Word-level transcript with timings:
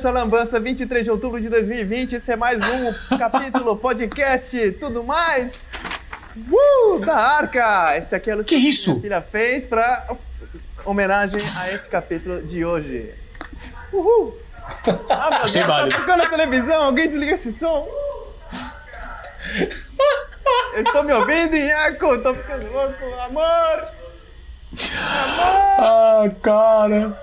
sou 0.00 0.10
Lambança, 0.12 0.60
23 0.60 1.04
de 1.04 1.10
outubro 1.10 1.40
de 1.40 1.48
2020. 1.48 2.14
Esse 2.16 2.32
é 2.32 2.36
mais 2.36 2.58
um 2.68 2.92
capítulo, 3.18 3.76
podcast, 3.76 4.72
tudo 4.72 5.02
mais. 5.02 5.60
Uh, 6.36 6.98
da 7.04 7.16
Arca! 7.16 7.96
Esse 7.96 8.14
aqui 8.14 8.30
é 8.30 8.36
o 8.36 8.44
Que 8.44 8.54
isso? 8.56 8.90
minha 8.90 9.00
filha 9.02 9.22
fez 9.22 9.66
pra 9.66 10.06
homenagem 10.84 11.36
a 11.36 11.38
esse 11.74 11.88
capítulo 11.88 12.42
de 12.42 12.64
hoje. 12.64 13.12
Uhul! 13.92 14.36
Ah, 15.08 15.30
meu 15.30 15.38
Achei 15.44 15.62
Deus, 15.62 15.66
válido. 15.66 15.94
tá 15.94 16.00
ficando 16.02 16.24
na 16.24 16.28
televisão, 16.30 16.82
alguém 16.82 17.08
desliga 17.08 17.34
esse 17.36 17.50
som. 17.50 17.88
Eu 20.74 20.82
estou 20.82 21.02
me 21.02 21.12
ouvindo 21.14 21.56
eco, 21.56 22.18
tô 22.18 22.34
ficando 22.34 22.70
louco, 22.70 23.04
amor! 23.14 23.82
Amor! 25.24 25.78
Ah, 25.80 26.30
cara. 26.42 27.22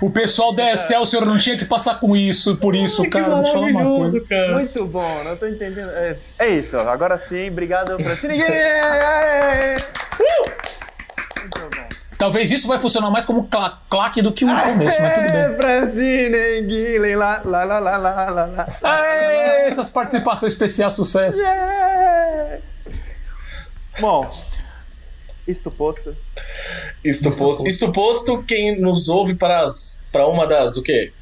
O 0.00 0.10
pessoal 0.10 0.52
da 0.52 0.72
Excelsior 0.72 1.24
não 1.24 1.38
tinha 1.38 1.56
que 1.56 1.64
passar 1.64 1.98
com 1.98 2.14
isso, 2.14 2.56
por 2.56 2.74
isso, 2.74 3.02
que 3.02 3.10
cara. 3.10 3.36
Deixa 3.36 3.48
eu 3.48 3.52
falar 3.54 3.66
uma 3.68 3.96
coisa. 3.96 4.20
cara. 4.24 4.52
Muito 4.52 4.86
bom, 4.86 5.24
não 5.24 5.36
tô 5.36 5.46
entendendo. 5.46 5.90
É, 5.90 6.18
é 6.38 6.48
isso, 6.48 6.76
agora 6.78 7.16
sim, 7.16 7.48
obrigado 7.48 7.96
pra 7.96 8.14
ninguém. 8.28 8.46
Muito 11.40 11.58
bom. 11.76 11.86
Talvez 12.18 12.50
isso 12.50 12.66
vai 12.68 12.78
funcionar 12.78 13.10
mais 13.10 13.24
como 13.24 13.44
cla 13.46 13.78
claque 13.90 14.20
do 14.22 14.32
que 14.32 14.44
um 14.44 14.60
começo, 14.60 15.00
mas 15.02 15.14
tudo 15.14 15.32
bem. 15.32 15.56
ninguém, 16.60 17.16
lá, 17.16 17.42
lá, 17.44 17.64
lá, 17.64 17.78
lá, 17.78 17.96
lá, 17.96 18.30
lá, 18.30 18.44
lá. 18.46 18.66
Aê, 18.82 19.68
essas 19.68 19.90
participações 19.90 20.52
especiais, 20.52 20.94
sucesso. 20.94 21.42
É. 21.42 22.58
Bom, 24.00 24.30
isto 25.46 25.70
posto. 25.70 26.16
Isto 27.04 27.30
posto, 27.36 27.66
isto 27.68 27.92
posto, 27.92 28.42
quem 28.42 28.80
nos 28.80 29.08
ouve 29.08 29.34
para, 29.34 29.62
as, 29.62 30.08
para 30.10 30.26
uma 30.26 30.46
das, 30.46 30.76
o 30.76 30.82
quê? 30.82 31.12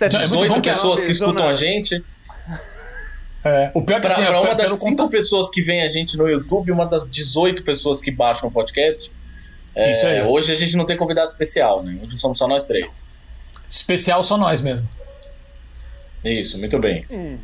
É 0.00 0.04
muito 0.08 0.18
18 0.18 0.54
bom 0.54 0.60
que 0.60 0.68
a 0.68 0.72
pessoas 0.72 1.04
que 1.04 1.12
escutam 1.12 1.36
zona- 1.44 1.50
a 1.50 1.54
gente. 1.54 2.04
É, 3.44 3.70
o 3.74 3.82
pior 3.82 3.96
é 3.96 4.00
que 4.00 4.06
Para 4.08 4.14
assim, 4.16 4.24
é, 4.24 4.30
uma 4.36 4.54
das 4.54 4.66
pelo 4.66 4.76
5 4.76 4.96
conta- 4.96 5.08
pessoas 5.16 5.50
que 5.50 5.62
vem 5.62 5.82
a 5.82 5.88
gente 5.88 6.16
no 6.16 6.28
YouTube, 6.28 6.70
uma 6.72 6.86
das 6.86 7.08
18 7.10 7.62
pessoas 7.64 8.00
que 8.00 8.10
baixam 8.10 8.48
o 8.48 8.52
podcast. 8.52 9.12
É, 9.74 9.90
Isso 9.90 10.06
aí. 10.06 10.22
Hoje 10.22 10.52
a 10.52 10.54
gente 10.56 10.76
não 10.76 10.84
tem 10.84 10.96
convidado 10.96 11.28
especial, 11.28 11.82
né? 11.82 11.98
Hoje 12.02 12.16
somos 12.18 12.38
só 12.38 12.46
nós 12.48 12.66
três. 12.66 13.12
especial 13.68 14.22
só 14.22 14.36
nós 14.36 14.60
mesmo. 14.60 14.88
Isso, 16.24 16.58
muito 16.58 16.78
bem. 16.78 17.06
Hum. 17.10 17.38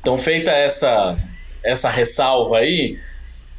Então, 0.00 0.16
feita 0.16 0.50
essa, 0.50 1.16
essa 1.62 1.90
ressalva 1.90 2.58
aí, 2.58 2.98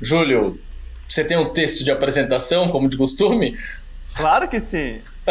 Júlio, 0.01 0.59
você 1.07 1.23
tem 1.23 1.37
um 1.37 1.49
texto 1.53 1.83
de 1.83 1.91
apresentação, 1.91 2.69
como 2.69 2.89
de 2.89 2.97
costume? 2.97 3.57
Claro 4.15 4.47
que 4.47 4.59
sim. 4.59 5.01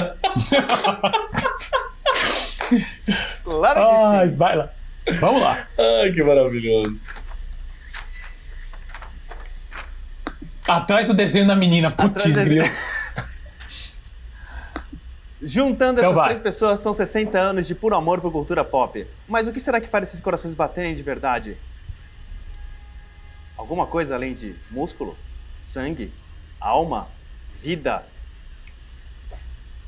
claro 3.44 3.75
que 3.75 3.81
Ai, 3.81 4.28
vai 4.31 4.56
lá. 4.56 4.70
Vamos 5.20 5.41
lá. 5.42 5.67
Ai, 6.03 6.12
que 6.12 6.22
maravilhoso. 6.22 6.98
Atrás 10.69 11.06
do 11.06 11.14
desenho 11.14 11.47
da 11.47 11.55
menina. 11.55 11.91
Putz, 11.91 12.25
grilo. 12.37 12.67
sim. 12.67 12.72
Juntando 15.42 16.00
Então 16.00 16.11
essas 16.11 16.17
vai. 16.17 16.28
três 16.31 16.41
pessoas, 16.41 16.81
são 16.81 16.92
60 16.92 17.39
anos 17.39 17.67
de 17.67 17.75
puro 17.75 17.94
amor 17.94 18.20
por 18.20 18.33
cultura 18.33 18.64
pop. 18.64 19.06
Mas 19.28 19.47
o 19.47 19.53
que 19.53 19.61
será 19.61 19.81
que 19.81 19.87
faz 19.89 20.09
esses 20.09 20.20
corações 20.20 20.55
baterem 20.55 20.94
de 20.94 21.03
verdade? 21.03 21.56
Alguma 23.57 23.87
coisa 23.87 24.15
além 24.15 24.35
de 24.35 24.55
músculo, 24.71 25.17
sangue, 25.62 26.12
alma, 26.61 27.09
vida? 27.62 28.05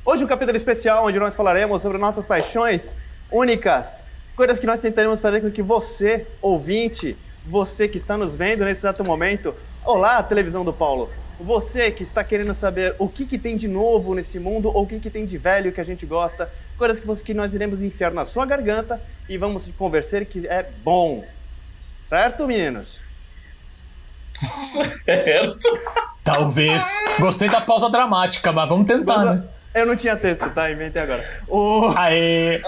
Hoje 0.03 0.23
um 0.23 0.27
capítulo 0.27 0.57
especial 0.57 1.05
onde 1.05 1.19
nós 1.19 1.35
falaremos 1.35 1.79
sobre 1.79 1.99
nossas 1.99 2.25
paixões 2.25 2.95
únicas, 3.31 4.03
coisas 4.35 4.59
que 4.59 4.65
nós 4.65 4.81
tentaremos 4.81 5.21
fazer 5.21 5.41
com 5.41 5.51
que 5.51 5.61
você, 5.61 6.25
ouvinte, 6.41 7.15
você 7.45 7.87
que 7.87 7.97
está 7.97 8.17
nos 8.17 8.35
vendo 8.35 8.65
nesse 8.65 8.81
exato 8.81 9.03
momento, 9.03 9.53
olá, 9.85 10.23
televisão 10.23 10.65
do 10.65 10.73
Paulo, 10.73 11.07
você 11.39 11.91
que 11.91 12.01
está 12.01 12.23
querendo 12.23 12.55
saber 12.55 12.95
o 12.97 13.07
que, 13.07 13.23
que 13.23 13.37
tem 13.37 13.55
de 13.55 13.67
novo 13.67 14.15
nesse 14.15 14.39
mundo 14.39 14.69
ou 14.69 14.81
o 14.81 14.87
que, 14.87 14.99
que 14.99 15.11
tem 15.11 15.27
de 15.27 15.37
velho 15.37 15.71
que 15.71 15.79
a 15.79 15.85
gente 15.85 16.07
gosta, 16.07 16.51
coisas 16.75 16.99
que, 16.99 17.23
que 17.23 17.33
nós 17.35 17.53
iremos 17.53 17.83
enfiar 17.83 18.11
na 18.11 18.25
sua 18.25 18.47
garganta 18.47 18.99
e 19.29 19.37
vamos 19.37 19.67
conversar 19.77 20.25
que 20.25 20.47
é 20.47 20.63
bom. 20.63 21.23
Certo, 22.01 22.47
meninos? 22.47 23.07
Certo. 24.33 25.79
Talvez. 26.23 26.85
Gostei 27.19 27.49
da 27.49 27.61
pausa 27.61 27.89
dramática, 27.89 28.51
mas 28.51 28.69
vamos 28.69 28.85
tentar, 28.85 29.25
né? 29.25 29.43
Eu 29.73 29.85
não 29.85 29.95
tinha 29.95 30.15
texto, 30.15 30.49
tá? 30.49 30.71
Inventei 30.71 31.01
agora. 31.01 31.23
O... 31.47 31.91
Aê. 31.95 32.61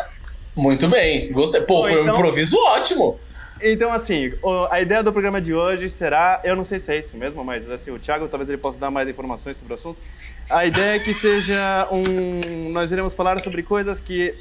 Muito 0.55 0.88
bem. 0.88 1.31
Gostei. 1.31 1.61
Pô, 1.61 1.83
foi 1.83 1.97
um 1.97 2.03
então- 2.03 2.16
improviso 2.16 2.57
ótimo. 2.57 3.19
Então, 3.63 3.94
assim, 3.94 4.33
a 4.72 4.81
ideia 4.81 5.03
do 5.03 5.13
programa 5.13 5.39
de 5.39 5.53
hoje 5.53 5.88
será, 5.89 6.41
eu 6.44 6.55
não 6.55 6.66
sei 6.66 6.79
se 6.79 6.91
é 6.91 6.97
isso 6.97 7.16
mesmo, 7.16 7.44
mas 7.44 7.69
assim, 7.69 7.91
o 7.91 7.99
Thiago 7.99 8.28
talvez 8.28 8.49
ele 8.49 8.57
possa 8.57 8.79
dar 8.79 8.89
mais 8.89 9.07
informações 9.07 9.55
sobre 9.55 9.73
o 9.73 9.75
assunto. 9.75 10.01
A 10.49 10.66
ideia 10.66 10.95
é 10.95 10.99
que 10.99 11.13
seja 11.13 11.88
um, 11.91 12.72
nós 12.72 12.91
iremos 12.91 13.13
falar 13.13 13.39
sobre 13.39 13.61
coisas 13.61 14.01
que 14.01 14.33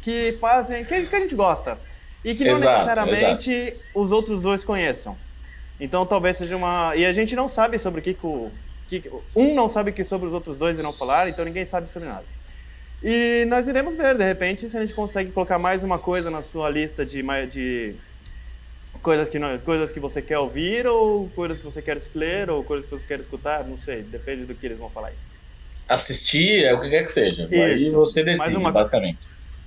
que 0.00 0.32
fazem, 0.40 0.84
que, 0.84 1.02
que 1.06 1.14
a 1.14 1.20
gente 1.20 1.34
gosta 1.34 1.78
e 2.24 2.34
que 2.34 2.44
não 2.44 2.52
Exato, 2.52 2.78
necessariamente 2.78 3.74
os 3.94 4.10
outros 4.10 4.40
dois 4.40 4.64
conheçam. 4.64 5.16
Então, 5.82 6.06
talvez 6.06 6.36
seja 6.36 6.56
uma 6.56 6.94
e 6.94 7.04
a 7.04 7.12
gente 7.12 7.34
não 7.34 7.48
sabe 7.48 7.76
sobre 7.76 7.98
o 8.00 8.02
que, 8.04 8.14
que 8.14 8.24
o 8.24 8.52
que 8.88 9.10
um 9.34 9.52
não 9.52 9.68
sabe 9.68 9.90
que 9.90 10.04
sobre 10.04 10.28
os 10.28 10.32
outros 10.32 10.56
dois 10.56 10.78
irão 10.78 10.92
falar, 10.92 11.28
então 11.28 11.44
ninguém 11.44 11.64
sabe 11.64 11.90
sobre 11.90 12.08
nada. 12.08 12.24
E 13.02 13.44
nós 13.48 13.66
iremos 13.66 13.96
ver, 13.96 14.16
de 14.16 14.22
repente, 14.22 14.70
se 14.70 14.78
a 14.78 14.80
gente 14.80 14.94
consegue 14.94 15.32
colocar 15.32 15.58
mais 15.58 15.82
uma 15.82 15.98
coisa 15.98 16.30
na 16.30 16.40
sua 16.40 16.70
lista 16.70 17.04
de, 17.04 17.20
de 17.50 17.94
coisas 19.02 19.28
que, 19.28 19.40
não, 19.40 19.58
coisas 19.58 19.90
que 19.90 19.98
você 19.98 20.22
quer 20.22 20.38
ouvir, 20.38 20.86
ou 20.86 21.28
coisas 21.30 21.58
que 21.58 21.64
você 21.64 21.82
quer 21.82 22.00
ler, 22.14 22.48
ou 22.48 22.62
coisas 22.62 22.86
que 22.88 22.94
você 22.94 23.04
quer 23.04 23.18
escutar, 23.18 23.64
não 23.64 23.76
sei, 23.76 24.02
depende 24.02 24.44
do 24.44 24.54
que 24.54 24.64
eles 24.64 24.78
vão 24.78 24.88
falar 24.88 25.08
aí. 25.08 25.14
Assistir, 25.88 26.64
é 26.64 26.72
o 26.72 26.80
que 26.80 26.90
quer 26.90 27.02
que 27.02 27.10
seja. 27.10 27.48
Aí 27.50 27.82
Isso. 27.88 27.92
você 27.96 28.22
Mais 28.22 28.38
decide, 28.38 28.56
uma- 28.56 28.70
basicamente. 28.70 29.18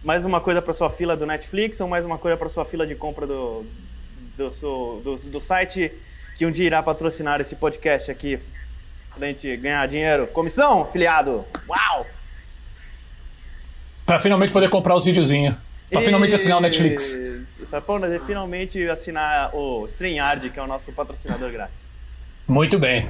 Mais 0.01 0.23
uma 0.23 0.39
coisa 0.39 0.61
para 0.61 0.73
sua 0.73 0.89
fila 0.89 1.17
do 1.17 1.25
Netflix, 1.25 1.77
ou 1.81 1.89
mais 1.89 2.05
uma 2.05 2.17
coisa 2.17 2.37
para 2.37 2.47
sua 2.47 2.63
fila 2.63 2.87
de 2.87 2.95
compra 2.95 3.27
do, 3.27 3.65
do, 4.37 4.51
seu- 4.51 5.01
do, 5.03 5.15
do 5.17 5.41
site 5.41 5.91
que 6.37 6.45
um 6.45 6.51
dia 6.51 6.65
irá 6.65 6.83
patrocinar 6.83 7.39
esse 7.39 7.55
podcast 7.55 8.11
aqui, 8.11 8.37
pra 9.17 9.27
gente 9.27 9.55
ganhar 9.57 9.87
dinheiro. 9.87 10.27
Comissão, 10.27 10.85
filiado! 10.91 11.45
Uau! 11.67 12.05
Pra 14.05 14.19
finalmente 14.19 14.51
poder 14.51 14.69
comprar 14.69 14.95
os 14.95 15.05
videozinhos. 15.05 15.55
Pra 15.89 16.01
finalmente 16.01 16.35
assinar 16.35 16.57
o 16.57 16.61
Netflix. 16.61 17.15
Pra 17.69 17.79
poder 17.81 18.21
finalmente 18.25 18.87
assinar 18.89 19.55
o 19.55 19.85
StreamYard, 19.87 20.49
que 20.49 20.59
é 20.59 20.63
o 20.63 20.67
nosso 20.67 20.91
patrocinador 20.91 21.49
grátis. 21.51 21.79
Muito 22.47 22.77
bem. 22.77 23.09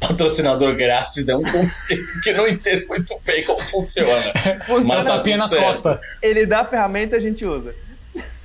Patrocinador 0.00 0.74
grátis 0.76 1.28
é 1.28 1.36
um 1.36 1.42
conceito 1.42 2.20
que 2.22 2.30
eu 2.30 2.36
não 2.38 2.48
entendo 2.48 2.86
muito 2.88 3.14
bem 3.26 3.44
como 3.44 3.60
funciona. 3.60 4.32
Funciona 4.66 4.84
Mas 4.84 5.04
tá 5.04 5.16
Tapinha 5.18 5.36
nas 5.36 5.54
costas. 5.54 5.98
Ele 6.22 6.46
dá 6.46 6.60
a 6.60 6.64
ferramenta 6.64 7.16
e 7.16 7.18
a 7.18 7.20
gente 7.20 7.44
usa. 7.44 7.74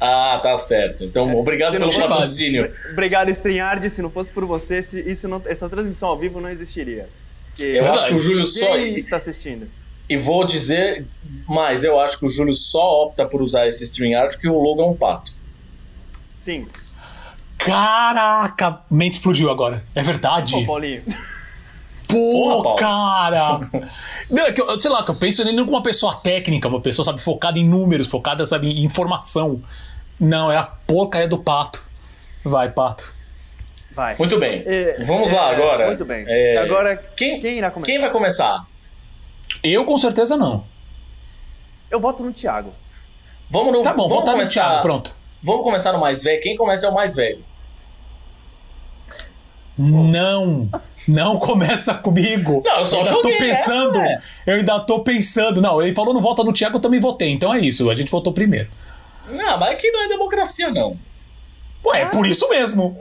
Ah, 0.05 0.39
tá 0.41 0.55
certo. 0.55 1.03
Então, 1.03 1.35
obrigado 1.35 1.73
se 1.73 1.79
não 1.79 1.89
pelo 1.89 2.07
patrocínio. 2.07 2.71
Obrigado, 2.91 3.29
StreamYard. 3.29 3.89
Se 3.89 4.01
não 4.01 4.09
fosse 4.09 4.31
por 4.31 4.45
você, 4.45 4.83
se 4.83 4.99
isso 5.01 5.27
não, 5.27 5.41
essa 5.45 5.67
transmissão 5.67 6.09
ao 6.09 6.17
vivo 6.17 6.39
não 6.39 6.49
existiria. 6.49 7.09
Que 7.55 7.63
Eu 7.63 7.91
acho 7.91 8.07
que 8.07 8.13
o 8.13 8.19
Júlio 8.19 8.45
só. 8.45 8.77
Está 8.77 9.17
assistindo? 9.17 9.67
E 10.07 10.15
vou 10.15 10.45
dizer 10.45 11.07
mais, 11.47 11.83
eu 11.83 11.99
acho 11.99 12.19
que 12.19 12.25
o 12.25 12.29
Júlio 12.29 12.53
só 12.53 13.03
opta 13.03 13.25
por 13.25 13.41
usar 13.41 13.67
esse 13.67 13.83
StreamYard 13.83 14.35
porque 14.35 14.47
o 14.47 14.61
logo 14.61 14.83
é 14.83 14.85
um 14.85 14.95
pato. 14.95 15.33
Sim. 16.35 16.67
Caraca, 17.57 18.81
mente 18.91 19.13
explodiu 19.13 19.49
agora. 19.49 19.83
É 19.95 20.03
verdade. 20.03 20.55
Ô, 20.55 20.65
Paulinho. 20.65 21.01
Pô, 22.07 22.61
Porra, 22.61 22.75
cara! 22.75 23.59
Não, 24.29 24.45
é 24.45 24.51
que 24.53 24.61
eu, 24.61 24.79
sei 24.79 24.91
lá, 24.91 25.03
que 25.03 25.09
eu 25.09 25.15
penso 25.15 25.43
nele 25.43 25.57
não 25.57 25.65
como 25.65 25.77
uma 25.77 25.83
pessoa 25.83 26.15
técnica, 26.21 26.67
uma 26.67 26.79
pessoa, 26.79 27.03
sabe, 27.03 27.19
focada 27.19 27.57
em 27.57 27.67
números, 27.67 28.07
focada, 28.07 28.45
sabe, 28.45 28.67
em 28.67 28.83
informação. 28.83 29.61
Não, 30.19 30.51
é 30.51 30.57
a 30.57 30.63
porcaria 30.63 31.27
do 31.27 31.37
pato. 31.37 31.83
Vai, 32.43 32.69
pato. 32.69 33.13
Vai. 33.91 34.15
Muito 34.17 34.37
bem. 34.37 34.63
É, 34.65 34.97
Vamos 35.03 35.31
é, 35.31 35.35
lá 35.35 35.51
agora. 35.51 35.87
Muito 35.87 36.05
bem. 36.05 36.25
É, 36.27 36.57
Agora, 36.57 36.97
quem, 37.15 37.39
quem 37.39 37.57
irá 37.57 37.71
começar? 37.71 37.91
quem 37.91 38.01
vai 38.01 38.11
começar? 38.11 38.65
Eu 39.63 39.85
com 39.85 39.97
certeza 39.97 40.35
não. 40.35 40.65
Eu 41.89 41.99
voto 41.99 42.23
no 42.23 42.33
Thiago. 42.33 42.73
Vamos 43.49 43.73
no, 43.73 43.81
Tá 43.81 43.93
bom, 43.93 44.07
vamos 44.09 44.29
começar. 44.29 44.53
Thiago, 44.53 44.81
pronto. 44.81 45.15
Vamos 45.41 45.63
começar 45.63 45.93
no 45.93 45.99
mais 45.99 46.23
velho. 46.23 46.41
Quem 46.41 46.57
começa 46.57 46.87
é 46.87 46.89
o 46.89 46.93
mais 46.93 47.15
velho. 47.15 47.43
Não, 49.77 50.69
não 51.07 51.37
começa 51.37 51.93
comigo. 51.93 52.63
Não, 52.65 52.79
eu 52.79 52.85
só 52.85 52.97
ainda 52.97 53.09
tô 53.09 53.23
joguei 53.23 53.37
pensando. 53.37 54.01
essa, 54.01 54.23
eu 54.47 54.55
ainda 54.55 54.79
tô 54.79 54.99
pensando. 55.01 55.61
Não, 55.61 55.81
ele 55.81 55.93
falou 55.93 56.13
no 56.13 56.21
vota 56.21 56.43
no 56.43 56.53
Thiago, 56.53 56.77
eu 56.77 56.81
também 56.81 56.99
votei. 56.99 57.31
Então 57.31 57.53
é 57.53 57.59
isso, 57.59 57.89
a 57.89 57.93
gente 57.93 58.09
votou 58.09 58.33
primeiro. 58.33 58.69
Não, 59.29 59.57
mas 59.57 59.73
aqui 59.73 59.89
não 59.91 60.03
é 60.03 60.07
democracia, 60.07 60.69
não. 60.69 60.91
Ué, 61.83 62.01
é 62.01 62.05
por 62.05 62.25
isso 62.25 62.47
mesmo. 62.49 62.97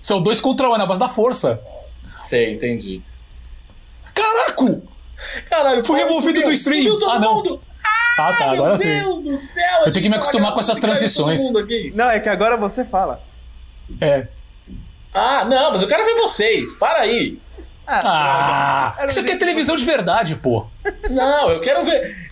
São 0.00 0.22
dois 0.22 0.40
contra 0.40 0.68
um, 0.68 0.74
é 0.74 0.78
na 0.78 0.86
base 0.86 1.00
da 1.00 1.08
força. 1.08 1.60
Sei, 2.18 2.54
entendi. 2.54 3.02
Caraca! 4.14 4.82
Caralho, 5.48 5.84
Fui 5.84 5.98
removido 5.98 6.42
do 6.42 6.52
stream. 6.52 6.98
Ah, 7.10 7.18
não. 7.18 7.36
mundo. 7.36 7.62
Ah, 8.18 8.32
tá, 8.32 8.44
Meu 8.46 8.54
agora 8.54 8.78
sim. 8.78 8.88
Deus 8.88 9.20
do 9.20 9.36
céu. 9.36 9.84
Eu 9.86 9.92
tenho 9.92 10.02
que 10.04 10.08
me 10.08 10.16
acostumar 10.16 10.54
com 10.54 10.60
essas 10.60 10.78
transições. 10.78 11.40
Não, 11.94 12.10
é 12.10 12.20
que 12.20 12.28
agora 12.28 12.56
você 12.56 12.84
fala. 12.84 13.22
É. 14.00 14.28
Ah, 15.12 15.44
não, 15.44 15.72
mas 15.72 15.82
eu 15.82 15.88
quero 15.88 16.04
ver 16.04 16.14
vocês. 16.14 16.74
Para 16.74 17.02
aí. 17.02 17.38
Ah, 17.86 18.96
um 19.00 19.06
isso 19.06 19.20
aqui 19.20 19.32
é 19.32 19.36
televisão 19.36 19.76
de 19.76 19.84
verdade, 19.84 20.34
pô. 20.34 20.66
Não, 21.08 21.52
eu 21.52 21.60
quero 21.60 21.84
ver. 21.84 22.26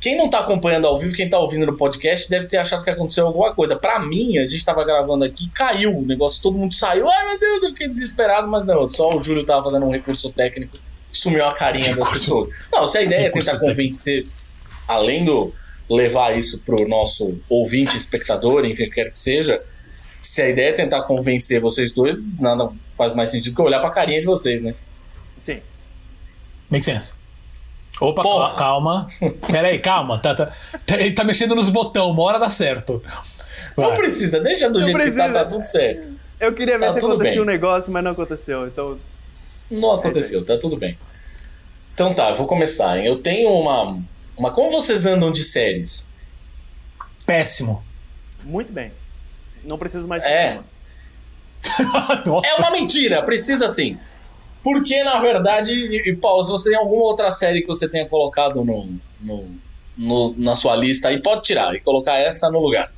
Quem 0.00 0.16
não 0.16 0.30
tá 0.30 0.38
acompanhando 0.38 0.86
ao 0.86 0.98
vivo, 0.98 1.14
quem 1.14 1.28
tá 1.28 1.38
ouvindo 1.38 1.66
no 1.66 1.76
podcast, 1.76 2.30
deve 2.30 2.46
ter 2.46 2.56
achado 2.56 2.82
que 2.84 2.90
aconteceu 2.90 3.26
alguma 3.26 3.54
coisa. 3.54 3.76
Pra 3.76 3.98
mim, 3.98 4.38
a 4.38 4.46
gente 4.46 4.64
tava 4.64 4.84
gravando 4.84 5.24
aqui, 5.24 5.50
caiu 5.50 5.98
o 5.98 6.06
negócio, 6.06 6.42
todo 6.42 6.56
mundo 6.56 6.74
saiu. 6.74 7.08
Ai 7.10 7.28
meu 7.28 7.38
Deus, 7.38 7.62
eu 7.64 7.68
fiquei 7.70 7.88
desesperado, 7.88 8.48
mas 8.48 8.64
não, 8.64 8.86
só 8.86 9.14
o 9.14 9.20
Júlio 9.20 9.44
tava 9.44 9.64
fazendo 9.64 9.84
um 9.84 9.90
recurso 9.90 10.32
técnico, 10.32 10.78
sumiu 11.12 11.44
a 11.44 11.52
carinha 11.54 11.94
das 11.94 12.08
pessoas. 12.08 12.48
Não, 12.72 12.86
se 12.86 12.98
a 12.98 13.02
ideia 13.02 13.26
é 13.26 13.30
tentar 13.30 13.58
convencer, 13.58 14.26
além 14.88 15.24
do 15.24 15.52
levar 15.88 16.38
isso 16.38 16.62
pro 16.64 16.88
nosso 16.88 17.38
ouvinte, 17.48 17.96
espectador, 17.96 18.64
enfim, 18.64 18.84
o 18.84 18.88
que 18.88 18.94
quer 18.94 19.10
que 19.10 19.18
seja. 19.18 19.60
Se 20.20 20.40
a 20.40 20.48
ideia 20.48 20.68
é 20.68 20.72
tentar 20.72 21.02
convencer 21.02 21.60
vocês 21.60 21.92
dois, 21.92 22.38
nada 22.40 22.70
faz 22.96 23.12
mais 23.12 23.30
sentido 23.30 23.54
que 23.54 23.60
eu 23.60 23.64
olhar 23.64 23.80
pra 23.80 23.90
carinha 23.90 24.20
de 24.20 24.26
vocês, 24.26 24.62
né? 24.62 24.74
Sim. 25.42 25.60
Make 26.70 26.84
sense. 26.84 27.14
Opa, 28.00 28.22
Porra. 28.22 28.54
calma. 28.54 29.06
Pera 29.46 29.68
aí, 29.68 29.78
calma. 29.78 30.18
Tá, 30.18 30.34
tá, 30.34 30.46
tá, 30.86 30.98
ele 31.00 31.12
tá 31.14 31.22
mexendo 31.24 31.54
nos 31.54 31.68
botões, 31.68 32.12
uma 32.12 32.22
hora 32.22 32.38
dá 32.38 32.48
certo. 32.48 33.02
Não 33.76 33.88
Vai. 33.88 33.96
precisa, 33.96 34.40
deixa 34.40 34.70
do 34.70 34.78
Não 34.80 34.86
jeito 34.86 34.98
que 34.98 35.10
tá, 35.10 35.24
precisa. 35.24 35.32
tá 35.32 35.44
tudo 35.44 35.64
certo. 35.64 36.12
Eu 36.38 36.54
queria 36.54 36.78
ver 36.78 36.86
Tá 36.94 37.00
se 37.00 37.06
acontecia 37.06 37.32
bem. 37.32 37.40
um 37.42 37.44
negócio, 37.44 37.92
mas 37.92 38.02
não 38.02 38.12
aconteceu. 38.12 38.66
Então, 38.66 38.98
Não 39.70 39.92
aconteceu, 39.92 40.44
tá 40.44 40.56
tudo 40.58 40.76
bem. 40.78 40.98
Então 41.92 42.14
tá, 42.14 42.30
eu 42.30 42.34
vou 42.34 42.46
começar. 42.46 42.96
hein? 42.98 43.06
Eu 43.06 43.20
tenho 43.20 43.50
uma, 43.50 44.02
uma. 44.36 44.50
Como 44.50 44.70
vocês 44.70 45.04
andam 45.04 45.30
de 45.30 45.42
séries? 45.44 46.14
Péssimo. 47.26 47.84
muito 48.42 48.72
bem. 48.72 48.92
Não 49.62 49.76
preciso 49.76 50.08
mais 50.08 50.22
de 50.22 50.28
É. 50.28 50.60
É 52.44 52.54
uma 52.58 52.70
mentira, 52.70 53.22
precisa 53.22 53.68
sim. 53.68 53.98
Porque, 54.62 55.02
na 55.02 55.18
verdade, 55.18 55.72
e, 55.72 56.10
e, 56.10 56.16
Paulo, 56.16 56.42
se 56.42 56.50
você 56.50 56.70
tem 56.70 56.78
alguma 56.78 57.02
outra 57.04 57.30
série 57.30 57.60
que 57.62 57.66
você 57.66 57.88
tenha 57.88 58.06
colocado 58.06 58.64
no, 58.64 58.88
no, 59.20 59.54
no- 59.96 60.34
na 60.36 60.54
sua 60.54 60.76
lista 60.76 61.08
aí, 61.08 61.20
pode 61.22 61.42
tirar 61.42 61.74
e 61.74 61.80
colocar 61.80 62.16
essa 62.18 62.50
no 62.50 62.58
lugar. 62.60 62.90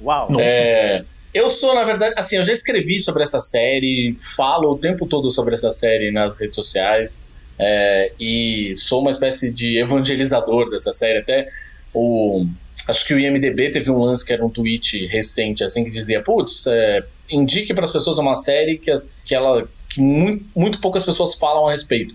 Uau. 0.00 0.28
É, 0.40 1.04
eu 1.34 1.48
sou, 1.48 1.74
na 1.74 1.84
verdade, 1.84 2.14
assim, 2.16 2.36
eu 2.36 2.42
já 2.42 2.52
escrevi 2.52 2.98
sobre 2.98 3.22
essa 3.22 3.38
série, 3.40 4.14
falo 4.36 4.72
o 4.72 4.78
tempo 4.78 5.06
todo 5.06 5.30
sobre 5.30 5.54
essa 5.54 5.70
série 5.70 6.10
nas 6.10 6.40
redes 6.40 6.56
sociais, 6.56 7.28
é, 7.58 8.12
e 8.18 8.72
sou 8.76 9.00
uma 9.02 9.10
espécie 9.10 9.52
de 9.52 9.80
evangelizador 9.80 10.70
dessa 10.70 10.92
série. 10.92 11.18
Até 11.18 11.48
o. 11.94 12.44
Acho 12.88 13.06
que 13.06 13.12
o 13.14 13.18
IMDB 13.20 13.70
teve 13.70 13.90
um 13.90 13.98
lance 13.98 14.24
que 14.24 14.32
era 14.32 14.44
um 14.44 14.48
tweet 14.48 15.06
recente, 15.06 15.62
assim, 15.64 15.84
que 15.84 15.90
dizia: 15.90 16.22
putz, 16.22 16.66
é, 16.68 17.04
indique 17.30 17.74
para 17.74 17.84
as 17.84 17.92
pessoas 17.92 18.18
uma 18.18 18.34
série 18.34 18.78
que, 18.78 18.90
as- 18.90 19.16
que 19.24 19.34
ela. 19.34 19.68
Que 19.88 20.00
muito, 20.00 20.44
muito 20.54 20.80
poucas 20.80 21.04
pessoas 21.04 21.34
falam 21.36 21.66
a 21.68 21.72
respeito. 21.72 22.14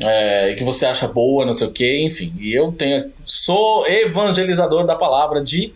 É, 0.00 0.52
e 0.52 0.54
que 0.56 0.62
você 0.62 0.86
acha 0.86 1.08
boa, 1.08 1.44
não 1.44 1.52
sei 1.52 1.66
o 1.66 1.72
que, 1.72 2.04
enfim. 2.04 2.32
E 2.38 2.56
eu 2.56 2.70
tenho. 2.72 3.04
Sou 3.10 3.86
evangelizador 3.86 4.86
da 4.86 4.94
palavra 4.94 5.42
de 5.42 5.74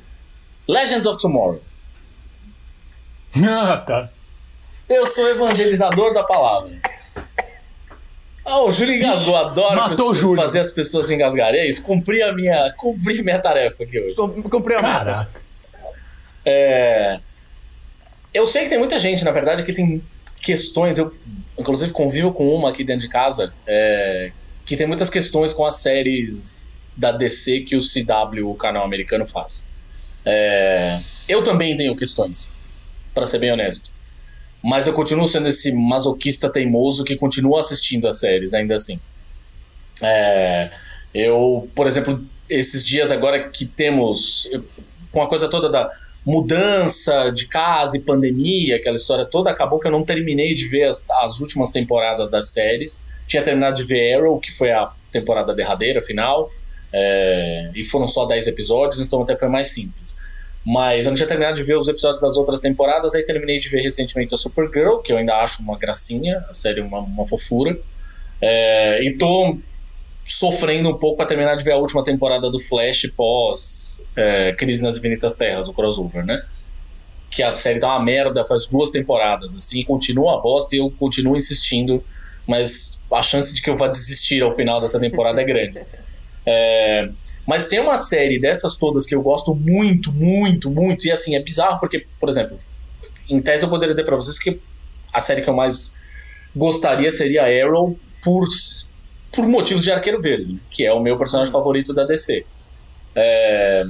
Legends 0.68 1.06
of 1.06 1.20
Tomorrow. 1.20 1.60
Ah, 3.44 3.78
tá. 3.78 4.10
Eu 4.88 5.06
sou 5.06 5.28
evangelizador 5.28 6.12
da 6.14 6.22
palavra. 6.22 6.70
Ah, 8.44 8.60
o 8.60 8.70
Júlio 8.70 8.94
engasgou. 8.94 9.36
Adoro 9.36 9.76
matou 9.76 9.90
pessoas- 9.90 10.16
o 10.16 10.20
Júlio. 10.20 10.36
fazer 10.36 10.60
as 10.60 10.70
pessoas 10.70 11.10
engasgarem. 11.10 11.60
É 11.60 11.68
isso. 11.68 11.82
Cumpri 11.84 12.22
a 12.22 12.32
minha, 12.32 12.72
cumpri 12.76 13.20
a 13.20 13.22
minha 13.22 13.38
tarefa 13.38 13.84
aqui 13.84 13.98
hoje. 13.98 14.14
Comprei 14.16 14.76
a 14.76 14.82
meta. 14.82 14.98
Caraca. 15.04 15.42
É, 16.44 17.20
Eu 18.34 18.46
sei 18.46 18.64
que 18.64 18.70
tem 18.70 18.78
muita 18.78 18.98
gente, 18.98 19.24
na 19.24 19.30
verdade, 19.30 19.62
que 19.62 19.72
tem 19.72 20.02
questões. 20.42 20.98
Eu, 20.98 21.14
inclusive, 21.58 21.92
convivo 21.92 22.32
com 22.32 22.48
uma 22.54 22.70
aqui 22.70 22.84
dentro 22.84 23.02
de 23.02 23.08
casa 23.08 23.54
é, 23.66 24.32
que 24.66 24.76
tem 24.76 24.86
muitas 24.86 25.08
questões 25.08 25.52
com 25.52 25.64
as 25.64 25.76
séries 25.80 26.76
da 26.96 27.12
DC 27.12 27.60
que 27.60 27.76
o 27.76 27.80
CW, 27.80 28.50
o 28.50 28.54
canal 28.54 28.84
americano, 28.84 29.24
faz. 29.24 29.72
É, 30.24 31.00
Eu 31.28 31.42
também 31.42 31.76
tenho 31.76 31.96
questões, 31.96 32.54
para 33.14 33.24
ser 33.26 33.38
bem 33.38 33.52
honesto. 33.52 33.90
Mas 34.62 34.86
eu 34.86 34.92
continuo 34.92 35.26
sendo 35.26 35.48
esse 35.48 35.74
masoquista 35.74 36.50
teimoso 36.50 37.02
que 37.04 37.16
continua 37.16 37.60
assistindo 37.60 38.06
as 38.06 38.20
séries, 38.20 38.54
ainda 38.54 38.74
assim. 38.74 39.00
É, 40.02 40.70
eu, 41.14 41.68
por 41.74 41.86
exemplo, 41.86 42.24
esses 42.48 42.84
dias 42.84 43.10
agora 43.10 43.48
que 43.48 43.66
temos 43.66 44.48
eu- 44.52 44.64
com 45.10 45.22
a 45.22 45.28
coisa 45.28 45.48
toda 45.48 45.68
da 45.70 45.90
mudança 46.24 47.30
de 47.30 47.48
casa 47.48 47.96
e 47.96 48.02
pandemia, 48.02 48.76
aquela 48.76 48.96
história 48.96 49.24
toda, 49.24 49.50
acabou 49.50 49.80
que 49.80 49.86
eu 49.86 49.90
não 49.90 50.04
terminei 50.04 50.54
de 50.54 50.68
ver 50.68 50.84
as, 50.84 51.10
as 51.10 51.40
últimas 51.40 51.70
temporadas 51.70 52.30
das 52.30 52.50
séries. 52.50 53.04
Tinha 53.26 53.42
terminado 53.42 53.76
de 53.76 53.84
ver 53.84 54.14
Arrow, 54.14 54.38
que 54.38 54.52
foi 54.52 54.70
a 54.70 54.92
temporada 55.10 55.54
derradeira, 55.54 56.00
final, 56.00 56.48
é, 56.92 57.70
e 57.74 57.84
foram 57.84 58.06
só 58.06 58.26
10 58.26 58.46
episódios, 58.46 59.04
então 59.04 59.22
até 59.22 59.36
foi 59.36 59.48
mais 59.48 59.72
simples. 59.72 60.16
Mas 60.64 61.04
eu 61.04 61.10
não 61.10 61.16
tinha 61.16 61.26
terminado 61.26 61.56
de 61.56 61.64
ver 61.64 61.76
os 61.76 61.88
episódios 61.88 62.20
das 62.20 62.36
outras 62.36 62.60
temporadas, 62.60 63.14
aí 63.14 63.24
terminei 63.24 63.58
de 63.58 63.68
ver 63.68 63.80
recentemente 63.80 64.32
a 64.32 64.36
Supergirl, 64.36 64.98
que 64.98 65.12
eu 65.12 65.16
ainda 65.16 65.34
acho 65.36 65.62
uma 65.62 65.76
gracinha, 65.76 66.44
a 66.48 66.52
série 66.52 66.80
uma, 66.80 67.00
uma 67.00 67.26
fofura. 67.26 67.76
É, 68.40 69.02
e 69.04 69.16
tô 69.18 69.58
sofrendo 70.32 70.88
um 70.88 70.96
pouco 70.96 71.18
para 71.18 71.26
terminar 71.26 71.56
de 71.56 71.62
ver 71.62 71.72
a 71.72 71.76
última 71.76 72.02
temporada 72.02 72.50
do 72.50 72.58
Flash 72.58 73.06
pós 73.14 74.02
é, 74.16 74.54
Crise 74.54 74.82
nas 74.82 74.96
Infinitas 74.96 75.36
Terras, 75.36 75.68
o 75.68 75.74
crossover, 75.74 76.24
né? 76.24 76.40
Que 77.30 77.42
a 77.42 77.54
série 77.54 77.78
tá 77.78 77.88
uma 77.88 78.02
merda 78.02 78.42
faz 78.42 78.66
duas 78.66 78.90
temporadas, 78.90 79.54
assim, 79.54 79.84
continua 79.84 80.38
a 80.38 80.40
bosta 80.40 80.74
e 80.74 80.78
eu 80.78 80.90
continuo 80.92 81.36
insistindo, 81.36 82.02
mas 82.48 83.04
a 83.12 83.20
chance 83.20 83.54
de 83.54 83.60
que 83.60 83.68
eu 83.68 83.76
vá 83.76 83.88
desistir 83.88 84.42
ao 84.42 84.52
final 84.52 84.80
dessa 84.80 84.98
temporada 84.98 85.40
é 85.40 85.44
grande. 85.44 85.80
É, 86.44 87.08
mas 87.46 87.68
tem 87.68 87.78
uma 87.78 87.96
série 87.96 88.40
dessas 88.40 88.76
todas 88.76 89.06
que 89.06 89.14
eu 89.14 89.22
gosto 89.22 89.54
muito, 89.54 90.10
muito, 90.10 90.68
muito, 90.72 91.06
e 91.06 91.12
assim, 91.12 91.36
é 91.36 91.40
bizarro 91.40 91.78
porque, 91.78 92.04
por 92.18 92.28
exemplo, 92.28 92.58
em 93.30 93.38
tese 93.38 93.62
eu 93.62 93.70
poderia 93.70 93.94
dizer 93.94 94.04
pra 94.04 94.16
vocês 94.16 94.40
que 94.40 94.60
a 95.12 95.20
série 95.20 95.40
que 95.40 95.48
eu 95.48 95.54
mais 95.54 96.00
gostaria 96.56 97.12
seria 97.12 97.44
Arrow 97.44 97.96
por, 98.24 98.44
por 99.32 99.46
motivos 99.46 99.82
de 99.82 99.90
Arqueiro 99.90 100.20
Verde, 100.20 100.60
que 100.70 100.84
é 100.84 100.92
o 100.92 101.00
meu 101.00 101.16
personagem 101.16 101.52
favorito 101.52 101.94
da 101.94 102.04
DC. 102.04 102.44
É, 103.14 103.84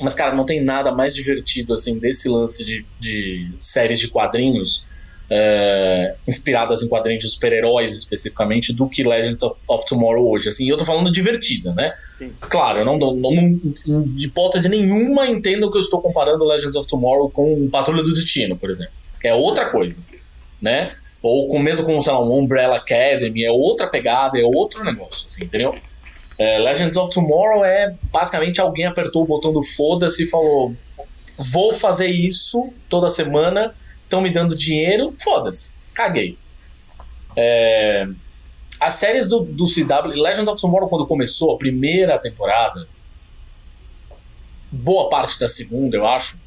mas, 0.00 0.14
cara, 0.14 0.34
não 0.34 0.44
tem 0.44 0.62
nada 0.62 0.92
mais 0.92 1.14
divertido 1.14 1.72
assim 1.72 1.98
desse 1.98 2.28
lance 2.28 2.64
de, 2.64 2.84
de 3.00 3.50
séries 3.58 3.98
de 3.98 4.08
quadrinhos 4.08 4.86
é, 5.28 6.14
inspiradas 6.26 6.82
em 6.82 6.88
quadrinhos 6.88 7.24
de 7.24 7.30
super-heróis 7.30 7.92
especificamente 7.92 8.72
do 8.72 8.88
que 8.88 9.02
Legends 9.02 9.42
of, 9.42 9.58
of 9.66 9.86
Tomorrow 9.86 10.30
hoje. 10.30 10.48
Assim, 10.48 10.66
e 10.66 10.68
eu 10.68 10.76
tô 10.76 10.84
falando 10.84 11.10
divertida, 11.10 11.72
né? 11.74 11.94
Sim. 12.18 12.32
Claro, 12.40 12.80
eu 12.80 12.84
não, 12.84 12.98
não, 12.98 13.16
não, 13.16 14.08
de 14.08 14.26
hipótese 14.26 14.68
nenhuma 14.68 15.26
entendo 15.26 15.70
que 15.70 15.76
eu 15.76 15.80
estou 15.80 16.00
comparando 16.00 16.44
Legends 16.44 16.76
of 16.76 16.86
Tomorrow 16.86 17.30
com 17.30 17.68
Patrulha 17.70 18.02
do 18.02 18.12
Destino, 18.12 18.56
por 18.56 18.70
exemplo. 18.70 18.94
É 19.24 19.34
outra 19.34 19.70
coisa, 19.70 20.04
né? 20.60 20.92
Ou 21.26 21.48
com, 21.48 21.58
mesmo 21.58 21.84
com, 21.84 22.00
sei 22.00 22.12
lá, 22.12 22.22
um 22.22 22.38
Umbrella 22.38 22.76
Academy, 22.76 23.44
é 23.44 23.50
outra 23.50 23.86
pegada, 23.86 24.38
é 24.38 24.44
outro 24.44 24.84
negócio, 24.84 25.26
assim, 25.26 25.44
entendeu? 25.44 25.74
É, 26.38 26.58
Legends 26.58 26.96
of 26.96 27.10
Tomorrow 27.10 27.64
é 27.64 27.94
basicamente 28.12 28.60
alguém 28.60 28.84
apertou 28.84 29.22
o 29.22 29.26
botão 29.26 29.52
do 29.52 29.62
foda-se 29.62 30.24
e 30.24 30.26
falou: 30.26 30.74
vou 31.50 31.72
fazer 31.72 32.08
isso 32.08 32.72
toda 32.88 33.08
semana, 33.08 33.74
estão 34.04 34.20
me 34.20 34.30
dando 34.30 34.56
dinheiro, 34.56 35.14
foda-se, 35.18 35.80
caguei. 35.94 36.38
É, 37.36 38.06
as 38.80 38.94
séries 38.94 39.28
do, 39.28 39.40
do 39.40 39.64
CW, 39.64 40.20
Legends 40.20 40.48
of 40.48 40.60
Tomorrow, 40.60 40.88
quando 40.88 41.06
começou 41.06 41.54
a 41.54 41.58
primeira 41.58 42.18
temporada, 42.18 42.86
boa 44.70 45.08
parte 45.08 45.38
da 45.40 45.48
segunda, 45.48 45.96
eu 45.96 46.06
acho, 46.06 46.40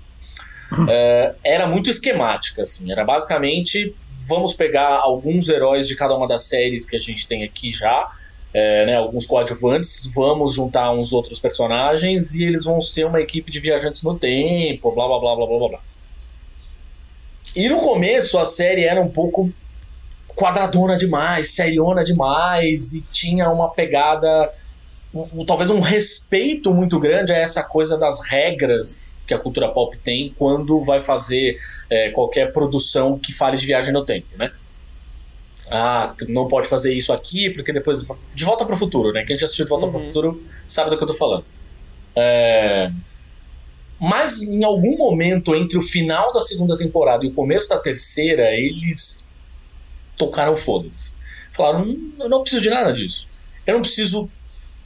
é, 0.87 1.35
era 1.43 1.67
muito 1.67 1.89
esquemática, 1.89 2.63
assim. 2.63 2.91
Era 2.91 3.03
basicamente, 3.03 3.95
vamos 4.27 4.53
pegar 4.53 4.97
alguns 4.97 5.47
heróis 5.47 5.87
de 5.87 5.95
cada 5.95 6.15
uma 6.15 6.27
das 6.27 6.45
séries 6.45 6.89
que 6.89 6.95
a 6.95 6.99
gente 6.99 7.27
tem 7.27 7.43
aqui 7.43 7.69
já, 7.69 8.11
é, 8.53 8.85
né, 8.85 8.95
alguns 8.95 9.25
coadjuvantes, 9.25 10.11
vamos 10.13 10.55
juntar 10.55 10.91
uns 10.91 11.13
outros 11.13 11.39
personagens 11.39 12.35
e 12.35 12.45
eles 12.45 12.65
vão 12.65 12.81
ser 12.81 13.05
uma 13.05 13.21
equipe 13.21 13.51
de 13.51 13.59
viajantes 13.59 14.03
no 14.03 14.17
tempo, 14.17 14.93
blá 14.93 15.07
blá 15.07 15.19
blá 15.19 15.35
blá 15.35 15.45
blá 15.45 15.69
blá. 15.69 15.79
E 17.55 17.69
no 17.69 17.79
começo 17.79 18.37
a 18.37 18.45
série 18.45 18.83
era 18.83 19.01
um 19.01 19.09
pouco 19.09 19.51
quadradona 20.35 20.97
demais, 20.97 21.51
seriona 21.51 22.03
demais 22.03 22.93
e 22.93 23.03
tinha 23.11 23.49
uma 23.49 23.69
pegada, 23.69 24.51
um- 25.13 25.45
talvez 25.45 25.69
um 25.69 25.79
respeito 25.79 26.73
muito 26.73 26.99
grande 26.99 27.33
a 27.33 27.37
essa 27.37 27.63
coisa 27.63 27.97
das 27.97 28.29
regras 28.29 29.15
que 29.27 29.33
a 29.33 29.39
cultura 29.39 29.69
pop 29.69 29.97
tem 29.97 30.33
quando 30.37 30.81
vai 30.81 30.99
fazer 30.99 31.57
é, 31.89 32.11
qualquer 32.11 32.53
produção 32.53 33.17
que 33.17 33.33
fale 33.33 33.57
de 33.57 33.65
viagem 33.65 33.93
no 33.93 34.05
tempo, 34.05 34.27
né? 34.37 34.51
ah, 35.71 36.15
não 36.27 36.47
pode 36.47 36.67
fazer 36.67 36.93
isso 36.93 37.13
aqui, 37.13 37.49
porque 37.51 37.71
depois. 37.71 38.05
De 38.33 38.43
volta 38.43 38.65
para 38.65 38.73
o 38.73 38.77
futuro, 38.77 39.13
né? 39.13 39.23
Quem 39.23 39.37
já 39.37 39.45
assistiu 39.45 39.65
De 39.65 39.69
volta 39.69 39.85
uhum. 39.85 39.91
para 39.91 40.01
o 40.01 40.03
futuro 40.03 40.43
sabe 40.65 40.89
do 40.89 40.97
que 40.97 41.03
eu 41.03 41.07
tô 41.07 41.13
falando. 41.13 41.45
É... 42.15 42.91
Mas 43.99 44.43
em 44.43 44.63
algum 44.63 44.97
momento 44.97 45.53
entre 45.53 45.77
o 45.77 45.81
final 45.81 46.33
da 46.33 46.41
segunda 46.41 46.75
temporada 46.77 47.25
e 47.25 47.29
o 47.29 47.33
começo 47.33 47.69
da 47.69 47.77
terceira, 47.77 48.49
eles 48.53 49.29
tocaram 50.17 50.55
foda-se. 50.55 51.17
Falaram: 51.53 51.83
hum, 51.83 52.13
eu 52.19 52.29
não 52.29 52.41
preciso 52.41 52.63
de 52.63 52.69
nada 52.69 52.91
disso. 52.91 53.29
Eu 53.67 53.75
não 53.75 53.81
preciso 53.81 54.29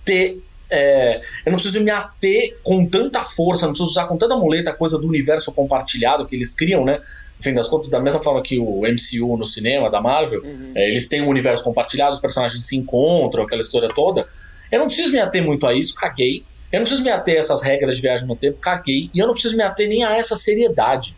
ter. 0.03 0.41
É... 0.69 1.17
eu 1.45 1.51
não 1.51 1.60
preciso 1.60 1.83
me 1.83 1.91
ater 1.91 2.57
com 2.63 2.88
tanta 2.88 3.24
força, 3.24 3.65
não 3.65 3.74
preciso 3.74 3.91
usar 3.91 4.07
com 4.07 4.17
tanta 4.17 4.36
muleta 4.36 4.72
a 4.72 4.74
coisa 4.74 4.98
do 4.98 5.07
universo 5.07 5.53
compartilhado 5.53 6.25
que 6.25 6.36
eles 6.36 6.53
criam, 6.53 6.83
né? 6.83 7.00
No 7.38 7.43
fim 7.43 7.53
das 7.53 7.67
contas, 7.67 7.89
da 7.89 8.00
mesma 8.00 8.22
forma 8.22 8.41
que 8.41 8.57
o 8.57 8.81
MCU 8.81 9.38
no 9.38 9.45
cinema, 9.45 9.89
da 9.89 10.01
Marvel, 10.01 10.41
uhum. 10.41 10.74
é, 10.75 10.88
eles 10.89 11.07
têm 11.10 11.22
um 11.22 11.27
universo 11.27 11.63
compartilhado, 11.63 12.13
os 12.13 12.22
personagens 12.22 12.65
se 12.65 12.75
encontram, 12.75 13.43
aquela 13.43 13.62
história 13.62 13.88
toda. 13.89 14.27
Eu 14.72 14.79
não 14.79 14.88
preciso 14.88 15.12
me 15.12 15.19
ater 15.19 15.43
muito 15.43 15.67
a 15.67 15.75
isso, 15.75 15.93
caguei. 15.93 16.43
Eu 16.72 16.79
não 16.79 16.86
preciso 16.86 17.03
me 17.03 17.12
ater 17.12 17.36
a 17.36 17.39
essas 17.39 17.62
regras 17.62 17.98
de 17.98 18.01
viagem 18.01 18.27
no 18.27 18.36
tempo, 18.36 18.57
caguei. 18.60 19.12
E 19.13 19.19
eu 19.19 19.27
não 19.27 19.33
preciso 19.33 19.55
me 19.55 19.62
ater 19.62 19.88
nem 19.88 20.03
a 20.03 20.17
essa 20.17 20.36
seriedade. 20.36 21.15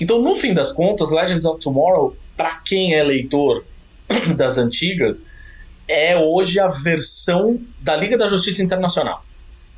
Então, 0.00 0.22
no 0.22 0.34
fim 0.34 0.54
das 0.54 0.72
contas, 0.72 1.10
Legends 1.10 1.44
of 1.44 1.60
Tomorrow, 1.60 2.16
para 2.36 2.56
quem 2.64 2.94
é 2.94 3.02
leitor 3.02 3.64
das 4.36 4.56
antigas, 4.56 5.26
é 5.94 6.16
hoje 6.16 6.58
a 6.58 6.68
versão 6.68 7.60
da 7.80 7.96
Liga 7.96 8.16
da 8.16 8.26
Justiça 8.26 8.62
Internacional 8.62 9.24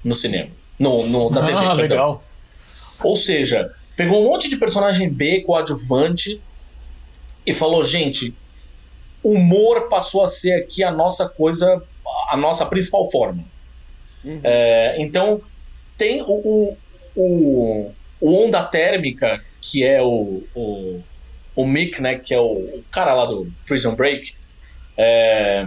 no 0.05 0.15
cinema. 0.15 0.51
No, 0.79 1.07
no, 1.07 1.31
na 1.31 1.45
TV. 1.45 1.59
Ah, 1.59 1.73
legal. 1.73 2.25
Ou 3.03 3.17
seja, 3.17 3.65
pegou 3.97 4.23
um 4.23 4.25
monte 4.25 4.49
de 4.49 4.57
personagem 4.57 5.09
B 5.09 5.43
coadjuvante 5.43 6.41
e 7.45 7.53
falou: 7.53 7.83
gente, 7.85 8.35
humor 9.23 9.89
passou 9.89 10.23
a 10.25 10.29
ser 10.29 10.55
aqui 10.55 10.85
a 10.85 10.91
nossa 10.91 11.29
coisa, 11.29 11.83
a 12.31 12.37
nossa 12.37 12.67
principal 12.67 13.11
forma. 13.11 13.45
Uhum. 14.25 14.41
É, 14.43 14.97
então, 15.01 15.41
tem 15.97 16.23
o, 16.23 16.27
o, 16.27 16.77
o, 17.15 17.93
o, 18.21 18.45
Onda 18.45 18.63
Térmica, 18.63 19.43
que 19.61 19.85
é 19.85 20.03
o, 20.03 20.43
o, 20.55 21.01
o 21.55 21.67
Mick, 21.67 22.01
né, 22.01 22.17
que 22.17 22.35
é 22.35 22.41
o, 22.41 22.49
o 22.49 22.85
cara 22.91 23.15
lá 23.15 23.25
do 23.25 23.51
Prison 23.67 23.95
Break. 23.95 24.33
É, 24.99 25.67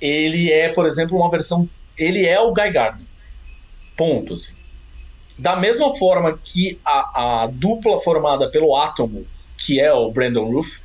ele 0.00 0.52
é, 0.52 0.68
por 0.70 0.86
exemplo, 0.86 1.16
uma 1.18 1.30
versão. 1.30 1.68
Ele 1.96 2.24
é 2.26 2.40
o 2.40 2.52
Guy 2.52 2.70
Gardner. 2.70 3.06
Ponto. 3.96 4.34
Assim. 4.34 4.58
Da 5.38 5.56
mesma 5.56 5.94
forma 5.96 6.38
que 6.42 6.80
a, 6.84 7.42
a 7.42 7.46
dupla 7.46 7.98
formada 7.98 8.50
pelo 8.50 8.76
Átomo, 8.76 9.26
que 9.56 9.80
é 9.80 9.92
o 9.92 10.10
Brandon 10.10 10.50
Roof, 10.50 10.82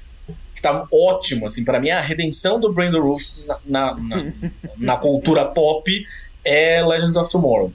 que 0.56 0.62
tá 0.62 0.88
ótimo, 0.92 1.46
assim, 1.46 1.64
para 1.66 1.80
mim 1.80 1.90
a 1.90 2.00
redenção 2.00 2.60
do 2.60 2.72
Brandon 2.72 3.02
Roof 3.02 3.40
na, 3.46 3.60
na, 3.66 3.96
na, 3.96 4.34
na 4.78 4.98
cultura 4.98 5.46
pop 5.46 6.06
é 6.44 6.84
Legends 6.84 7.18
of 7.18 7.30
Tomorrow. 7.32 7.72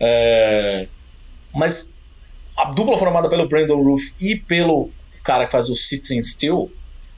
É, 0.00 0.88
mas 1.54 1.96
a 2.56 2.70
dupla 2.70 2.96
formada 2.96 3.28
pelo 3.28 3.48
Brandon 3.48 3.76
Roof 3.76 4.20
e 4.20 4.36
pelo 4.36 4.90
cara 5.22 5.46
que 5.46 5.52
faz 5.52 5.68
o 5.68 5.76
Citizen 5.76 6.22
Steel, 6.22 6.70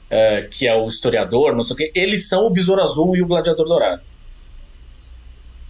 é, 0.09 0.47
que 0.49 0.67
é 0.67 0.75
o 0.75 0.87
historiador, 0.87 1.55
não 1.55 1.63
sei 1.63 1.73
o 1.73 1.77
que, 1.77 1.91
eles 1.93 2.27
são 2.27 2.45
o 2.45 2.49
Besouro 2.49 2.81
Azul 2.81 3.15
e 3.15 3.21
o 3.21 3.27
Gladiador 3.27 3.67
Dourado. 3.67 4.01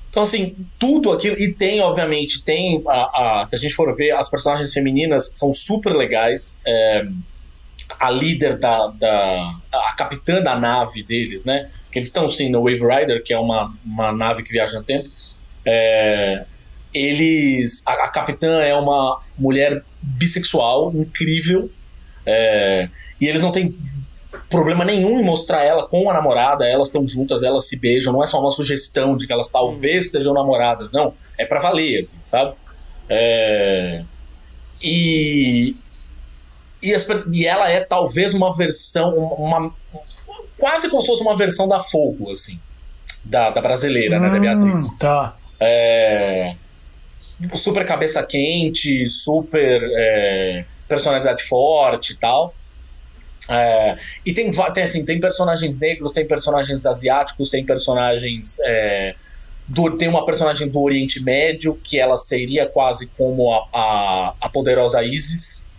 Então, 0.10 0.24
assim, 0.24 0.68
tudo 0.80 1.12
aquilo. 1.12 1.38
E 1.40 1.54
tem, 1.54 1.82
obviamente, 1.82 2.44
tem. 2.44 2.82
A, 2.88 3.42
a, 3.42 3.46
se 3.46 3.56
a 3.56 3.60
gente 3.60 3.76
for 3.76 3.96
ver, 3.96 4.12
as 4.12 4.30
personagens 4.30 4.74
femininas 4.74 5.34
são 5.36 5.54
super 5.54 5.94
legais. 5.96 6.60
É, 6.66 7.06
a 8.00 8.10
líder 8.10 8.58
da, 8.58 8.88
da. 8.88 9.48
a 9.72 9.94
capitã 9.96 10.42
da 10.42 10.60
nave 10.60 11.04
deles, 11.04 11.46
né? 11.46 11.70
Que 11.92 12.00
eles 12.00 12.08
estão 12.08 12.28
sim 12.28 12.50
no 12.50 12.64
Wave 12.64 12.82
Rider, 12.82 13.24
que 13.24 13.34
é 13.34 13.40
uma, 13.40 13.74
uma 13.86 14.12
nave 14.12 14.44
que 14.44 14.52
viaja 14.52 14.80
no 14.80 14.84
tempo. 14.84 15.08
É, 15.64 16.46
eles. 16.92 17.86
A, 17.88 18.06
a, 18.06 18.08
capitã 18.10 18.62
é 18.62 18.74
uma 18.74 19.22
mulher 19.38 19.84
bissexual, 20.02 20.92
incrível. 20.96 21.62
É, 22.26 22.90
e 23.22 23.28
eles 23.28 23.44
não 23.44 23.52
têm 23.52 23.76
problema 24.50 24.84
nenhum 24.84 25.20
em 25.20 25.24
mostrar 25.24 25.64
ela 25.64 25.88
com 25.88 26.10
a 26.10 26.14
namorada, 26.14 26.68
elas 26.68 26.88
estão 26.88 27.08
juntas, 27.08 27.44
elas 27.44 27.68
se 27.68 27.80
beijam, 27.80 28.12
não 28.12 28.24
é 28.24 28.26
só 28.26 28.40
uma 28.40 28.52
sugestão 28.52 29.16
de 29.16 29.28
que 29.28 29.34
elas 29.34 29.52
talvez 29.52 30.12
sejam 30.12 30.34
namoradas, 30.34 30.92
não. 30.92 31.14
É 31.38 31.46
para 31.46 31.60
valer, 31.60 32.00
assim, 32.00 32.20
sabe? 32.24 32.54
É... 33.08 34.04
E, 34.82 35.72
e, 36.82 36.94
as, 36.94 37.08
e, 37.34 37.46
ela 37.46 37.70
é 37.70 37.82
talvez 37.82 38.34
uma 38.34 38.56
versão, 38.56 39.14
uma, 39.16 39.74
quase 40.58 40.90
como 40.90 41.02
se 41.02 41.08
fosse 41.08 41.22
uma 41.22 41.36
versão 41.36 41.68
da 41.68 41.80
Fogo, 41.80 42.32
assim, 42.32 42.60
da, 43.26 43.50
da 43.50 43.62
brasileira, 43.62 44.18
hum, 44.18 44.22
né, 44.22 44.30
da 44.30 44.38
hum, 44.38 44.42
Beatriz. 44.42 44.98
Tá. 44.98 45.36
É, 45.60 46.56
super 47.54 47.86
cabeça 47.86 48.26
quente, 48.26 49.08
super 49.10 49.82
é, 49.96 50.66
personalidade 50.88 51.44
forte 51.44 52.14
e 52.14 52.18
tal. 52.18 52.54
É, 53.48 53.98
e 54.26 54.34
tem, 54.34 54.52
tem, 54.74 54.84
assim, 54.84 55.06
tem 55.06 55.20
personagens 55.20 55.76
negros, 55.78 56.12
tem 56.12 56.28
personagens 56.28 56.86
asiáticos, 56.86 57.50
tem 57.50 57.66
personagens. 57.66 58.60
É, 58.66 59.16
do, 59.68 59.98
tem 59.98 60.08
uma 60.08 60.26
personagem 60.26 60.68
do 60.68 60.82
Oriente 60.82 61.24
Médio, 61.24 61.80
que 61.84 62.00
ela 62.00 62.18
seria 62.18 62.68
quase 62.68 63.08
como 63.16 63.54
a, 63.54 63.68
a, 63.72 64.34
a 64.42 64.50
poderosa 64.50 65.04
Isis. 65.04 65.70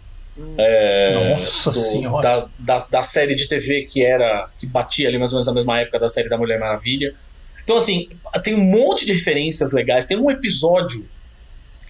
É, 0.57 1.33
Nossa 1.33 1.71
do, 1.71 1.77
senhora! 1.77 2.23
Da, 2.23 2.49
da, 2.59 2.87
da, 2.91 3.03
série 3.03 3.35
de 3.35 3.49
TV 3.49 3.83
que 3.83 4.05
era. 4.05 4.49
que 4.59 4.67
batia 4.67 5.09
ali 5.09 5.19
mais 5.19 5.33
ou 5.33 5.37
menos 5.37 5.47
na 5.47 5.53
mesma 5.53 5.81
época 5.81 5.99
da 5.99 6.09
série 6.09 6.29
da 6.29 6.39
Mulher 6.39 6.59
Maravilha. 6.59 7.15
Então, 7.63 7.77
assim, 7.77 8.09
tem 8.43 8.55
um 8.55 8.65
monte 8.65 9.05
de 9.05 9.13
referências 9.13 9.73
legais. 9.73 10.07
Tem 10.07 10.17
um 10.17 10.31
episódio 10.31 11.07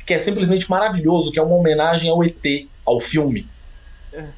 que 0.07 0.15
é 0.15 0.19
simplesmente 0.19 0.69
maravilhoso, 0.69 1.31
que 1.31 1.39
é 1.39 1.43
uma 1.43 1.55
homenagem 1.55 2.11
ao 2.11 2.23
ET, 2.25 2.45
ao 2.85 2.99
filme. 2.99 3.47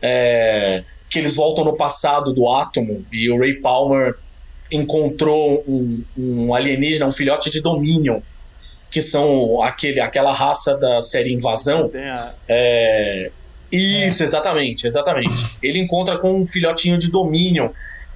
É, 0.02 0.84
que 1.12 1.18
eles 1.18 1.36
voltam 1.36 1.62
no 1.62 1.76
passado 1.76 2.32
do 2.32 2.50
átomo 2.50 3.04
e 3.12 3.30
o 3.30 3.38
Ray 3.38 3.60
Palmer 3.60 4.16
encontrou 4.72 5.62
um, 5.68 6.02
um 6.16 6.54
alienígena, 6.54 7.04
um 7.04 7.12
filhote 7.12 7.50
de 7.50 7.60
Dominion, 7.60 8.22
que 8.90 9.02
são 9.02 9.62
aquele, 9.62 10.00
aquela 10.00 10.32
raça 10.32 10.74
da 10.78 11.02
série 11.02 11.30
Invasão. 11.34 11.90
A... 11.94 12.32
É, 12.48 13.26
isso, 13.70 14.22
é. 14.22 14.24
exatamente, 14.24 14.86
exatamente. 14.86 15.58
Ele 15.62 15.78
encontra 15.78 16.16
com 16.16 16.32
um 16.32 16.46
filhotinho 16.46 16.96
de 16.96 17.10
Dominion. 17.10 17.68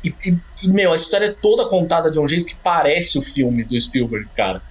E, 0.02 0.08
e, 0.24 0.38
e, 0.62 0.68
meu, 0.68 0.92
a 0.92 0.96
história 0.96 1.26
é 1.26 1.32
toda 1.32 1.68
contada 1.68 2.10
de 2.10 2.18
um 2.18 2.26
jeito 2.26 2.46
que 2.46 2.54
parece 2.54 3.18
o 3.18 3.22
filme 3.22 3.62
do 3.62 3.78
Spielberg, 3.78 4.26
cara. 4.34 4.62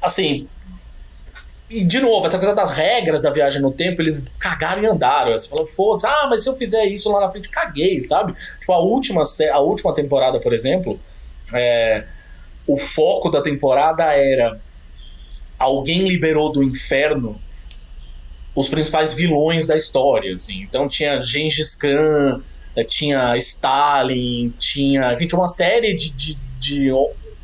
Assim, 0.00 0.48
e, 1.70 1.84
de 1.84 2.00
novo, 2.00 2.26
essa 2.26 2.38
coisa 2.38 2.54
das 2.54 2.72
regras 2.72 3.22
da 3.22 3.30
viagem 3.30 3.62
no 3.62 3.72
tempo, 3.72 4.02
eles 4.02 4.34
cagaram 4.38 4.82
e 4.82 4.86
andaram. 4.86 5.32
Você 5.32 5.48
falou, 5.48 5.66
foda-se, 5.66 6.06
ah, 6.06 6.26
mas 6.28 6.42
se 6.42 6.48
eu 6.48 6.54
fizer 6.54 6.84
isso 6.86 7.10
lá 7.12 7.20
na 7.20 7.30
frente, 7.30 7.48
caguei, 7.50 8.00
sabe? 8.02 8.34
Tipo, 8.58 8.72
a 8.72 8.80
última, 8.80 9.22
a 9.52 9.60
última 9.60 9.94
temporada, 9.94 10.40
por 10.40 10.52
exemplo, 10.52 10.98
é, 11.54 12.04
o 12.66 12.76
foco 12.76 13.30
da 13.30 13.40
temporada 13.40 14.04
era 14.04 14.60
alguém 15.58 16.00
liberou 16.08 16.50
do 16.50 16.62
inferno 16.62 17.40
os 18.54 18.68
principais 18.68 19.14
vilões 19.14 19.66
da 19.66 19.76
história, 19.76 20.34
assim. 20.34 20.62
Então 20.62 20.88
tinha 20.88 21.20
Gengis 21.20 21.76
Khan, 21.76 22.42
eh, 22.74 22.84
tinha 22.84 23.36
Stalin, 23.36 24.52
tinha, 24.58 25.12
enfim, 25.12 25.26
tinha 25.26 25.38
uma 25.38 25.46
série 25.46 25.94
de, 25.94 26.12
de, 26.12 26.38
de 26.58 26.90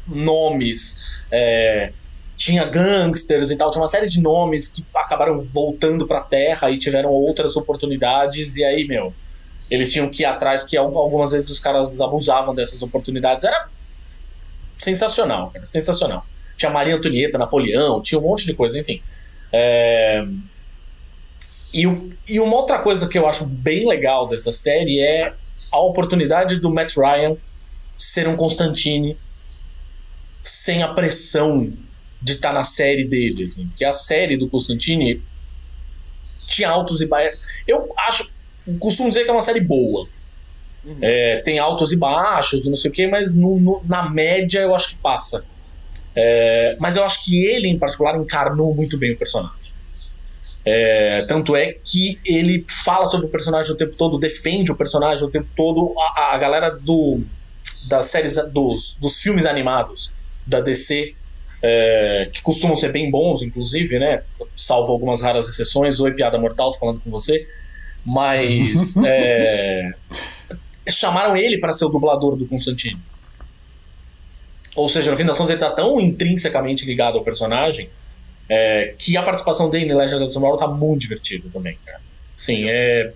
nomes. 0.06 1.04
É, 1.30 1.92
tinha 2.36 2.64
gangsters 2.66 3.50
e 3.50 3.56
tal, 3.56 3.70
tinha 3.70 3.80
uma 3.80 3.88
série 3.88 4.08
de 4.08 4.20
nomes 4.20 4.68
que 4.68 4.84
acabaram 4.94 5.40
voltando 5.40 6.06
pra 6.06 6.20
Terra 6.20 6.70
e 6.70 6.78
tiveram 6.78 7.10
outras 7.10 7.56
oportunidades, 7.56 8.56
e 8.56 8.64
aí, 8.64 8.86
meu, 8.86 9.14
eles 9.70 9.92
tinham 9.92 10.10
que 10.10 10.22
ir 10.22 10.26
atrás, 10.26 10.60
porque 10.60 10.76
algumas 10.76 11.32
vezes 11.32 11.50
os 11.50 11.58
caras 11.58 12.00
abusavam 12.00 12.54
dessas 12.54 12.82
oportunidades. 12.82 13.44
Era 13.44 13.68
sensacional, 14.78 15.50
era 15.54 15.64
sensacional. 15.64 16.24
Tinha 16.56 16.70
Maria 16.70 16.96
Antonieta, 16.96 17.38
Napoleão, 17.38 18.02
tinha 18.02 18.18
um 18.18 18.22
monte 18.22 18.46
de 18.46 18.54
coisa, 18.54 18.78
enfim. 18.78 19.02
É... 19.52 20.24
E, 21.74 21.82
e 22.28 22.40
uma 22.40 22.56
outra 22.56 22.78
coisa 22.78 23.08
que 23.08 23.18
eu 23.18 23.26
acho 23.26 23.46
bem 23.46 23.88
legal 23.88 24.28
dessa 24.28 24.52
série 24.52 25.00
é 25.00 25.34
a 25.72 25.80
oportunidade 25.80 26.60
do 26.60 26.70
Matt 26.70 26.96
Ryan 26.96 27.36
ser 27.96 28.28
um 28.28 28.36
Constantine 28.36 29.18
sem 30.40 30.82
a 30.82 30.88
pressão 30.88 31.72
de 32.26 32.32
estar 32.32 32.48
tá 32.48 32.54
na 32.54 32.64
série 32.64 33.04
dele, 33.04 33.44
assim. 33.44 33.68
Porque 33.68 33.84
a 33.84 33.92
série 33.92 34.36
do 34.36 34.48
Constantine 34.48 35.22
tinha 36.48 36.68
altos 36.68 37.00
e 37.00 37.06
baixos. 37.06 37.46
Eu 37.66 37.92
acho. 37.96 38.34
Costumo 38.80 39.10
dizer 39.10 39.22
que 39.22 39.30
é 39.30 39.32
uma 39.32 39.40
série 39.40 39.60
boa. 39.60 40.08
Uhum. 40.84 40.98
É, 41.00 41.40
tem 41.42 41.58
altos 41.58 41.92
e 41.92 41.96
baixos, 41.96 42.66
não 42.66 42.76
sei 42.76 42.90
o 42.90 42.94
que, 42.94 43.06
mas 43.06 43.36
no, 43.36 43.58
no, 43.60 43.82
na 43.84 44.08
média 44.10 44.60
eu 44.60 44.74
acho 44.74 44.90
que 44.90 44.98
passa. 44.98 45.46
É, 46.14 46.76
mas 46.80 46.96
eu 46.96 47.04
acho 47.04 47.24
que 47.24 47.44
ele, 47.44 47.68
em 47.68 47.78
particular, 47.78 48.16
encarnou 48.16 48.74
muito 48.74 48.98
bem 48.98 49.12
o 49.12 49.16
personagem. 49.16 49.72
É, 50.64 51.24
tanto 51.28 51.54
é 51.54 51.76
que 51.84 52.18
ele 52.26 52.64
fala 52.68 53.06
sobre 53.06 53.26
o 53.26 53.28
personagem 53.28 53.72
o 53.72 53.76
tempo 53.76 53.94
todo, 53.94 54.18
defende 54.18 54.72
o 54.72 54.76
personagem 54.76 55.24
o 55.24 55.30
tempo 55.30 55.48
todo. 55.56 55.94
A, 56.16 56.34
a 56.34 56.38
galera 56.38 56.70
do, 56.70 57.20
das 57.88 58.06
séries 58.06 58.34
dos, 58.52 58.98
dos 59.00 59.20
filmes 59.20 59.46
animados 59.46 60.12
da 60.44 60.60
DC, 60.60 61.14
é, 61.62 62.28
que 62.32 62.42
costumam 62.42 62.76
ser 62.76 62.92
bem 62.92 63.10
bons, 63.10 63.42
inclusive, 63.42 63.98
né? 63.98 64.22
Salvo 64.56 64.92
algumas 64.92 65.22
raras 65.22 65.48
exceções. 65.48 66.00
Oi, 66.00 66.12
piada 66.12 66.38
mortal, 66.38 66.70
tô 66.72 66.78
falando 66.78 67.00
com 67.00 67.10
você. 67.10 67.46
Mas 68.04 68.96
é, 69.04 69.92
chamaram 70.88 71.36
ele 71.36 71.58
para 71.58 71.72
ser 71.72 71.86
o 71.86 71.88
dublador 71.88 72.36
do 72.36 72.46
Constantine. 72.46 73.00
Ou 74.74 74.88
seja, 74.88 75.10
no 75.10 75.16
fim 75.16 75.24
das 75.24 75.36
contas, 75.36 75.50
ele 75.50 75.60
tá 75.60 75.70
tão 75.70 75.98
intrinsecamente 76.00 76.84
ligado 76.84 77.16
ao 77.16 77.24
personagem 77.24 77.88
é, 78.48 78.94
que 78.98 79.16
a 79.16 79.22
participação 79.22 79.70
dele 79.70 79.92
em 79.92 79.96
Legends 79.96 80.20
of 80.20 80.32
Tomorrow 80.32 80.56
tá 80.56 80.68
muito 80.68 81.00
divertida 81.00 81.48
também, 81.52 81.78
cara. 81.84 82.00
Sim, 82.36 82.64
é, 82.68 83.12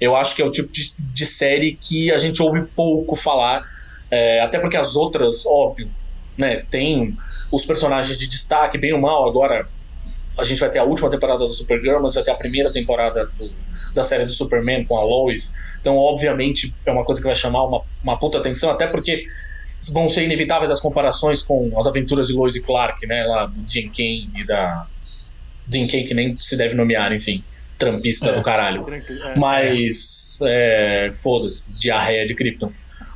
eu 0.00 0.16
acho 0.16 0.34
que 0.34 0.42
é 0.42 0.44
o 0.44 0.50
tipo 0.50 0.70
de, 0.70 0.82
de 0.98 1.26
série 1.26 1.78
que 1.80 2.10
a 2.10 2.18
gente 2.18 2.42
ouve 2.42 2.62
pouco 2.74 3.14
falar, 3.14 3.64
é, 4.10 4.40
até 4.40 4.58
porque 4.58 4.76
as 4.76 4.96
outras, 4.96 5.46
óbvio, 5.46 5.88
né, 6.36 6.64
tem 6.70 7.16
os 7.50 7.64
personagens 7.64 8.18
de 8.18 8.28
destaque, 8.28 8.78
bem 8.78 8.92
ou 8.92 9.00
mal, 9.00 9.28
agora 9.28 9.68
a 10.36 10.42
gente 10.42 10.58
vai 10.58 10.68
ter 10.68 10.78
a 10.78 10.84
última 10.84 11.08
temporada 11.08 11.46
do 11.46 11.54
Supergirl, 11.54 12.02
mas 12.02 12.14
vai 12.14 12.24
ter 12.24 12.30
a 12.32 12.34
primeira 12.34 12.70
temporada 12.70 13.26
do, 13.38 13.52
da 13.94 14.02
série 14.02 14.24
do 14.24 14.32
Superman 14.32 14.84
com 14.84 14.98
a 14.98 15.04
Lois. 15.04 15.56
Então, 15.80 15.96
obviamente, 15.96 16.74
é 16.84 16.90
uma 16.90 17.04
coisa 17.04 17.20
que 17.20 17.26
vai 17.26 17.36
chamar 17.36 17.64
uma, 17.64 17.78
uma 18.02 18.18
puta 18.18 18.38
atenção, 18.38 18.70
até 18.70 18.88
porque 18.88 19.26
vão 19.92 20.08
ser 20.08 20.24
inevitáveis 20.24 20.70
as 20.70 20.80
comparações 20.80 21.42
com 21.42 21.78
as 21.78 21.86
aventuras 21.86 22.28
de 22.28 22.32
Lois 22.32 22.56
e 22.56 22.64
Clark, 22.64 23.06
né? 23.06 23.24
Lá 23.24 23.46
do 23.46 23.64
Jim 23.70 23.88
Kane 23.90 24.30
e 24.34 24.44
da. 24.44 24.86
Jim 25.70 25.86
Kane, 25.86 26.04
que 26.04 26.14
nem 26.14 26.36
se 26.38 26.56
deve 26.56 26.74
nomear, 26.74 27.12
enfim. 27.12 27.44
Trampista 27.78 28.30
é. 28.30 28.34
do 28.34 28.42
caralho. 28.42 28.86
É. 28.92 29.38
Mas. 29.38 30.40
É, 30.42 31.10
Foda-se, 31.12 31.74
diarreia 31.74 32.26
de 32.26 32.34
Krypton. 32.34 32.72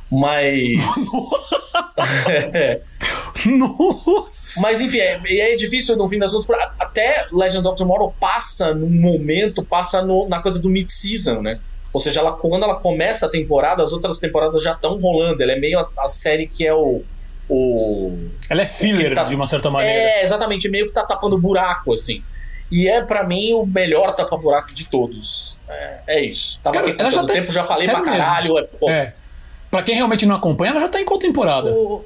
Mas. 0.09 0.79
Nossa! 3.57 4.61
Mas 4.61 4.81
enfim, 4.81 4.99
é, 4.99 5.19
é 5.51 5.55
difícil 5.55 5.95
no 5.95 6.07
fim 6.07 6.17
das 6.17 6.31
contas. 6.31 6.49
Até 6.79 7.27
Legend 7.31 7.67
of 7.67 7.77
Tomorrow 7.77 8.13
passa 8.19 8.73
num 8.73 8.89
momento, 8.89 9.63
passa 9.63 10.01
no, 10.01 10.27
na 10.27 10.41
coisa 10.41 10.59
do 10.59 10.69
mid-season, 10.69 11.41
né? 11.41 11.59
Ou 11.91 11.99
seja, 11.99 12.19
ela, 12.19 12.33
quando 12.33 12.63
ela 12.63 12.75
começa 12.75 13.25
a 13.25 13.29
temporada, 13.29 13.81
as 13.81 13.91
outras 13.91 14.19
temporadas 14.19 14.61
já 14.61 14.73
estão 14.73 14.99
rolando. 14.99 15.41
Ela 15.41 15.53
é 15.53 15.59
meio 15.59 15.79
a, 15.79 15.89
a, 15.97 16.07
série 16.07 16.47
que 16.47 16.65
é 16.65 16.73
o. 16.73 17.01
o 17.49 18.29
ela 18.49 18.61
é 18.61 18.65
filler, 18.65 19.13
tá, 19.15 19.23
de 19.23 19.35
uma 19.35 19.47
certa 19.47 19.71
maneira. 19.71 19.99
É, 19.99 20.23
exatamente, 20.23 20.69
meio 20.69 20.87
que 20.87 20.93
tá 20.93 21.03
tapando 21.03 21.37
buraco, 21.39 21.93
assim. 21.93 22.23
E 22.71 22.87
é, 22.87 23.01
para 23.01 23.23
mim, 23.23 23.53
o 23.53 23.65
melhor 23.65 24.13
tapa-buraco 24.13 24.71
de 24.73 24.87
todos. 24.87 25.57
É, 25.67 25.99
é 26.07 26.21
isso. 26.21 26.61
Tava 26.61 26.75
Cara, 26.75 26.87
aqui 26.87 26.97
com 27.03 27.09
todo 27.09 27.27
tá 27.27 27.33
tempo, 27.33 27.51
já 27.51 27.63
falei 27.63 27.87
pra 27.87 28.01
caralho. 28.01 28.53
Mesmo. 28.53 28.89
É, 28.89 29.01
é. 29.01 29.03
Pra 29.71 29.81
quem 29.81 29.95
realmente 29.95 30.25
não 30.25 30.35
acompanha, 30.35 30.71
ela 30.71 30.81
já 30.81 30.89
tá 30.89 31.01
em 31.01 31.05
qual 31.05 31.19
temporada? 31.19 31.71
O... 31.71 32.05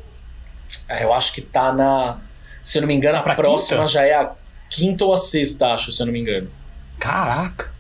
É, 0.90 1.04
eu 1.04 1.14
acho 1.14 1.34
que 1.34 1.42
tá 1.42 1.72
na. 1.72 2.20
Se 2.62 2.78
eu 2.78 2.82
não 2.82 2.88
me 2.88 2.94
engano, 2.94 3.18
a 3.18 3.36
próxima 3.36 3.82
quinta? 3.82 3.92
já 3.92 4.04
é 4.04 4.14
a 4.14 4.32
quinta 4.70 5.06
ou 5.06 5.14
a 5.14 5.18
sexta, 5.18 5.68
acho, 5.68 5.92
se 5.92 6.02
eu 6.02 6.06
não 6.06 6.14
me 6.14 6.20
engano. 6.20 6.50
Caraca! 7.00 7.72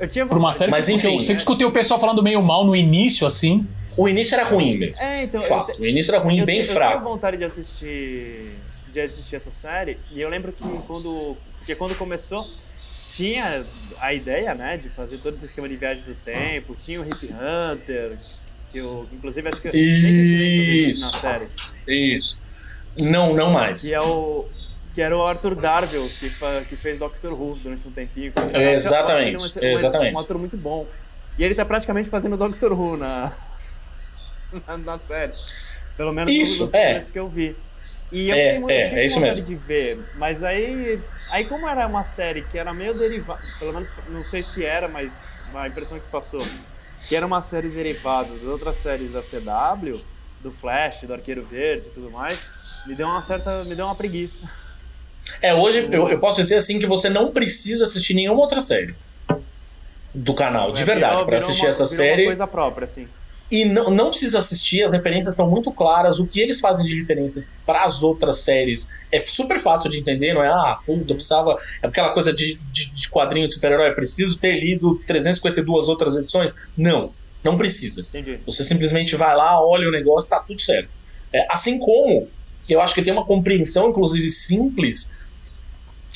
Eu 0.00 0.08
tinha 0.08 0.26
Por 0.26 0.36
uma 0.36 0.52
série 0.52 0.70
Mas, 0.70 0.86
que 0.86 0.94
enfim, 0.94 1.14
eu 1.14 1.20
sempre 1.20 1.36
escutei 1.36 1.64
o 1.66 1.70
pessoal 1.70 2.00
falando 2.00 2.22
meio 2.22 2.42
mal 2.42 2.64
no 2.64 2.74
início, 2.74 3.24
assim. 3.26 3.68
O 3.96 4.08
início 4.08 4.34
era 4.34 4.44
ruim 4.44 4.78
mesmo. 4.78 5.04
É, 5.04 5.24
então. 5.24 5.40
Fato. 5.40 5.80
O 5.80 5.86
início 5.86 6.12
era 6.12 6.22
ruim, 6.22 6.40
eu, 6.40 6.46
bem 6.46 6.58
eu 6.58 6.64
fraco. 6.64 6.94
Eu 6.94 6.98
tinha 6.98 7.10
vontade 7.10 7.36
de 7.36 7.44
assistir, 7.44 8.56
de 8.92 9.00
assistir 9.00 9.36
essa 9.36 9.52
série, 9.52 9.98
e 10.10 10.20
eu 10.20 10.28
lembro 10.28 10.50
que 10.52 10.64
quando, 10.86 11.36
que 11.64 11.74
quando 11.76 11.94
começou, 11.94 12.44
tinha 13.10 13.62
a 14.00 14.12
ideia, 14.12 14.54
né, 14.54 14.78
de 14.78 14.88
fazer 14.90 15.18
todo 15.18 15.36
esse 15.36 15.44
esquema 15.44 15.68
de 15.68 15.76
viagem 15.76 16.02
do 16.02 16.14
tempo, 16.14 16.74
tinha 16.74 17.00
o 17.00 17.04
Hip 17.04 17.32
Hunter, 17.32 18.18
que 18.72 18.78
eu, 18.78 19.06
inclusive, 19.12 19.48
acho 19.48 19.60
que 19.60 19.68
eu 19.68 19.72
Isso. 19.74 21.00
na 21.02 21.12
série. 21.18 21.48
Isso. 21.86 22.40
Não, 22.98 23.34
não 23.34 23.52
mais. 23.52 23.82
Que 23.82 23.94
é 23.94 24.00
o 24.00 24.48
que 24.94 25.00
era 25.00 25.16
o 25.16 25.24
Arthur 25.24 25.54
Darvill, 25.54 26.08
que, 26.18 26.30
que 26.68 26.76
fez 26.76 26.98
Doctor 26.98 27.32
Who 27.32 27.58
durante 27.62 27.88
um 27.88 27.90
tempinho. 27.90 28.32
É, 28.52 28.74
exatamente, 28.74 29.36
um, 29.38 29.64
exatamente. 29.64 30.14
Um 30.14 30.18
ator 30.18 30.38
muito 30.38 30.56
bom. 30.56 30.86
E 31.38 31.44
ele 31.44 31.54
tá 31.54 31.64
praticamente 31.64 32.10
fazendo 32.10 32.36
Doctor 32.36 32.72
Who 32.72 32.98
na, 32.98 33.32
na, 34.66 34.76
na 34.76 34.98
série. 34.98 35.32
Pelo 35.96 36.12
menos 36.12 36.32
isso, 36.32 36.64
nos 36.64 36.74
é. 36.74 37.00
que 37.00 37.18
eu 37.18 37.28
vi. 37.28 37.56
E 38.12 38.28
eu 38.28 38.34
é, 38.34 38.48
tenho 38.50 38.60
muito 38.60 38.72
é, 38.72 39.00
é 39.00 39.06
isso 39.06 39.18
mesmo. 39.18 39.44
de 39.44 39.54
ver, 39.54 39.98
mas 40.16 40.42
aí, 40.42 41.00
aí 41.30 41.44
como 41.46 41.68
era 41.68 41.86
uma 41.86 42.04
série 42.04 42.42
que 42.42 42.56
era 42.56 42.72
meio 42.72 42.94
derivada, 42.96 43.42
pelo 43.58 43.72
menos 43.72 43.90
não 44.08 44.22
sei 44.22 44.40
se 44.40 44.64
era, 44.64 44.86
mas 44.86 45.10
a 45.52 45.66
impressão 45.66 45.98
que 45.98 46.06
passou, 46.06 46.40
que 47.08 47.16
era 47.16 47.26
uma 47.26 47.42
série 47.42 47.68
derivada 47.68 48.28
das 48.28 48.44
outras 48.44 48.76
séries 48.76 49.12
da 49.12 49.22
CW, 49.22 50.00
do 50.40 50.50
Flash, 50.50 51.02
do 51.02 51.12
Arqueiro 51.12 51.44
Verde 51.44 51.88
e 51.88 51.90
tudo 51.90 52.10
mais, 52.10 52.84
me 52.86 52.94
deu 52.94 53.06
uma 53.06 53.22
certa, 53.22 53.64
me 53.64 53.74
deu 53.74 53.86
uma 53.86 53.94
preguiça. 53.94 54.40
É, 55.40 55.54
hoje 55.54 55.88
eu, 55.90 56.08
eu, 56.08 56.18
posso 56.18 56.40
dizer 56.40 56.56
assim 56.56 56.78
que 56.78 56.86
você 56.86 57.08
não 57.08 57.32
precisa 57.32 57.84
assistir 57.84 58.14
nenhuma 58.14 58.40
outra 58.40 58.60
série 58.60 58.94
do 60.14 60.34
canal, 60.34 60.72
de 60.72 60.82
é, 60.82 60.84
verdade, 60.84 61.24
para 61.24 61.36
assistir 61.36 61.62
uma, 61.62 61.68
essa 61.68 61.86
série. 61.86 62.22
Uma 62.22 62.30
coisa 62.30 62.46
própria, 62.46 62.84
assim. 62.84 63.08
E 63.52 63.66
não, 63.66 63.90
não 63.90 64.08
precisa 64.08 64.38
assistir, 64.38 64.82
as 64.82 64.92
referências 64.92 65.34
estão 65.34 65.46
muito 65.46 65.70
claras. 65.70 66.18
O 66.18 66.26
que 66.26 66.40
eles 66.40 66.58
fazem 66.58 66.86
de 66.86 66.98
referências 66.98 67.52
para 67.66 67.84
as 67.84 68.02
outras 68.02 68.38
séries 68.38 68.94
é 69.12 69.18
super 69.18 69.58
fácil 69.58 69.90
de 69.90 69.98
entender, 69.98 70.32
não 70.32 70.42
é? 70.42 70.48
Ah, 70.48 70.78
puta, 70.86 71.12
precisava. 71.12 71.58
É 71.82 71.86
aquela 71.86 72.14
coisa 72.14 72.32
de, 72.32 72.58
de, 72.72 72.94
de 72.94 73.10
quadrinho 73.10 73.46
de 73.46 73.52
super-herói, 73.52 73.94
preciso 73.94 74.40
ter 74.40 74.58
lido 74.58 74.98
352 75.06 75.88
outras 75.90 76.16
edições. 76.16 76.54
Não, 76.74 77.12
não 77.44 77.58
precisa. 77.58 78.00
Entendi. 78.00 78.40
Você 78.46 78.64
simplesmente 78.64 79.14
vai 79.16 79.36
lá, 79.36 79.62
olha 79.62 79.86
o 79.86 79.92
negócio, 79.92 80.30
tá 80.30 80.40
tudo 80.40 80.58
certo. 80.62 80.88
É, 81.30 81.46
assim 81.52 81.78
como 81.78 82.30
eu 82.70 82.80
acho 82.80 82.94
que 82.94 83.02
tem 83.02 83.12
uma 83.12 83.26
compreensão, 83.26 83.90
inclusive 83.90 84.30
simples, 84.30 85.14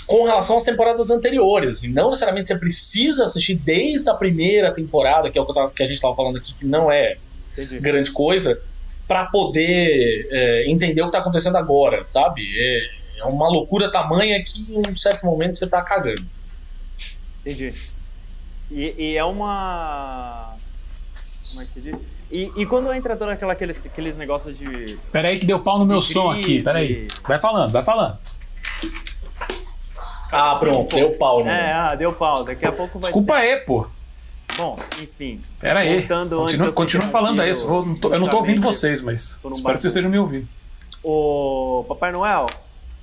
com 0.07 0.25
relação 0.25 0.57
às 0.57 0.65
temporadas 0.65 1.11
anteriores. 1.11 1.85
E 1.85 1.89
não 1.89 2.09
necessariamente 2.09 2.49
você 2.49 2.59
precisa 2.59 3.25
assistir 3.25 3.57
desde 3.57 4.09
a 4.09 4.15
primeira 4.15 4.73
temporada, 4.73 5.31
que 5.31 5.39
é 5.39 5.43
o 5.43 5.71
que 5.71 5.83
a 5.83 5.87
gente 5.87 5.97
estava 5.97 6.17
falando 6.17 6.39
aqui, 6.39 6.55
que 6.55 6.65
não 6.65 6.91
é 6.91 7.19
Entendi. 7.57 7.79
grande 7.79 8.11
coisa, 8.11 8.61
para 9.09 9.27
poder 9.27 10.29
é, 10.31 10.71
entender 10.71 11.01
o 11.01 11.05
que 11.05 11.09
está 11.09 11.19
acontecendo 11.21 11.57
agora, 11.57 12.05
sabe? 12.05 12.43
É, 12.57 13.21
é, 13.21 13.25
uma 13.25 13.49
loucura 13.49 13.91
tamanha 13.91 14.43
que 14.45 14.75
em 14.75 14.79
um 14.81 14.97
certo 14.97 15.25
momento 15.25 15.57
você 15.57 15.65
está 15.65 15.83
cagando. 15.83 16.21
Entendi. 17.41 17.73
E, 18.71 18.95
e, 18.99 19.17
é 19.17 19.25
uma. 19.25 20.57
Como 21.51 21.63
é 21.63 21.67
que 21.67 21.73
se 21.73 21.81
diz? 21.81 21.99
E, 22.31 22.51
e 22.57 22.67
quando 22.67 22.93
entra 22.93 23.17
todo 23.17 23.29
aquela, 23.29 23.53
aqueles, 23.53 23.87
aqueles 23.87 24.17
negócios 24.17 24.59
de. 24.59 24.99
Peraí, 25.13 25.39
que 25.39 25.47
deu 25.47 25.63
pau 25.63 25.79
no 25.79 25.87
meu 25.87 26.03
som 26.03 26.33
aqui, 26.33 26.61
peraí. 26.63 27.07
Vai 27.23 27.39
falando, 27.39 27.71
vai 27.71 27.85
falando. 27.85 28.19
Ah, 30.33 30.57
pronto, 30.57 30.97
deu 30.97 31.13
pau, 31.13 31.45
né? 31.45 31.71
É, 31.71 31.73
ah, 31.73 31.95
deu 31.95 32.13
pau. 32.13 32.43
Daqui 32.43 32.67
a 32.67 32.73
pouco 32.73 32.99
vai. 32.99 33.03
Desculpa 33.03 33.35
ter... 33.35 33.41
aí, 33.41 33.57
pô. 33.59 33.89
Bom, 34.57 34.79
enfim. 35.03 35.41
Pera 35.61 35.81
aí. 35.81 36.07
Continua, 36.07 36.73
continua 36.73 37.07
falando 37.09 37.41
aí. 37.43 37.51
Eu, 37.51 37.85
não 37.85 37.95
tô, 37.97 38.13
eu 38.15 38.19
não 38.19 38.29
tô 38.29 38.39
ouvindo 38.39 38.61
vocês, 38.63 39.03
mas 39.03 39.41
espero 39.53 39.75
que 39.75 39.81
vocês 39.81 39.85
estejam 39.87 40.11
me 40.11 40.19
ouvindo. 40.19 40.49
Ô, 41.03 41.85
Papai 41.87 42.11
Noel, 42.11 42.47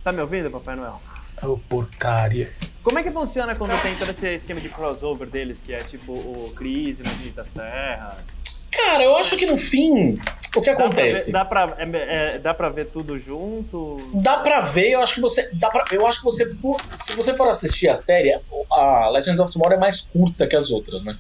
tá 0.04 0.12
me 0.12 0.20
ouvindo, 0.20 0.50
Papai 0.50 0.76
Noel? 0.76 1.00
Ô, 1.42 1.48
oh, 1.48 1.58
porcaria. 1.58 2.52
Como 2.84 3.00
é 3.00 3.04
que 3.04 3.12
funciona 3.12 3.56
quando 3.56 3.80
tem 3.82 3.96
todo 3.96 4.10
esse 4.10 4.36
esquema 4.36 4.60
de 4.60 4.70
crossover 4.70 5.30
deles, 5.30 5.62
que 5.62 5.74
é 5.74 5.80
tipo 5.80 6.12
o 6.12 6.54
Crise 6.56 7.02
das 7.36 7.52
Terras? 7.52 8.26
Cara, 8.70 9.04
eu 9.04 9.16
acho 9.16 9.38
que 9.38 9.46
no 9.46 9.56
fim, 9.56 10.20
o 10.56 10.62
que 10.62 10.70
acontece? 10.70 11.32
Dá 11.32 11.46
pra 11.46 11.68
ver, 11.68 11.76
dá 11.76 11.86
pra, 11.86 12.00
é, 12.00 12.36
é, 12.36 12.40
dá 12.40 12.54
pra 12.54 12.70
ver 12.70 12.88
tudo 12.88 13.20
junto? 13.20 13.98
Dá 14.16 14.38
pra 14.38 14.62
ver, 14.62 14.92
eu 14.92 15.02
acho 15.02 15.16
que 15.16 15.22
você. 15.22 15.50
Dá 15.54 15.70
pra, 15.70 15.86
eu 15.92 16.06
acho 16.08 16.20
que 16.20 16.26
você. 16.26 16.52
Se 16.98 17.16
você 17.16 17.36
for 17.36 17.48
assistir 17.48 17.88
a 17.88 17.96
série, 17.96 18.34
a 18.72 19.10
Legend 19.10 19.40
of 19.42 19.54
Tomorrow 19.54 19.78
é 19.78 19.80
mais 19.80 20.02
curta 20.02 20.48
que 20.48 20.56
as 20.56 20.72
outras, 20.72 21.04
né? 21.04 21.18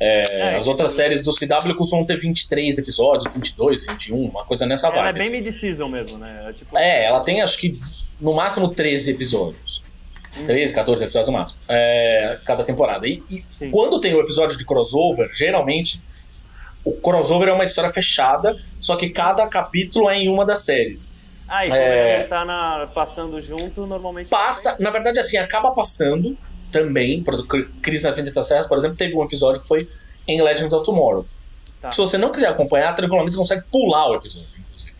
É, 0.00 0.52
é, 0.52 0.56
as 0.56 0.68
outras 0.68 0.92
séries 0.92 1.24
do 1.24 1.32
CW 1.32 1.74
costumam 1.74 2.06
ter 2.06 2.18
23 2.18 2.78
episódios, 2.78 3.32
22, 3.32 3.86
21, 3.86 4.16
uma 4.16 4.44
coisa 4.44 4.64
nessa 4.64 4.90
vibe. 4.90 5.00
Ela 5.00 5.08
é 5.08 5.12
bem 5.12 5.30
mid-season 5.30 5.88
mesmo, 5.88 6.18
né? 6.18 6.46
É, 6.48 6.52
tipo... 6.52 6.78
é, 6.78 7.04
ela 7.06 7.20
tem 7.20 7.42
acho 7.42 7.58
que 7.58 7.80
no 8.20 8.34
máximo 8.34 8.68
13 8.68 9.12
episódios. 9.12 9.82
Hum. 10.38 10.44
13, 10.44 10.74
14 10.74 11.04
episódios 11.04 11.32
no 11.32 11.38
máximo. 11.38 11.60
É, 11.68 12.38
cada 12.44 12.62
temporada. 12.62 13.08
E, 13.08 13.22
e 13.60 13.68
quando 13.70 14.00
tem 14.00 14.14
o 14.14 14.20
episódio 14.20 14.56
de 14.56 14.64
crossover, 14.64 15.30
geralmente 15.32 16.00
o 16.84 16.92
crossover 16.92 17.48
é 17.48 17.52
uma 17.52 17.64
história 17.64 17.90
fechada, 17.90 18.56
só 18.78 18.96
que 18.96 19.10
cada 19.10 19.46
capítulo 19.48 20.08
é 20.08 20.16
em 20.16 20.28
uma 20.28 20.46
das 20.46 20.64
séries. 20.64 21.18
Ah, 21.48 21.64
e 21.64 21.68
quando 21.68 21.80
é... 21.80 22.22
tá 22.24 22.44
na, 22.44 22.88
passando 22.94 23.40
junto, 23.40 23.86
normalmente. 23.86 24.28
Passa, 24.28 24.76
na 24.78 24.90
verdade, 24.90 25.18
assim, 25.18 25.38
acaba 25.38 25.72
passando 25.72 26.36
também. 26.70 27.24
Crise 27.82 28.04
na 28.04 28.10
Vinda 28.10 28.30
das 28.32 28.46
Serras, 28.46 28.66
por 28.66 28.78
exemplo, 28.78 28.96
teve 28.96 29.14
um 29.16 29.22
episódio 29.24 29.60
que 29.60 29.68
foi 29.68 29.88
em 30.26 30.40
Legends 30.40 30.72
of 30.72 30.84
Tomorrow. 30.84 31.26
Tá. 31.80 31.92
Se 31.92 31.98
você 31.98 32.18
não 32.18 32.32
quiser 32.32 32.48
acompanhar, 32.48 32.94
tranquilamente 32.94 33.34
você 33.34 33.38
consegue 33.38 33.62
pular 33.70 34.10
o 34.10 34.14
episódio, 34.16 34.48
inclusive. 34.58 34.92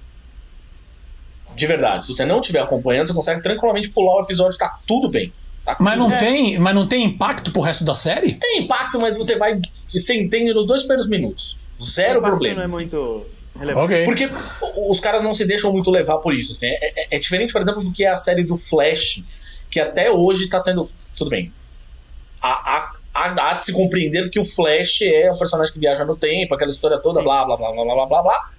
De 1.57 1.67
verdade, 1.67 2.05
se 2.05 2.15
você 2.15 2.25
não 2.25 2.41
estiver 2.41 2.61
acompanhando, 2.61 3.09
você 3.09 3.15
consegue 3.15 3.43
tranquilamente 3.43 3.91
pular 3.91 4.17
o 4.19 4.23
episódio, 4.23 4.57
tá 4.59 4.79
tudo 4.87 5.09
bem. 5.09 5.33
Tá 5.65 5.77
mas, 5.81 5.99
não 5.99 6.09
tem, 6.17 6.59
mas 6.59 6.75
não 6.75 6.87
tem 6.89 7.05
impacto 7.05 7.51
pro 7.51 7.61
resto 7.61 7.85
da 7.85 7.95
série? 7.95 8.35
Tem 8.35 8.61
impacto, 8.61 8.99
mas 9.01 9.17
você 9.19 9.37
vai. 9.37 9.61
Você 9.93 10.15
entende 10.15 10.55
nos 10.55 10.67
dois 10.67 10.83
primeiros 10.83 11.11
minutos. 11.11 11.59
Zero 11.83 12.21
problema. 12.23 12.57
Não 12.57 12.65
é 12.65 12.69
muito. 12.69 13.27
Ok. 13.77 14.05
Porque 14.05 14.31
os 14.89 15.01
caras 15.01 15.23
não 15.23 15.35
se 15.35 15.45
deixam 15.47 15.73
muito 15.73 15.91
levar 15.91 16.19
por 16.19 16.33
isso. 16.33 16.53
Assim. 16.53 16.67
É, 16.69 17.03
é- 17.03 17.17
é 17.17 17.19
diferente, 17.19 17.53
por 17.53 17.61
exemplo, 17.61 17.83
do 17.83 17.91
que 17.93 18.05
é 18.05 18.09
a 18.11 18.17
série 18.17 18.45
do 18.45 18.57
Flash, 18.57 19.25
que 19.69 19.81
até 19.81 20.11
hoje 20.11 20.49
tá 20.49 20.61
tendo. 20.61 20.89
Tudo 21.17 21.29
bem. 21.29 21.53
Há, 22.40 22.48
há, 22.48 22.92
há, 23.14 23.51
há 23.51 23.55
de 23.55 23.64
se 23.64 23.72
compreender 23.72 24.31
que 24.31 24.38
o 24.38 24.44
Flash 24.44 25.03
é 25.03 25.31
um 25.33 25.38
personagem 25.38 25.72
que 25.72 25.81
viaja 25.81 26.05
no 26.05 26.16
tempo, 26.16 26.55
aquela 26.55 26.70
história 26.70 26.98
toda, 26.98 27.22
blá, 27.22 27.44
blá, 27.44 27.57
blá, 27.57 27.72
blá, 27.72 27.85
blá, 27.85 27.94
blá, 27.94 28.07
blá, 28.07 28.22
blá. 28.22 28.51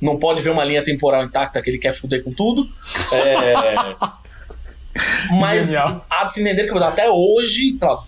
Não 0.00 0.18
pode 0.18 0.42
ver 0.42 0.50
uma 0.50 0.64
linha 0.64 0.82
temporal 0.82 1.24
intacta 1.24 1.60
que 1.60 1.70
ele 1.70 1.78
quer 1.78 1.92
fuder 1.92 2.22
com 2.22 2.32
tudo. 2.32 2.68
É... 3.12 3.96
Mas 5.38 5.66
Genial. 5.66 6.04
há 6.08 6.24
de 6.24 6.32
se 6.32 6.40
entender 6.40 6.66
que 6.66 6.78
até 6.78 7.08
hoje. 7.08 7.76
lá, 7.80 8.04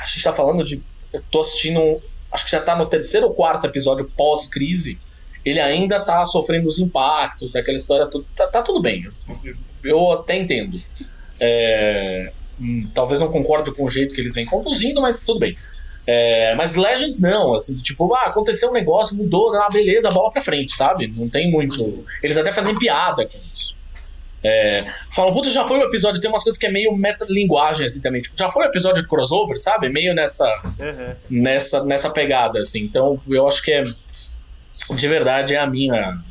a 0.00 0.04
gente 0.04 0.22
tá 0.22 0.32
falando 0.32 0.64
de. 0.64 0.82
Eu 1.12 1.22
tô 1.30 1.40
assistindo. 1.40 2.02
Acho 2.30 2.44
que 2.44 2.50
já 2.50 2.60
tá 2.60 2.76
no 2.76 2.86
terceiro 2.86 3.26
ou 3.26 3.34
quarto 3.34 3.66
episódio 3.66 4.10
pós-crise. 4.16 4.98
Ele 5.44 5.60
ainda 5.60 6.04
tá 6.04 6.24
sofrendo 6.26 6.68
os 6.68 6.78
impactos 6.78 7.50
daquela 7.50 7.76
história 7.76 8.06
toda. 8.06 8.24
Tá, 8.34 8.46
tá 8.46 8.62
tudo 8.62 8.80
bem. 8.82 9.08
Eu, 9.44 9.54
eu 9.84 10.12
até 10.12 10.36
entendo. 10.36 10.80
É, 11.40 12.32
hum, 12.60 12.90
talvez 12.94 13.20
não 13.20 13.30
concorde 13.30 13.72
com 13.72 13.84
o 13.84 13.90
jeito 13.90 14.14
que 14.14 14.20
eles 14.20 14.34
vêm 14.34 14.46
conduzindo, 14.46 15.00
mas 15.00 15.24
tudo 15.24 15.40
bem. 15.40 15.56
É, 16.06 16.54
mas 16.54 16.74
Legends 16.74 17.20
não, 17.20 17.54
assim, 17.54 17.76
tipo, 17.80 18.14
ah, 18.14 18.26
aconteceu 18.28 18.70
um 18.70 18.72
negócio, 18.72 19.14
mudou, 19.16 19.54
ah, 19.54 19.68
beleza, 19.70 20.08
bola 20.08 20.30
pra 20.30 20.40
frente, 20.40 20.72
sabe? 20.74 21.06
Não 21.14 21.28
tem 21.28 21.50
muito. 21.50 22.02
Eles 22.22 22.38
até 22.38 22.50
fazem 22.50 22.74
piada 22.78 23.26
com 23.26 23.36
isso. 23.46 23.76
É, 24.42 24.82
falam, 25.10 25.34
puta, 25.34 25.50
já 25.50 25.64
foi 25.64 25.78
o 25.80 25.82
episódio, 25.84 26.20
tem 26.20 26.30
umas 26.30 26.44
coisas 26.44 26.58
que 26.58 26.66
é 26.66 26.70
meio 26.70 26.96
metalinguagem, 26.96 27.84
assim, 27.86 28.00
também. 28.00 28.22
Tipo, 28.22 28.36
já 28.38 28.48
foi 28.48 28.64
o 28.64 28.68
episódio 28.68 29.02
de 29.02 29.08
crossover, 29.08 29.60
sabe? 29.60 29.88
Meio 29.90 30.14
nessa, 30.14 30.46
Uhum. 30.78 31.14
nessa, 31.28 31.84
nessa 31.84 32.08
pegada, 32.08 32.60
assim. 32.60 32.80
Então, 32.84 33.20
eu 33.28 33.46
acho 33.46 33.62
que 33.62 33.72
é. 33.72 33.82
De 33.82 35.08
verdade, 35.08 35.54
é 35.54 35.58
a 35.58 35.66
minha. 35.66 36.22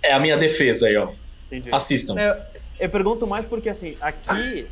É 0.00 0.12
a 0.12 0.20
minha 0.20 0.36
defesa 0.38 0.86
aí, 0.86 0.96
ó. 0.96 1.08
Entendi. 1.50 1.74
Assistam. 1.74 2.14
Eu, 2.18 2.36
eu 2.80 2.88
pergunto 2.88 3.26
mais 3.26 3.44
porque, 3.46 3.68
assim, 3.68 3.96
aqui. 4.00 4.66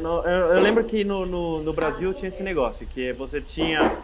No- 0.00 0.22
eu, 0.26 0.56
eu 0.56 0.62
lembro 0.62 0.84
que 0.84 1.04
no, 1.04 1.26
no, 1.26 1.62
no 1.62 1.72
Brasil 1.72 2.12
tinha 2.14 2.28
esse 2.28 2.42
negócio, 2.42 2.86
que 2.88 3.12
você 3.12 3.40
tinha. 3.40 4.02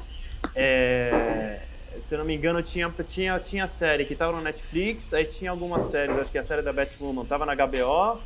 é, 0.55 1.61
se 2.03 2.15
eu 2.15 2.19
não 2.19 2.25
me 2.25 2.35
engano, 2.35 2.63
tinha, 2.63 2.93
tinha, 3.07 3.39
tinha 3.41 3.67
série 3.67 4.05
que 4.05 4.15
tava 4.15 4.33
no 4.37 4.43
Netflix, 4.43 5.13
aí 5.13 5.25
tinha 5.25 5.51
algumas 5.51 5.85
séries, 5.85 6.17
acho 6.19 6.31
que 6.31 6.39
a 6.39 6.45
série 6.45 6.63
da 6.63 6.73
Batwoman 6.73 7.25
tava 7.25 7.45
na 7.47 7.55
HBO. 7.55 8.21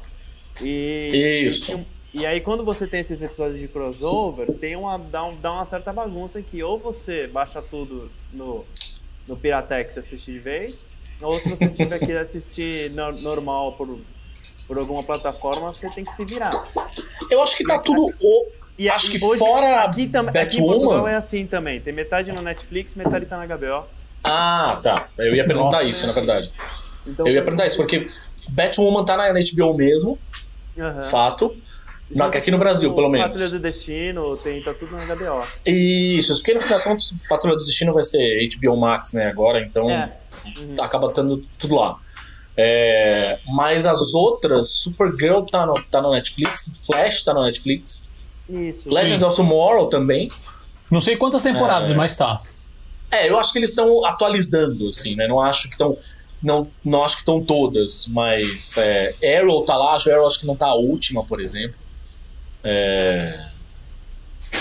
E, 0.63 1.45
Isso. 1.49 1.85
E, 2.15 2.21
e 2.21 2.27
aí, 2.27 2.41
quando 2.41 2.65
você 2.65 2.87
tem 2.87 3.01
esses 3.01 3.21
episódios 3.21 3.59
de 3.59 3.67
crossover, 3.69 4.47
tem 4.61 4.77
uma, 4.77 4.97
dá, 4.99 5.25
um- 5.25 5.37
dá 5.37 5.53
uma 5.53 5.67
certa 5.67 5.93
bagunça 5.93 6.41
que 6.43 6.63
ou 6.63 6.79
você 6.79 7.27
baixa 7.27 7.61
tudo 7.61 8.11
no, 8.33 8.65
no 9.27 9.37
Piratex 9.37 9.97
e 9.97 9.99
assiste 9.99 10.31
de 10.33 10.39
vez, 10.39 10.85
ou 11.21 11.33
se 11.33 11.49
você 11.49 11.69
tiver 11.71 11.99
que 11.99 12.13
assistir 12.13 12.91
no- 12.91 13.13
normal 13.21 13.73
por, 13.73 13.99
por 14.67 14.79
alguma 14.79 15.03
plataforma, 15.03 15.73
você 15.73 15.89
tem 15.91 16.05
que 16.05 16.13
se 16.13 16.25
virar. 16.25 16.53
Eu 17.31 17.43
acho 17.43 17.57
que 17.57 17.65
tá 17.65 17.79
tudo. 17.79 18.05
o- 18.21 18.55
E 18.77 18.89
Acho 18.89 19.09
que 19.11 19.21
fora 19.21 19.85
aqui, 19.85 20.09
tam, 20.09 20.27
aqui 20.29 20.59
em 20.59 20.61
Portugal 20.61 21.07
é 21.07 21.15
assim 21.15 21.47
também. 21.47 21.81
Tem 21.81 21.93
metade 21.93 22.33
no 22.33 22.43
Netflix, 22.43 22.95
metade 22.97 23.25
tá 23.27 23.37
na 23.37 23.45
HBO. 23.47 23.87
Ah, 24.25 24.81
tá. 24.83 25.09
Eu 25.17 25.33
ia 25.35 25.47
perguntar 25.47 25.77
Nossa. 25.79 25.85
isso, 25.89 26.07
na 26.09 26.13
verdade. 26.13 26.51
Então, 27.07 27.25
Eu 27.27 27.35
ia 27.35 27.43
perguntar 27.45 27.67
isso, 27.67 27.77
porque 27.77 28.09
Batwoman 28.49 29.05
tá 29.05 29.17
na 29.17 29.29
HBO 29.29 29.77
mesmo, 29.77 30.19
Aham. 30.77 31.03
fato. 31.05 31.55
Na- 32.11 32.25
Junto 32.27 32.39
aqui 32.39 32.51
no 32.51 32.59
Brasil, 32.59 32.93
pelo 32.95 33.09
menos. 33.09 33.29
Patrulha 33.29 33.51
do 33.51 33.59
Destino, 33.61 34.37
tem, 34.39 34.61
tá 34.63 34.75
tudo 34.75 34.93
na 34.93 35.03
HBO. 35.07 35.47
Isso, 35.67 36.35
porque 36.35 36.55
no 36.55 36.61
final 36.61 36.75
das 36.79 36.85
contas, 36.85 37.17
Patrulha 37.29 37.57
do 37.57 37.65
Destino 37.65 37.95
vai 37.95 38.03
ser 38.03 38.41
HBO 38.61 38.77
Max, 38.77 39.13
né, 39.15 39.27
agora, 39.27 39.61
então 39.61 39.89
É. 39.89 40.17
Uhum. 40.59 40.75
acaba 40.81 41.13
tendo 41.13 41.43
tudo 41.59 41.77
lá. 41.77 41.97
É, 42.57 43.39
mas 43.49 43.85
as 43.85 44.15
outras, 44.15 44.69
Supergirl 44.71 45.43
tá 45.43 45.67
no, 45.67 45.75
tá 45.75 46.01
no 46.01 46.13
Netflix, 46.13 46.87
Flash 46.87 47.25
tá 47.25 47.35
no 47.35 47.43
Netflix, 47.43 48.09
Isso. 48.49 48.89
Legend 48.89 49.25
of 49.25 49.37
Tomorrow 49.37 49.89
também. 49.89 50.29
Não 50.91 51.01
sei 51.01 51.17
quantas 51.17 51.43
temporadas, 51.43 51.91
É. 51.91 51.95
mas 51.95 52.17
tá. 52.17 52.41
É, 53.11 53.29
eu 53.29 53.39
acho 53.39 53.53
que 53.53 53.59
eles 53.59 53.71
estão 53.71 54.05
atualizando, 54.05 54.89
assim, 54.89 55.15
né? 55.17 55.27
Não 55.27 55.41
acho 55.41 55.65
que 55.65 55.75
estão. 55.75 55.97
Não, 56.43 56.63
não 56.85 57.03
acho 57.03 57.17
que 57.17 57.23
estão 57.23 57.43
todas, 57.43 58.07
mas 58.09 58.77
é, 58.77 59.15
Arrow 59.39 59.65
tá 59.65 59.77
lá, 59.77 59.95
acho 59.95 60.11
Arrow 60.13 60.27
acho 60.27 60.41
que 60.41 60.47
não 60.47 60.55
tá 60.55 60.67
a 60.67 60.75
última, 60.75 61.25
por 61.25 61.41
exemplo. 61.41 61.77
É, 62.63 63.35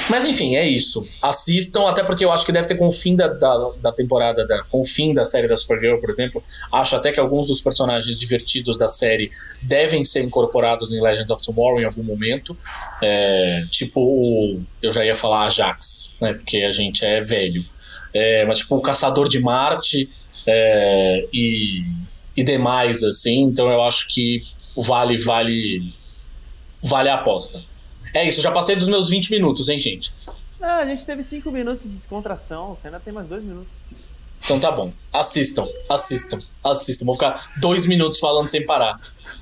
Mas 0.09 0.25
enfim, 0.25 0.55
é 0.55 0.67
isso. 0.67 1.07
Assistam, 1.21 1.87
até 1.87 2.03
porque 2.03 2.25
eu 2.25 2.31
acho 2.31 2.45
que 2.45 2.51
deve 2.51 2.67
ter 2.67 2.75
com 2.75 2.87
o 2.87 2.91
fim 2.91 3.15
da, 3.15 3.27
da, 3.27 3.71
da 3.81 3.91
temporada, 3.91 4.45
da, 4.45 4.63
com 4.63 4.81
o 4.81 4.85
fim 4.85 5.13
da 5.13 5.23
série 5.23 5.47
da 5.47 5.55
Supergirl, 5.55 5.99
por 5.99 6.09
exemplo. 6.09 6.43
Acho 6.71 6.95
até 6.95 7.11
que 7.11 7.19
alguns 7.19 7.47
dos 7.47 7.61
personagens 7.61 8.19
divertidos 8.19 8.77
da 8.77 8.87
série 8.87 9.31
devem 9.61 10.03
ser 10.03 10.23
incorporados 10.23 10.91
em 10.91 11.01
Legend 11.01 11.31
of 11.31 11.43
Tomorrow 11.43 11.79
em 11.79 11.85
algum 11.85 12.03
momento. 12.03 12.57
É, 13.01 13.63
tipo, 13.69 14.61
eu 14.81 14.91
já 14.91 15.05
ia 15.05 15.15
falar 15.15 15.45
Ajax, 15.45 16.13
né? 16.19 16.33
Porque 16.33 16.57
a 16.57 16.71
gente 16.71 17.05
é 17.05 17.21
velho. 17.21 17.63
É, 18.13 18.45
mas 18.45 18.59
tipo, 18.59 18.75
o 18.75 18.81
Caçador 18.81 19.27
de 19.27 19.39
Marte 19.39 20.09
é, 20.45 21.27
e, 21.33 21.83
e 22.35 22.43
demais, 22.43 23.03
assim. 23.03 23.43
Então 23.43 23.69
eu 23.69 23.81
acho 23.83 24.07
que 24.09 24.43
vale, 24.75 25.17
vale, 25.17 25.93
vale 26.81 27.09
a 27.09 27.15
aposta. 27.15 27.63
É 28.13 28.27
isso, 28.27 28.41
já 28.41 28.51
passei 28.51 28.75
dos 28.75 28.87
meus 28.87 29.09
20 29.09 29.31
minutos, 29.31 29.69
hein, 29.69 29.79
gente? 29.79 30.13
Ah, 30.61 30.77
a 30.77 30.85
gente 30.85 31.05
teve 31.05 31.23
5 31.23 31.51
minutos 31.51 31.83
de 31.83 31.89
descontração, 31.89 32.75
você 32.75 32.87
ainda 32.87 32.99
tem 32.99 33.13
mais 33.13 33.27
2 33.27 33.43
minutos. 33.43 33.73
Então 34.45 34.59
tá 34.59 34.71
bom. 34.71 34.91
Assistam, 35.11 35.65
assistam, 35.89 36.39
assistam. 36.63 37.05
Vou 37.05 37.15
ficar 37.15 37.49
dois 37.61 37.85
minutos 37.85 38.19
falando 38.19 38.45
sem 38.47 38.65
parar. 38.65 38.99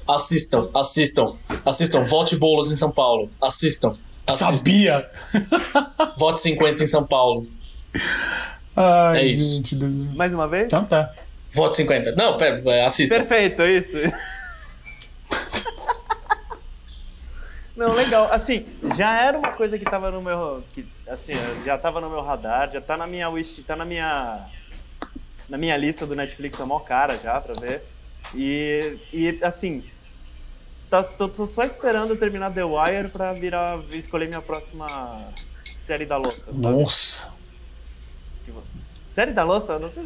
Assistam, 0.07 0.69
assistam, 0.75 1.33
assistam. 1.65 2.03
Vote 2.03 2.35
bolos 2.35 2.71
em 2.71 2.75
São 2.75 2.91
Paulo. 2.91 3.29
Assistam. 3.41 3.97
assistam. 4.27 4.57
Sabia! 4.57 5.09
Vote 6.17 6.39
50 6.41 6.83
em 6.83 6.87
São 6.87 7.03
Paulo. 7.03 7.47
Ai, 8.75 9.17
É 9.21 9.25
isso. 9.25 9.55
gente. 9.57 9.75
Deus. 9.75 10.15
Mais 10.15 10.31
uma 10.33 10.47
vez? 10.47 10.65
Então 10.65 10.85
tá. 10.85 11.11
Vote 11.51 11.75
50. 11.77 12.11
Não, 12.11 12.37
pera, 12.37 12.61
é, 12.71 12.85
assistam. 12.85 13.17
Perfeito, 13.17 13.61
é 13.63 13.77
isso. 13.79 13.97
Não, 17.81 17.95
legal. 17.95 18.31
Assim, 18.31 18.63
já 18.95 19.19
era 19.19 19.39
uma 19.39 19.53
coisa 19.53 19.75
que 19.75 19.83
tava 19.83 20.11
no 20.11 20.21
meu. 20.21 20.63
Que, 20.71 20.85
assim, 21.07 21.33
já 21.65 21.75
tava 21.79 21.99
no 21.99 22.11
meu 22.11 22.21
radar, 22.21 22.71
já 22.71 22.79
tá 22.79 22.95
na 22.95 23.07
minha 23.07 23.27
wish, 23.27 23.63
tá 23.63 23.75
na 23.75 23.83
minha. 23.83 24.47
Na 25.49 25.57
minha 25.57 25.75
lista 25.77 26.05
do 26.05 26.15
Netflix, 26.15 26.59
é 26.59 26.63
mó 26.63 26.79
cara 26.81 27.17
já 27.17 27.41
pra 27.41 27.53
ver. 27.59 27.83
E, 28.35 28.99
e 29.11 29.39
assim. 29.43 29.83
Tá, 30.91 31.01
tô, 31.01 31.27
tô 31.27 31.47
só 31.47 31.63
esperando 31.63 32.15
terminar 32.15 32.53
The 32.53 32.63
Wire 32.63 33.09
pra 33.09 33.33
virar. 33.33 33.79
escolher 33.93 34.27
minha 34.27 34.43
próxima 34.43 34.85
série 35.63 36.05
da 36.05 36.17
louça. 36.17 36.51
sabe? 36.51 36.57
Nossa. 36.59 37.33
Série 39.15 39.31
da 39.31 39.43
louça? 39.43 39.79
Não 39.79 39.91
sei 39.91 40.03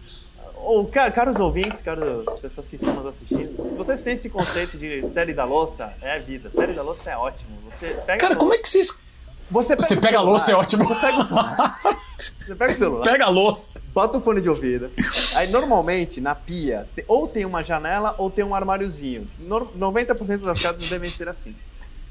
se. 0.00 0.27
Ou, 0.62 0.86
ca- 0.86 1.10
caros 1.10 1.38
ouvintes, 1.40 1.80
caras 1.82 2.24
pessoas 2.40 2.66
que 2.68 2.76
estão 2.76 2.92
nos 2.94 3.06
assistindo, 3.06 3.68
se 3.70 3.74
vocês 3.76 4.02
têm 4.02 4.14
esse 4.14 4.28
conceito 4.28 4.76
de 4.76 5.08
série 5.10 5.32
da 5.32 5.44
louça, 5.44 5.92
é 6.02 6.14
a 6.16 6.18
vida. 6.18 6.50
Série 6.54 6.72
da 6.74 6.82
louça 6.82 7.10
é 7.10 7.16
ótimo. 7.16 7.50
Você 7.72 7.88
pega 8.06 8.18
Cara, 8.18 8.36
como 8.36 8.52
é 8.54 8.58
que 8.58 8.68
vocês. 8.68 9.02
Você 9.50 9.74
pega, 9.74 9.82
Você 9.82 9.94
o 9.94 10.00
pega 10.00 10.18
a 10.18 10.20
louça, 10.20 10.44
é 10.44 10.46
celular, 10.46 10.62
ótimo. 10.64 10.84
Você 10.84 11.00
pega 11.00 11.18
o 11.20 11.24
celular. 11.24 11.80
Você 12.18 12.54
pega 12.56 12.72
o 12.72 12.76
celular, 12.76 13.04
Pega 13.04 13.24
a 13.24 13.28
louça. 13.30 13.70
bota 13.94 14.18
o 14.18 14.20
fone 14.20 14.40
de 14.42 14.48
ouvido. 14.50 14.90
Aí, 15.36 15.48
normalmente, 15.50 16.20
na 16.20 16.34
pia, 16.34 16.84
ou 17.06 17.26
tem 17.28 17.44
uma 17.46 17.62
janela 17.62 18.14
ou 18.18 18.28
tem 18.30 18.44
um 18.44 18.54
armáriozinho. 18.54 19.26
Nor- 19.46 19.68
90% 19.70 20.44
das 20.44 20.60
casas 20.60 20.90
devem 20.90 21.08
ser 21.08 21.28
assim. 21.28 21.54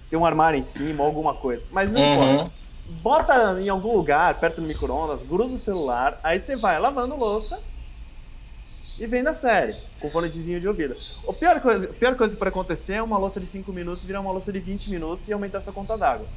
Tem 0.10 0.18
um 0.18 0.26
armário 0.26 0.58
em 0.58 0.64
cima, 0.64 1.04
ou 1.04 1.08
alguma 1.10 1.34
coisa. 1.36 1.62
Mas 1.72 1.92
não 1.92 2.00
importa 2.02 2.44
Uhum. 2.44 2.50
bota 3.02 3.62
em 3.62 3.68
algum 3.70 3.98
lugar, 3.98 4.34
perto 4.40 4.62
do 4.62 4.68
micro-ondas, 4.68 5.20
gruda 5.28 5.52
o 5.52 5.56
celular, 5.58 6.18
aí 6.24 6.40
você 6.40 6.56
vai 6.56 6.80
lavando 6.80 7.16
louça 7.18 7.60
e 9.00 9.06
vem 9.08 9.26
a 9.28 9.34
série, 9.34 9.76
com 10.00 10.10
fonezinho 10.10 10.60
de 10.60 10.68
ouvido. 10.68 10.96
A 11.28 11.34
pior 11.34 11.60
coisa, 11.62 11.92
a 11.92 11.94
pior 11.94 12.16
coisa 12.16 12.38
pode 12.38 12.50
acontecer 12.50 12.94
é 12.94 13.04
uma 13.04 13.18
louça 13.18 13.40
de 13.40 13.46
5 13.46 13.72
minutos 13.72 14.04
virar 14.04 14.22
uma 14.22 14.32
louça 14.32 14.52
de 14.52 14.60
20 14.60 14.90
minutos 14.90 15.28
e 15.28 15.34
aumentar 15.34 15.64
sua 15.64 15.74
conta 15.74 15.98
d'água. 15.98 16.28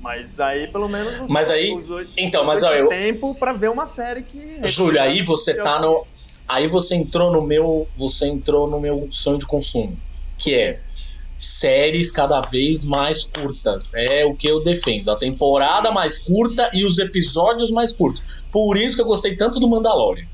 Mas 0.00 0.40
aí, 0.40 0.68
pelo 0.68 0.88
menos, 0.88 1.14
você 1.18 1.32
Mas 1.32 1.50
aí- 1.50 1.74
usou 1.74 2.00
então, 2.16 2.44
mas, 2.44 2.62
ó, 2.62 2.72
eu- 2.72 2.88
tempo 2.88 3.34
pra 3.34 3.52
ver 3.52 3.70
uma 3.70 3.86
série 3.86 4.22
que... 4.22 4.60
Júlio, 4.64 5.00
aí 5.00 5.20
você 5.22 5.54
tá 5.54 5.78
no. 5.80 6.06
Aí 6.48 6.66
você 6.66 6.94
entrou 6.94 7.30
no 7.32 7.42
meu. 7.42 7.86
Você 7.94 8.26
entrou 8.26 8.68
no 8.68 8.80
meu 8.80 9.08
sonho 9.12 9.38
de 9.38 9.46
consumo. 9.46 9.96
Que 10.38 10.54
é 10.54 10.80
séries 11.38 12.10
cada 12.10 12.40
vez 12.40 12.84
mais 12.84 13.24
curtas. 13.24 13.92
É 13.94 14.24
o 14.24 14.34
que 14.34 14.48
eu 14.48 14.62
defendo. 14.62 15.10
A 15.10 15.16
temporada 15.16 15.92
mais 15.92 16.18
curta 16.18 16.70
e 16.72 16.84
os 16.84 16.98
episódios 16.98 17.70
mais 17.70 17.92
curtos. 17.92 18.24
Por 18.50 18.76
isso 18.76 18.96
que 18.96 19.02
eu 19.02 19.06
gostei 19.06 19.36
tanto 19.36 19.60
do 19.60 19.68
Mandalorian. 19.68 20.26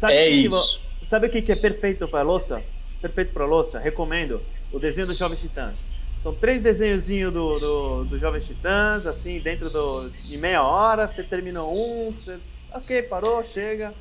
Sabe 0.00 0.14
É 0.14 0.24
o 0.24 0.30
que 0.30 0.46
isso. 0.46 0.82
Sabe 1.04 1.26
o 1.26 1.30
que 1.30 1.42
que 1.42 1.52
é 1.52 1.56
perfeito 1.56 2.08
pra 2.08 2.22
louça? 2.22 2.62
Perfeito 3.02 3.34
pra 3.34 3.44
louça? 3.44 3.78
Recomendo 3.78 4.40
o 4.72 4.78
desenho 4.78 5.06
dos 5.06 5.18
Jovens 5.18 5.40
Titãs. 5.40 5.84
São 6.22 6.34
três 6.34 6.62
desenhozinhos 6.62 7.30
do, 7.30 7.58
do, 7.58 8.04
do 8.04 8.18
Jovens 8.18 8.46
Titãs, 8.46 9.06
assim, 9.06 9.40
dentro 9.40 9.68
do, 9.68 10.10
de 10.10 10.38
meia 10.38 10.62
hora, 10.62 11.06
você 11.06 11.22
terminou 11.22 11.70
um, 11.70 12.12
você 12.12 12.40
ok, 12.72 13.02
parou, 13.02 13.44
chega. 13.44 13.92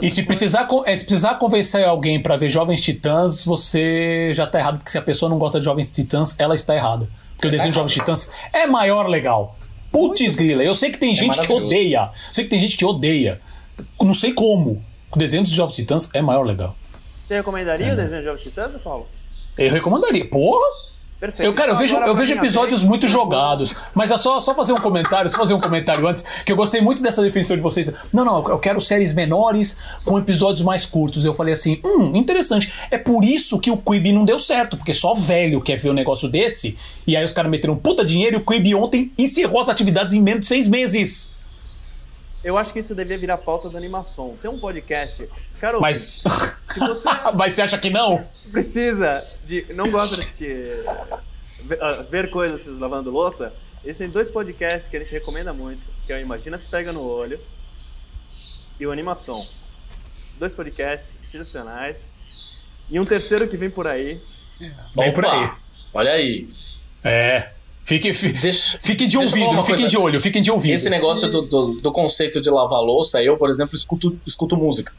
E 0.00 0.10
se 0.10 0.22
precisar, 0.22 0.66
é, 0.86 0.96
se 0.96 1.04
precisar 1.04 1.34
convencer 1.34 1.84
alguém 1.84 2.22
pra 2.22 2.36
ver 2.36 2.48
Jovens 2.48 2.80
Titãs, 2.80 3.44
você 3.44 4.30
já 4.32 4.46
tá 4.46 4.58
errado, 4.58 4.78
porque 4.78 4.90
se 4.90 4.96
a 4.96 5.02
pessoa 5.02 5.28
não 5.28 5.36
gosta 5.36 5.58
de 5.58 5.64
Jovens 5.66 5.90
Titãs, 5.90 6.38
ela 6.38 6.54
está 6.54 6.74
errada. 6.74 7.06
Porque 7.34 7.48
o 7.48 7.50
desenho 7.50 7.70
de 7.70 7.74
Jovens 7.74 7.92
Titãs 7.92 8.30
é 8.52 8.66
maior 8.66 9.08
legal. 9.08 9.58
Putz 9.92 10.36
grila, 10.36 10.62
eu 10.62 10.74
sei 10.74 10.90
que 10.90 10.98
tem 10.98 11.14
gente 11.14 11.38
que 11.38 11.52
odeia. 11.52 12.10
Eu 12.28 12.34
sei 12.34 12.44
que 12.44 12.50
tem 12.50 12.60
gente 12.60 12.78
que 12.78 12.84
odeia. 12.84 13.38
Não 14.00 14.14
sei 14.14 14.32
como. 14.32 14.82
O 15.14 15.18
desenho 15.18 15.44
dos 15.44 15.52
Jovens 15.52 15.76
Titãs 15.76 16.10
é 16.12 16.20
maior 16.20 16.42
legal. 16.42 16.74
Você 17.24 17.36
recomendaria 17.36 17.92
o 17.92 17.96
desenho 17.96 18.20
de 18.20 18.24
Jovens 18.24 18.42
Titãs, 18.42 18.72
Paulo? 18.82 19.06
Eu 19.56 19.70
recomendaria. 19.70 20.28
Porra! 20.28 20.66
Perfeito. 21.20 21.48
Eu, 21.48 21.54
cara, 21.54 21.70
eu 21.70 21.76
vejo, 21.76 21.96
eu 21.96 22.14
vejo 22.16 22.34
episódios 22.34 22.80
vez, 22.80 22.88
muito 22.88 23.06
jogados. 23.06 23.74
Mas 23.94 24.10
é 24.10 24.18
só, 24.18 24.40
só 24.40 24.54
fazer 24.54 24.72
um 24.72 24.78
comentário, 24.78 25.30
só 25.30 25.38
fazer 25.38 25.54
um 25.54 25.60
comentário 25.60 26.06
antes, 26.06 26.24
que 26.44 26.50
eu 26.50 26.56
gostei 26.56 26.80
muito 26.80 27.00
dessa 27.00 27.22
definição 27.22 27.56
de 27.56 27.62
vocês. 27.62 27.90
Não, 28.12 28.24
não, 28.24 28.48
eu 28.48 28.58
quero 28.58 28.80
séries 28.80 29.12
menores 29.12 29.78
com 30.04 30.18
episódios 30.18 30.62
mais 30.62 30.84
curtos. 30.84 31.24
Eu 31.24 31.32
falei 31.32 31.54
assim, 31.54 31.80
hum, 31.84 32.16
interessante. 32.16 32.72
É 32.90 32.98
por 32.98 33.24
isso 33.24 33.60
que 33.60 33.70
o 33.70 33.76
Quibi 33.76 34.12
não 34.12 34.24
deu 34.24 34.40
certo, 34.40 34.76
porque 34.76 34.92
só 34.92 35.14
velho 35.14 35.60
quer 35.60 35.76
ver 35.76 35.90
um 35.90 35.94
negócio 35.94 36.28
desse. 36.28 36.76
E 37.06 37.16
aí 37.16 37.24
os 37.24 37.32
caras 37.32 37.50
meteram 37.50 37.76
puta 37.76 38.04
dinheiro 38.04 38.36
e 38.36 38.42
o 38.42 38.44
Quibi 38.44 38.74
ontem 38.74 39.12
encerrou 39.16 39.60
as 39.60 39.68
atividades 39.68 40.12
em 40.12 40.20
menos 40.20 40.40
de 40.40 40.46
seis 40.46 40.66
meses. 40.66 41.33
Eu 42.42 42.58
acho 42.58 42.72
que 42.72 42.78
isso 42.78 42.94
devia 42.94 43.18
virar 43.18 43.38
pauta 43.38 43.70
da 43.70 43.78
animação. 43.78 44.36
Tem 44.40 44.50
um 44.50 44.58
podcast. 44.58 45.28
Cara, 45.60 45.78
Mas. 45.80 46.22
se 46.72 46.78
você 46.78 47.08
Mas 47.36 47.54
você 47.54 47.62
acha 47.62 47.78
que 47.78 47.90
não? 47.90 48.16
precisa 48.52 49.24
de. 49.46 49.72
Não 49.74 49.90
gosta 49.90 50.16
de 50.16 50.84
ver, 51.64 51.82
ah, 51.82 52.06
ver 52.10 52.30
coisas 52.30 52.66
lavando 52.78 53.10
louça, 53.10 53.52
existem 53.84 54.08
dois 54.08 54.30
podcasts 54.30 54.88
que 54.88 54.96
a 54.96 55.00
gente 55.00 55.12
recomenda 55.12 55.52
muito, 55.52 55.82
que 56.06 56.12
é 56.12 56.16
o 56.16 56.20
Imagina 56.20 56.58
se 56.58 56.68
pega 56.68 56.92
no 56.92 57.02
olho 57.02 57.40
e 58.78 58.86
o 58.86 58.92
Animação. 58.92 59.46
Dois 60.38 60.52
podcasts 60.52 61.12
institucionais. 61.20 61.98
E 62.90 62.98
um 63.00 63.04
terceiro 63.04 63.48
que 63.48 63.56
vem 63.56 63.70
por 63.70 63.86
aí. 63.86 64.20
Vem 64.94 65.12
por 65.12 65.24
Opa, 65.24 65.34
aí. 65.34 65.50
Olha 65.92 66.12
aí. 66.12 66.42
É. 67.02 67.52
Fique, 67.84 68.14
fi- 68.14 68.32
Deixa- 68.32 68.78
fiquem 68.80 69.06
de 69.06 69.16
eu 69.16 69.20
ouvido, 69.22 69.52
não 69.52 69.62
fiquem 69.62 69.86
de 69.86 69.96
olho, 69.98 70.18
fiquem 70.20 70.40
de 70.40 70.50
ouvido. 70.50 70.72
Esse 70.72 70.88
negócio 70.88 71.30
do, 71.30 71.42
do, 71.42 71.74
do 71.74 71.92
conceito 71.92 72.40
de 72.40 72.48
lavar 72.50 72.80
louça, 72.80 73.22
eu, 73.22 73.36
por 73.36 73.50
exemplo, 73.50 73.76
escuto, 73.76 74.08
escuto 74.26 74.56
música. 74.56 74.92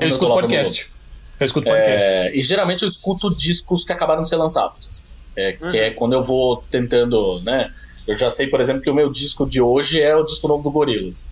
Eu 0.00 0.08
escuto 0.08 0.28
lavando 0.30 0.48
podcast. 0.48 0.90
Eu 1.38 1.44
escuto 1.46 1.66
podcast. 1.68 2.02
É, 2.02 2.34
e 2.34 2.40
geralmente 2.42 2.82
eu 2.82 2.88
escuto 2.88 3.34
discos 3.34 3.84
que 3.84 3.92
acabaram 3.92 4.22
de 4.22 4.28
ser 4.28 4.36
lançados. 4.36 5.06
É, 5.36 5.52
Que 5.52 5.78
é 5.78 5.90
quando 5.90 6.14
eu 6.14 6.22
vou 6.22 6.56
tentando, 6.56 7.42
né? 7.42 7.70
Eu 8.06 8.14
já 8.14 8.30
sei, 8.30 8.46
por 8.46 8.58
exemplo, 8.60 8.80
que 8.80 8.88
o 8.88 8.94
meu 8.94 9.10
disco 9.10 9.46
de 9.46 9.60
hoje 9.60 10.00
é 10.00 10.16
o 10.16 10.24
disco 10.24 10.48
novo 10.48 10.62
do 10.62 10.70
Gorilas. 10.70 11.30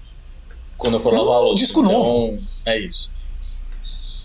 Quando 0.77 0.95
eu 0.95 1.01
for 1.01 1.15
lavar 1.15 1.37
a 1.37 1.39
louça. 1.39 1.55
disco 1.57 1.81
então, 1.81 1.93
novo. 1.93 2.29
É 2.67 2.79
isso. 2.79 3.15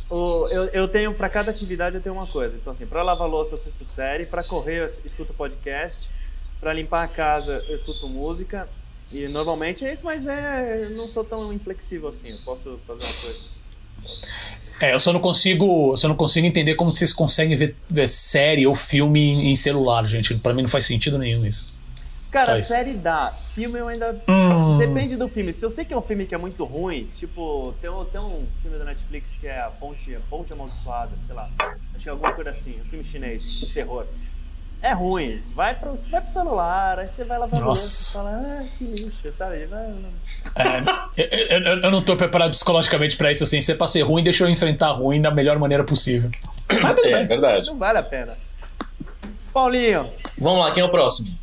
O- 0.10 0.48
eu, 0.50 0.66
eu 0.66 0.88
tenho, 0.88 1.14
pra 1.14 1.30
cada 1.30 1.52
atividade 1.52 1.96
eu 1.96 2.02
tenho 2.02 2.16
uma 2.16 2.28
coisa. 2.28 2.56
Então, 2.56 2.74
assim, 2.74 2.86
pra 2.86 3.04
lavar 3.04 3.28
louça 3.28 3.54
eu 3.54 3.60
assisto 3.60 3.86
série, 3.86 4.26
pra 4.26 4.44
correr 4.44 4.80
eu 4.82 4.86
escuto 5.06 5.34
podcast, 5.34 6.00
pra 6.60 6.74
limpar 6.74 7.04
a 7.04 7.08
casa 7.08 7.64
eu 7.68 7.76
escuto 7.76 8.08
música. 8.10 8.68
E 9.14 9.28
normalmente 9.30 9.84
é 9.86 9.94
isso, 9.94 10.04
mas 10.06 10.28
é. 10.28 10.78
não 10.98 11.08
sou 11.08 11.24
tão 11.24 11.52
inflexível 11.54 12.10
assim. 12.10 12.30
Eu 12.30 12.38
posso 12.46 12.80
fazer 12.86 13.04
uma 13.06 13.14
coisa. 13.22 13.60
É, 14.82 14.94
eu 14.94 15.00
só 15.00 15.12
não 15.12 15.20
consigo, 15.20 15.96
só 15.98 16.08
não 16.08 16.16
consigo 16.16 16.46
entender 16.48 16.76
como 16.76 16.92
vocês 16.92 17.12
conseguem 17.12 17.56
ver, 17.58 17.76
ver 17.90 18.08
série 18.08 18.66
ou 18.68 18.76
filme 18.76 19.20
em, 19.20 19.52
em 19.52 19.56
celular, 19.56 20.06
gente. 20.06 20.36
Pra 20.36 20.54
mim 20.54 20.62
não 20.62 20.70
faz 20.70 20.86
sentido 20.86 21.18
nenhum 21.18 21.44
isso. 21.46 21.79
Cara, 22.32 22.62
série 22.62 22.94
dá. 22.94 23.34
Filme 23.56 23.80
eu 23.80 23.88
ainda. 23.88 24.22
Hum. 24.28 24.78
Depende 24.78 25.16
do 25.18 25.28
filme. 25.28 25.52
Se 25.54 25.66
eu 25.66 25.72
sei 25.72 25.84
que 25.84 25.94
é 25.94 25.98
um 25.98 26.02
filme 26.02 26.26
que 26.28 26.36
é 26.36 26.38
muito 26.38 26.64
ruim, 26.64 27.10
tipo, 27.18 27.74
tem 27.82 27.90
um, 27.90 28.06
tem 28.06 28.22
um 28.22 28.46
filme 28.62 28.78
da 28.78 28.86
Netflix 28.86 29.32
que 29.40 29.48
é 29.48 29.60
a 29.62 29.70
Ponte, 29.70 30.18
Ponte 30.30 30.54
Amaldiçoada, 30.54 31.12
sei 31.26 31.36
lá. 31.36 31.50
Acho 31.60 32.04
que 32.04 32.08
é 32.08 32.12
alguma 32.12 32.32
coisa 32.34 32.52
assim, 32.52 32.80
um 32.82 32.84
filme 32.86 33.04
chinês, 33.06 33.44
de 33.62 33.74
terror. 33.74 34.06
É 34.82 34.94
ruim. 34.94 35.42
Vai 35.56 35.76
pro, 35.76 35.94
vai 36.10 36.22
pro 36.22 36.32
celular, 36.32 37.00
aí 37.00 37.10
você 37.10 37.26
vai 37.26 37.38
lavar 37.38 37.60
louça 37.62 38.12
e 38.12 38.14
fala, 38.14 38.30
ah, 38.60 38.60
que 38.64 38.84
lixo, 38.86 39.34
sabe? 39.38 39.66
Vai, 39.66 39.94
É, 40.56 41.56
eu, 41.56 41.60
eu- 41.62 41.82
eu 41.82 41.92
não 41.92 42.02
tô 42.02 42.16
preparado 42.16 42.52
psicologicamente 42.52 43.18
pra 43.18 43.30
isso, 43.32 43.44
assim. 43.44 43.60
Se 43.60 43.74
é 43.74 43.76
pra 43.76 43.88
ser 43.88 44.04
ruim, 44.04 44.24
deixa 44.24 44.46
eu 44.46 44.50
enfrentar 44.50 44.92
ruim 44.94 45.22
da 45.22 45.32
melhor 45.32 45.60
maneira 45.60 45.84
possível. 45.84 46.30
Mas 46.82 46.92
É 46.92 47.02
bem. 47.02 47.28
verdade. 47.28 47.68
não 47.70 47.78
vale 47.78 47.98
a 47.98 48.04
pena. 48.04 48.38
Paulinho, 49.54 50.10
Vamos 50.38 50.60
lá, 50.64 50.72
quem 50.72 50.82
é 50.82 50.86
o 50.86 50.90
próximo? 50.90 51.38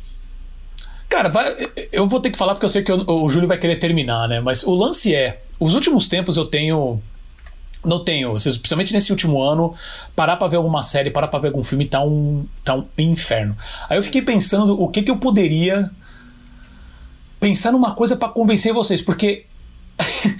Cara, 1.09 1.29
vai- 1.29 1.55
eu 1.91 2.07
vou 2.07 2.19
ter 2.19 2.29
que 2.31 2.37
falar 2.37 2.53
porque 2.53 2.65
eu 2.65 2.69
sei 2.69 2.83
que 2.83 2.91
o 2.91 3.29
Júlio 3.29 3.47
vai 3.47 3.57
querer 3.57 3.77
terminar, 3.77 4.27
né? 4.27 4.39
Mas 4.41 4.63
o 4.63 4.73
lance 4.75 5.15
é, 5.15 5.41
os 5.59 5.73
últimos 5.73 6.07
tempos 6.07 6.37
eu 6.37 6.45
tenho. 6.45 7.01
Não 7.85 8.03
tenho, 8.03 8.35
especialmente 8.35 8.91
nesse 8.91 9.11
último 9.11 9.41
ano, 9.41 9.73
parar 10.15 10.35
pra 10.35 10.47
ver 10.47 10.57
alguma 10.57 10.83
série, 10.83 11.09
parar 11.11 11.27
pra 11.29 11.39
ver 11.39 11.47
algum 11.49 11.63
filme 11.63 11.85
tá 11.85 12.03
um, 12.03 12.45
tá 12.63 12.75
um 12.75 12.85
inferno. 12.97 13.55
Aí 13.87 13.97
eu 13.97 14.03
fiquei 14.03 14.21
pensando 14.21 14.81
o 14.81 14.89
que 14.89 15.03
que 15.03 15.11
eu 15.11 15.17
poderia 15.17 15.89
pensar 17.39 17.71
numa 17.71 17.93
coisa 17.93 18.17
pra 18.17 18.27
convencer 18.29 18.73
vocês, 18.73 19.01
porque 19.01 19.45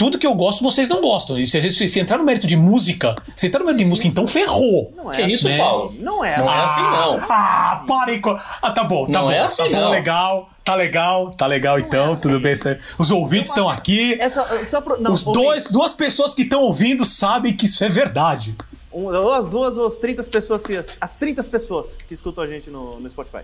tudo 0.00 0.18
que 0.18 0.26
eu 0.26 0.34
gosto 0.34 0.64
vocês 0.64 0.88
não 0.88 1.02
gostam. 1.02 1.38
E 1.38 1.46
se, 1.46 1.60
gente, 1.60 1.86
se 1.86 2.00
entrar 2.00 2.16
no 2.16 2.24
mérito 2.24 2.46
de 2.46 2.56
música, 2.56 3.14
se 3.36 3.48
entrar 3.48 3.60
no 3.60 3.66
mérito 3.66 3.84
de 3.84 3.90
música, 3.90 4.08
então 4.08 4.26
ferrou. 4.26 4.94
não 4.96 5.12
é 5.12 5.14
Que 5.14 5.22
assim. 5.24 5.32
isso, 5.34 5.46
né? 5.46 5.58
Paulo? 5.58 5.94
Não 5.98 6.24
é 6.24 6.38
Não 6.38 6.50
é 6.50 6.62
assim, 6.62 6.80
não. 6.80 7.18
Ah, 7.28 7.84
parem 7.86 8.18
com. 8.18 8.30
Ah, 8.62 8.70
tá 8.72 8.82
bom, 8.82 9.04
tá 9.04 9.12
Não 9.12 9.24
bom. 9.24 9.30
é 9.30 9.40
assim, 9.40 9.62
tá 9.64 9.68
bom, 9.68 9.76
não. 9.76 9.90
legal, 9.90 10.48
tá 10.64 10.74
legal, 10.74 11.30
tá 11.32 11.46
legal 11.46 11.78
então, 11.78 12.16
tudo 12.16 12.40
bem. 12.40 12.54
Os 12.98 13.10
ouvintes 13.10 13.50
estão 13.50 13.68
aqui. 13.68 14.14
É 14.18 14.30
só, 14.30 14.46
só 14.70 14.80
pro, 14.80 14.98
não, 14.98 15.12
Os 15.12 15.22
dois, 15.22 15.68
duas 15.68 15.92
pessoas 15.92 16.32
que 16.34 16.44
estão 16.44 16.62
ouvindo 16.62 17.04
sabem 17.04 17.52
que 17.52 17.66
isso 17.66 17.84
é 17.84 17.90
verdade. 17.90 18.56
Um, 18.90 19.04
ou 19.04 19.32
as 19.34 19.46
duas 19.48 19.76
ou 19.76 19.86
as 19.86 19.98
30 19.98 20.22
pessoas 20.24 20.62
que. 20.62 20.82
As 20.98 21.14
30 21.14 21.44
pessoas 21.44 21.98
que 22.08 22.14
escutam 22.14 22.42
a 22.42 22.46
gente 22.46 22.70
no, 22.70 22.98
no 22.98 23.10
Spotify. 23.10 23.42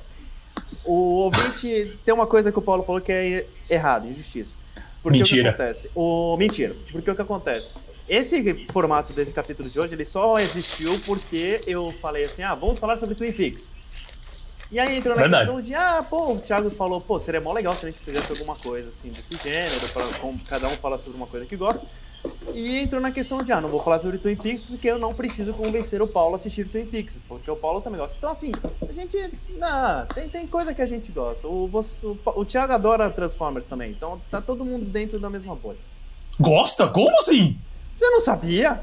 O 0.87 0.95
ouvinte 1.25 1.99
tem 2.03 2.15
uma 2.15 2.27
coisa 2.27 2.51
que 2.51 2.59
o 2.59 2.63
Paulo 2.63 2.83
falou 2.83 3.03
que 3.03 3.13
é 3.13 3.47
errado, 3.69 4.09
injustiça. 4.09 4.57
Porque 5.07 5.19
Mentira. 5.19 5.51
O 5.51 5.55
que 5.55 5.63
acontece? 5.63 5.91
O, 5.95 6.37
mentira. 6.37 6.77
Porque 6.91 7.11
o 7.13 7.15
que 7.15 7.23
acontece? 7.23 7.75
Esse 8.09 8.73
formato 8.73 9.13
desse 9.13 9.33
capítulo 9.33 9.69
de 9.69 9.79
hoje, 9.79 9.95
ele 9.95 10.05
só 10.05 10.37
existiu 10.37 10.91
porque 11.07 11.61
eu 11.65 11.93
falei 12.03 12.25
assim, 12.25 12.43
ah, 12.43 12.57
vamos 12.57 12.81
falar 12.81 12.97
sobre 12.97 13.15
Twin 13.15 13.31
Peaks. 13.31 13.71
E 14.73 14.81
aí 14.81 14.99
entrou 14.99 15.15
na 15.15 15.23
Verdade. 15.23 15.45
questão 15.45 15.63
de, 15.63 15.75
ah, 15.77 16.05
pô, 16.11 16.33
o 16.33 16.41
Thiago 16.41 16.69
falou, 16.71 17.01
pô, 17.01 17.21
seria 17.21 17.41
mó 17.41 17.53
legal 17.53 17.73
se 17.73 17.87
a 17.87 17.91
gente 17.91 18.03
fizesse 18.03 18.33
alguma 18.33 18.57
coisa 18.57 18.89
assim 18.89 19.07
desse 19.07 19.49
gênero, 19.49 19.89
pra, 19.95 20.03
cada 20.51 20.67
um 20.67 20.71
fala 20.71 20.99
sobre 20.99 21.17
uma 21.17 21.29
coisa 21.29 21.47
que 21.47 21.57
gosta. 21.57 21.87
E 22.55 22.79
entrou 22.79 23.01
na 23.01 23.11
questão 23.13 23.39
de, 23.39 23.51
ah, 23.53 23.61
não 23.61 23.69
vou 23.69 23.83
falar 23.83 23.99
sobre 23.99 24.19
Twin 24.19 24.37
Peaks 24.37 24.65
porque 24.69 24.89
eu 24.89 24.99
não 24.99 25.15
preciso 25.15 25.53
convencer 25.53 26.01
o 26.01 26.09
Paulo 26.09 26.35
a 26.37 26.39
assistir 26.39 26.67
Twin 26.69 26.87
Peaks, 26.87 27.15
porque 27.29 27.51
o 27.51 27.57
Paulo 27.57 27.81
também 27.81 28.01
gosta. 28.01 28.15
Então, 28.17 28.31
assim, 28.31 28.51
a 28.89 28.93
gente. 28.93 29.17
Não, 29.59 30.07
tem, 30.15 30.29
tem 30.29 30.47
coisa 30.47 30.75
que 30.75 30.81
a 30.83 30.87
gente 30.87 31.11
gosta. 31.13 31.47
O, 31.47 31.67
você, 31.69 32.07
o, 32.07 32.17
o 32.37 32.45
Thiago 32.45 32.73
adora 32.73 33.11
Transformers 33.11 33.67
também, 33.67 33.91
então 33.91 34.21
tá 34.31 34.41
todo 34.41 34.65
mundo 34.65 34.85
dentro 34.93 35.19
da 35.19 35.29
mesma 35.29 35.55
bolha. 35.55 35.79
Gosta? 36.41 36.87
Como 36.89 37.17
assim? 37.19 37.57
Você 37.59 38.11
não 38.11 38.21
sabia? 38.21 38.75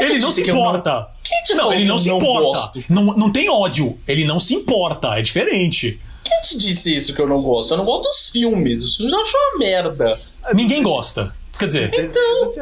Ele 0.00 0.18
não 0.18 0.30
se 0.32 0.40
eu 0.42 0.48
não- 0.48 0.60
importa. 0.60 1.08
Quem 1.22 1.42
te 1.44 1.54
Não, 1.54 1.72
ele 1.72 1.84
não 1.84 1.94
eu 1.94 1.98
se 2.00 2.08
não 2.08 2.18
importa. 2.18 2.42
gosto? 2.42 2.84
Não, 2.88 3.02
não 3.16 3.32
tem 3.32 3.48
ódio. 3.48 3.98
Ele 4.06 4.24
não 4.24 4.40
se 4.40 4.54
importa. 4.54 5.16
É 5.18 5.22
diferente. 5.22 6.00
Quem 6.24 6.42
te 6.42 6.58
disse 6.58 6.94
isso 6.96 7.14
que 7.14 7.20
eu 7.22 7.28
não 7.28 7.40
gosto? 7.42 7.72
Eu 7.72 7.76
não 7.76 7.84
gosto 7.84 8.02
dos 8.08 8.30
filmes. 8.30 8.80
Isso 8.82 9.04
eu 9.04 9.08
já 9.08 9.16
acho 9.18 9.36
uma 9.36 9.58
merda. 9.58 10.20
Ninguém 10.54 10.82
gosta. 10.82 11.32
Quer 11.56 11.66
dizer, 11.66 11.90
Então. 11.94 12.52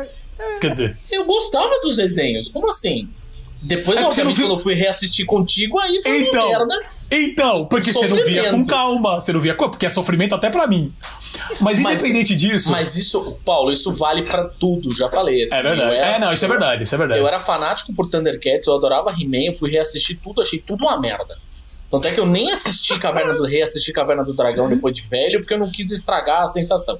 Quer 0.60 0.70
dizer. 0.70 0.96
Eu 1.10 1.24
gostava 1.24 1.80
dos 1.82 1.96
desenhos. 1.96 2.48
Como 2.48 2.68
assim? 2.68 3.08
Depois, 3.62 3.98
É 3.98 4.04
obviamente, 4.04 4.36
viu- 4.36 4.46
quando 4.46 4.58
eu 4.58 4.62
fui 4.62 4.74
reassistir 4.74 5.24
contigo, 5.24 5.78
aí 5.78 5.98
foi 6.02 6.20
Então, 6.28 6.48
uma 6.50 6.58
merda. 6.58 6.84
então, 7.10 7.64
porque 7.64 7.92
você 7.94 8.06
não 8.06 8.22
via 8.22 8.50
com 8.50 8.62
calma. 8.64 9.20
Você 9.20 9.32
não 9.32 9.40
via 9.40 9.54
com. 9.54 9.70
Porque 9.70 9.86
é 9.86 9.90
sofrimento 9.90 10.34
até 10.34 10.50
pra 10.50 10.66
mim. 10.66 10.92
Mas 11.60 11.78
Mas- 11.80 12.00
independente 12.00 12.36
disso. 12.36 12.70
Mas 12.70 12.96
isso, 12.96 13.36
Paulo, 13.44 13.72
isso 13.72 13.90
vale 13.94 14.22
pra 14.22 14.44
tudo, 14.48 14.92
já 14.94 15.08
falei. 15.08 15.42
assim, 15.42 15.54
é 15.54 15.62
verdade. 15.62 15.94
era- 15.96 16.16
É, 16.16 16.18
não, 16.18 16.32
isso 16.32 16.44
é 16.44 16.48
verdade. 16.48 16.82
Isso 16.84 16.94
é 16.94 16.98
verdade. 16.98 17.20
Eu 17.20 17.26
era 17.26 17.40
fanático 17.40 17.92
por 17.94 18.08
Thundercats, 18.10 18.66
eu 18.66 18.76
adorava 18.76 19.10
He-Man, 19.10 19.46
eu 19.46 19.52
fui 19.54 19.70
reassistir 19.70 20.20
tudo, 20.20 20.42
achei 20.42 20.58
tudo 20.58 20.84
uma 20.86 21.00
merda. 21.00 21.34
Tanto 21.90 22.06
é 22.08 22.10
que 22.12 22.20
eu 22.20 22.26
nem 22.26 22.50
assisti 22.50 22.98
Caverna 22.98 23.32
do 23.34 23.44
reassisti 23.44 23.92
Caverna 23.92 24.24
do 24.24 24.34
Dragão 24.34 24.68
depois 24.68 24.94
de 24.94 25.02
velho, 25.02 25.40
porque 25.40 25.54
eu 25.54 25.58
não 25.58 25.70
quis 25.70 25.90
estragar 25.90 26.42
a 26.42 26.46
sensação. 26.46 26.98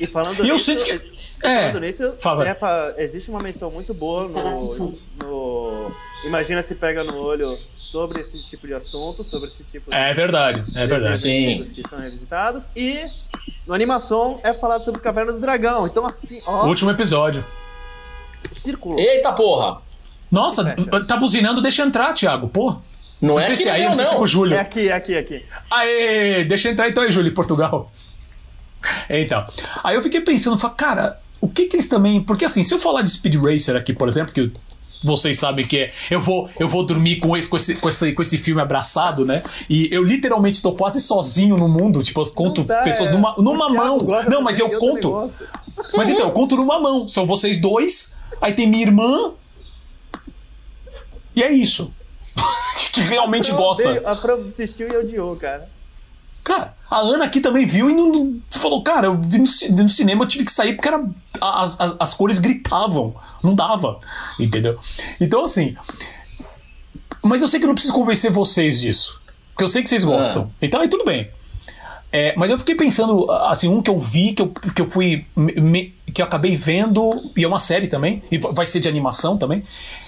E 0.00 0.06
falando 0.06 0.44
E 0.44 0.48
eu 0.48 0.54
nisso, 0.54 0.66
sinto 0.66 0.84
que- 0.84 1.00
é, 1.42 1.68
falando 1.68 1.80
nisso, 1.80 2.14
fala. 2.18 2.48
é, 2.48 2.54
fa- 2.54 2.94
existe 2.98 3.30
uma 3.30 3.42
menção 3.42 3.70
muito 3.70 3.92
boa 3.94 4.26
no, 4.28 4.90
no 5.24 5.92
Imagina 6.24 6.62
se 6.62 6.74
pega 6.74 7.04
no 7.04 7.18
olho 7.18 7.58
sobre 7.76 8.20
esse 8.22 8.42
tipo 8.46 8.66
de 8.66 8.74
assunto, 8.74 9.22
sobre 9.22 9.48
esse 9.48 9.62
tipo 9.64 9.90
de 9.90 9.94
É 9.96 10.12
verdade. 10.14 10.64
É 10.74 10.86
verdade. 10.86 11.18
Sim. 11.18 11.64
que 11.74 11.82
são 11.88 11.98
revisitados. 12.00 12.64
E 12.74 12.98
no 13.66 13.74
animação 13.74 14.40
é 14.42 14.52
falado 14.52 14.82
sobre 14.82 15.00
Caverna 15.00 15.32
do 15.32 15.40
Dragão. 15.40 15.86
Então, 15.86 16.04
assim, 16.06 16.40
ó, 16.46 16.66
Último 16.66 16.90
episódio. 16.90 17.44
círculo. 18.54 18.98
Eita 18.98 19.32
porra! 19.32 19.82
Nossa, 20.30 20.64
Fecha. 20.64 21.06
tá 21.06 21.16
buzinando, 21.16 21.62
deixa 21.62 21.84
entrar, 21.84 22.12
Thiago. 22.12 22.48
Pô. 22.48 22.76
Não, 23.22 23.38
é 23.38 23.44
sei 23.44 23.54
aqui 23.54 23.62
se 23.62 23.68
é 23.68 23.72
aí, 23.72 23.82
não, 23.82 23.88
não 23.90 23.94
sei 23.94 24.04
se 24.06 24.10
é 24.10 24.14
com 24.14 24.18
o 24.18 24.20
não. 24.22 24.26
Júlio. 24.26 24.56
É 24.56 24.60
aqui, 24.60 24.88
é 24.88 24.92
aqui, 24.92 25.14
é 25.14 25.18
aqui. 25.20 25.44
Aê, 25.70 26.44
deixa 26.44 26.68
entrar 26.68 26.88
então 26.88 27.02
aí, 27.04 27.12
Júlio, 27.12 27.32
Portugal. 27.32 27.78
Então, 29.08 29.44
aí 29.84 29.94
eu 29.96 30.02
fiquei 30.02 30.20
pensando, 30.20 30.58
falei, 30.58 30.76
cara, 30.76 31.20
o 31.40 31.48
que 31.48 31.66
que 31.66 31.76
eles 31.76 31.88
também. 31.88 32.22
Porque 32.22 32.44
assim, 32.44 32.62
se 32.62 32.72
eu 32.72 32.78
falar 32.78 33.02
de 33.02 33.10
Speed 33.10 33.36
Racer 33.36 33.76
aqui, 33.76 33.92
por 33.92 34.08
exemplo, 34.08 34.32
que 34.32 34.50
vocês 35.02 35.38
sabem 35.38 35.64
que 35.64 35.78
é. 35.78 35.92
Eu 36.10 36.20
vou, 36.20 36.48
eu 36.58 36.68
vou 36.68 36.84
dormir 36.84 37.16
com 37.16 37.36
esse, 37.36 37.48
com, 37.48 37.56
esse, 37.56 37.74
com, 37.76 37.88
esse, 37.88 38.12
com 38.14 38.22
esse 38.22 38.38
filme 38.38 38.60
abraçado, 38.60 39.24
né? 39.24 39.42
E 39.68 39.88
eu 39.92 40.02
literalmente 40.02 40.62
tô 40.62 40.72
quase 40.72 41.00
sozinho 41.00 41.56
no 41.56 41.68
mundo. 41.68 42.02
Tipo, 42.02 42.22
eu 42.22 42.26
conto 42.30 42.62
dá, 42.62 42.82
pessoas 42.82 43.08
é. 43.08 43.12
numa, 43.12 43.34
numa 43.38 43.68
mão. 43.68 43.98
Não, 44.28 44.42
mas 44.42 44.58
eu, 44.58 44.68
eu 44.68 44.78
conto. 44.78 45.30
Mas 45.94 46.08
então, 46.08 46.26
eu 46.26 46.32
conto 46.32 46.56
numa 46.56 46.80
mão. 46.80 47.08
São 47.08 47.26
vocês 47.26 47.60
dois, 47.60 48.16
aí 48.40 48.52
tem 48.54 48.66
minha 48.66 48.84
irmã. 48.84 49.32
E 51.34 51.42
é 51.42 51.52
isso. 51.52 51.94
que 52.92 53.00
realmente 53.02 53.52
gosta. 53.52 54.02
A 54.04 54.16
Fran 54.16 54.48
assistiu 54.48 54.88
e 54.90 54.96
odiou, 54.96 55.36
cara. 55.36 55.68
Cara, 56.46 56.68
a 56.88 57.00
Ana 57.00 57.24
aqui 57.24 57.40
também 57.40 57.66
viu 57.66 57.90
e 57.90 57.92
não, 57.92 58.36
falou, 58.52 58.80
cara, 58.80 59.08
eu 59.08 59.20
vi 59.20 59.38
no, 59.38 59.82
no 59.82 59.88
cinema, 59.88 60.22
eu 60.22 60.28
tive 60.28 60.44
que 60.44 60.52
sair 60.52 60.74
porque 60.76 60.86
era, 60.86 61.04
as, 61.40 61.80
as, 61.80 61.96
as 61.98 62.14
cores 62.14 62.38
gritavam. 62.38 63.16
Não 63.42 63.52
dava. 63.52 63.98
Entendeu? 64.38 64.78
Então, 65.20 65.42
assim. 65.42 65.74
Mas 67.20 67.42
eu 67.42 67.48
sei 67.48 67.58
que 67.58 67.66
eu 67.66 67.68
não 67.68 67.74
preciso 67.74 67.92
convencer 67.92 68.30
vocês 68.30 68.80
disso. 68.80 69.20
Porque 69.52 69.64
eu 69.64 69.68
sei 69.68 69.82
que 69.82 69.88
vocês 69.88 70.04
gostam. 70.04 70.48
Então 70.62 70.80
aí 70.80 70.88
tudo 70.88 71.04
bem. 71.04 71.26
É, 72.12 72.32
mas 72.36 72.48
eu 72.48 72.58
fiquei 72.58 72.76
pensando, 72.76 73.28
assim, 73.48 73.66
um 73.68 73.82
que 73.82 73.90
eu 73.90 73.98
vi, 73.98 74.32
que 74.32 74.40
eu, 74.42 74.48
que 74.50 74.80
eu 74.82 74.88
fui. 74.88 75.26
me- 75.34 75.94
que 76.14 76.22
eu 76.22 76.26
acabei 76.26 76.56
vendo, 76.56 77.10
e 77.36 77.42
é 77.44 77.48
uma 77.48 77.58
série 77.58 77.88
também, 77.88 78.22
e 78.30 78.38
vai 78.38 78.64
ser 78.64 78.78
de 78.80 78.88
animação 78.88 79.36
também. 79.36 79.62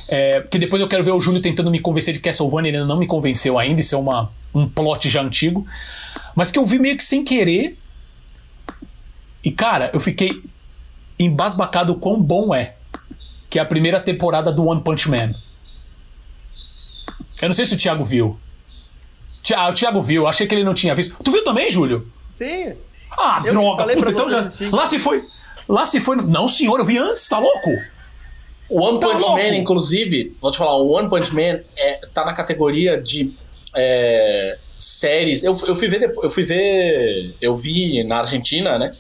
É, 0.09 0.41
que 0.49 0.57
depois 0.59 0.81
eu 0.81 0.89
quero 0.89 1.03
ver 1.05 1.11
o 1.11 1.21
Júlio 1.21 1.43
tentando 1.43 1.71
me 1.71 1.81
convencer 1.81 2.15
de 2.15 2.21
Castlevania, 2.21 2.71
ele 2.71 2.77
ainda 2.79 2.89
não 2.89 2.99
me 2.99 3.07
convenceu 3.07 3.59
ainda, 3.59 3.81
isso 3.81 3.95
é 3.95 3.99
uma, 3.99 4.31
um 4.55 4.67
plot 4.67 5.07
já 5.11 5.21
antigo. 5.21 5.67
Mas 6.39 6.53
que 6.53 6.59
eu 6.61 6.65
vi 6.65 6.79
meio 6.79 6.97
que 6.97 7.03
sem 7.03 7.25
querer. 7.25 7.77
E 9.43 9.51
cara, 9.51 9.91
eu 9.93 9.99
fiquei 9.99 10.31
embasbacado 11.19 11.93
o 11.93 11.99
quão 11.99 12.23
bom 12.23 12.55
é. 12.55 12.77
Que 13.51 13.59
é 13.59 13.63
a 13.63 13.65
primeira 13.65 13.99
temporada 13.99 14.53
do 14.53 14.65
One 14.65 14.81
Punch 14.81 15.11
Man. 15.11 15.35
Eu 17.43 17.49
não 17.49 17.57
sei 17.57 17.67
se 17.67 17.75
o 17.75 17.77
Thiago 17.77 18.05
viu. 18.05 18.39
Ah, 19.57 19.69
o 19.69 19.73
Thiago 19.73 20.01
viu, 20.01 20.29
achei 20.29 20.47
que 20.47 20.55
ele 20.55 20.63
não 20.63 20.75
tinha 20.75 20.95
visto. 20.95 21.17
Tu 21.25 21.33
viu 21.33 21.43
também, 21.43 21.69
Júlio? 21.71 22.09
Sim. 22.37 22.73
Ah, 23.11 23.43
Eu 23.45 23.53
droga! 23.55 23.85
Puta, 23.97 24.11
então 24.13 24.31
já. 24.31 24.41
assistir. 24.43 24.71
Lá 24.71 24.87
se 24.87 24.99
foi. 25.01 25.23
Lá 25.69 25.87
se 25.87 25.99
foi. 26.01 26.17
Não, 26.19 26.49
senhor, 26.49 26.79
eu 26.79 26.85
vi 26.85 26.99
antes, 26.99 27.29
tá 27.29 27.41
louco? 27.41 27.71
O 28.71 28.81
One 28.81 29.01
Tá 29.01 29.09
Punch 29.09 29.21
louco? 29.23 29.37
Man, 29.39 29.57
inclusive, 29.57 30.37
vou 30.41 30.53
te 30.53 30.59
falar, 30.59 30.77
o 30.77 30.89
One 30.93 31.09
Punch 31.09 31.35
Man 31.35 31.63
é, 31.77 31.97
tá 32.15 32.25
na 32.25 32.33
categoria 32.33 33.03
de 33.03 33.35
é, 33.75 34.59
séries. 34.79 35.43
Eu, 35.43 35.57
eu 35.67 35.75
fui 35.75 35.89
ver 35.89 35.99
depois, 36.01 36.25
eu 36.25 36.31
fui 36.31 36.45
ver. 36.45 37.17
Eu 37.43 37.55
vi 37.55 38.05
na 38.05 38.19
Argentina, 38.19 38.79
né? 38.79 38.93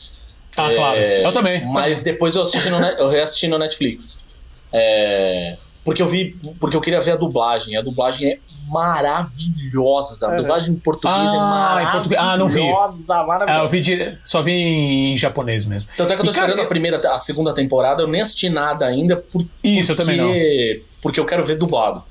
Ah, 0.56 0.70
claro. 0.74 0.98
É, 0.98 1.24
Eu 1.24 1.32
também. 1.32 1.64
Mas 1.66 2.02
depois 2.02 2.34
eu 2.34 2.42
assisti 2.42 2.68
no, 2.68 2.78
eu 2.84 3.08
reassisti 3.08 3.46
no 3.48 3.58
Netflix. 3.58 4.24
É, 4.72 5.56
porque 5.84 6.02
eu 6.02 6.06
vi. 6.06 6.36
Porque 6.60 6.76
eu 6.76 6.80
queria 6.80 7.00
ver 7.00 7.12
a 7.12 7.16
dublagem. 7.16 7.76
A 7.76 7.82
dublagem 7.82 8.32
é 8.32 8.38
maravilhosa. 8.68 10.26
A 10.26 10.30
Uhum. 10.30 10.36
dublagem 10.36 10.74
em 10.74 10.78
português 10.78 11.16
Ah, 11.16 11.32
é 11.32 11.36
em 11.36 11.40
maravilhosa. 11.40 11.92
português. 11.92 12.20
Ah, 12.20 12.36
não 12.36 12.48
vi. 12.48 12.60
maravilhosa. 12.60 13.14
Ah, 13.46 13.58
eu 13.62 13.68
vi 13.68 13.80
de- 13.80 14.18
só 14.24 14.42
vi 14.42 14.52
em 14.52 15.16
japonês 15.16 15.64
mesmo. 15.64 15.88
Tanto 15.96 16.12
é 16.12 16.16
que 16.16 16.22
eu 16.22 16.24
tô 16.26 16.30
E, 16.30 16.34
cara, 16.34 16.46
esperando 16.46 16.58
eu- 16.60 16.64
a 16.64 16.68
primeira, 16.68 16.98
a 17.14 17.18
segunda 17.18 17.54
temporada, 17.54 18.02
eu 18.02 18.06
nem 18.08 18.20
assisti 18.20 18.50
nada 18.50 18.86
ainda, 18.86 19.16
por, 19.16 19.42
Isso, 19.62 19.92
eu 19.92 19.96
porque, 19.96 20.10
também 20.12 20.16
não. 20.16 20.84
porque 21.00 21.20
eu 21.20 21.24
quero 21.24 21.44
ver 21.44 21.56
dublado. 21.56 22.02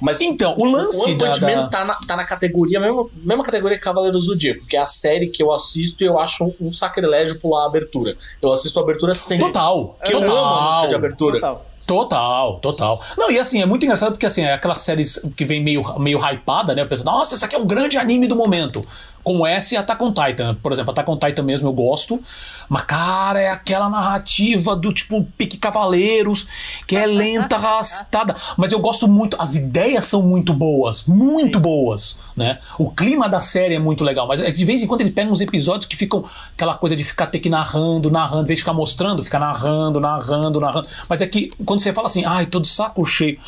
Mas 0.00 0.20
Então, 0.20 0.54
o 0.58 0.64
lance 0.66 1.10
o 1.12 1.16
da- 1.16 1.32
da- 1.32 1.46
Man 1.56 1.68
tá 1.68 1.84
na, 1.84 1.94
tá 1.94 2.16
na 2.16 2.24
categoria, 2.24 2.78
mesma, 2.78 3.06
mesma 3.14 3.42
categoria 3.44 3.78
que 3.78 3.84
Cavaleiro 3.84 4.16
do 4.16 4.20
Zodíaco, 4.22 4.66
que 4.66 4.76
é 4.76 4.80
a 4.80 4.86
série 4.86 5.28
que 5.28 5.42
eu 5.42 5.52
assisto 5.52 6.02
e 6.04 6.06
eu 6.06 6.18
acho 6.18 6.52
um, 6.60 6.70
sacrilégio 6.72 7.40
pular 7.40 7.64
a 7.64 7.66
abertura. 7.66 8.16
Eu 8.42 8.52
assisto 8.52 8.78
a 8.78 8.82
abertura 8.82 9.14
sempre. 9.14 9.46
Total. 9.46 9.94
Que 10.04 10.12
eu 10.12 10.18
amo 10.18 10.34
a 10.36 10.60
música 10.62 10.80
de 10.80 10.82
Total. 10.86 10.98
abertura. 10.98 11.40
Total. 11.40 11.66
Total, 11.86 12.56
total. 12.58 13.00
Não, 13.16 13.30
e 13.30 13.38
assim, 13.38 13.62
é 13.62 13.66
muito 13.66 13.84
engraçado 13.84 14.10
porque 14.10 14.26
assim, 14.26 14.42
é 14.42 14.52
aquelas 14.52 14.78
séries 14.78 15.20
que 15.36 15.44
vem 15.44 15.62
meio, 15.62 15.82
meio 16.00 16.18
hypada, 16.18 16.74
né? 16.74 16.82
Eu 16.82 16.88
penso, 16.88 17.04
nossa, 17.04 17.36
esse 17.36 17.44
aqui 17.44 17.54
é 17.54 17.58
um 17.58 17.64
grande 17.64 17.96
anime 17.96 18.26
do 18.26 18.34
momento. 18.34 18.80
Como 19.26 19.44
essa 19.44 19.74
e 19.74 19.76
Attack 19.76 20.04
on 20.04 20.12
Titan. 20.12 20.54
Por 20.62 20.70
exemplo, 20.70 20.92
Attack 20.92 21.10
on 21.10 21.18
Titan 21.18 21.42
mesmo 21.44 21.68
eu 21.68 21.72
gosto. 21.72 22.22
Mas, 22.68 22.84
cara, 22.84 23.40
é 23.40 23.48
aquela 23.48 23.88
narrativa 23.88 24.76
do 24.76 24.92
tipo 24.92 25.24
Pique 25.36 25.56
Cavaleiros, 25.58 26.46
que 26.86 26.94
é 26.94 27.04
lenta, 27.06 27.56
arrastada. 27.58 28.36
Mas 28.56 28.70
eu 28.70 28.78
gosto 28.78 29.08
muito, 29.08 29.36
as 29.40 29.56
ideias 29.56 30.04
são 30.04 30.22
muito 30.22 30.54
boas, 30.54 31.06
muito 31.06 31.58
boas, 31.58 32.20
né? 32.36 32.60
O 32.78 32.88
clima 32.92 33.28
da 33.28 33.40
série 33.40 33.74
é 33.74 33.80
muito 33.80 34.04
legal, 34.04 34.28
mas 34.28 34.40
é 34.40 34.48
de 34.52 34.64
vez 34.64 34.84
em 34.84 34.86
quando 34.86 35.00
ele 35.00 35.10
pega 35.10 35.28
uns 35.28 35.40
episódios 35.40 35.86
que 35.86 35.96
ficam 35.96 36.24
aquela 36.52 36.76
coisa 36.76 36.94
de 36.94 37.02
ficar 37.02 37.26
ter 37.26 37.40
que 37.40 37.50
narrando, 37.50 38.08
narrando, 38.08 38.44
em 38.44 38.46
vez 38.46 38.58
de 38.58 38.62
ficar 38.62 38.74
mostrando, 38.74 39.24
ficar 39.24 39.40
narrando, 39.40 39.98
narrando, 39.98 40.60
narrando. 40.60 40.86
Mas 41.08 41.20
é 41.20 41.26
que 41.26 41.48
quando 41.66 41.80
você 41.80 41.92
fala 41.92 42.06
assim, 42.06 42.24
ai, 42.24 42.46
tô 42.46 42.60
de 42.60 42.68
saco 42.68 43.04
cheio. 43.04 43.40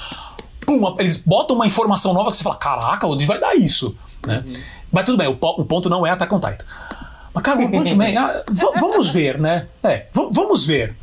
Pum, 0.67 0.97
eles 0.99 1.15
botam 1.15 1.55
uma 1.55 1.69
informação 1.69 2.13
nova 2.13 2.33
que 2.33 2.37
você 2.37 2.43
fala, 2.43 2.57
caraca, 2.57 3.07
onde 3.07 3.25
vai 3.25 3.39
dar 3.39 3.55
isso? 3.55 3.97
Né? 4.27 4.43
Mas 4.93 5.05
tudo 5.05 5.19
bem, 5.19 5.29
o, 5.29 5.33
o 5.41 5.65
ponto 5.65 5.89
não 5.89 6.07
é 6.07 6.11
Attack 6.11 6.35
on 6.35 6.41
Titan. 6.41 6.65
Mas, 7.35 7.43
cara, 7.45 7.61
o 7.61 7.71
Punch 7.71 7.95
Man, 7.95 8.19
ah, 8.19 8.43
va- 8.51 8.73
vamos 8.81 9.09
ver, 9.11 9.41
né? 9.41 9.67
É, 9.85 10.07
va- 10.13 10.29
vamos 10.33 10.65
ver. 10.67 10.97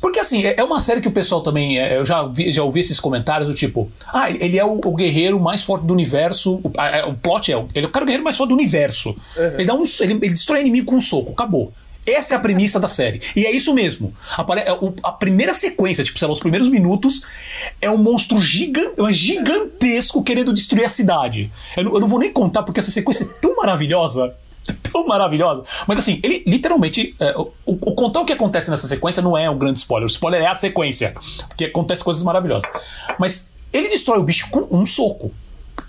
Porque 0.00 0.18
assim, 0.18 0.44
é 0.44 0.56
é 0.58 0.64
uma 0.64 0.80
série 0.80 1.00
que 1.00 1.06
o 1.06 1.12
pessoal 1.12 1.40
também. 1.42 1.78
é, 1.78 1.96
Eu 1.96 2.04
já, 2.04 2.24
vi, 2.24 2.52
já 2.52 2.62
ouvi 2.64 2.80
esses 2.80 2.98
comentários 2.98 3.48
do 3.48 3.54
tipo: 3.54 3.88
Ah, 4.12 4.28
ele 4.28 4.58
é 4.58 4.64
o, 4.64 4.80
o 4.84 4.94
guerreiro 4.94 5.38
mais 5.38 5.62
forte 5.62 5.86
do 5.86 5.92
universo. 5.92 6.54
O, 6.64 6.72
a- 6.76 7.02
a- 7.02 7.06
o 7.08 7.14
plot 7.14 7.52
é: 7.52 7.64
ele 7.74 7.86
é 7.86 7.88
o 7.88 7.92
cara 7.92 8.04
guerreiro 8.04 8.24
mais 8.24 8.36
forte 8.36 8.48
do 8.50 8.54
universo. 8.56 9.16
Ele, 9.54 9.64
dá 9.64 9.74
um, 9.74 9.84
ele, 10.00 10.12
ele 10.14 10.30
destrói 10.30 10.60
inimigo 10.60 10.86
com 10.86 10.96
um 10.96 11.00
soco, 11.00 11.30
acabou. 11.30 11.72
Essa 12.06 12.34
é 12.34 12.36
a 12.36 12.40
premissa 12.40 12.80
da 12.80 12.88
série. 12.88 13.20
E 13.36 13.46
é 13.46 13.50
isso 13.52 13.72
mesmo. 13.72 14.12
É 14.58 14.76
a 15.04 15.12
primeira 15.12 15.54
sequência, 15.54 16.02
tipo, 16.02 16.18
sei 16.18 16.26
lá, 16.26 16.32
os 16.32 16.40
primeiros 16.40 16.68
minutos, 16.68 17.22
é 17.80 17.88
um 17.90 17.96
monstro 17.98 18.40
gigan, 18.40 18.92
é 18.98 19.12
gigantesco 19.12 20.22
querendo 20.24 20.52
destruir 20.52 20.84
a 20.84 20.88
cidade. 20.88 21.52
Eu 21.76 21.84
não, 21.84 21.94
eu 21.94 22.00
não 22.00 22.08
vou 22.08 22.18
nem 22.18 22.32
contar 22.32 22.62
porque 22.64 22.80
essa 22.80 22.90
sequência 22.90 23.24
é 23.24 23.28
tão 23.40 23.56
maravilhosa. 23.56 24.34
Tão 24.92 25.04
maravilhosa. 25.08 25.64
Mas 25.88 25.98
assim, 25.98 26.20
ele 26.22 26.44
literalmente. 26.46 27.16
é, 27.18 27.36
o, 27.36 27.50
o- 27.66 27.72
o 27.72 27.94
contar 27.96 28.20
o 28.20 28.24
que 28.24 28.32
acontece 28.32 28.70
nessa 28.70 28.86
sequência 28.86 29.20
não 29.20 29.36
é 29.36 29.50
um 29.50 29.58
grande 29.58 29.80
spoiler. 29.80 30.06
O 30.06 30.10
spoiler 30.10 30.40
é 30.40 30.46
a 30.46 30.54
sequência. 30.54 31.16
Porque 31.48 31.64
acontece 31.64 32.04
coisas 32.04 32.22
maravilhosas. 32.22 32.70
Mas 33.18 33.52
ele 33.72 33.88
destrói 33.88 34.20
o 34.20 34.22
bicho 34.22 34.48
com 34.50 34.68
um 34.70 34.86
soco. 34.86 35.32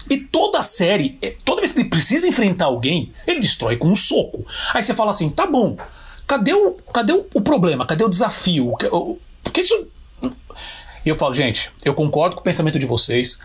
E 0.10 0.17
toda 0.17 0.58
a 0.60 0.63
série, 0.63 1.19
é, 1.21 1.36
toda 1.45 1.62
vez 1.62 1.71
que 1.71 1.82
ele 1.82 1.89
precisa 1.89 2.28
enfrentar 2.28 2.65
alguém, 2.65 3.13
ele 3.28 3.39
destrói 3.41 3.78
com 3.78 3.89
um 3.89 3.95
soco. 3.95 4.43
Aí 4.73 4.82
você 4.82 4.95
fala 4.95 5.12
assim: 5.12 5.30
tá 5.30 5.45
bom, 5.45 5.78
cadê 6.34 6.54
o, 6.54 6.72
cadê 6.93 7.13
o, 7.13 7.26
o 7.34 7.41
problema? 7.41 7.86
Cadê 7.86 8.04
o 8.04 8.10
desafio? 8.10 8.74
Porque 9.43 9.62
isso. 9.62 9.88
E 11.06 11.10
eu 11.10 11.15
falo, 11.15 11.34
gente, 11.34 11.69
eu 11.84 11.93
concordo 11.93 12.36
com 12.36 12.41
o 12.41 12.43
pensamento 12.43 12.80
de 12.80 12.86
vocês, 12.86 13.39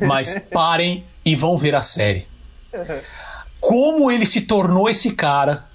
mas 0.00 0.38
parem 0.52 1.04
e 1.24 1.34
vão 1.34 1.56
ver 1.56 1.74
a 1.74 1.80
série. 1.80 2.26
Como 3.60 4.10
ele 4.10 4.26
se 4.26 4.42
tornou 4.42 4.90
esse 4.90 5.12
cara 5.12 5.66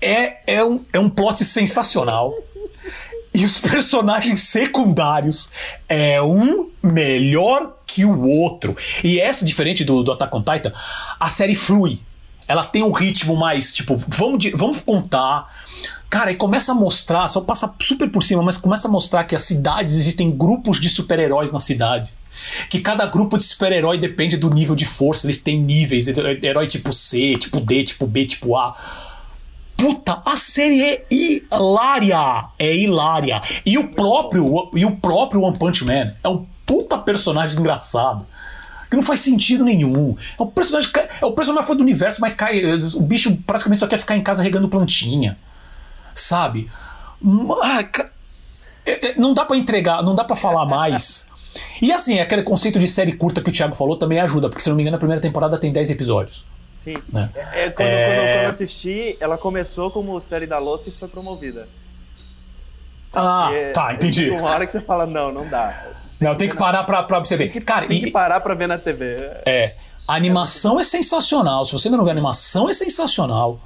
é, 0.00 0.54
é, 0.54 0.64
um, 0.64 0.84
é 0.92 0.98
um 0.98 1.10
plot 1.10 1.44
sensacional. 1.44 2.34
E 3.34 3.44
os 3.44 3.58
personagens 3.58 4.40
secundários 4.40 5.52
é 5.88 6.20
um 6.22 6.70
melhor 6.82 7.76
que 7.86 8.04
o 8.04 8.26
outro. 8.26 8.76
E 9.04 9.20
essa, 9.20 9.44
diferente 9.44 9.84
do, 9.84 10.02
do 10.02 10.12
Attack 10.12 10.34
on 10.34 10.42
Titan, 10.42 10.72
a 11.18 11.28
série 11.28 11.54
flui. 11.54 12.00
Ela 12.50 12.64
tem 12.64 12.82
um 12.82 12.90
ritmo 12.90 13.36
mais, 13.36 13.72
tipo, 13.72 13.96
vamos, 14.08 14.50
vamos 14.54 14.80
contar. 14.80 15.48
Cara, 16.10 16.32
e 16.32 16.34
começa 16.34 16.72
a 16.72 16.74
mostrar, 16.74 17.28
só 17.28 17.40
passa 17.40 17.72
super 17.80 18.10
por 18.10 18.24
cima, 18.24 18.42
mas 18.42 18.58
começa 18.58 18.88
a 18.88 18.90
mostrar 18.90 19.22
que 19.22 19.36
as 19.36 19.42
cidades 19.42 19.94
existem 19.94 20.36
grupos 20.36 20.80
de 20.80 20.88
super-heróis 20.88 21.52
na 21.52 21.60
cidade. 21.60 22.12
Que 22.68 22.80
cada 22.80 23.06
grupo 23.06 23.38
de 23.38 23.44
super-herói 23.44 23.98
depende 23.98 24.36
do 24.36 24.50
nível 24.50 24.74
de 24.74 24.84
força, 24.84 25.26
eles 25.26 25.38
têm 25.38 25.60
níveis, 25.60 26.08
herói 26.08 26.66
tipo 26.66 26.92
C, 26.92 27.34
tipo 27.38 27.60
D, 27.60 27.84
tipo 27.84 28.04
B, 28.04 28.26
tipo 28.26 28.56
A. 28.56 28.74
Puta, 29.76 30.20
a 30.26 30.36
série 30.36 30.82
é 30.82 31.06
hilária. 31.08 32.46
É 32.58 32.74
hilária. 32.76 33.40
E 33.64 33.78
o 33.78 33.90
próprio, 33.90 34.72
e 34.74 34.84
o 34.84 34.96
próprio 34.96 35.42
One 35.42 35.56
Punch 35.56 35.84
Man 35.84 36.14
é 36.24 36.28
um 36.28 36.44
puta 36.66 36.98
personagem 36.98 37.56
engraçado. 37.56 38.26
Que 38.90 38.96
não 38.96 39.02
faz 39.04 39.20
sentido 39.20 39.64
nenhum. 39.64 40.16
É 40.38 40.42
um 40.42 40.46
personagem. 40.48 40.90
É 41.20 41.24
o 41.24 41.32
personagem 41.32 41.66
fora 41.66 41.76
do 41.78 41.82
universo, 41.82 42.20
mas 42.20 42.34
cai. 42.34 42.60
O 42.94 43.00
bicho 43.02 43.36
praticamente 43.46 43.78
só 43.80 43.86
quer 43.86 43.98
ficar 43.98 44.16
em 44.16 44.22
casa 44.22 44.42
regando 44.42 44.68
plantinha. 44.68 45.32
Sabe? 46.12 46.68
Ah, 47.62 47.84
ca- 47.84 48.10
é- 48.84 49.10
é- 49.10 49.14
Não 49.16 49.32
dá 49.32 49.44
pra 49.44 49.56
entregar, 49.56 50.02
não 50.02 50.14
dá 50.14 50.24
pra 50.24 50.34
falar 50.34 50.66
mais. 50.66 51.30
E 51.80 51.92
assim, 51.92 52.18
aquele 52.20 52.42
conceito 52.42 52.78
de 52.78 52.86
série 52.88 53.12
curta 53.12 53.40
que 53.40 53.48
o 53.50 53.52
Thiago 53.52 53.74
falou 53.74 53.96
também 53.96 54.18
ajuda, 54.20 54.48
porque 54.48 54.62
se 54.62 54.68
não 54.68 54.76
me 54.76 54.82
engano, 54.82 54.96
a 54.96 54.98
primeira 54.98 55.20
temporada 55.20 55.56
tem 55.58 55.72
10 55.72 55.88
episódios. 55.90 56.44
Sim. 56.82 56.94
Né? 57.12 57.30
É, 57.34 57.70
quando, 57.70 57.86
É. 57.88 58.06
quando 58.06 58.16
eu- 58.26 58.32
quando 58.34 58.42
eu 58.42 58.46
assisti, 58.50 59.16
ela 59.20 59.36
começou 59.38 59.90
como 59.90 60.18
série 60.20 60.46
da 60.46 60.58
louça 60.58 60.88
e 60.88 60.92
foi 60.92 61.08
promovida. 61.08 61.68
Ah, 63.14 63.50
tá, 63.74 63.92
entendi. 63.94 64.30
Uma 64.30 64.50
hora 64.50 64.66
que 64.66 64.72
você 64.72 64.80
fala, 64.80 65.04
não, 65.06 65.32
não 65.32 65.48
dá. 65.48 65.78
Não, 66.20 66.34
tem 66.34 66.48
que 66.48 66.56
parar 66.56 66.84
pra, 66.84 67.02
pra 67.02 67.18
você 67.18 67.36
ver. 67.36 67.44
Tem 67.44 67.52
que, 67.52 67.60
Cara, 67.60 67.86
tem 67.86 67.98
e, 67.98 68.04
que 68.04 68.10
parar 68.10 68.40
pra 68.40 68.54
ver 68.54 68.68
na 68.68 68.78
TV. 68.78 69.16
é, 69.46 69.74
a 70.06 70.14
animação 70.14 70.80
é 70.80 70.84
sensacional. 70.84 71.64
Se 71.64 71.72
você 71.72 71.88
ainda 71.88 71.96
não 71.96 72.04
viu 72.04 72.10
a 72.10 72.14
animação, 72.14 72.68
é 72.68 72.72
sensacional. 72.72 73.60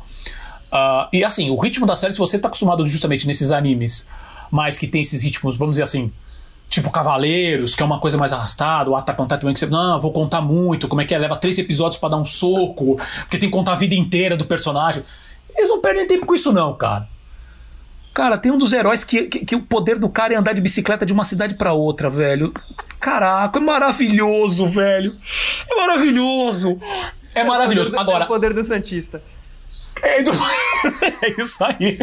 Uh, 0.72 1.08
e 1.12 1.24
assim, 1.24 1.50
o 1.50 1.56
ritmo 1.56 1.86
da 1.86 1.96
série, 1.96 2.12
se 2.12 2.18
você 2.18 2.38
tá 2.38 2.48
acostumado 2.48 2.84
justamente 2.84 3.26
nesses 3.26 3.50
animes, 3.50 4.08
mas 4.50 4.76
que 4.76 4.86
tem 4.86 5.00
esses 5.00 5.22
ritmos, 5.22 5.56
vamos 5.56 5.74
dizer 5.74 5.84
assim, 5.84 6.12
tipo 6.68 6.90
Cavaleiros, 6.90 7.74
que 7.74 7.82
é 7.82 7.86
uma 7.86 8.00
coisa 8.00 8.18
mais 8.18 8.32
arrastada, 8.32 8.90
o 8.90 8.96
Attack 8.96 9.22
on 9.22 9.26
Titan 9.26 9.52
que 9.52 9.58
você, 9.58 9.66
não, 9.66 10.00
vou 10.00 10.12
contar 10.12 10.40
muito, 10.40 10.88
como 10.88 11.00
é 11.00 11.04
que 11.04 11.14
é, 11.14 11.18
leva 11.18 11.36
três 11.36 11.58
episódios 11.58 12.00
para 12.00 12.10
dar 12.10 12.16
um 12.16 12.24
soco, 12.24 12.96
porque 13.20 13.38
tem 13.38 13.48
que 13.48 13.56
contar 13.56 13.72
a 13.72 13.76
vida 13.76 13.94
inteira 13.94 14.36
do 14.36 14.44
personagem. 14.44 15.02
Eles 15.56 15.70
não 15.70 15.80
perdem 15.80 16.06
tempo 16.06 16.26
com 16.26 16.34
isso 16.34 16.52
não, 16.52 16.74
cara. 16.74 17.08
Cara, 18.14 18.38
tem 18.38 18.52
um 18.52 18.56
dos 18.56 18.72
heróis 18.72 19.02
que, 19.02 19.24
que, 19.24 19.44
que, 19.44 19.56
o 19.56 19.60
poder 19.60 19.98
do 19.98 20.08
cara 20.08 20.32
é 20.32 20.36
andar 20.36 20.54
de 20.54 20.60
bicicleta 20.60 21.04
de 21.04 21.12
uma 21.12 21.24
cidade 21.24 21.54
para 21.54 21.72
outra, 21.72 22.08
velho. 22.08 22.52
Caraca, 23.00 23.58
é 23.58 23.60
maravilhoso, 23.60 24.68
velho. 24.68 25.12
É 25.68 25.74
maravilhoso. 25.74 26.78
É, 27.34 27.40
é 27.40 27.44
maravilhoso. 27.44 27.90
Do, 27.90 27.98
Agora. 27.98 28.22
É 28.22 28.24
o 28.26 28.28
poder 28.28 28.54
do 28.54 28.62
Santista. 28.62 29.20
É, 30.00 30.22
do... 30.22 30.30
é 31.22 31.42
isso 31.42 31.64
aí. 31.64 31.98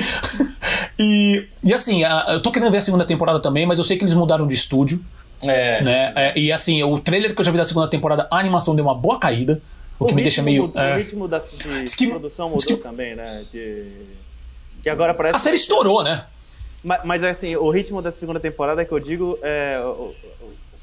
E, 0.99 1.47
e 1.63 1.73
assim, 1.73 2.03
eu 2.03 2.41
tô 2.41 2.51
querendo 2.51 2.71
ver 2.71 2.79
a 2.79 2.81
segunda 2.81 3.05
temporada 3.05 3.39
também, 3.39 3.65
mas 3.65 3.77
eu 3.77 3.83
sei 3.85 3.95
que 3.95 4.03
eles 4.03 4.13
mudaram 4.13 4.45
de 4.45 4.53
estúdio. 4.53 5.01
É. 5.43 5.81
Né? 5.81 6.13
É, 6.17 6.37
e 6.37 6.51
assim, 6.51 6.83
o 6.83 6.99
trailer 6.99 7.33
que 7.33 7.39
eu 7.39 7.45
já 7.45 7.51
vi 7.51 7.57
da 7.57 7.65
segunda 7.65 7.89
temporada, 7.89 8.27
a 8.29 8.37
animação 8.37 8.75
deu 8.75 8.83
uma 8.83 8.95
boa 8.95 9.17
caída. 9.17 9.61
O, 9.97 10.03
o 10.03 10.07
que 10.09 10.13
me 10.13 10.21
deixa 10.21 10.41
meio. 10.41 10.63
Mudou, 10.63 10.81
é... 10.81 10.95
O 10.95 10.97
ritmo 10.97 11.27
da 11.27 11.37
de 11.39 11.95
que, 11.95 12.07
produção 12.07 12.49
mudou 12.49 12.65
que... 12.65 12.75
também, 12.75 13.15
né? 13.15 13.45
De 13.49 13.85
que 14.81 14.89
agora 14.89 15.13
parece. 15.13 15.35
A 15.35 15.39
série 15.39 15.55
estourou, 15.55 16.03
né? 16.03 16.25
Mas, 16.83 17.01
mas 17.03 17.23
assim, 17.23 17.55
o 17.55 17.69
ritmo 17.69 18.01
da 18.01 18.11
segunda 18.11 18.39
temporada 18.39 18.83
que 18.85 18.91
eu 18.91 18.99
digo 18.99 19.37
é. 19.41 19.81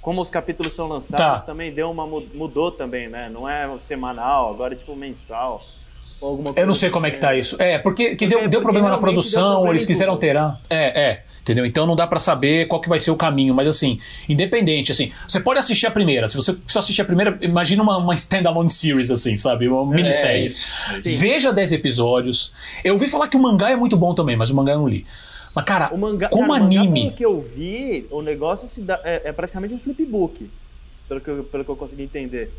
Como 0.02 0.20
os 0.20 0.28
capítulos 0.28 0.74
são 0.74 0.86
lançados, 0.86 1.40
tá. 1.40 1.46
também 1.46 1.72
deu 1.72 1.90
uma. 1.90 2.06
mudou 2.06 2.70
também, 2.70 3.08
né? 3.08 3.30
Não 3.32 3.48
é 3.48 3.66
semanal, 3.80 4.52
agora 4.52 4.74
é 4.74 4.76
tipo 4.76 4.94
mensal. 4.94 5.62
Eu 6.56 6.66
não 6.66 6.74
sei 6.74 6.90
como 6.90 7.06
é 7.06 7.10
que 7.10 7.18
tá 7.18 7.34
isso. 7.34 7.56
É, 7.60 7.78
porque, 7.78 8.16
que 8.16 8.26
deu, 8.26 8.48
deu 8.48 8.60
problema 8.60 8.88
na 8.88 8.98
produção, 8.98 9.52
problema 9.52 9.72
eles 9.72 9.86
quiseram 9.86 10.12
alterar. 10.12 10.60
É, 10.68 11.00
é. 11.00 11.24
Entendeu? 11.48 11.64
Então 11.64 11.86
não 11.86 11.96
dá 11.96 12.06
para 12.06 12.20
saber 12.20 12.66
qual 12.66 12.78
que 12.78 12.90
vai 12.90 12.98
ser 12.98 13.10
o 13.10 13.16
caminho. 13.16 13.54
Mas 13.54 13.66
assim, 13.66 13.98
independente, 14.28 14.92
assim, 14.92 15.10
você 15.26 15.40
pode 15.40 15.58
assistir 15.58 15.86
a 15.86 15.90
primeira. 15.90 16.28
Se 16.28 16.36
você 16.36 16.54
só 16.66 16.80
assistir 16.80 17.00
a 17.00 17.04
primeira, 17.06 17.38
imagina 17.40 17.82
uma, 17.82 17.96
uma 17.96 18.14
standalone 18.14 18.68
series, 18.68 19.10
assim, 19.10 19.34
sabe? 19.38 19.66
Uma 19.66 19.90
é, 19.94 19.96
minissérie. 19.96 20.46
É 20.46 20.98
Veja 21.16 21.50
10 21.50 21.72
episódios. 21.72 22.52
Eu 22.84 22.94
ouvi 22.94 23.08
falar 23.08 23.28
que 23.28 23.36
o 23.36 23.40
mangá 23.40 23.70
é 23.70 23.76
muito 23.76 23.96
bom 23.96 24.14
também, 24.14 24.36
mas 24.36 24.50
o 24.50 24.54
mangá 24.54 24.72
eu 24.72 24.78
não 24.78 24.88
li. 24.88 25.06
Mas, 25.54 25.64
cara, 25.64 25.88
o 25.94 25.96
mangá, 25.96 26.28
como 26.28 26.52
cara, 26.52 26.62
anime. 26.62 27.04
Pelo 27.04 27.16
que 27.16 27.24
eu 27.24 27.40
vi, 27.40 28.04
o 28.12 28.20
negócio 28.20 28.68
dá, 28.82 29.00
é, 29.02 29.22
é, 29.24 29.32
praticamente 29.32 29.72
um 29.72 29.78
flipbook. 29.78 30.50
Pelo 31.08 31.20
que, 31.22 31.30
eu, 31.30 31.44
pelo 31.44 31.64
que 31.64 31.70
eu 31.70 31.76
consegui 31.76 32.02
entender. 32.02 32.52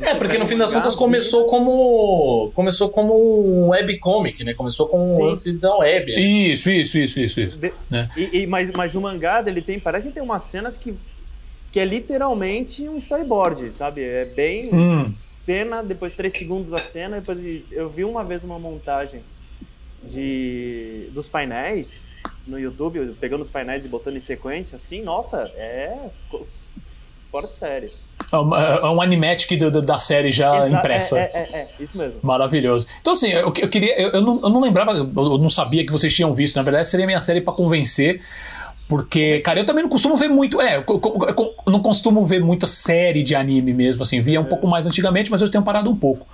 É, 0.00 0.14
porque 0.14 0.36
no 0.36 0.46
fim 0.46 0.56
das 0.56 0.72
contas 0.72 0.96
começou 0.96 1.46
como. 1.46 2.50
Começou 2.54 2.88
como 2.88 3.14
um 3.14 3.68
webcomic, 3.68 4.42
né? 4.42 4.52
Começou 4.52 4.88
com 4.88 5.04
um 5.04 5.24
lance 5.24 5.56
da 5.56 5.76
web. 5.76 6.12
Né? 6.12 6.20
Isso, 6.20 6.70
isso, 6.70 6.98
isso, 6.98 7.20
isso. 7.20 7.40
isso 7.40 7.58
de, 7.58 7.72
né? 7.88 8.08
e, 8.16 8.40
e, 8.40 8.46
mas, 8.46 8.70
mas 8.76 8.94
o 8.94 9.00
mangá 9.00 9.42
ele 9.46 9.62
tem. 9.62 9.78
Parece 9.78 10.08
que 10.08 10.14
tem 10.14 10.22
umas 10.22 10.42
cenas 10.44 10.76
que. 10.76 10.94
Que 11.70 11.80
é 11.80 11.84
literalmente 11.84 12.88
um 12.88 12.98
storyboard, 12.98 13.72
sabe? 13.72 14.02
É 14.02 14.24
bem 14.26 14.72
hum. 14.72 15.12
cena, 15.12 15.82
depois 15.82 16.14
três 16.14 16.36
segundos 16.38 16.72
a 16.72 16.78
cena, 16.78 17.20
depois 17.20 17.40
eu 17.72 17.88
vi 17.88 18.04
uma 18.04 18.22
vez 18.22 18.44
uma 18.44 18.60
montagem 18.60 19.22
de 20.04 21.08
dos 21.12 21.26
painéis 21.26 22.04
no 22.46 22.60
YouTube, 22.60 23.16
pegando 23.20 23.42
os 23.42 23.50
painéis 23.50 23.84
e 23.84 23.88
botando 23.88 24.16
em 24.16 24.20
sequência, 24.20 24.76
assim, 24.76 25.02
nossa, 25.02 25.50
é 25.56 26.10
fora 27.28 27.48
de 27.48 27.56
série. 27.56 27.88
É, 28.34 28.86
é 28.86 28.88
um 28.88 29.00
animatic 29.00 29.58
do, 29.58 29.82
da 29.82 29.98
série 29.98 30.32
já 30.32 30.68
impressa. 30.68 31.18
É, 31.18 31.32
é, 31.34 31.56
é, 31.58 31.68
isso 31.80 31.96
mesmo. 31.96 32.18
Maravilhoso. 32.22 32.86
Então, 33.00 33.12
assim, 33.12 33.30
eu, 33.30 33.52
eu 33.56 33.68
queria. 33.68 34.00
Eu, 34.00 34.10
eu, 34.10 34.20
não, 34.20 34.40
eu 34.42 34.50
não 34.50 34.60
lembrava, 34.60 34.92
eu 34.92 35.38
não 35.38 35.50
sabia 35.50 35.84
que 35.84 35.92
vocês 35.92 36.12
tinham 36.12 36.34
visto. 36.34 36.56
Na 36.56 36.62
verdade, 36.62 36.88
seria 36.88 37.06
minha 37.06 37.20
série 37.20 37.40
para 37.40 37.52
convencer. 37.52 38.20
Porque, 38.88 39.40
cara, 39.40 39.58
eu 39.58 39.64
também 39.64 39.82
não 39.82 39.90
costumo 39.90 40.16
ver 40.16 40.28
muito. 40.28 40.60
É, 40.60 40.76
eu, 40.76 41.54
não 41.66 41.80
costumo 41.80 42.24
ver 42.26 42.42
muita 42.42 42.66
série 42.66 43.22
de 43.22 43.34
anime 43.34 43.72
mesmo, 43.72 44.02
assim. 44.02 44.20
Via 44.20 44.40
um 44.40 44.44
é. 44.44 44.48
pouco 44.48 44.66
mais 44.66 44.86
antigamente, 44.86 45.30
mas 45.30 45.40
eu 45.40 45.50
tenho 45.50 45.64
parado 45.64 45.90
um 45.90 45.96
pouco. 45.96 46.26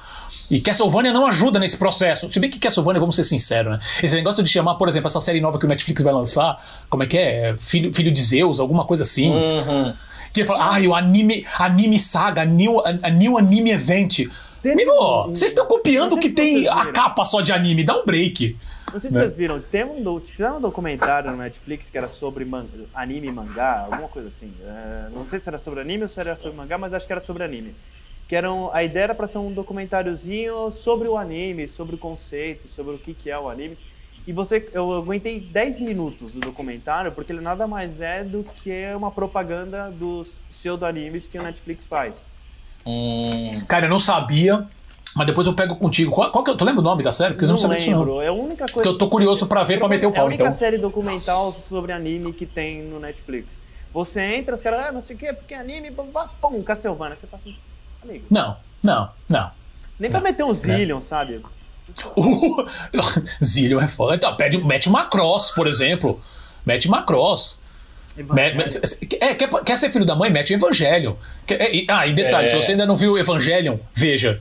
E 0.50 0.60
Castlevania 0.60 1.12
não 1.12 1.26
ajuda 1.26 1.60
nesse 1.60 1.76
processo. 1.76 2.30
Se 2.30 2.40
bem 2.40 2.50
que 2.50 2.58
Castlevania, 2.58 2.98
vamos 2.98 3.14
ser 3.14 3.22
sinceros, 3.22 3.72
né? 3.72 3.78
Esse 4.02 4.16
negócio 4.16 4.42
de 4.42 4.50
chamar, 4.50 4.74
por 4.74 4.88
exemplo, 4.88 5.06
essa 5.06 5.20
série 5.20 5.40
nova 5.40 5.60
que 5.60 5.64
o 5.64 5.68
Netflix 5.68 6.02
vai 6.02 6.12
lançar, 6.12 6.60
como 6.88 7.04
é 7.04 7.06
que 7.06 7.16
é? 7.16 7.54
Filho, 7.56 7.94
Filho 7.94 8.10
de 8.10 8.20
Zeus, 8.20 8.58
alguma 8.58 8.84
coisa 8.84 9.04
assim. 9.04 9.30
Uhum. 9.30 9.94
Que 10.32 10.44
fala, 10.44 10.76
ah, 10.76 10.80
o 10.80 10.94
anime, 10.94 11.44
anime 11.58 11.98
saga, 11.98 12.44
new, 12.44 12.80
a, 12.80 13.10
new 13.10 13.36
anime 13.36 13.72
event. 13.72 14.20
Amigo, 14.64 15.28
vocês 15.28 15.50
estão 15.52 15.66
copiando 15.66 16.18
que 16.18 16.28
tem 16.28 16.68
a 16.68 16.92
capa 16.92 17.24
só 17.24 17.40
de 17.40 17.52
anime, 17.52 17.82
dá 17.82 17.96
um 17.96 18.04
break. 18.04 18.56
Não 18.92 19.00
sei 19.00 19.10
se 19.10 19.16
né? 19.16 19.22
vocês 19.22 19.34
viram, 19.34 19.60
tem 19.60 19.84
um, 19.84 20.20
fizeram 20.20 20.58
um 20.58 20.60
documentário 20.60 21.30
no 21.30 21.36
Netflix 21.36 21.88
que 21.88 21.96
era 21.96 22.08
sobre 22.08 22.44
man, 22.44 22.66
anime 22.94 23.28
e 23.28 23.32
mangá, 23.32 23.86
alguma 23.90 24.08
coisa 24.08 24.28
assim. 24.28 24.52
É, 24.64 25.08
não 25.14 25.24
sei 25.26 25.38
se 25.38 25.48
era 25.48 25.58
sobre 25.58 25.80
anime 25.80 26.02
ou 26.02 26.08
se 26.08 26.18
era 26.18 26.36
sobre 26.36 26.56
mangá, 26.56 26.76
mas 26.76 26.92
acho 26.92 27.06
que 27.06 27.12
era 27.12 27.20
sobre 27.20 27.44
anime. 27.44 27.74
Que 28.28 28.36
era 28.36 28.52
um, 28.52 28.72
a 28.72 28.82
ideia 28.82 29.04
era 29.04 29.14
para 29.14 29.26
ser 29.26 29.38
um 29.38 29.52
documentáriozinho 29.52 30.70
sobre 30.72 31.08
o 31.08 31.16
anime, 31.16 31.68
sobre 31.68 31.94
o 31.94 31.98
conceito, 31.98 32.68
sobre 32.68 32.94
o 32.94 32.98
que, 32.98 33.14
que 33.14 33.30
é 33.30 33.38
o 33.38 33.48
anime. 33.48 33.76
E 34.26 34.32
você, 34.32 34.68
eu 34.72 34.92
aguentei 34.94 35.40
10 35.40 35.80
minutos 35.80 36.32
do 36.32 36.40
documentário, 36.40 37.10
porque 37.12 37.32
ele 37.32 37.40
nada 37.40 37.66
mais 37.66 38.00
é 38.00 38.22
do 38.22 38.44
que 38.44 38.72
uma 38.94 39.10
propaganda 39.10 39.90
dos 39.90 40.40
pseudo-animes 40.48 41.26
que 41.26 41.38
o 41.38 41.42
Netflix 41.42 41.84
faz. 41.84 42.24
Hum. 42.86 43.60
Cara, 43.66 43.86
eu 43.86 43.90
não 43.90 43.98
sabia, 43.98 44.66
mas 45.14 45.26
depois 45.26 45.46
eu 45.46 45.54
pego 45.54 45.76
contigo. 45.76 46.12
Qual, 46.12 46.30
qual 46.30 46.44
que 46.44 46.50
é, 46.50 46.54
tu 46.54 46.64
lembra 46.64 46.80
o 46.80 46.84
nome 46.84 47.02
da 47.02 47.12
série? 47.12 47.34
Porque 47.34 47.46
não, 47.46 47.54
eu 47.54 47.54
não 47.54 47.60
sabia 47.60 47.78
disso 47.78 47.90
não. 47.90 48.22
É 48.22 48.28
a 48.28 48.32
única 48.32 48.64
coisa. 48.64 48.72
Porque 48.74 48.88
eu 48.88 48.98
tô 48.98 49.08
curioso 49.08 49.46
para 49.46 49.64
ver, 49.64 49.78
para 49.78 49.88
meter 49.88 50.06
o 50.06 50.12
pau, 50.12 50.12
então. 50.12 50.22
É 50.22 50.24
a 50.24 50.28
única 50.28 50.44
então. 50.44 50.58
série 50.58 50.78
documental 50.78 51.52
sobre 51.68 51.92
anime 51.92 52.32
que 52.32 52.46
tem 52.46 52.82
no 52.82 53.00
Netflix. 53.00 53.58
Você 53.92 54.20
entra, 54.20 54.54
os 54.54 54.62
caras, 54.62 54.86
ah, 54.86 54.92
não 54.92 55.02
sei 55.02 55.16
o 55.16 55.18
quê, 55.18 55.32
porque 55.32 55.54
anime, 55.54 55.90
pum, 55.90 56.62
Castlevania. 56.62 57.16
Você 57.20 57.26
fala 57.26 57.42
assim, 57.42 57.56
amigo. 58.02 58.24
Não, 58.30 58.56
não, 58.82 59.10
não. 59.28 59.50
Nem 59.98 60.10
pra 60.10 60.20
meter 60.20 60.44
um 60.44 60.54
Zillion, 60.54 60.98
né? 60.98 61.04
sabe? 61.04 61.42
Uh, 62.16 63.44
Zillion 63.44 63.80
é 63.80 63.88
foda. 63.88 64.16
Então, 64.16 64.34
pede, 64.36 64.58
mete 64.58 64.88
uma 64.88 65.04
cross, 65.04 65.50
por 65.50 65.66
exemplo. 65.66 66.20
Mete 66.64 66.88
uma 66.88 67.02
cross. 67.02 67.60
É, 69.20 69.34
quer, 69.34 69.48
quer 69.48 69.76
ser 69.76 69.90
filho 69.90 70.04
da 70.04 70.14
mãe? 70.14 70.30
Mete 70.30 70.52
o 70.52 70.56
Evangelho. 70.56 71.16
É, 71.48 71.84
ah, 71.88 72.06
e 72.06 72.12
detalhe, 72.12 72.48
é. 72.48 72.50
se 72.50 72.56
você 72.56 72.72
ainda 72.72 72.86
não 72.86 72.96
viu 72.96 73.12
o 73.12 73.18
Evangelion, 73.18 73.78
veja. 73.94 74.40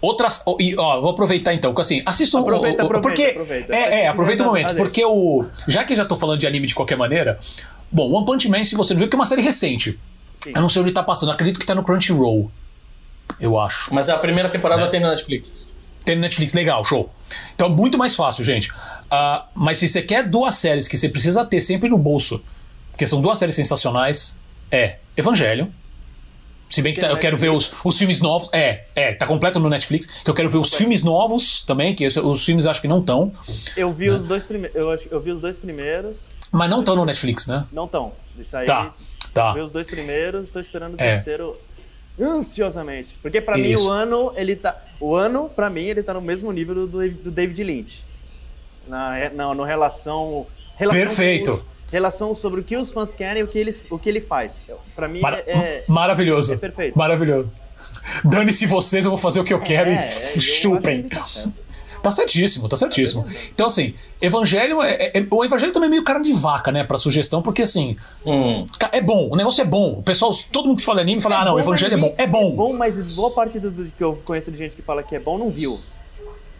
Outras. 0.00 0.42
Ó, 0.46 1.00
vou 1.00 1.10
aproveitar 1.10 1.52
então, 1.52 1.74
que 1.74 1.80
assim, 1.80 2.02
assista 2.06 2.38
um. 2.38 2.40
Aproveita, 2.40 2.82
aproveita, 2.82 3.00
porque, 3.00 3.24
aproveita. 3.26 3.76
É, 3.76 4.00
é, 4.02 4.08
aproveita 4.08 4.42
o 4.42 4.46
momento. 4.46 4.74
Porque 4.74 5.04
o. 5.04 5.44
Já 5.68 5.84
que 5.84 5.94
já 5.94 6.06
tô 6.06 6.16
falando 6.16 6.40
de 6.40 6.46
anime 6.46 6.66
de 6.66 6.74
qualquer 6.74 6.96
maneira. 6.96 7.38
Bom, 7.92 8.10
One 8.12 8.24
Punch 8.24 8.48
Man, 8.48 8.64
se 8.64 8.74
você 8.74 8.94
não 8.94 9.00
viu, 9.00 9.08
que 9.08 9.16
é 9.16 9.18
uma 9.18 9.26
série 9.26 9.42
recente. 9.42 10.00
Sim. 10.38 10.52
Eu 10.54 10.62
não 10.62 10.68
sei 10.68 10.80
onde 10.80 10.92
tá 10.92 11.02
passando, 11.02 11.32
acredito 11.32 11.60
que 11.60 11.66
tá 11.66 11.74
no 11.74 11.84
Crunchyroll. 11.84 12.48
Eu 13.38 13.58
acho. 13.58 13.92
Mas 13.92 14.08
a 14.08 14.16
primeira 14.16 14.48
temporada 14.48 14.82
é. 14.84 14.86
tem 14.86 15.00
na 15.00 15.10
Netflix. 15.10 15.66
Tem 16.04 16.16
Netflix, 16.16 16.52
legal, 16.54 16.84
show. 16.84 17.10
Então, 17.54 17.68
muito 17.68 17.98
mais 17.98 18.16
fácil, 18.16 18.44
gente. 18.44 18.70
Uh, 18.70 19.44
mas 19.54 19.78
se 19.78 19.88
você 19.88 20.02
quer 20.02 20.28
duas 20.28 20.56
séries 20.56 20.88
que 20.88 20.96
você 20.96 21.08
precisa 21.08 21.44
ter 21.44 21.60
sempre 21.60 21.88
no 21.88 21.98
bolso, 21.98 22.42
porque 22.90 23.06
são 23.06 23.20
duas 23.20 23.38
séries 23.38 23.54
sensacionais, 23.54 24.38
é 24.70 24.98
Evangelho. 25.16 25.72
Se 26.68 26.80
bem 26.82 26.94
que 26.94 27.00
tá, 27.00 27.08
eu 27.08 27.18
quero 27.18 27.36
ver 27.36 27.50
os, 27.50 27.70
os 27.84 27.98
filmes 27.98 28.20
novos. 28.20 28.48
É, 28.52 28.84
é, 28.94 29.12
tá 29.12 29.26
completo 29.26 29.58
no 29.58 29.68
Netflix. 29.68 30.06
Que 30.06 30.30
eu 30.30 30.34
quero 30.34 30.48
ver 30.48 30.58
os 30.58 30.72
filmes 30.72 31.02
novos 31.02 31.62
também, 31.62 31.94
que 31.94 32.06
os 32.06 32.44
filmes 32.44 32.64
acho 32.64 32.80
que 32.80 32.86
não 32.86 33.00
estão. 33.00 33.32
Eu 33.76 33.92
vi 33.92 34.08
né? 34.08 34.16
os 34.16 34.28
dois 34.28 34.46
primeiros. 34.46 34.76
Eu, 34.76 34.88
eu 35.10 35.20
vi 35.20 35.32
os 35.32 35.40
dois 35.40 35.56
primeiros. 35.56 36.18
Mas 36.52 36.70
não 36.70 36.80
estão 36.80 36.94
no 36.94 37.04
Netflix, 37.04 37.48
né? 37.48 37.66
Não 37.72 37.86
estão. 37.86 38.12
Isso 38.38 38.56
aí. 38.56 38.66
Tá. 38.66 38.94
Tá. 39.34 39.48
Eu 39.50 39.54
vi 39.54 39.60
os 39.62 39.72
dois 39.72 39.86
primeiros, 39.86 40.50
tô 40.50 40.60
esperando 40.60 40.94
o 40.94 41.00
é. 41.00 41.16
terceiro 41.16 41.54
ansiosamente. 42.20 43.16
Porque 43.20 43.40
para 43.40 43.56
mim 43.56 43.74
o 43.74 43.88
ano, 43.88 44.32
ele 44.36 44.54
tá. 44.54 44.80
O 45.00 45.14
ano, 45.14 45.48
para 45.48 45.70
mim, 45.70 45.84
ele 45.84 46.02
tá 46.02 46.12
no 46.12 46.20
mesmo 46.20 46.52
nível 46.52 46.86
do, 46.86 47.10
do 47.10 47.30
David 47.30 47.64
Lynch. 47.64 48.04
Na, 48.90 49.30
na, 49.30 49.54
no 49.54 49.64
relação. 49.64 50.46
relação 50.76 51.00
Perfeito. 51.00 51.66
relação 51.90 52.34
sobre 52.34 52.60
o 52.60 52.64
que 52.64 52.76
os 52.76 52.92
fãs 52.92 53.12
querem 53.12 53.40
e 53.40 53.44
o 53.44 53.48
que, 53.48 53.58
eles, 53.58 53.82
o 53.90 53.98
que 53.98 54.08
ele 54.08 54.20
faz. 54.20 54.60
Para 54.94 55.08
mim 55.08 55.20
Mar 55.20 55.34
é, 55.46 55.78
Maravilhoso. 55.88 56.52
É 56.52 56.56
perfeito. 56.56 56.98
Maravilhoso. 56.98 57.50
Dane-se 58.24 58.66
vocês, 58.66 59.04
eu 59.04 59.10
vou 59.10 59.18
fazer 59.18 59.40
o 59.40 59.44
que 59.44 59.54
eu 59.54 59.60
quero 59.60 59.90
é, 59.90 59.94
e 59.94 59.96
é, 59.96 60.40
chupem. 60.40 61.06
Tá 62.02 62.10
Tá 62.10 62.16
certíssimo, 62.16 62.68
tá 62.68 62.76
certíssimo. 62.76 63.24
Então, 63.54 63.68
assim, 63.68 63.94
Evangelho. 64.20 64.82
É, 64.82 64.94
é, 64.94 65.18
é, 65.18 65.26
o 65.30 65.44
Evangelho 65.44 65.72
também 65.72 65.86
é 65.86 65.90
meio 65.90 66.02
cara 66.02 66.18
de 66.18 66.32
vaca, 66.32 66.72
né? 66.72 66.82
Pra 66.82 66.98
sugestão, 66.98 67.40
porque 67.40 67.62
assim. 67.62 67.96
Hum. 68.26 68.66
É 68.90 69.00
bom, 69.00 69.28
o 69.30 69.36
negócio 69.36 69.62
é 69.62 69.64
bom. 69.64 69.92
O 69.92 70.02
pessoal, 70.02 70.36
todo 70.50 70.66
mundo 70.66 70.78
que 70.78 70.84
fala 70.84 71.00
anime 71.00 71.20
fala, 71.20 71.36
é 71.36 71.38
ah, 71.38 71.44
não, 71.44 71.54
o 71.54 71.60
Evangelho 71.60 71.94
é 71.94 71.96
bom. 71.96 72.14
É 72.18 72.26
bom. 72.26 72.52
É 72.52 72.56
bom, 72.56 72.72
mas 72.72 73.14
boa 73.14 73.30
parte 73.30 73.60
do, 73.60 73.70
do, 73.70 73.84
que 73.92 74.02
eu 74.02 74.20
conheço 74.24 74.50
de 74.50 74.58
gente 74.58 74.74
que 74.74 74.82
fala 74.82 75.04
que 75.04 75.14
é 75.14 75.20
bom 75.20 75.38
não 75.38 75.48
viu. 75.48 75.80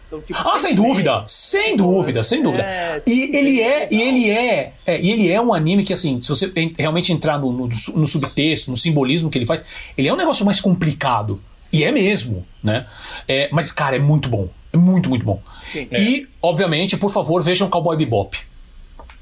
Então, 0.07 0.21
tipo, 0.21 0.39
ah, 0.39 0.57
sem 0.57 0.73
dúvida, 0.73 1.23
sem 1.27 1.75
dúvida, 1.75 2.23
sem 2.23 2.41
dúvida. 2.41 2.63
É, 2.63 3.01
e 3.05 3.35
ele 3.35 3.61
é, 3.61 3.87
e 3.91 4.01
ele 4.01 4.29
é, 4.29 4.71
é, 4.87 5.01
e 5.01 5.11
ele 5.11 5.31
é 5.31 5.41
um 5.41 5.53
anime 5.53 5.83
que 5.83 5.93
assim, 5.93 6.21
se 6.21 6.29
você 6.29 6.51
realmente 6.77 7.11
entrar 7.11 7.37
no, 7.39 7.51
no, 7.51 7.67
no 7.67 8.07
subtexto, 8.07 8.71
no 8.71 8.77
simbolismo 8.77 9.29
que 9.29 9.37
ele 9.37 9.45
faz, 9.45 9.65
ele 9.97 10.07
é 10.07 10.13
um 10.13 10.17
negócio 10.17 10.45
mais 10.45 10.61
complicado. 10.61 11.41
E 11.73 11.83
é 11.83 11.91
mesmo, 11.91 12.45
né? 12.61 12.85
É, 13.27 13.49
mas, 13.51 13.71
cara, 13.71 13.95
é 13.95 13.99
muito 13.99 14.27
bom. 14.27 14.49
É 14.73 14.77
muito, 14.77 15.09
muito 15.09 15.25
bom. 15.25 15.39
Sim. 15.71 15.87
E, 15.91 16.27
obviamente, 16.41 16.95
por 16.97 17.11
favor, 17.11 17.41
vejam 17.43 17.69
Cowboy 17.69 17.97
Bebop. 17.97 18.37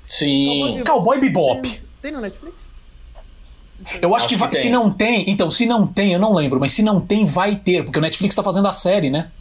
Sim. 0.05 0.81
Cowboy 0.85 1.19
Bebop. 1.19 1.61
Tem, 1.67 1.81
tem 2.01 2.11
no 2.11 2.21
Netflix? 2.21 2.55
Eu 4.01 4.13
acho, 4.13 4.25
Acho 4.25 4.27
que, 4.27 4.35
que 4.35 4.39
vai- 4.39 4.49
tem. 4.49 4.61
se 4.61 4.69
não 4.69 4.91
tem, 4.91 5.29
então, 5.29 5.49
se 5.49 5.65
não 5.65 5.87
tem, 5.87 6.11
eu 6.13 6.19
não 6.19 6.33
lembro, 6.33 6.59
mas 6.59 6.71
se 6.73 6.83
não 6.83 6.99
tem, 6.99 7.25
vai 7.25 7.55
ter, 7.55 7.83
porque 7.83 7.97
o 7.97 8.01
Netflix 8.01 8.35
tá 8.35 8.43
fazendo 8.43 8.67
a 8.67 8.73
série, 8.73 9.09
né? 9.09 9.31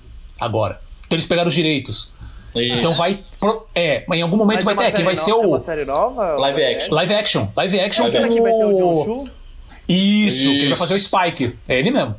Agora. 0.40 0.80
Então 1.06 1.16
eles 1.16 1.26
pegaram 1.26 1.48
os 1.48 1.54
direitos. 1.54 2.12
Isso. 2.54 2.74
Então 2.78 2.94
vai. 2.94 3.18
pro- 3.40 3.66
é, 3.74 4.04
mas 4.08 4.18
em 4.18 4.22
algum 4.22 4.36
momento 4.36 4.64
Mas 4.64 4.76
vai 4.76 4.86
é 4.86 4.90
ter, 4.90 4.96
que 4.98 5.02
vai 5.04 5.14
nova- 5.14 5.24
ser 5.24 5.30
é 5.30 5.34
uma 5.34 5.58
o. 5.58 5.64
série 5.64 5.84
nova? 5.84 6.36
Live 6.36 6.62
É? 6.62 6.74
action. 6.74 6.94
Live 6.94 7.14
action. 7.14 7.48
Live 7.56 7.80
action 7.80 8.02
Live 8.04 8.18
com 8.18 8.28
que 8.34 8.40
vai 8.40 8.52
o. 8.52 9.04
Chu? 9.04 9.30
Isso, 9.88 10.38
que 10.44 10.48
ele 10.50 10.58
vai 10.60 10.68
Isso. 10.68 10.76
fazer 10.76 10.94
o 10.94 10.98
Spike. 11.00 11.56
É 11.68 11.78
ele 11.78 11.90
mesmo. 11.90 12.14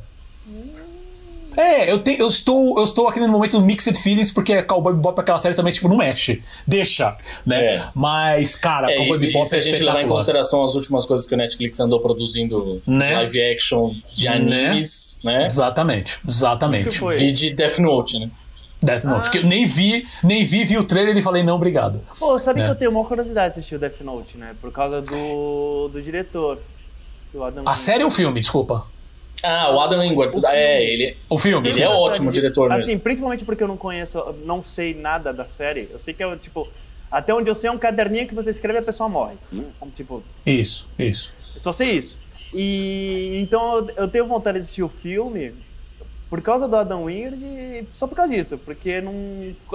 É, 1.56 1.90
eu, 1.90 1.98
tenho, 2.02 2.20
eu, 2.20 2.28
estou, 2.28 2.78
eu 2.78 2.84
estou 2.84 3.08
aqui 3.08 3.18
no 3.20 3.28
momento 3.28 3.60
mixed 3.60 3.98
feelings, 3.98 4.30
porque 4.30 4.62
Cowboy 4.62 4.92
Bebop, 4.94 5.20
aquela 5.20 5.38
série 5.38 5.54
também, 5.54 5.72
tipo, 5.72 5.88
não 5.88 5.96
mexe. 5.96 6.42
Deixa, 6.66 7.16
né? 7.44 7.64
É. 7.76 7.84
Mas, 7.94 8.54
cara, 8.54 8.90
É, 8.90 8.96
Cowboy 8.96 9.16
e, 9.16 9.20
Bebop 9.20 9.44
e 9.44 9.48
se 9.48 9.56
é 9.56 9.58
a 9.58 9.62
gente 9.62 9.82
levar 9.82 10.02
em 10.02 10.08
consideração 10.08 10.64
as 10.64 10.74
últimas 10.74 11.06
coisas 11.06 11.26
que 11.26 11.34
o 11.34 11.38
Netflix 11.38 11.78
andou 11.80 12.00
produzindo 12.00 12.82
Né? 12.86 13.06
de 13.08 13.14
live 13.14 13.42
action 13.52 13.94
de 14.12 14.28
animes, 14.28 15.20
né? 15.24 15.46
Exatamente, 15.46 16.18
Que 16.20 16.28
exatamente. 16.28 16.90
foi? 16.98 17.16
Vi 17.16 17.32
de 17.32 17.52
Death 17.54 17.78
Note, 17.78 18.18
né? 18.18 18.30
Death 18.82 19.04
Note, 19.04 19.28
Ah. 19.28 19.30
que 19.30 19.38
eu 19.38 19.44
nem 19.44 19.66
vi, 19.66 20.06
nem 20.24 20.42
vi, 20.44 20.64
vi 20.64 20.78
o 20.78 20.84
trailer 20.84 21.14
e 21.16 21.20
falei, 21.20 21.42
não, 21.42 21.56
obrigado. 21.56 22.00
Pô, 22.18 22.38
sabe 22.38 22.60
É. 22.60 22.64
que 22.64 22.70
eu 22.70 22.74
tenho 22.76 22.90
uma 22.90 23.04
curiosidade 23.04 23.54
de 23.54 23.60
assistir 23.60 23.74
o 23.74 23.78
Death 23.78 24.00
Note, 24.00 24.38
né? 24.38 24.54
Por 24.60 24.72
causa 24.72 25.02
do, 25.02 25.88
do 25.92 26.00
diretor. 26.02 26.58
Do 27.32 27.44
Adam 27.44 27.62
A 27.68 27.76
série 27.76 28.02
ou 28.02 28.08
o 28.08 28.10
filme, 28.10 28.40
desculpa? 28.40 28.84
Ah, 29.42 29.70
o 29.74 29.80
Adam 29.80 30.00
Wingard. 30.00 30.36
O 30.38 30.46
É, 30.46 30.78
filme. 30.78 30.92
ele. 30.92 31.16
O 31.28 31.38
filme. 31.38 31.68
Ele 31.68 31.82
é 31.82 31.88
ótimo 31.88 32.30
diretor 32.32 32.70
Assim, 32.72 32.86
mesmo. 32.86 33.00
principalmente 33.00 33.44
porque 33.44 33.62
eu 33.62 33.68
não 33.68 33.76
conheço, 33.76 34.22
não 34.44 34.62
sei 34.64 34.94
nada 34.94 35.32
da 35.32 35.44
série. 35.46 35.88
Eu 35.90 35.98
sei 35.98 36.12
que 36.14 36.22
é, 36.22 36.36
tipo, 36.36 36.68
até 37.10 37.32
onde 37.34 37.48
eu 37.50 37.54
sei 37.54 37.68
é 37.68 37.72
um 37.72 37.78
caderninho 37.78 38.26
que 38.28 38.34
você 38.34 38.50
escreve 38.50 38.78
e 38.78 38.82
a 38.82 38.84
pessoa 38.84 39.08
morre. 39.08 39.36
Como, 39.78 39.90
tipo, 39.92 40.22
Isso, 40.44 40.88
isso. 40.98 41.32
só 41.60 41.72
sei 41.72 41.92
isso. 41.92 42.18
E 42.52 43.38
então 43.40 43.88
eu, 43.96 44.08
tenho 44.08 44.26
vontade 44.26 44.58
de 44.58 44.62
assistir 44.64 44.82
o 44.82 44.88
filme 44.88 45.54
por 46.28 46.40
causa 46.42 46.66
do 46.68 46.76
Adam 46.76 47.04
Wingard 47.04 47.42
e 47.44 47.86
só 47.94 48.06
por 48.06 48.14
causa 48.16 48.32
disso. 48.32 48.58
Porque 48.58 49.00
não. 49.00 49.14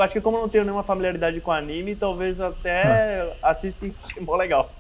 Acho 0.04 0.14
que 0.14 0.22
como 0.22 0.38
eu 0.38 0.42
não 0.42 0.50
tenho 0.50 0.64
nenhuma 0.66 0.84
familiaridade 0.84 1.40
com 1.42 1.52
anime, 1.52 1.96
talvez 1.96 2.38
eu 2.40 2.48
até 2.48 3.34
assista 3.42 3.86
e 3.86 3.94
fique 4.08 4.20
mó 4.20 4.36
legal. 4.36 4.72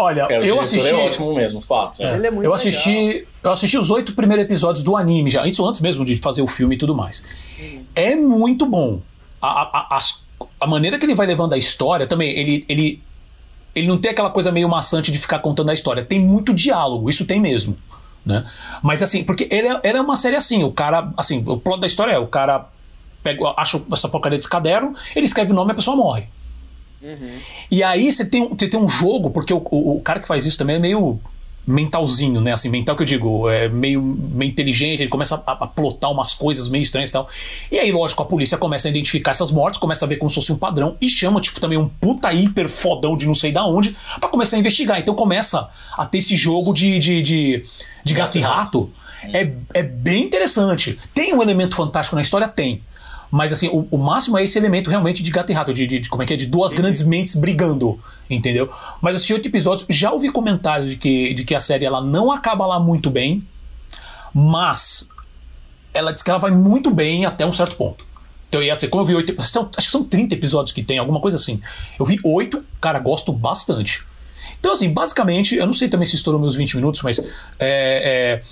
Olha, 0.00 0.20
É, 0.22 0.26
o 0.26 0.32
eu 0.36 0.40
diretor 0.40 0.60
assisti. 0.62 0.88
é 0.88 0.94
ótimo 0.94 1.34
mesmo, 1.34 1.60
fato. 1.60 2.00
É, 2.02 2.12
é. 2.12 2.14
Ele 2.14 2.26
é 2.28 2.30
muito 2.30 2.44
eu 2.46 2.54
assisti, 2.54 3.26
eu 3.42 3.50
assisti 3.50 3.76
os 3.76 3.90
oito 3.90 4.12
primeiros 4.12 4.44
episódios 4.44 4.84
do 4.84 4.96
anime 4.96 5.28
já, 5.28 5.44
isso 5.46 5.66
antes 5.66 5.80
mesmo 5.80 6.04
de 6.04 6.14
fazer 6.16 6.40
o 6.40 6.46
filme 6.46 6.76
e 6.76 6.78
tudo 6.78 6.94
mais. 6.94 7.22
É 7.96 8.14
muito 8.14 8.64
bom. 8.64 9.00
A, 9.42 9.48
a, 9.48 9.62
a, 9.90 9.96
as- 9.96 10.24
a 10.60 10.66
maneira 10.68 10.98
que 10.98 11.04
ele 11.04 11.14
vai 11.16 11.26
levando 11.26 11.52
a 11.52 11.58
história 11.58 12.06
também, 12.06 12.30
ele, 12.30 12.64
ele, 12.68 13.02
ele 13.74 13.86
não 13.88 13.98
tem 13.98 14.10
aquela 14.12 14.30
coisa 14.30 14.52
meio 14.52 14.68
maçante 14.68 15.10
de 15.10 15.18
ficar 15.18 15.40
contando 15.40 15.70
a 15.70 15.74
história. 15.74 16.04
Tem 16.04 16.20
muito 16.20 16.54
diálogo, 16.54 17.10
isso 17.10 17.26
tem 17.26 17.40
mesmo. 17.40 17.76
Né? 18.24 18.44
Mas 18.82 19.02
assim, 19.02 19.24
porque 19.24 19.48
ele 19.50 19.66
é, 19.68 19.80
ele 19.82 19.98
é 19.98 20.00
uma 20.00 20.16
série 20.16 20.36
assim, 20.36 20.62
o 20.62 20.70
cara, 20.70 21.10
assim, 21.16 21.42
o 21.46 21.56
plot 21.56 21.80
da 21.80 21.86
história 21.88 22.12
é, 22.12 22.18
o 22.18 22.26
cara 22.26 22.66
pega, 23.22 23.52
acha 23.56 23.80
essa 23.92 24.08
porcaria 24.08 24.38
desse 24.38 24.48
caderno, 24.48 24.94
ele 25.16 25.24
escreve 25.26 25.50
o 25.50 25.54
nome 25.54 25.70
e 25.70 25.72
a 25.72 25.74
pessoa 25.74 25.96
morre. 25.96 26.24
E 27.70 27.82
aí 27.82 28.12
você 28.12 28.24
tem, 28.24 28.48
você 28.48 28.68
tem 28.68 28.80
um 28.80 28.88
jogo, 28.88 29.30
porque 29.30 29.52
o, 29.52 29.62
o, 29.70 29.96
o 29.96 30.00
cara 30.00 30.20
que 30.20 30.26
faz 30.26 30.44
isso 30.44 30.58
também 30.58 30.76
é 30.76 30.78
meio 30.78 31.20
mentalzinho, 31.68 32.40
né? 32.40 32.52
Assim, 32.52 32.70
mental 32.70 32.96
que 32.96 33.02
eu 33.02 33.06
digo, 33.06 33.48
é 33.50 33.68
meio, 33.68 34.02
meio 34.02 34.50
inteligente, 34.50 35.02
ele 35.02 35.10
começa 35.10 35.42
a, 35.46 35.52
a 35.52 35.66
plotar 35.66 36.10
umas 36.10 36.32
coisas 36.32 36.66
meio 36.68 36.82
estranhas 36.82 37.10
e 37.10 37.12
tal. 37.12 37.28
E 37.70 37.78
aí, 37.78 37.92
lógico, 37.92 38.22
a 38.22 38.24
polícia 38.24 38.56
começa 38.56 38.88
a 38.88 38.90
identificar 38.90 39.32
essas 39.32 39.50
mortes, 39.50 39.78
começa 39.78 40.04
a 40.04 40.08
ver 40.08 40.16
como 40.16 40.30
se 40.30 40.36
fosse 40.36 40.50
um 40.50 40.56
padrão 40.56 40.96
e 40.98 41.10
chama, 41.10 41.40
tipo, 41.42 41.60
também 41.60 41.76
um 41.76 41.86
puta 41.86 42.32
hiper 42.32 42.68
fodão 42.68 43.16
de 43.16 43.26
não 43.26 43.34
sei 43.34 43.52
da 43.52 43.66
onde 43.66 43.94
pra 44.18 44.30
começar 44.30 44.56
a 44.56 44.58
investigar. 44.58 44.98
Então 44.98 45.14
começa 45.14 45.68
a 45.92 46.06
ter 46.06 46.18
esse 46.18 46.36
jogo 46.36 46.72
de, 46.72 46.98
de, 46.98 47.22
de, 47.22 47.64
de 48.02 48.14
gato 48.14 48.38
e 48.38 48.40
rato. 48.40 48.90
É, 49.32 49.52
é 49.74 49.82
bem 49.82 50.24
interessante. 50.24 50.98
Tem 51.12 51.34
um 51.34 51.42
elemento 51.42 51.76
fantástico 51.76 52.16
na 52.16 52.22
história? 52.22 52.48
Tem. 52.48 52.82
Mas 53.30 53.52
assim, 53.52 53.68
o, 53.68 53.86
o 53.90 53.98
máximo 53.98 54.38
é 54.38 54.44
esse 54.44 54.56
elemento 54.58 54.88
realmente 54.88 55.22
de 55.22 55.30
gato 55.30 55.50
e 55.50 55.54
rato, 55.54 55.72
de, 55.72 55.86
de- 55.86 56.00
de- 56.00 56.08
como 56.08 56.22
é 56.22 56.26
que 56.26 56.32
é? 56.32 56.36
De 56.36 56.46
duas 56.46 56.72
grandes 56.72 57.02
mentes 57.02 57.34
brigando, 57.34 58.00
entendeu? 58.30 58.70
Mas 59.02 59.16
assisti 59.16 59.34
oito 59.34 59.48
episódios, 59.48 59.86
já 59.90 60.10
ouvi 60.10 60.30
comentários 60.32 60.88
de 60.90 60.96
que, 60.96 61.34
de 61.34 61.44
que 61.44 61.54
a 61.54 61.60
série 61.60 61.84
ela 61.84 62.00
não 62.00 62.32
acaba 62.32 62.64
lá 62.66 62.80
muito 62.80 63.10
bem, 63.10 63.46
mas 64.34 65.08
ela 65.92 66.12
diz 66.12 66.22
que 66.22 66.30
ela 66.30 66.38
vai 66.38 66.50
muito 66.50 66.90
bem 66.90 67.24
até 67.26 67.44
um 67.44 67.52
certo 67.52 67.76
ponto. 67.76 68.06
Então, 68.48 68.62
eu 68.62 68.66
ia 68.68 68.74
dizer, 68.74 68.88
como 68.88 69.02
eu 69.02 69.06
vi 69.06 69.14
oito 69.14 69.34
acho 69.38 69.72
que 69.76 69.90
são 69.92 70.04
30 70.04 70.34
episódios 70.34 70.72
que 70.72 70.82
tem, 70.82 70.98
alguma 70.98 71.20
coisa 71.20 71.36
assim. 71.36 71.60
Eu 71.98 72.06
vi 72.06 72.18
oito, 72.24 72.64
cara, 72.80 72.98
gosto 72.98 73.30
bastante. 73.32 74.04
Então, 74.58 74.72
assim, 74.72 74.90
basicamente, 74.92 75.54
eu 75.54 75.66
não 75.66 75.72
sei 75.74 75.88
também 75.88 76.06
se 76.06 76.16
estourou 76.16 76.40
meus 76.40 76.54
20 76.54 76.76
minutos, 76.76 77.02
mas 77.02 77.18
é, 77.18 77.26
é, 77.58 78.42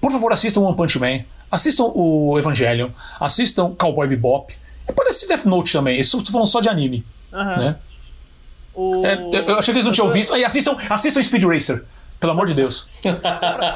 por 0.00 0.12
favor, 0.12 0.32
assistam 0.32 0.60
One 0.60 0.76
Punch 0.76 0.98
Man, 1.00 1.24
assistam 1.56 1.92
o 1.94 2.38
Evangelion, 2.38 2.90
assistam 3.20 3.74
Cowboy 3.74 4.06
Bebop. 4.06 4.54
E 4.88 4.92
pode 4.92 5.10
assistir 5.10 5.26
Death 5.26 5.44
Note 5.44 5.72
também, 5.72 5.94
eles 5.94 6.06
estão 6.06 6.24
falando 6.24 6.46
só 6.46 6.60
de 6.60 6.68
anime. 6.68 7.04
Aham. 7.32 7.56
Né? 7.56 7.76
O... 8.74 9.04
É, 9.04 9.14
eu, 9.32 9.58
achei 9.58 9.72
que 9.72 9.78
eles 9.78 9.86
não 9.86 9.92
tinham 9.92 10.10
visto. 10.10 10.32
Aí 10.34 10.44
assistam, 10.44 10.76
assistam 10.90 11.22
Speed 11.22 11.44
Racer, 11.44 11.84
pelo 12.20 12.32
amor 12.32 12.46
de 12.46 12.54
Deus. 12.54 12.86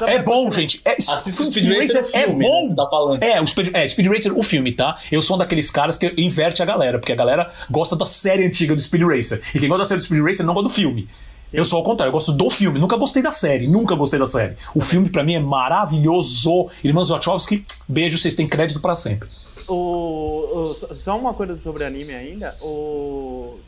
É 0.06 0.18
bom, 0.18 0.50
gente. 0.50 0.80
É, 0.84 0.96
Assista 1.08 1.42
o 1.42 1.46
Speed 1.46 1.68
Racer, 1.68 2.02
o 2.02 2.04
filme, 2.04 2.44
né, 2.44 2.60
que 2.60 2.66
você 2.68 2.76
tá 2.76 2.86
falando. 2.86 3.22
É, 3.22 3.40
o 3.40 3.46
Speed, 3.46 3.70
é, 3.74 3.88
Speed 3.88 4.06
Racer, 4.08 4.38
o 4.38 4.42
filme, 4.42 4.72
tá? 4.72 4.98
Eu 5.10 5.22
sou 5.22 5.36
um 5.36 5.38
daqueles 5.38 5.70
caras 5.70 5.96
que 5.96 6.12
inverte 6.18 6.62
a 6.62 6.66
galera, 6.66 6.98
porque 6.98 7.12
a 7.12 7.16
galera 7.16 7.50
gosta 7.70 7.96
da 7.96 8.06
série 8.06 8.44
antiga 8.46 8.74
do 8.74 8.80
Speed 8.80 9.02
Racer. 9.02 9.42
E 9.54 9.58
quem 9.58 9.68
gosta 9.68 9.84
da 9.84 9.88
série 9.88 9.98
do 9.98 10.04
Speed 10.04 10.22
Racer 10.22 10.44
não 10.44 10.54
gosta 10.54 10.68
do 10.68 10.74
filme. 10.74 11.08
Eu 11.52 11.64
sou 11.64 11.78
ao 11.78 11.84
contrário, 11.84 12.10
eu 12.10 12.12
gosto 12.12 12.32
do 12.32 12.48
filme, 12.48 12.78
nunca 12.78 12.96
gostei 12.96 13.22
da 13.22 13.32
série, 13.32 13.66
nunca 13.66 13.94
gostei 13.96 14.18
da 14.20 14.26
série. 14.26 14.56
O 14.74 14.80
filme 14.80 15.08
pra 15.10 15.24
mim 15.24 15.34
é 15.34 15.40
maravilhoso. 15.40 16.68
Irmãos 16.84 17.08
Wachowski, 17.10 17.64
beijo, 17.88 18.16
vocês 18.16 18.34
têm 18.34 18.48
crédito 18.48 18.80
pra 18.80 18.94
sempre. 18.94 19.28
O, 19.66 20.44
o- 20.44 20.74
só 20.94 21.18
uma 21.18 21.34
coisa 21.34 21.58
sobre 21.62 21.84
anime 21.84 22.12
ainda. 22.14 22.56
O... 22.60 23.58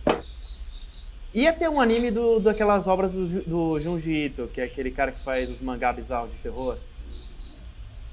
Ia 1.35 1.53
ter 1.53 1.69
um 1.69 1.81
anime 1.81 2.11
do, 2.11 2.39
daquelas 2.41 2.87
obras 2.87 3.11
do, 3.11 3.27
do 3.43 3.81
Junji 3.81 4.27
Ito, 4.27 4.49
que 4.53 4.61
é 4.61 4.65
aquele 4.65 4.91
cara 4.91 5.11
que 5.11 5.19
faz 5.19 5.49
os 5.51 5.61
mangá 5.61 5.93
bizarros 5.93 6.31
de 6.31 6.37
terror. 6.39 6.77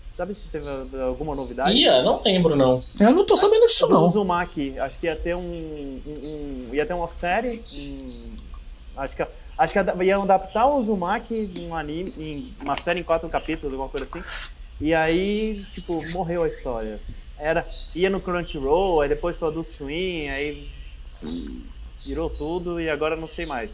Sabe 0.09 0.33
se 0.33 0.51
teve 0.51 0.67
alguma 1.01 1.35
novidade? 1.35 1.71
Ia, 1.77 2.01
não 2.01 2.21
lembro, 2.23 2.55
não. 2.55 2.83
Eu 2.99 3.11
não 3.11 3.25
tô 3.25 3.37
sabendo 3.37 3.65
disso, 3.67 3.87
não. 3.87 4.07
Uzumaki. 4.07 4.77
Acho 4.79 4.97
que 4.99 5.05
ia 5.05 5.15
ter 5.15 5.35
um, 5.35 5.41
um- 5.41 6.01
um- 6.07 6.73
ia 6.73 6.85
ter 6.85 6.93
uma 6.93 7.07
série. 7.13 7.49
um- 7.49 8.37
acho 8.97 9.15
que 9.15 9.25
acho 9.59 9.73
que 9.73 10.03
iam 10.05 10.23
adaptar 10.23 10.65
o 10.65 10.77
Uzumaki 10.79 11.51
em 11.55 11.67
um 11.67 11.75
anime, 11.75 12.11
em 12.17 12.55
uma 12.63 12.75
série 12.81 12.99
em 13.01 13.03
quatro 13.03 13.29
capítulos, 13.29 13.73
alguma 13.73 13.89
coisa 13.89 14.05
assim. 14.07 14.23
E 14.81 14.93
aí, 14.95 15.63
tipo, 15.73 16.01
morreu 16.13 16.43
a 16.43 16.47
história. 16.47 16.99
Era 17.37 17.63
ia 17.93 18.09
no 18.09 18.19
Crunchyroll, 18.19 19.01
aí 19.01 19.09
depois 19.09 19.35
pro 19.35 19.47
Adult 19.49 19.67
Swim, 19.67 20.27
aí 20.29 20.69
virou 22.05 22.29
tudo 22.29 22.79
e 22.81 22.89
agora 22.89 23.15
não 23.15 23.27
sei 23.27 23.45
mais. 23.45 23.69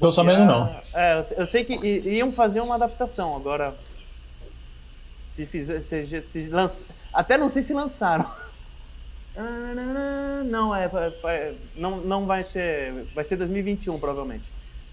Tô 0.00 0.10
sabendo, 0.10 0.44
não. 0.44 0.62
É, 0.94 1.18
eu 1.18 1.24
sei- 1.24 1.36
eu 1.38 1.46
sei 1.46 1.64
que 1.64 1.74
iam 2.08 2.32
fazer 2.32 2.60
uma 2.60 2.74
adaptação, 2.76 3.34
agora. 3.36 3.74
Se 5.32 5.46
fizer. 5.46 5.82
Se, 5.82 6.22
se 6.22 6.46
lança- 6.48 6.84
até 7.12 7.36
não 7.36 7.48
sei 7.48 7.62
se 7.62 7.72
lançaram. 7.74 8.30
Não, 9.36 10.74
é, 10.74 10.84
é- 10.86 11.52
não, 11.76 11.96
não 11.98 12.26
vai 12.26 12.44
ser. 12.44 13.06
Vai 13.14 13.24
ser 13.24 13.36
2021, 13.36 13.98
provavelmente. 13.98 14.44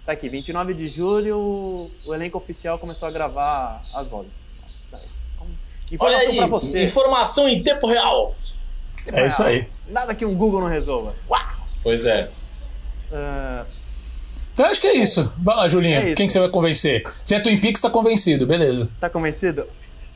Tá 0.06 0.14
aqui, 0.14 0.28
29 0.30 0.74
de 0.74 0.88
julho, 0.90 1.38
o 2.06 2.14
elenco 2.14 2.38
oficial 2.38 2.80
começou 2.80 3.08
a 3.08 3.12
gravar 3.12 3.80
as 3.94 4.08
vozes. 4.08 4.88
Aí. 4.92 5.00
Olha 6.00 6.16
Informação 6.16 6.30
aí, 6.32 6.38
pra 6.38 6.48
você. 6.48 6.84
informação 6.84 7.48
em 7.50 7.62
tempo 7.62 7.88
real. 7.88 8.36
É 9.08 9.28
isso 9.28 9.44
aí. 9.44 9.68
Nada 9.88 10.16
que 10.16 10.26
um 10.26 10.36
Google 10.36 10.62
não 10.62 10.68
resolva. 10.68 11.16
Pois 11.84 12.06
é. 12.06 12.30
Ah, 13.12 13.66
Então 14.54 14.66
acho 14.66 14.82
que 14.82 14.88
é 14.88 14.96
isso. 14.96 15.32
Vai 15.38 15.56
lá, 15.56 15.68
Julinha. 15.68 16.00
É 16.00 16.06
isso. 16.08 16.16
Quem 16.16 16.28
que 16.28 16.34
você 16.34 16.40
vai 16.40 16.50
convencer? 16.50 17.04
Se 17.24 17.36
é 17.36 17.40
Twin 17.40 17.60
Peaks, 17.60 17.82
tá 17.82 17.90
convencido, 17.90 18.46
beleza. 18.48 18.90
tá 19.00 19.10
convencido? 19.10 19.68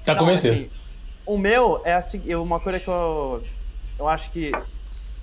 Tá 0.04 0.14
Não, 0.14 0.20
convencido. 0.20 0.54
assim, 0.56 0.70
o 1.26 1.38
meu 1.38 1.82
é 1.84 1.94
assim, 1.94 2.22
uma 2.36 2.60
coisa 2.60 2.80
que 2.80 2.88
eu, 2.88 3.44
eu 3.98 4.08
acho 4.08 4.30
que 4.32 4.52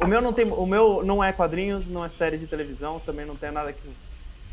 o 0.00 0.06
meu 0.06 0.20
não 0.20 0.32
tem, 0.32 0.44
o 0.50 0.66
meu 0.66 1.02
não 1.04 1.22
é 1.22 1.32
quadrinhos, 1.32 1.86
não 1.86 2.04
é 2.04 2.08
série 2.08 2.38
de 2.38 2.46
televisão, 2.46 2.98
também 3.00 3.24
não 3.26 3.36
tem 3.36 3.50
nada 3.50 3.72
que 3.72 3.80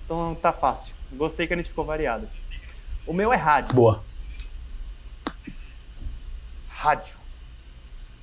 então 0.05 0.33
tá 0.35 0.51
fácil. 0.51 0.93
Gostei 1.13 1.45
que 1.47 1.53
a 1.53 1.57
gente 1.57 1.69
ficou 1.69 1.85
variado. 1.85 2.27
O 3.05 3.13
meu 3.13 3.31
é 3.31 3.35
rádio. 3.35 3.75
Boa. 3.75 4.03
Rádio. 6.67 7.13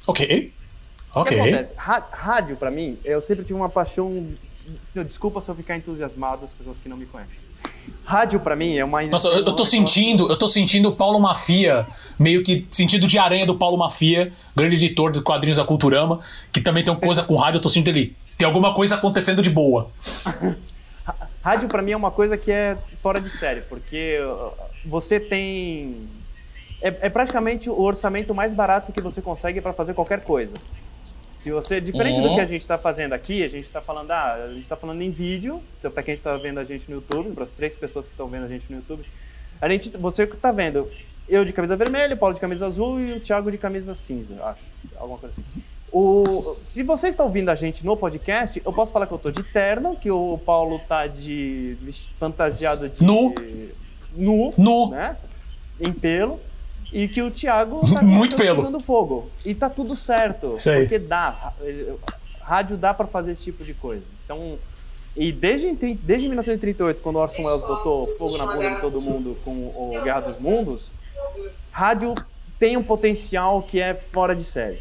Ok. 0.06 0.52
O 1.14 1.24
que 1.24 1.34
Ok. 1.34 1.40
acontece? 1.40 1.74
Ra- 1.76 2.06
Rádio 2.10 2.56
pra 2.56 2.70
mim, 2.70 2.98
eu 3.04 3.20
sempre 3.20 3.42
tive 3.44 3.54
uma 3.54 3.68
paixão 3.68 4.28
Desculpa 4.94 5.40
se 5.40 5.50
eu 5.50 5.54
ficar 5.54 5.76
entusiasmado 5.76 6.44
as 6.44 6.52
pessoas 6.52 6.78
que 6.78 6.88
não 6.88 6.96
me 6.96 7.06
conhecem. 7.06 7.40
Rádio 8.04 8.40
para 8.40 8.56
mim 8.56 8.76
é 8.76 8.84
uma 8.84 9.02
Nossa, 9.02 9.28
eu, 9.28 9.44
eu 9.44 9.56
tô 9.56 9.64
sentindo, 9.64 10.28
eu 10.28 10.36
tô 10.36 10.48
sentindo 10.48 10.88
o 10.88 10.96
Paulo 10.96 11.20
Mafia, 11.20 11.86
meio 12.18 12.42
que 12.42 12.66
sentido 12.70 13.06
de 13.06 13.18
aranha 13.18 13.46
do 13.46 13.56
Paulo 13.56 13.76
Mafia, 13.76 14.32
grande 14.54 14.74
editor 14.76 15.12
de 15.12 15.20
quadrinhos 15.20 15.56
da 15.56 15.64
Culturama, 15.64 16.20
que 16.52 16.60
também 16.60 16.84
tem 16.84 16.92
uma 16.92 17.00
coisa 17.00 17.22
com 17.22 17.36
rádio, 17.36 17.58
eu 17.58 17.62
tô 17.62 17.68
sentindo 17.68 17.96
ele. 17.96 18.16
Tem 18.36 18.46
alguma 18.46 18.74
coisa 18.74 18.96
acontecendo 18.96 19.40
de 19.40 19.50
boa. 19.50 19.90
rádio 21.42 21.68
para 21.68 21.82
mim 21.82 21.92
é 21.92 21.96
uma 21.96 22.10
coisa 22.10 22.36
que 22.36 22.50
é 22.50 22.76
fora 23.02 23.20
de 23.20 23.30
série, 23.30 23.60
porque 23.62 24.18
você 24.84 25.20
tem 25.20 26.08
é, 26.80 26.88
é 27.06 27.08
praticamente 27.08 27.70
o 27.70 27.80
orçamento 27.80 28.34
mais 28.34 28.52
barato 28.52 28.92
que 28.92 29.00
você 29.00 29.22
consegue 29.22 29.60
para 29.60 29.72
fazer 29.72 29.94
qualquer 29.94 30.24
coisa. 30.24 30.52
Se 31.46 31.52
você, 31.52 31.80
diferente 31.80 32.18
uhum. 32.18 32.30
do 32.30 32.34
que 32.34 32.40
a 32.40 32.44
gente 32.44 32.62
está 32.62 32.76
fazendo 32.76 33.12
aqui, 33.12 33.44
a 33.44 33.46
gente 33.46 33.62
está 33.62 33.80
falando, 33.80 34.10
ah, 34.10 34.32
a 34.32 34.48
gente 34.48 34.62
está 34.62 34.74
falando 34.74 35.00
em 35.00 35.12
vídeo, 35.12 35.62
então 35.78 35.92
para 35.92 36.02
quem 36.02 36.12
está 36.12 36.36
vendo 36.36 36.58
a 36.58 36.64
gente 36.64 36.90
no 36.90 36.96
YouTube, 36.96 37.30
para 37.36 37.44
as 37.44 37.52
três 37.52 37.76
pessoas 37.76 38.06
que 38.06 38.10
estão 38.10 38.26
vendo 38.26 38.46
a 38.46 38.48
gente 38.48 38.68
no 38.68 38.78
YouTube, 38.78 39.06
a 39.60 39.68
gente, 39.68 39.96
você 39.96 40.24
está 40.24 40.50
vendo 40.50 40.90
eu 41.28 41.44
de 41.44 41.52
camisa 41.52 41.76
vermelha, 41.76 42.16
o 42.16 42.18
Paulo 42.18 42.34
de 42.34 42.40
camisa 42.40 42.66
azul 42.66 42.98
e 42.98 43.12
o 43.12 43.20
Thiago 43.20 43.48
de 43.48 43.58
camisa 43.58 43.94
cinza, 43.94 44.34
acho, 44.42 44.64
alguma 44.96 45.20
coisa 45.20 45.40
assim. 45.40 45.62
O, 45.92 46.56
se 46.64 46.82
você 46.82 47.06
está 47.06 47.22
ouvindo 47.22 47.48
a 47.48 47.54
gente 47.54 47.86
no 47.86 47.96
podcast, 47.96 48.60
eu 48.64 48.72
posso 48.72 48.90
falar 48.90 49.06
que 49.06 49.14
eu 49.14 49.18
tô 49.18 49.30
de 49.30 49.44
terno, 49.44 49.94
que 49.94 50.10
o 50.10 50.40
Paulo 50.44 50.80
tá 50.88 51.06
de 51.06 51.78
fantasiado 52.18 52.88
de 52.88 53.04
nu, 53.04 53.32
nu, 54.16 54.50
nu. 54.58 54.90
né? 54.90 55.16
Em 55.78 55.92
pelo 55.92 56.40
e 56.92 57.08
que 57.08 57.22
o 57.22 57.30
Thiago 57.30 57.80
tá 57.92 58.02
muito 58.02 58.36
pelo 58.36 58.80
fogo. 58.80 59.30
E 59.44 59.54
tá 59.54 59.68
tudo 59.68 59.96
certo. 59.96 60.56
Sei. 60.58 60.80
Porque 60.80 60.98
dá. 60.98 61.52
Rádio 62.40 62.76
dá 62.76 62.94
para 62.94 63.06
fazer 63.06 63.32
esse 63.32 63.44
tipo 63.44 63.64
de 63.64 63.74
coisa. 63.74 64.04
Então, 64.24 64.58
e 65.16 65.32
desde, 65.32 65.72
desde 65.94 66.28
1938, 66.28 67.00
quando 67.00 67.16
o 67.16 67.20
Orson 67.20 67.42
Welles 67.42 67.62
botou 67.62 67.96
fogo 67.96 68.38
na 68.38 68.52
bunda 68.52 68.74
de 68.74 68.80
todo 68.80 69.00
mundo 69.00 69.36
com 69.44 69.56
o 69.56 70.02
Guerra 70.02 70.20
dos 70.20 70.38
Mundos, 70.38 70.92
rádio 71.72 72.14
tem 72.58 72.76
um 72.76 72.82
potencial 72.82 73.62
que 73.62 73.80
é 73.80 73.94
fora 73.94 74.36
de 74.36 74.44
série. 74.44 74.80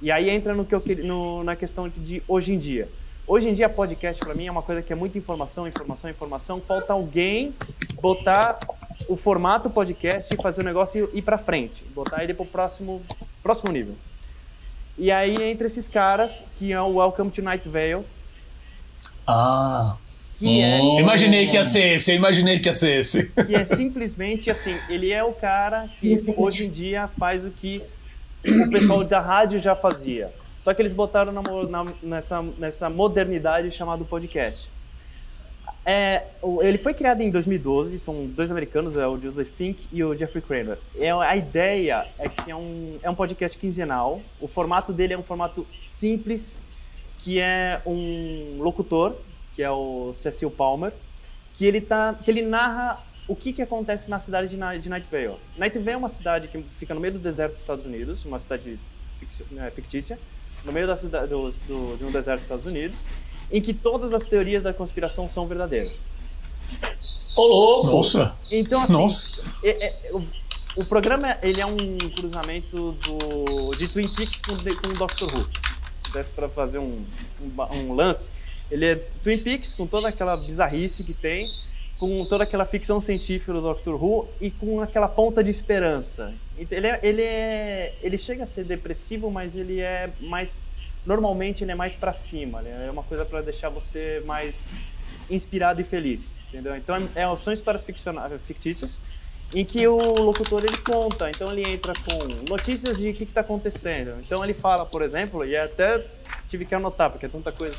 E 0.00 0.10
aí 0.10 0.30
entra 0.30 0.54
no 0.54 0.64
que 0.64 0.74
eu, 0.74 0.82
no, 1.04 1.44
na 1.44 1.54
questão 1.54 1.88
de 1.88 2.22
hoje 2.26 2.52
em 2.52 2.58
dia. 2.58 2.88
Hoje 3.26 3.48
em 3.50 3.52
dia, 3.52 3.68
podcast 3.68 4.18
para 4.24 4.34
mim 4.34 4.46
é 4.46 4.50
uma 4.50 4.62
coisa 4.62 4.80
que 4.80 4.90
é 4.90 4.96
muita 4.96 5.18
informação, 5.18 5.68
informação, 5.68 6.10
informação. 6.10 6.56
Falta 6.56 6.94
alguém 6.94 7.54
botar 8.00 8.58
o 9.08 9.16
formato 9.16 9.70
podcast 9.70 10.32
e 10.32 10.42
fazer 10.42 10.60
o 10.60 10.64
negócio 10.64 11.10
ir 11.12 11.22
para 11.22 11.38
frente, 11.38 11.84
botar 11.94 12.22
ele 12.22 12.34
pro 12.34 12.44
próximo, 12.44 13.02
próximo 13.42 13.72
nível. 13.72 13.94
E 14.96 15.10
aí, 15.10 15.34
entre 15.42 15.66
esses 15.66 15.88
caras, 15.88 16.40
que 16.58 16.72
é 16.72 16.80
o 16.80 16.96
Welcome 16.96 17.30
to 17.30 17.42
Night 17.42 17.68
Vale. 17.68 18.04
Ah. 19.26 19.96
Que 20.38 20.60
é, 20.60 20.80
hum. 20.80 21.00
imaginei 21.00 21.48
que 21.48 21.54
ia 21.54 21.64
ser 21.64 21.96
esse, 21.96 22.12
eu 22.12 22.16
imaginei 22.16 22.60
que 22.60 22.68
ia 22.68 22.74
ser 22.74 23.00
esse. 23.00 23.26
Que 23.28 23.56
é 23.56 23.64
simplesmente 23.64 24.50
assim, 24.50 24.76
ele 24.88 25.10
é 25.10 25.24
o 25.24 25.32
cara 25.32 25.88
que 25.98 26.14
hoje 26.36 26.66
em 26.66 26.70
dia 26.70 27.08
faz 27.18 27.44
o 27.44 27.50
que 27.50 27.76
o 28.46 28.70
pessoal 28.70 29.02
da 29.02 29.20
rádio 29.20 29.58
já 29.58 29.74
fazia 29.74 30.32
só 30.58 30.74
que 30.74 30.82
eles 30.82 30.92
botaram 30.92 31.32
na, 31.32 31.42
na, 31.42 31.92
nessa, 32.02 32.42
nessa 32.58 32.90
modernidade 32.90 33.70
chamada 33.70 34.04
podcast. 34.04 34.68
É, 35.84 36.24
ele 36.60 36.78
foi 36.78 36.94
criado 36.94 37.20
em 37.20 37.30
2012, 37.30 37.98
são 37.98 38.26
dois 38.26 38.50
americanos, 38.50 38.96
é 38.96 39.06
o 39.06 39.18
Joseph 39.18 39.48
Fink 39.56 39.88
e 39.92 40.04
o 40.04 40.16
Jeffrey 40.16 40.42
Kramer. 40.42 40.78
É, 40.96 41.10
a 41.10 41.36
ideia 41.36 42.06
é 42.18 42.28
que 42.28 42.50
é 42.50 42.54
um, 42.54 43.00
é 43.02 43.10
um 43.10 43.14
podcast 43.14 43.56
quinzenal, 43.56 44.20
o 44.40 44.46
formato 44.46 44.92
dele 44.92 45.14
é 45.14 45.18
um 45.18 45.22
formato 45.22 45.66
simples, 45.80 46.56
que 47.20 47.40
é 47.40 47.80
um 47.86 48.58
locutor, 48.60 49.16
que 49.54 49.62
é 49.62 49.70
o 49.70 50.12
Cecil 50.14 50.50
Palmer, 50.50 50.92
que 51.54 51.64
ele, 51.64 51.80
tá, 51.80 52.14
que 52.22 52.30
ele 52.30 52.42
narra 52.42 53.02
o 53.26 53.34
que, 53.34 53.52
que 53.52 53.60
acontece 53.60 54.08
na 54.08 54.18
cidade 54.18 54.48
de, 54.48 54.56
de 54.56 54.88
Night 54.88 55.06
Vale. 55.10 55.36
Night 55.56 55.78
Vale 55.78 55.90
é 55.90 55.96
uma 55.96 56.08
cidade 56.08 56.48
que 56.48 56.62
fica 56.78 56.94
no 56.94 57.00
meio 57.00 57.14
do 57.14 57.18
deserto 57.18 57.52
dos 57.52 57.60
Estados 57.60 57.84
Unidos, 57.84 58.24
uma 58.24 58.38
cidade 58.38 58.78
né, 59.50 59.70
fictícia, 59.70 60.18
no 60.64 60.72
meio 60.72 60.86
da 60.86 60.96
cidade, 60.96 61.28
do, 61.28 61.50
do, 61.50 61.96
de 61.96 62.04
um 62.04 62.10
deserto 62.10 62.36
dos 62.36 62.44
Estados 62.44 62.66
Unidos, 62.66 63.04
em 63.50 63.60
que 63.60 63.72
todas 63.72 64.14
as 64.14 64.24
teorias 64.24 64.62
da 64.62 64.72
conspiração 64.72 65.28
são 65.28 65.46
verdadeiras. 65.46 66.00
Ô, 67.36 67.46
louco! 67.46 67.86
Nossa! 67.88 68.36
Então, 68.50 68.82
assim, 68.82 68.92
Nossa. 68.92 69.42
É, 69.62 69.86
é, 69.86 70.12
o, 70.12 70.82
o, 70.82 70.84
programa 70.84 71.38
ele 71.42 71.60
é 71.60 71.66
um 71.66 71.98
cruzamento 72.16 72.92
do, 72.92 73.70
de 73.76 73.88
Twin 73.88 74.08
Peaks 74.08 74.40
com, 74.40 74.54
com 74.56 74.92
Doctor 74.94 75.34
Who. 75.34 75.48
Se 76.04 76.12
desse 76.12 76.32
para 76.32 76.48
fazer 76.48 76.78
um, 76.78 77.04
um, 77.40 77.62
um 77.76 77.94
lance, 77.94 78.28
ele 78.70 78.84
é 78.84 78.94
Twin 79.22 79.38
Peaks 79.38 79.74
com 79.74 79.86
toda 79.86 80.08
aquela 80.08 80.36
bizarrice 80.36 81.04
que 81.04 81.14
tem, 81.14 81.46
com 81.98 82.24
toda 82.26 82.44
aquela 82.44 82.64
ficção 82.64 83.00
científica 83.00 83.52
do 83.52 83.60
Doctor 83.60 84.02
Who 84.02 84.28
e 84.40 84.50
com 84.50 84.80
aquela 84.80 85.08
ponta 85.08 85.42
de 85.42 85.50
esperança. 85.50 86.34
Ele, 86.58 86.86
é, 86.86 87.00
ele, 87.02 87.22
é, 87.22 87.94
ele 88.02 88.18
chega 88.18 88.42
a 88.42 88.46
ser 88.46 88.64
depressivo, 88.64 89.30
mas 89.30 89.54
ele 89.54 89.80
é 89.80 90.10
mais. 90.20 90.60
Normalmente 91.06 91.64
ele 91.64 91.72
é 91.72 91.74
mais 91.74 91.94
para 91.94 92.12
cima, 92.12 92.60
né? 92.60 92.86
é 92.86 92.90
uma 92.90 93.02
coisa 93.02 93.24
para 93.24 93.40
deixar 93.40 93.68
você 93.68 94.22
mais 94.26 94.64
inspirado 95.30 95.80
e 95.80 95.84
feliz, 95.84 96.38
entendeu? 96.48 96.76
Então 96.76 96.96
é, 96.96 97.22
é 97.22 97.36
são 97.36 97.52
histórias 97.52 97.84
fictícias 98.46 98.98
em 99.52 99.64
que 99.64 99.86
o 99.86 99.96
locutor 99.96 100.62
ele 100.64 100.76
conta, 100.78 101.30
então 101.30 101.50
ele 101.50 101.66
entra 101.66 101.92
com 101.94 102.50
notícias 102.50 102.98
de 102.98 103.08
o 103.08 103.14
que 103.14 103.24
está 103.24 103.40
acontecendo. 103.40 104.14
Então 104.20 104.44
ele 104.44 104.52
fala, 104.52 104.84
por 104.84 105.02
exemplo, 105.02 105.44
e 105.44 105.56
até 105.56 106.04
tive 106.48 106.64
que 106.64 106.74
anotar 106.74 107.10
porque 107.10 107.26
é 107.26 107.28
tanta 107.28 107.50
coisa. 107.50 107.76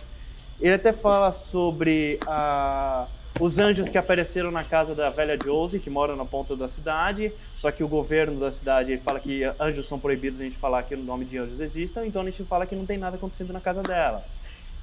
Ele 0.60 0.74
até 0.74 0.92
fala 0.92 1.32
sobre 1.32 2.20
a 2.28 3.08
os 3.40 3.58
anjos 3.58 3.90
que 3.90 3.98
apareceram 3.98 4.52
na 4.52 4.64
casa 4.64 4.94
da 4.94 5.10
velha 5.10 5.38
Josie, 5.42 5.80
que 5.80 5.90
mora 5.90 6.16
na 6.16 6.26
ponta 6.26 6.56
da 6.56 6.68
cidade, 6.68 7.32
só 7.56 7.72
que 7.72 7.84
o 7.84 7.90
governo 7.90 8.40
da 8.40 8.52
cidade 8.52 8.98
fala 8.98 9.20
que 9.20 9.44
anjos 9.60 9.88
são 9.88 10.00
proibidos 10.00 10.42
a 10.42 10.44
gente 10.44 10.58
falar 10.58 10.84
que 10.84 10.94
o 10.94 11.04
nome 11.04 11.24
de 11.26 11.38
anjos 11.38 11.60
existam, 11.60 12.06
então 12.06 12.22
a 12.22 12.26
gente 12.26 12.44
fala 12.44 12.66
que 12.66 12.76
não 12.76 12.86
tem 12.86 12.98
nada 12.98 13.16
acontecendo 13.16 13.54
na 13.54 13.62
casa 13.62 13.82
dela. 13.82 14.26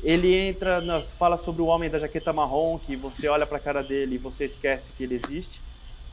Ele 0.03 0.35
entra, 0.35 0.81
nas, 0.81 1.13
fala 1.15 1.37
sobre 1.37 1.63
o 1.63 1.67
homem 1.67 1.91
da 1.91 1.99
jaqueta 1.99 2.33
marrom, 2.33 2.79
que 2.79 2.97
você 2.97 3.29
olha 3.29 3.47
para 3.47 3.57
a 3.57 3.61
cara 3.61 3.83
dele 3.83 4.17
e 4.17 4.19
você 4.19 4.45
esquece 4.45 4.93
que 4.93 5.05
ele 5.05 5.15
existe. 5.15 5.61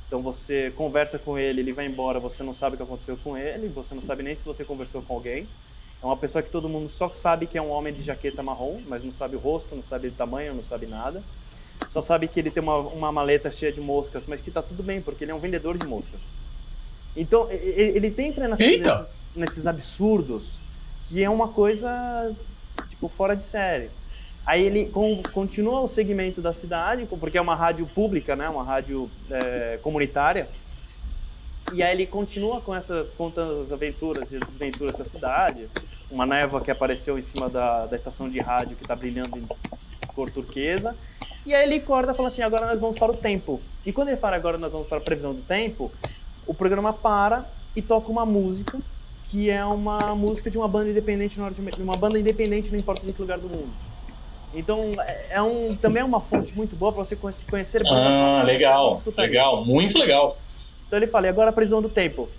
Então 0.08 0.22
você 0.22 0.72
conversa 0.76 1.18
com 1.18 1.38
ele, 1.38 1.62
ele 1.62 1.74
vai 1.74 1.86
embora, 1.86 2.20
você 2.20 2.44
não 2.44 2.54
sabe 2.54 2.76
o 2.76 2.78
que 2.78 2.84
aconteceu 2.84 3.18
com 3.24 3.38
ele, 3.38 3.68
você 3.68 3.96
não 3.96 4.02
sabe 4.02 4.22
nem 4.22 4.36
se 4.36 4.46
você 4.46 4.64
conversou 4.64 5.02
com 5.02 5.16
alguém. 5.16 5.48
É 6.02 6.06
uma 6.06 6.18
pessoa 6.18 6.44
que 6.44 6.50
todo 6.50 6.68
mundo 6.68 6.90
só 6.90 7.10
sabe 7.16 7.48
que 7.48 7.58
é 7.58 7.62
um 7.62 7.72
homem 7.72 7.94
de 7.94 8.04
jaqueta 8.04 8.44
marrom, 8.44 8.82
mas 8.88 9.04
não 9.04 9.12
sabe 9.12 9.36
o 9.36 9.40
rosto, 9.40 9.74
não 9.76 9.84
sabe 9.84 10.10
o 10.10 10.12
tamanho, 10.12 10.54
não 10.54 10.64
sabe 10.64 10.86
nada. 10.86 11.24
Só 11.90 12.02
sabe 12.02 12.28
que 12.28 12.40
ele 12.40 12.50
tem 12.50 12.64
uma, 12.64 12.78
uma 12.78 13.12
maleta 13.12 13.52
cheia 13.52 13.72
de 13.72 13.80
moscas, 13.80 14.26
mas 14.26 14.42
que 14.42 14.50
tá 14.50 14.62
tudo 14.62 14.82
bem, 14.82 15.02
porque 15.02 15.24
ele 15.24 15.32
é 15.32 15.36
um 15.36 15.40
vendedor 15.40 15.78
de 15.78 15.86
moscas. 15.88 16.24
Então, 17.16 17.48
ele, 17.52 17.98
ele 17.98 18.16
entra 18.18 18.48
nesses, 18.48 19.26
nesses 19.36 19.68
absurdos, 19.68 20.60
que 21.08 21.24
é 21.24 21.30
uma 21.30 21.50
coisa, 21.50 22.34
tipo, 22.90 23.08
fora 23.08 23.36
de 23.36 23.44
série. 23.44 23.90
Aí 24.46 24.64
ele 24.64 24.86
com, 24.88 25.22
continua 25.32 25.82
o 25.82 25.88
segmento 25.88 26.42
da 26.42 26.54
cidade, 26.54 27.06
porque 27.06 27.38
é 27.38 27.42
uma 27.42 27.56
rádio 27.56 27.86
pública, 27.88 28.36
né? 28.36 28.50
Uma 28.50 28.64
rádio 28.64 29.10
é, 29.30 29.80
comunitária. 29.82 30.50
E 31.74 31.82
aí 31.82 31.94
ele 31.94 32.06
continua 32.06 32.60
com 32.60 32.76
essa 32.76 33.08
contando 33.18 33.62
as 33.62 33.72
aventuras 33.72 34.32
e 34.32 34.38
as 34.38 34.50
desventuras 34.50 34.98
da 34.98 35.06
cidade. 35.06 35.64
Uma 36.12 36.26
névoa 36.26 36.62
que 36.62 36.70
apareceu 36.70 37.18
em 37.18 37.22
cima 37.22 37.50
da, 37.50 37.72
da 37.86 37.96
estação 37.96 38.30
de 38.30 38.38
rádio 38.40 38.76
que 38.76 38.84
está 38.84 38.96
brilhando 38.96 39.38
em 39.38 39.44
cor 40.14 40.30
turquesa. 40.30 40.96
E 41.46 41.54
aí 41.54 41.64
ele 41.64 41.76
acorda 41.76 42.12
e 42.12 42.16
fala 42.16 42.30
assim: 42.30 42.42
agora 42.42 42.68
nós 42.68 42.80
vamos 42.80 42.98
para 42.98 43.12
o 43.12 43.16
tempo. 43.16 43.62
E 43.86 43.92
quando 43.92 44.10
ele 44.10 44.18
fala 44.18 44.36
agora 44.36 44.58
nós 44.58 44.72
vamos 44.72 44.88
para 44.88 44.98
a 44.98 45.02
previsão 45.02 45.34
do 45.34 45.42
tempo, 45.42 45.92
o 46.48 46.54
programa 46.54 46.94
para 46.94 47.46
e 47.76 47.82
toca 47.82 48.10
uma 48.10 48.26
música 48.26 48.80
que 49.26 49.50
é 49.50 49.66
uma 49.66 49.98
música 50.16 50.50
de 50.52 50.58
uma 50.58 50.68
banda 50.68 50.90
independente 50.90 51.40
norte 51.40 51.60
uma 51.80 51.98
banda 51.98 52.20
independente 52.20 52.70
não 52.70 52.78
importa 52.78 53.06
de 53.06 53.14
que 53.14 53.22
lugar 53.22 53.40
do 53.40 53.48
mundo. 53.48 53.72
Então 54.54 54.80
é, 55.00 55.38
é 55.38 55.42
um 55.42 55.76
também 55.76 56.02
é 56.02 56.06
uma 56.06 56.22
fonte 56.22 56.56
muito 56.56 56.76
boa 56.76 56.92
para 56.94 57.04
você 57.04 57.16
conhecer 57.50 57.82
Ah, 57.88 58.44
legal, 58.46 59.02
legal, 59.18 59.66
muito 59.66 59.98
legal. 59.98 60.38
Então 60.88 61.00
ele 61.00 61.08
fala: 61.08 61.26
e 61.26 61.30
agora 61.30 61.50
a 61.50 61.54
previsão 61.54 61.82
do 61.82 61.90
tempo. 61.90 62.30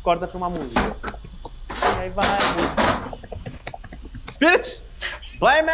Acorda 0.00 0.28
para 0.28 0.36
uma 0.36 0.50
música. 0.50 0.94
E 1.96 2.00
aí 2.02 2.10
vai. 2.10 2.26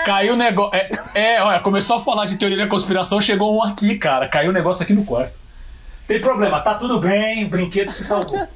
Caiu 0.05 0.35
o 0.35 0.37
negócio. 0.37 0.75
É, 0.75 0.91
é, 1.15 1.43
olha, 1.43 1.61
começou 1.61 1.97
a 1.97 2.01
falar 2.01 2.27
de 2.27 2.37
teoria 2.37 2.59
da 2.59 2.67
conspiração, 2.67 3.21
chegou 3.21 3.57
um 3.57 3.63
aqui, 3.63 3.97
cara. 3.99 4.29
Caiu 4.29 4.49
o 4.49 4.51
um 4.51 4.55
negócio 4.55 4.83
aqui 4.83 4.93
no 4.93 5.05
quarto. 5.05 5.35
Tem 6.07 6.21
problema, 6.21 6.61
tá 6.61 6.75
tudo 6.75 7.01
bem, 7.01 7.45
o 7.45 7.49
brinquedo 7.49 7.91
se 7.91 8.05
salvou. 8.05 8.47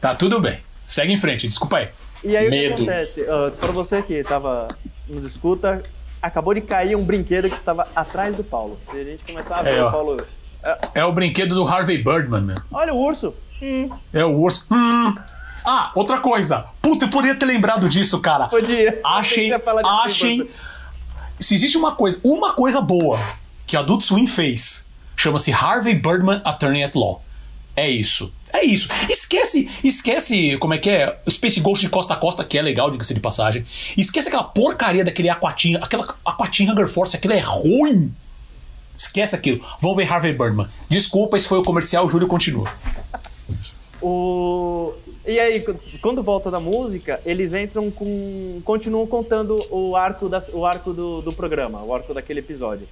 Tá 0.00 0.14
tudo 0.14 0.40
bem. 0.40 0.58
Segue 0.84 1.12
em 1.12 1.16
frente, 1.18 1.46
desculpa 1.46 1.78
aí. 1.78 1.88
E 2.22 2.36
aí 2.36 2.50
Medo. 2.50 2.74
o 2.74 2.76
que 2.76 2.90
acontece? 2.90 3.20
Uh, 3.22 3.50
pra 3.58 3.72
você 3.72 4.02
que 4.02 4.22
tava 4.22 4.66
nos 5.08 5.20
escuta, 5.20 5.82
acabou 6.20 6.54
de 6.54 6.62
cair 6.62 6.96
um 6.96 7.04
brinquedo 7.04 7.48
que 7.48 7.56
estava 7.56 7.86
atrás 7.94 8.36
do 8.36 8.42
Paulo. 8.42 8.78
Se 8.90 8.98
a 8.98 9.04
gente 9.04 9.24
começar 9.24 9.58
a 9.58 9.62
ver 9.62 9.76
é, 9.76 9.84
o 9.84 9.90
Paulo. 9.90 10.26
É... 10.62 10.78
é... 10.94 11.04
o 11.04 11.12
brinquedo 11.12 11.54
do 11.54 11.66
Harvey 11.66 12.02
Birdman, 12.02 12.42
meu. 12.42 12.56
Olha 12.72 12.92
o 12.92 12.98
urso. 12.98 13.34
Hum. 13.62 13.90
É 14.12 14.24
o 14.24 14.36
urso. 14.38 14.66
Hum. 14.70 15.14
Ah, 15.64 15.90
outra 15.94 16.18
coisa. 16.18 16.66
Puta, 16.82 17.06
eu 17.06 17.10
poderia 17.10 17.34
ter 17.34 17.46
lembrado 17.46 17.88
disso, 17.88 18.20
cara. 18.20 18.48
Podia. 18.48 19.00
Achem, 19.02 19.50
achem. 20.04 20.48
Se 21.40 21.54
existe 21.54 21.76
uma 21.76 21.92
coisa, 21.92 22.20
uma 22.22 22.52
coisa 22.52 22.80
boa 22.80 23.18
que 23.66 23.76
Adult 23.76 24.02
Swim 24.02 24.26
fez, 24.26 24.90
chama-se 25.16 25.52
Harvey 25.52 25.94
Birdman 25.94 26.40
Attorney 26.44 26.84
at 26.84 26.94
Law. 26.94 27.22
É 27.74 27.88
isso. 27.88 28.32
É 28.52 28.64
isso. 28.64 28.88
Esquece, 29.08 29.68
esquece 29.82 30.56
como 30.58 30.74
é 30.74 30.78
que 30.78 30.88
é 30.88 31.18
Space 31.28 31.58
Ghost 31.58 31.84
de 31.84 31.90
costa 31.90 32.14
a 32.14 32.16
costa, 32.16 32.44
que 32.44 32.56
é 32.56 32.62
legal, 32.62 32.88
diga-se 32.88 33.12
de 33.12 33.18
passagem. 33.18 33.64
Esquece 33.96 34.28
aquela 34.28 34.44
porcaria 34.44 35.04
daquele 35.04 35.28
Aquatinha, 35.28 35.78
aquela 35.78 36.14
Aquatinha 36.24 36.72
Hunger 36.72 36.86
Force, 36.86 37.16
aquilo 37.16 37.34
é 37.34 37.40
ruim. 37.40 38.14
Esquece 38.96 39.34
aquilo. 39.34 39.64
Vão 39.80 39.96
ver 39.96 40.10
Harvey 40.10 40.32
Birdman. 40.32 40.68
Desculpa, 40.88 41.36
esse 41.36 41.48
foi 41.48 41.58
o 41.58 41.62
comercial, 41.62 42.06
o 42.06 42.08
Júlio 42.08 42.28
continua. 42.28 42.72
O... 44.00 44.92
E 45.26 45.40
aí, 45.40 45.58
quando 46.02 46.22
volta 46.22 46.50
da 46.50 46.60
música, 46.60 47.18
eles 47.24 47.54
entram 47.54 47.90
com. 47.90 48.60
continuam 48.64 49.06
contando 49.06 49.58
o 49.70 49.96
arco, 49.96 50.28
da, 50.28 50.42
o 50.52 50.66
arco 50.66 50.92
do, 50.92 51.22
do 51.22 51.32
programa, 51.32 51.84
o 51.84 51.94
arco 51.94 52.12
daquele 52.12 52.40
episódio. 52.40 52.86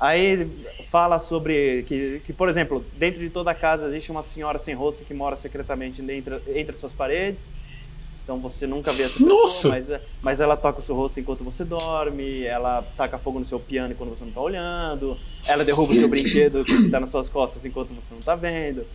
Aí 0.00 0.48
fala 0.88 1.18
sobre 1.20 1.84
que, 1.86 2.22
que, 2.24 2.32
por 2.32 2.48
exemplo, 2.48 2.84
dentro 2.96 3.20
de 3.20 3.28
toda 3.28 3.50
a 3.50 3.54
casa 3.54 3.86
existe 3.86 4.10
uma 4.10 4.22
senhora 4.22 4.58
sem 4.58 4.74
rosto 4.74 5.04
que 5.04 5.12
mora 5.12 5.36
secretamente 5.36 6.00
entre, 6.00 6.40
entre 6.54 6.76
suas 6.76 6.94
paredes. 6.94 7.42
Então 8.24 8.38
você 8.38 8.66
nunca 8.66 8.92
vê 8.92 9.02
essa 9.02 9.18
pessoa, 9.18 9.28
Nossa! 9.28 9.68
Mas, 9.68 9.86
mas 10.22 10.40
ela 10.40 10.56
toca 10.56 10.80
o 10.80 10.82
seu 10.82 10.94
rosto 10.94 11.20
enquanto 11.20 11.44
você 11.44 11.64
dorme, 11.64 12.44
ela 12.44 12.82
taca 12.96 13.18
fogo 13.18 13.40
no 13.40 13.44
seu 13.44 13.58
piano 13.58 13.94
quando 13.94 14.10
você 14.10 14.22
não 14.22 14.28
está 14.28 14.40
olhando, 14.40 15.18
ela 15.46 15.64
derruba 15.64 15.90
o 15.92 15.94
seu 15.94 16.06
brinquedo 16.08 16.64
que 16.64 16.72
está 16.72 17.00
nas 17.00 17.10
suas 17.10 17.28
costas 17.28 17.64
enquanto 17.64 17.88
você 17.88 18.12
não 18.12 18.20
está 18.20 18.34
vendo. 18.34 18.86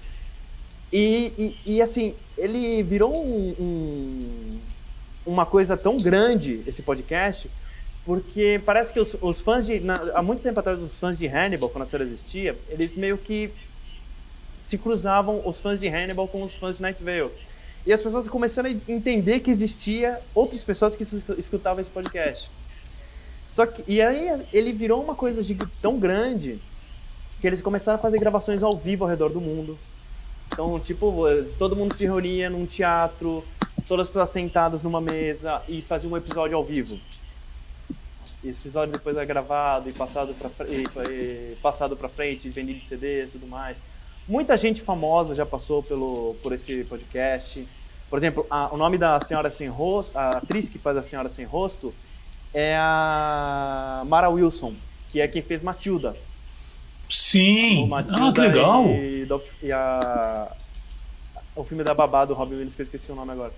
E, 0.97 1.33
e, 1.37 1.73
e, 1.73 1.81
assim, 1.81 2.15
ele 2.37 2.81
virou 2.81 3.13
um, 3.13 3.53
um, 3.59 4.59
uma 5.25 5.45
coisa 5.45 5.75
tão 5.75 5.97
grande, 5.97 6.63
esse 6.65 6.81
podcast, 6.81 7.51
porque 8.05 8.61
parece 8.65 8.93
que 8.93 9.01
os, 9.01 9.13
os 9.19 9.41
fãs 9.41 9.65
de. 9.65 9.81
Na, 9.81 9.93
há 10.13 10.21
muito 10.21 10.41
tempo 10.41 10.57
atrás, 10.57 10.79
os 10.79 10.93
fãs 10.93 11.17
de 11.17 11.27
Hannibal, 11.27 11.67
quando 11.67 11.81
a 11.81 11.85
série 11.85 12.05
existia, 12.05 12.57
eles 12.69 12.95
meio 12.95 13.17
que 13.17 13.51
se 14.61 14.77
cruzavam 14.77 15.45
os 15.45 15.59
fãs 15.59 15.81
de 15.81 15.87
Hannibal 15.89 16.29
com 16.29 16.41
os 16.41 16.55
fãs 16.55 16.77
de 16.77 16.81
Night 16.81 17.03
Vale. 17.03 17.31
E 17.85 17.91
as 17.91 18.01
pessoas 18.01 18.29
começaram 18.29 18.69
a 18.69 18.91
entender 18.91 19.41
que 19.41 19.51
existia 19.51 20.21
outras 20.33 20.63
pessoas 20.63 20.95
que 20.95 21.05
escutavam 21.37 21.81
esse 21.81 21.89
podcast. 21.89 22.49
Só 23.49 23.65
que, 23.65 23.83
e 23.85 24.01
aí 24.01 24.47
ele 24.53 24.71
virou 24.71 25.03
uma 25.03 25.13
coisa 25.13 25.43
de, 25.43 25.55
tão 25.81 25.99
grande 25.99 26.57
que 27.41 27.47
eles 27.47 27.61
começaram 27.61 27.99
a 27.99 28.01
fazer 28.01 28.17
gravações 28.17 28.63
ao 28.63 28.77
vivo 28.77 29.03
ao 29.03 29.09
redor 29.09 29.27
do 29.27 29.41
mundo. 29.41 29.77
Então, 30.47 30.79
tipo, 30.79 31.25
todo 31.57 31.75
mundo 31.75 31.93
se 31.93 32.05
reunia 32.05 32.49
num 32.49 32.65
teatro, 32.65 33.43
todas 33.87 34.07
as 34.07 34.09
pessoas 34.09 34.29
sentadas 34.29 34.83
numa 34.83 35.01
mesa 35.01 35.63
e 35.67 35.81
faziam 35.81 36.13
um 36.13 36.17
episódio 36.17 36.55
ao 36.55 36.63
vivo. 36.63 36.99
Esse 38.43 38.59
episódio 38.59 38.93
depois 38.93 39.17
é 39.17 39.25
gravado 39.25 39.89
e 39.89 39.93
passado 39.93 40.35
para 40.35 40.67
e, 40.67 40.83
e 41.11 41.55
passado 41.61 41.97
para 41.97 42.07
frente, 42.07 42.49
vendido 42.49 42.79
CDs 42.79 43.29
e 43.29 43.31
tudo 43.33 43.47
mais. 43.47 43.81
Muita 44.27 44.55
gente 44.55 44.81
famosa 44.81 45.35
já 45.35 45.45
passou 45.45 45.81
pelo 45.81 46.35
por 46.41 46.53
esse 46.53 46.83
podcast. 46.83 47.67
Por 48.09 48.17
exemplo, 48.17 48.45
a, 48.49 48.73
o 48.73 48.77
nome 48.77 48.97
da 48.97 49.19
senhora 49.19 49.49
sem 49.49 49.67
rosto, 49.67 50.17
a 50.17 50.29
atriz 50.29 50.69
que 50.69 50.77
faz 50.77 50.95
a 50.95 51.03
senhora 51.03 51.29
sem 51.29 51.43
rosto 51.43 51.93
é 52.53 52.75
a 52.77 54.03
Mara 54.05 54.29
Wilson, 54.29 54.73
que 55.11 55.19
é 55.19 55.27
quem 55.27 55.41
fez 55.41 55.61
Matilda. 55.61 56.15
Sim. 57.09 57.89
ah, 57.93 58.33
que 58.33 58.41
legal. 58.41 58.85
E, 58.87 59.27
e 59.63 59.71
a, 59.71 60.51
o 61.55 61.63
filme 61.63 61.83
da 61.83 61.93
babá 61.93 62.25
do 62.25 62.33
Robin 62.33 62.55
Williams 62.55 62.75
que 62.75 62.81
eu 62.81 62.85
esqueci 62.85 63.11
o 63.11 63.15
nome 63.15 63.31
agora. 63.31 63.53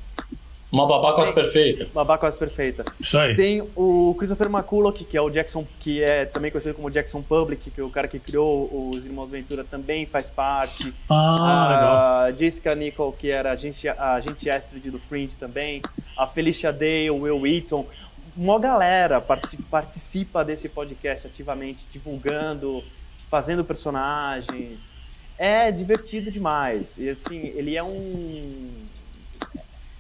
Uma 0.72 0.86
babá 0.86 1.14
quase 1.14 1.34
perfeita. 1.34 1.88
Babá 1.94 2.18
quase 2.18 2.38
perfeita. 2.38 2.84
Isso 3.00 3.18
aí. 3.18 3.36
Tem 3.36 3.62
o 3.76 4.14
Christopher 4.18 4.48
McCulloch, 4.48 5.04
que 5.06 5.16
é 5.16 5.22
o 5.22 5.30
Jackson, 5.30 5.66
que 5.80 6.04
é 6.04 6.26
também 6.26 6.52
conhecido 6.52 6.76
como 6.76 6.90
Jackson 6.90 7.22
Public, 7.22 7.72
que 7.72 7.80
é 7.80 7.84
o 7.84 7.90
cara 7.90 8.08
que 8.08 8.20
criou 8.20 8.92
os 8.94 9.06
Irmãos 9.06 9.32
Ventura, 9.32 9.64
também 9.64 10.06
faz 10.06 10.30
parte. 10.30 10.94
Ah, 11.10 11.36
a 11.40 12.26
legal. 12.26 12.40
Jessica 12.40 12.76
Nicole, 12.76 13.14
que 13.18 13.30
era 13.30 13.52
a 13.52 13.56
gente, 13.56 13.88
a 13.88 14.18
Astrid 14.56 14.92
do 14.92 15.00
Fringe 15.00 15.36
também. 15.38 15.82
A 16.18 16.28
Felicia 16.28 16.74
Day, 16.74 17.10
o 17.10 17.22
Will 17.22 17.40
Wheaton. 17.40 17.88
Uma 18.36 18.60
galera 18.60 19.22
participa 19.22 20.44
desse 20.44 20.68
podcast 20.70 21.28
ativamente, 21.28 21.88
divulgando, 21.92 22.84
fazendo 23.30 23.64
personagens. 23.64 24.96
É 25.38 25.72
divertido 25.72 26.32
demais. 26.32 26.98
E 26.98 27.10
assim, 27.10 27.40
ele 27.40 27.76
é 27.76 27.84
um 27.84 28.88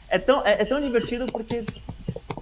é 0.10 0.18
tão, 0.18 0.46
é, 0.46 0.54
é, 0.54 0.66
tão 0.66 0.82
divertido 0.82 1.26
porque 1.26 1.66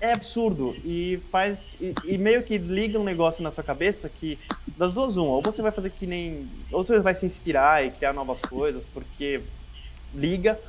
é 0.01 0.11
absurdo 0.11 0.75
e 0.83 1.19
faz 1.31 1.59
e, 1.79 1.95
e, 2.05 2.17
meio 2.17 2.43
que 2.43 2.57
liga 2.57 2.99
um 2.99 3.03
negócio 3.03 3.41
na 3.41 3.51
sua 3.51 3.63
cabeça 3.63 4.09
que 4.09 4.37
das 4.77 4.93
duas 4.93 5.17
uma 5.17 5.31
ou 5.31 5.41
você 5.41 5.61
vai 5.61 5.71
fazer 5.71 5.89
que 5.91 6.05
nem 6.05 6.49
ou 6.71 6.83
você 6.83 6.99
vai 6.99 7.15
se 7.15 7.25
inspirar 7.25 7.83
e 7.83 7.91
criar 7.91 8.13
novas 8.13 8.39
coisas 8.41 8.85
porque 8.93 9.41
liga 10.13 10.59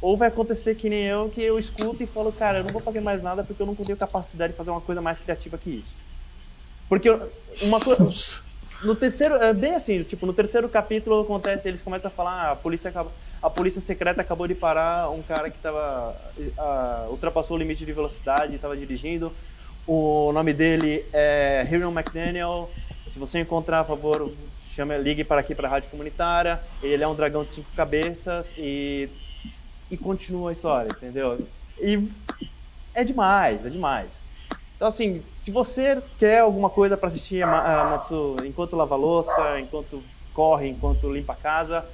ou 0.00 0.16
vai 0.16 0.28
acontecer 0.28 0.76
que 0.76 0.88
nem 0.88 1.04
eu 1.04 1.28
que 1.28 1.42
eu 1.42 1.58
escuto 1.58 2.02
e 2.02 2.06
falo 2.06 2.32
cara 2.32 2.58
eu 2.58 2.64
não 2.64 2.70
vou 2.70 2.80
fazer 2.80 3.00
mais 3.00 3.22
nada 3.22 3.42
porque 3.42 3.60
eu 3.60 3.66
não 3.66 3.74
tenho 3.74 3.98
capacidade 3.98 4.52
de 4.52 4.56
fazer 4.56 4.70
uma 4.70 4.80
coisa 4.80 5.02
mais 5.02 5.18
criativa 5.18 5.58
que 5.58 5.70
isso 5.70 5.94
porque 6.88 7.10
uma 7.62 7.80
coisa 7.80 8.04
no 8.82 8.94
terceiro 8.94 9.34
é 9.36 9.52
bem 9.52 9.74
assim 9.74 10.02
tipo 10.02 10.26
no 10.26 10.32
terceiro 10.32 10.68
capítulo 10.68 11.20
acontece 11.20 11.68
eles 11.68 11.82
começam 11.82 12.08
a 12.08 12.14
falar 12.14 12.32
ah, 12.32 12.50
a 12.52 12.56
polícia 12.56 12.90
acaba 12.90 13.10
a 13.42 13.50
polícia 13.50 13.80
secreta 13.80 14.20
acabou 14.20 14.46
de 14.48 14.54
parar 14.54 15.10
um 15.10 15.22
cara 15.22 15.50
que 15.50 15.56
estava 15.56 16.16
uh, 16.36 17.10
ultrapassou 17.10 17.56
o 17.56 17.60
limite 17.60 17.84
de 17.84 17.92
velocidade 17.92 18.54
estava 18.54 18.76
dirigindo. 18.76 19.32
O 19.86 20.32
nome 20.32 20.52
dele 20.52 21.04
é 21.12 21.66
Hiram 21.70 21.92
McDaniel. 21.92 22.68
Se 23.06 23.20
você 23.20 23.38
encontrar, 23.38 23.84
por 23.84 23.96
favor, 23.96 24.32
chame, 24.74 24.98
ligue 24.98 25.22
para 25.22 25.40
aqui 25.40 25.54
para 25.54 25.68
a 25.68 25.70
rádio 25.70 25.90
comunitária. 25.90 26.60
Ele 26.82 27.04
é 27.04 27.06
um 27.06 27.14
dragão 27.14 27.44
de 27.44 27.50
cinco 27.50 27.68
cabeças 27.76 28.52
e 28.58 29.08
e 29.88 29.96
continua 29.96 30.50
a 30.50 30.52
história, 30.52 30.88
entendeu? 30.96 31.46
E 31.80 32.08
é 32.92 33.04
demais, 33.04 33.64
é 33.64 33.68
demais. 33.68 34.25
Então, 34.76 34.88
assim, 34.88 35.22
se 35.34 35.50
você 35.50 36.02
quer 36.18 36.40
alguma 36.40 36.68
coisa 36.68 36.96
para 36.96 37.08
assistir 37.08 37.42
a 37.42 37.84
Natsu 37.90 38.36
enquanto 38.44 38.76
lava 38.76 38.94
louça, 38.94 39.58
enquanto 39.58 40.02
corre, 40.34 40.68
enquanto 40.68 41.10
limpa 41.10 41.32
a 41.32 41.36
casa, 41.36 41.84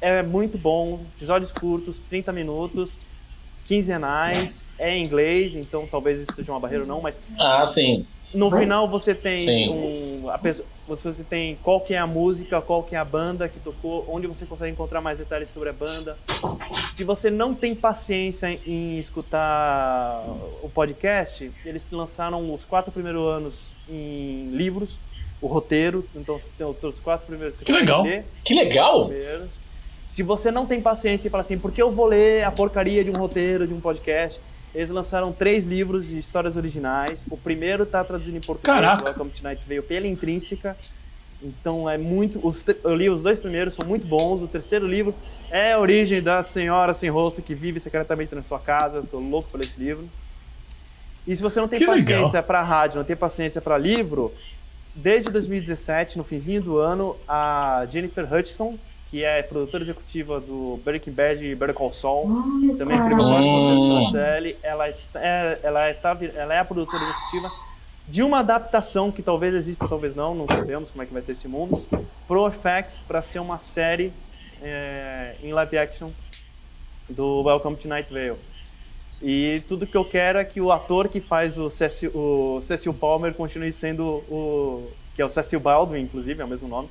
é 0.00 0.22
muito 0.22 0.56
bom, 0.56 1.00
episódios 1.16 1.52
curtos, 1.52 2.00
30 2.08 2.32
minutos, 2.32 2.96
quinzenais, 3.66 4.64
é 4.78 4.96
em 4.96 5.04
inglês, 5.04 5.56
então 5.56 5.86
talvez 5.90 6.20
isso 6.20 6.32
seja 6.34 6.52
uma 6.52 6.60
barreira 6.60 6.84
ou 6.84 6.88
não, 6.88 7.00
mas. 7.00 7.20
Ah, 7.38 7.66
sim. 7.66 8.06
No 8.32 8.50
final 8.50 8.88
você 8.88 9.14
tem 9.14 9.40
sim. 9.40 9.68
um. 9.68 10.30
A 10.30 10.38
pessoa, 10.38 10.66
você 10.88 11.22
tem 11.22 11.56
qual 11.62 11.80
que 11.80 11.94
é 11.94 11.98
a 11.98 12.06
música, 12.06 12.60
qual 12.60 12.82
que 12.82 12.94
é 12.94 12.98
a 12.98 13.04
banda 13.04 13.48
que 13.48 13.60
tocou, 13.60 14.04
onde 14.08 14.26
você 14.26 14.46
consegue 14.46 14.72
encontrar 14.72 15.00
mais 15.00 15.18
detalhes 15.18 15.50
sobre 15.50 15.68
a 15.68 15.72
banda. 15.72 16.16
Se 16.94 17.04
você 17.04 17.30
não 17.30 17.54
tem 17.54 17.74
paciência 17.74 18.48
em 18.66 18.98
escutar 18.98 20.24
o 20.62 20.68
podcast, 20.68 21.52
eles 21.64 21.86
lançaram 21.90 22.52
os 22.52 22.64
quatro 22.64 22.90
primeiros 22.90 23.22
anos 23.28 23.76
em 23.88 24.48
livros, 24.50 24.98
o 25.40 25.46
roteiro, 25.46 26.04
então 26.16 26.38
você 26.38 26.50
tem 26.56 26.66
os 26.66 27.00
quatro 27.00 27.26
primeiros. 27.26 27.60
Que 27.60 27.72
legal! 27.72 28.02
Ler, 28.02 28.24
que 28.44 28.54
legal! 28.54 29.10
Se 30.08 30.22
você 30.22 30.50
não 30.50 30.64
tem 30.64 30.80
paciência 30.80 31.28
e 31.28 31.30
fala 31.30 31.42
assim, 31.42 31.58
por 31.58 31.70
que 31.70 31.82
eu 31.82 31.90
vou 31.90 32.06
ler 32.06 32.42
a 32.42 32.50
porcaria 32.50 33.04
de 33.04 33.10
um 33.10 33.20
roteiro, 33.20 33.66
de 33.66 33.74
um 33.74 33.80
podcast? 33.80 34.40
Eles 34.78 34.90
lançaram 34.90 35.32
três 35.32 35.64
livros 35.64 36.06
de 36.06 36.18
histórias 36.18 36.56
originais. 36.56 37.26
O 37.28 37.36
primeiro 37.36 37.82
está 37.82 38.04
traduzido 38.04 38.36
em 38.36 38.40
português, 38.40 38.76
Caraca. 38.76 39.06
Welcome 39.06 39.32
to 39.32 39.42
Night 39.42 39.60
veio 39.66 39.82
pela 39.82 40.06
Intrínseca. 40.06 40.76
Então 41.42 41.90
é 41.90 41.98
muito. 41.98 42.38
Os, 42.46 42.64
eu 42.84 42.94
li 42.94 43.10
os 43.10 43.20
dois 43.20 43.40
primeiros, 43.40 43.74
são 43.74 43.88
muito 43.88 44.06
bons. 44.06 44.40
O 44.40 44.46
terceiro 44.46 44.86
livro 44.86 45.12
é 45.50 45.72
a 45.72 45.80
origem 45.80 46.22
da 46.22 46.44
senhora 46.44 46.94
sem 46.94 47.10
rosto 47.10 47.42
que 47.42 47.56
vive 47.56 47.80
secretamente 47.80 48.36
na 48.36 48.42
sua 48.44 48.60
casa. 48.60 49.00
Estou 49.00 49.20
louco 49.20 49.50
por 49.50 49.58
esse 49.58 49.82
livro. 49.82 50.08
E 51.26 51.34
se 51.34 51.42
você 51.42 51.58
não 51.58 51.66
tem 51.66 51.80
Que 51.80 51.84
paciência 51.84 52.40
para 52.40 52.62
rádio, 52.62 52.98
não 52.98 53.04
tem 53.04 53.16
paciência 53.16 53.60
para 53.60 53.76
livro, 53.76 54.32
desde 54.94 55.32
2017, 55.32 56.16
no 56.16 56.22
finzinho 56.22 56.62
do 56.62 56.78
ano, 56.78 57.16
a 57.26 57.84
Jennifer 57.90 58.32
Hutchison, 58.32 58.78
que 59.10 59.24
é 59.24 59.42
produtora 59.42 59.82
executiva 59.82 60.38
do 60.38 60.78
Breaking 60.84 61.12
Bad 61.12 61.44
e 61.44 61.54
Better 61.54 61.74
Call 61.74 61.92
Saul. 61.92 62.26
Ai, 62.28 62.74
também 62.76 62.96
escreveu 62.96 63.24
vários 63.24 63.50
roteiros 63.50 64.04
da 64.04 64.10
série. 64.18 64.56
Ela 64.62 64.88
é, 64.88 65.60
ela, 65.62 65.86
é, 65.86 65.94
tá 65.94 66.12
vir- 66.14 66.34
ela 66.36 66.54
é 66.54 66.58
a 66.58 66.64
produtora 66.64 67.02
executiva 67.02 67.48
de 68.06 68.22
uma 68.22 68.40
adaptação 68.40 69.10
que 69.10 69.22
talvez 69.22 69.54
exista, 69.54 69.88
talvez 69.88 70.14
não, 70.14 70.34
não 70.34 70.46
sabemos 70.48 70.90
como 70.90 71.02
é 71.02 71.06
que 71.06 71.12
vai 71.12 71.22
ser 71.22 71.32
esse 71.32 71.48
mundo, 71.48 71.86
pro 72.26 72.50
FX 72.50 73.00
para 73.06 73.20
ser 73.22 73.38
uma 73.38 73.58
série 73.58 74.12
é, 74.62 75.34
em 75.42 75.52
live 75.52 75.78
action 75.78 76.10
do 77.08 77.42
Welcome 77.42 77.76
to 77.76 77.88
Night 77.88 78.12
Vale. 78.12 78.36
E 79.22 79.62
tudo 79.68 79.86
que 79.86 79.96
eu 79.96 80.04
quero 80.04 80.38
é 80.38 80.44
que 80.44 80.60
o 80.60 80.70
ator 80.70 81.08
que 81.08 81.20
faz 81.20 81.58
o 81.58 81.68
Cecil, 81.70 82.10
o 82.14 82.60
Cecil 82.62 82.94
Palmer 82.94 83.34
continue 83.34 83.72
sendo 83.72 84.04
o. 84.30 84.90
que 85.16 85.20
é 85.20 85.24
o 85.24 85.28
Cecil 85.28 85.58
Baldwin, 85.58 86.02
inclusive, 86.02 86.40
é 86.40 86.44
o 86.44 86.48
mesmo 86.48 86.68
nome 86.68 86.88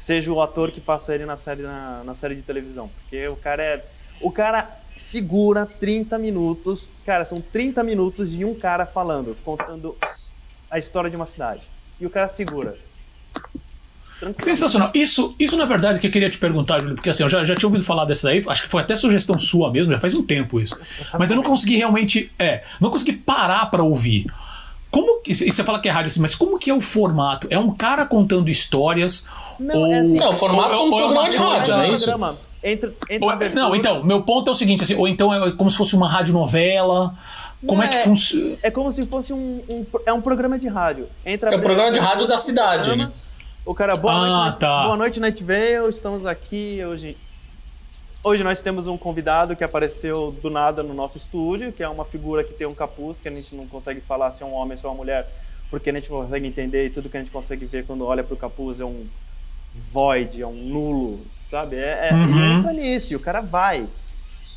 seja 0.00 0.32
o 0.32 0.40
ator 0.40 0.70
que 0.70 0.80
faça 0.80 1.14
ele 1.14 1.26
na 1.26 1.36
série, 1.36 1.62
na, 1.62 2.02
na 2.04 2.14
série 2.14 2.34
de 2.34 2.42
televisão. 2.42 2.90
Porque 3.00 3.28
o 3.28 3.36
cara 3.36 3.62
é. 3.62 3.84
O 4.20 4.30
cara 4.30 4.68
segura 4.96 5.66
30 5.66 6.18
minutos. 6.18 6.90
Cara, 7.04 7.24
são 7.24 7.40
30 7.40 7.82
minutos 7.82 8.30
de 8.30 8.44
um 8.44 8.54
cara 8.54 8.86
falando, 8.86 9.36
contando 9.44 9.96
a 10.70 10.78
história 10.78 11.10
de 11.10 11.16
uma 11.16 11.26
cidade. 11.26 11.62
E 12.00 12.06
o 12.06 12.10
cara 12.10 12.28
segura. 12.28 12.78
Sensacional. 14.38 14.90
Isso, 14.94 15.34
isso, 15.38 15.56
na 15.56 15.64
verdade, 15.64 15.98
que 15.98 16.06
eu 16.06 16.10
queria 16.10 16.28
te 16.28 16.36
perguntar, 16.36 16.78
Júlio, 16.78 16.94
porque 16.94 17.08
assim, 17.08 17.22
eu 17.22 17.28
já, 17.28 17.42
já 17.42 17.54
tinha 17.54 17.66
ouvido 17.66 17.84
falar 17.84 18.04
dessa 18.04 18.28
daí, 18.28 18.44
acho 18.46 18.62
que 18.62 18.68
foi 18.68 18.82
até 18.82 18.94
sugestão 18.94 19.38
sua 19.38 19.72
mesmo, 19.72 19.92
já 19.92 19.98
faz 19.98 20.12
um 20.12 20.22
tempo 20.22 20.60
isso. 20.60 20.78
Mas 21.18 21.30
eu 21.30 21.36
não 21.36 21.42
consegui 21.42 21.76
realmente. 21.76 22.30
É, 22.38 22.62
não 22.80 22.90
consegui 22.90 23.12
parar 23.12 23.66
para 23.66 23.82
ouvir. 23.82 24.26
Como 24.90 25.20
que. 25.22 25.30
E 25.30 25.34
você 25.34 25.62
fala 25.62 25.80
que 25.80 25.88
é 25.88 25.92
rádio 25.92 26.10
assim, 26.10 26.20
mas 26.20 26.34
como 26.34 26.58
que 26.58 26.70
é 26.70 26.74
o 26.74 26.80
formato? 26.80 27.46
É 27.50 27.58
um 27.58 27.72
cara 27.72 28.04
contando 28.04 28.50
histórias? 28.50 29.26
Não, 29.58 29.76
ou, 29.76 29.92
é 29.92 29.98
assim, 30.00 30.16
não 30.16 30.30
o 30.30 30.32
formato 30.32 30.74
ou, 30.74 30.74
é 30.74 30.82
um 30.82 30.90
programa 30.90 31.28
de 31.30 31.36
rádio, 31.36 31.76
não 31.76 31.82
é 31.82 31.90
isso? 31.90 32.10
Entre, 32.62 32.94
entre 33.08 33.26
ou, 33.26 33.54
não, 33.54 33.74
então, 33.74 34.04
meu 34.04 34.22
ponto 34.22 34.50
é 34.50 34.52
o 34.52 34.54
seguinte, 34.54 34.82
assim, 34.82 34.94
ou 34.94 35.08
então 35.08 35.32
é 35.32 35.52
como 35.52 35.70
se 35.70 35.78
fosse 35.78 35.96
uma 35.96 36.08
radionovela. 36.08 37.14
Como 37.66 37.82
é, 37.82 37.86
é 37.86 37.88
que 37.88 37.96
funciona? 37.98 38.56
É 38.62 38.70
como 38.70 38.90
se 38.90 39.06
fosse 39.06 39.32
um, 39.32 39.62
um, 39.68 39.86
É 40.04 40.12
um 40.12 40.20
programa 40.20 40.58
de 40.58 40.66
rádio. 40.66 41.08
Entra 41.24 41.54
é 41.54 41.56
um 41.56 41.60
programa 41.60 41.92
de 41.92 41.98
rádio 41.98 42.26
da 42.26 42.36
cidade, 42.36 42.94
né? 42.96 43.10
O 43.64 43.74
cara, 43.74 43.96
boa 43.96 44.14
ah, 44.14 44.44
noite, 44.44 44.58
tá. 44.58 44.84
boa 44.84 44.96
noite, 44.96 45.20
Night 45.20 45.44
Vale. 45.44 45.90
Estamos 45.90 46.26
aqui 46.26 46.80
hoje. 46.84 47.16
Hoje 48.22 48.44
nós 48.44 48.60
temos 48.60 48.86
um 48.86 48.98
convidado 48.98 49.56
que 49.56 49.64
apareceu 49.64 50.30
do 50.30 50.50
nada 50.50 50.82
no 50.82 50.92
nosso 50.92 51.16
estúdio, 51.16 51.72
que 51.72 51.82
é 51.82 51.88
uma 51.88 52.04
figura 52.04 52.44
que 52.44 52.52
tem 52.52 52.66
um 52.66 52.74
capuz, 52.74 53.18
que 53.18 53.26
a 53.26 53.34
gente 53.34 53.56
não 53.56 53.66
consegue 53.66 54.02
falar 54.02 54.32
se 54.32 54.42
é 54.42 54.46
um 54.46 54.52
homem 54.52 54.72
ou 54.72 54.78
se 54.78 54.84
é 54.84 54.88
uma 54.90 54.94
mulher, 54.94 55.24
porque 55.70 55.88
a 55.88 55.92
gente 55.94 56.10
não 56.10 56.22
consegue 56.22 56.46
entender 56.46 56.86
e 56.86 56.90
tudo 56.90 57.08
que 57.08 57.16
a 57.16 57.20
gente 57.20 57.32
consegue 57.32 57.64
ver 57.64 57.86
quando 57.86 58.04
olha 58.04 58.22
pro 58.22 58.36
capuz 58.36 58.78
é 58.78 58.84
um 58.84 59.06
void, 59.90 60.42
é 60.42 60.46
um 60.46 60.52
nulo, 60.52 61.14
sabe? 61.14 61.76
É, 61.76 62.10
é 62.10 62.12
uhum. 62.12 62.58
entra 62.58 62.72
nisso, 62.74 63.16
o 63.16 63.20
cara 63.20 63.40
vai. 63.40 63.88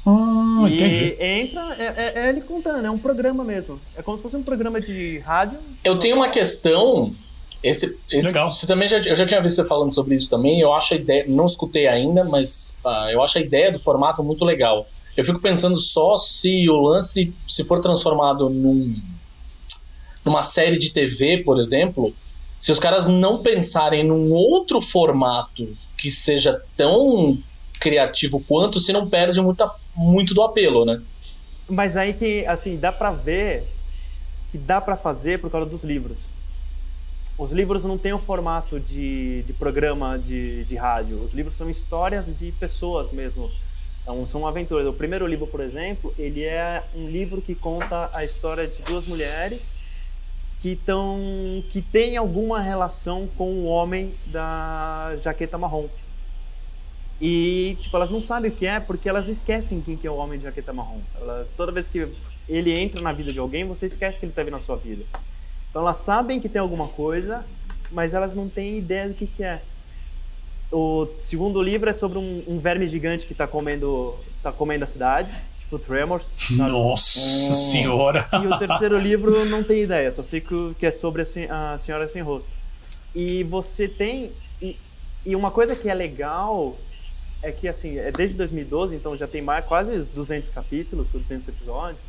Ah, 0.06 0.66
e 0.68 0.76
entendi. 0.76 1.16
entra, 1.18 1.76
é, 1.80 1.86
é, 1.86 2.14
é, 2.26 2.30
ele 2.30 2.42
contando, 2.42 2.86
é 2.86 2.92
um 2.92 2.98
programa 2.98 3.46
mesmo. 3.46 3.80
É 3.96 4.02
como 4.02 4.18
se 4.18 4.24
fosse 4.24 4.36
um 4.36 4.44
programa 4.44 4.82
de 4.82 5.20
rádio. 5.20 5.58
Eu 5.86 5.98
tenho 5.98 6.18
uma 6.18 6.28
questão 6.28 7.16
esse, 7.64 7.98
esse, 8.12 8.28
Legal. 8.28 8.52
Você 8.52 8.68
também 8.68 8.90
já, 8.90 8.98
eu 8.98 9.16
já 9.16 9.26
tinha 9.26 9.42
visto 9.42 9.56
você 9.56 9.66
falando 9.66 9.94
sobre 9.94 10.16
isso 10.16 10.30
também. 10.30 10.60
Eu 10.60 10.74
acho 10.74 10.94
a 10.94 10.98
ideia, 10.98 11.26
não 11.28 11.46
escutei 11.46 11.88
ainda, 11.88 12.24
mas 12.26 12.82
uh, 12.86 13.10
eu 13.10 13.24
acho 13.24 13.38
a 13.38 13.42
ideia 13.42 13.72
do 13.72 13.80
formato 13.80 14.22
muito 14.22 14.44
legal. 14.44 14.86
Eu 15.16 15.24
fico 15.24 15.40
pensando 15.40 15.78
só 15.78 16.18
se 16.18 16.70
o 16.70 16.76
lance 16.76 17.34
se 17.48 17.64
for 17.64 17.80
transformado 17.80 18.50
num, 18.50 19.02
numa 20.26 20.44
série 20.44 20.78
de 20.78 20.92
TV, 20.92 21.38
por 21.38 21.58
exemplo, 21.58 22.14
se 22.60 22.70
os 22.70 22.80
caras 22.80 23.08
não 23.08 23.42
pensarem 23.42 24.04
num 24.04 24.34
outro 24.34 24.82
formato 24.82 25.78
que 25.98 26.12
seja 26.12 26.62
tão 26.76 27.38
criativo 27.80 28.44
quanto, 28.46 28.80
se 28.80 28.92
não 28.92 29.10
perde 29.10 29.40
muita, 29.40 29.70
muito 29.96 30.34
do 30.34 30.42
apelo, 30.42 30.84
né? 30.84 31.02
Mas 31.70 31.96
aí 31.96 32.14
que, 32.14 32.46
assim, 32.46 32.76
dá 32.76 32.92
pra 32.92 33.12
ver 33.12 33.64
que 34.52 34.58
dá 34.58 34.82
para 34.82 34.98
fazer 34.98 35.40
por 35.40 35.50
causa 35.50 35.70
dos 35.70 35.84
livros 35.84 36.33
os 37.38 37.52
livros 37.52 37.84
não 37.84 37.98
têm 37.98 38.14
o 38.14 38.20
formato 38.20 38.80
de, 38.80 39.44
de 39.44 39.54
programa 39.54 40.20
de, 40.20 40.66
de 40.66 40.76
rádio. 40.76 41.16
Os 41.18 41.34
livros 41.34 41.56
são 41.56 41.70
histórias 41.70 42.26
de 42.26 42.52
pessoas 42.54 43.12
mesmo. 43.12 43.50
Então, 44.02 44.28
são 44.28 44.46
aventuras. 44.46 44.86
O 44.86 44.94
primeiro 44.94 45.26
livro, 45.26 45.48
por 45.48 45.62
exemplo, 45.62 46.14
ele 46.18 46.44
é 46.44 46.84
um 46.94 47.08
livro 47.08 47.42
que 47.42 47.56
conta 47.56 48.10
a 48.14 48.24
história 48.24 48.68
de 48.68 48.82
duas 48.84 49.08
mulheres 49.08 49.62
que 50.62 50.70
estão 50.70 51.20
que 51.72 51.82
tem 51.82 52.16
alguma 52.16 52.62
relação 52.62 53.28
com 53.38 53.52
o 53.52 53.66
homem 53.66 54.14
da 54.28 55.16
jaqueta 55.22 55.58
marrom. 55.58 55.88
E 57.20 57.78
tipo, 57.82 57.96
elas 57.98 58.12
não 58.12 58.22
sabem 58.22 58.52
o 58.52 58.54
que 58.54 58.66
é 58.66 58.80
porque 58.80 59.10
elas 59.10 59.28
esquecem 59.28 59.82
quem 59.82 59.98
que 59.98 60.08
é 60.08 60.12
o 60.12 60.16
homem 60.16 60.38
de 60.38 60.46
jaqueta 60.46 60.72
marrom. 60.72 61.00
Elas, 61.22 61.56
toda 61.58 61.72
vez 61.72 61.88
que 61.88 62.08
ele 62.48 62.78
entra 62.80 63.02
na 63.02 63.12
vida 63.12 63.34
de 63.34 63.40
alguém, 63.40 63.66
você 63.66 63.88
esquece 63.88 64.20
que 64.20 64.26
ele 64.26 64.32
esteve 64.32 64.52
na 64.52 64.60
sua 64.60 64.76
vida. 64.76 65.04
Então 65.74 65.82
elas 65.82 65.98
sabem 65.98 66.40
que 66.40 66.48
tem 66.48 66.62
alguma 66.62 66.88
coisa, 66.88 67.44
mas 67.92 68.14
elas 68.14 68.36
não 68.36 68.48
têm 68.48 68.78
ideia 68.78 69.08
do 69.08 69.16
que, 69.16 69.26
que 69.26 69.44
é. 69.44 69.60
O 70.72 71.08
segundo 71.20 71.60
livro 71.64 71.90
é 71.90 71.94
sobre 71.94 72.20
um, 72.20 72.44
um 72.48 72.60
verme 72.60 72.88
gigante 72.88 73.26
que 73.26 73.32
está 73.32 73.48
comendo, 73.48 74.16
tá 74.44 74.52
comendo 74.52 74.84
a 74.84 74.88
cidade, 74.88 75.32
tipo 75.62 75.80
Tremors. 75.80 76.36
Sabe? 76.38 76.70
Nossa 76.72 77.52
oh. 77.52 77.56
senhora! 77.56 78.30
E 78.34 78.46
o 78.46 78.60
terceiro 78.60 79.00
livro 79.00 79.46
não 79.46 79.64
tem 79.64 79.82
ideia, 79.82 80.14
só 80.14 80.22
sei 80.22 80.42
que, 80.42 80.76
que 80.76 80.86
é 80.86 80.92
sobre 80.92 81.24
a, 81.24 81.74
a 81.74 81.78
Senhora 81.80 82.08
Sem 82.08 82.22
Rosto. 82.22 82.52
E 83.16 83.42
você 83.44 83.88
tem. 83.88 84.32
E, 84.62 84.78
e 85.26 85.36
uma 85.36 85.50
coisa 85.50 85.76
que 85.76 85.90
é 85.90 85.94
legal 85.96 86.78
é 87.42 87.52
que, 87.52 87.68
assim, 87.68 87.98
é 87.98 88.12
desde 88.12 88.38
2012, 88.38 88.96
então 88.96 89.16
já 89.16 89.28
tem 89.28 89.42
mais, 89.42 89.66
quase 89.66 90.04
200 90.14 90.52
capítulos, 90.52 91.10
200 91.10 91.48
episódios. 91.48 92.00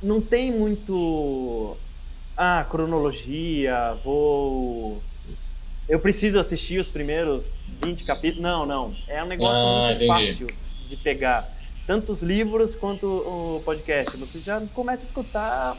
Não 0.00 0.20
tem 0.20 0.52
muito 0.52 1.76
ah, 2.36 2.66
cronologia, 2.68 3.96
vou. 4.04 5.00
Eu 5.88 6.00
preciso 6.00 6.38
assistir 6.38 6.80
os 6.80 6.90
primeiros 6.90 7.52
20 7.84 8.04
capítulos. 8.04 8.42
Não, 8.42 8.66
não. 8.66 8.94
É 9.06 9.22
um 9.22 9.26
negócio 9.26 9.54
ah, 9.54 9.86
muito 9.86 10.04
entendi. 10.04 10.28
fácil 10.28 10.46
de 10.88 10.96
pegar. 10.96 11.48
Tanto 11.86 12.12
os 12.12 12.22
livros 12.22 12.74
quanto 12.74 13.06
o 13.06 13.62
podcast. 13.64 14.16
Você 14.16 14.40
já 14.40 14.60
começa 14.74 15.02
a 15.02 15.06
escutar. 15.06 15.76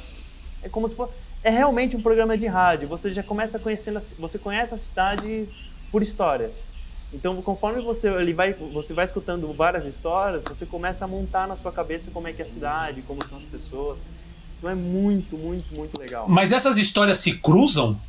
É 0.62 0.70
como 0.70 0.88
se 0.88 0.96
fosse. 0.96 1.12
É 1.44 1.50
realmente 1.50 1.96
um 1.96 2.02
programa 2.02 2.38
de 2.38 2.46
rádio. 2.46 2.88
Você 2.88 3.14
já 3.14 3.24
começa 3.24 3.60
conhecendo. 3.60 4.00
Você 4.20 4.38
conhece 4.38 4.74
a 4.74 4.78
cidade 4.78 5.50
por 5.92 6.02
histórias. 6.02 6.54
Então, 7.14 7.42
conforme 7.42 7.82
você 7.82 8.10
ele 8.10 8.34
vai, 8.34 8.54
você 8.54 8.94
vai 8.94 9.06
escutando 9.06 9.52
várias 9.54 9.86
histórias, 9.86 10.44
você 10.48 10.66
começa 10.66 11.06
a 11.06 11.08
montar 11.08 11.48
na 11.48 11.56
sua 11.56 11.72
cabeça 11.72 12.10
como 12.12 12.28
é 12.28 12.34
que 12.34 12.42
é 12.42 12.46
a 12.46 12.50
cidade, 12.50 13.02
como 13.04 13.26
são 13.26 13.38
as 13.38 13.46
pessoas. 13.46 14.00
Então 14.60 14.72
é 14.72 14.76
muito, 14.76 15.38
muito, 15.38 15.66
muito 15.78 16.00
legal. 16.00 16.26
Mas 16.28 16.52
essas 16.52 16.78
histórias 16.78 17.18
se 17.20 17.34
cruzam? 17.34 18.00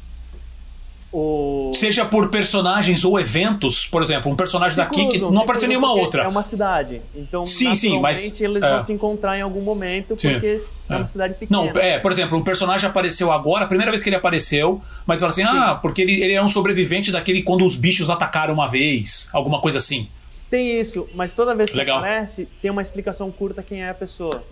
O... 1.13 1.73
Seja 1.75 2.05
por 2.05 2.31
personagens 2.31 3.05
ou 3.05 3.19
eventos, 3.19 3.87
por 3.87 4.03
exemplo, 4.03 4.31
um 4.31 4.37
personagem 4.37 4.73
se 4.73 4.77
daqui 4.77 5.07
cruzam, 5.07 5.29
que 5.29 5.35
não 5.35 5.43
apareceu 5.43 5.69
nenhuma 5.69 5.93
outra. 5.93 6.25
É 6.25 6.29
uma 6.29 6.43
cidade. 6.43 7.01
Então, 7.15 7.47
sim, 7.47 7.75
sim, 7.75 8.01
mas 8.01 8.39
eles 8.41 8.63
é. 8.63 8.71
vão 8.71 8.85
se 8.85 8.93
encontrar 8.93 9.39
em 9.39 9.41
algum 9.41 9.63
momento 9.63 10.15
sim. 10.19 10.33
porque 10.33 10.61
é. 10.91 10.93
é 10.93 10.97
uma 10.97 11.07
cidade 11.07 11.35
pequena. 11.35 11.63
Não, 11.63 11.81
é, 11.81 11.99
por 11.99 12.13
exemplo, 12.13 12.37
um 12.37 12.43
personagem 12.43 12.89
apareceu 12.89 13.33
agora, 13.33 13.65
a 13.65 13.69
primeira 13.69 13.91
vez 13.91 14.03
que 14.03 14.09
ele 14.09 14.17
apareceu, 14.17 14.81
mas 15.07 15.21
fala 15.21 15.31
assim: 15.31 15.43
sim. 15.45 15.49
"Ah, 15.51 15.79
porque 15.81 16.03
ele, 16.03 16.23
ele 16.23 16.35
é 16.35 16.43
um 16.43 16.49
sobrevivente 16.49 17.11
daquele 17.11 17.43
quando 17.43 17.65
os 17.65 17.77
bichos 17.77 18.11
atacaram 18.11 18.53
uma 18.53 18.69
vez", 18.69 19.31
alguma 19.33 19.61
coisa 19.61 19.79
assim. 19.79 20.09
Tem 20.51 20.81
isso, 20.81 21.09
mas 21.15 21.33
toda 21.35 21.55
vez 21.55 21.71
que 21.71 21.77
legal. 21.77 21.99
aparece, 21.99 22.47
tem 22.61 22.71
uma 22.71 22.83
explicação 22.83 23.31
curta 23.33 23.63
quem 23.63 23.83
é 23.83 23.91
a 23.91 23.95
pessoa. 23.95 24.45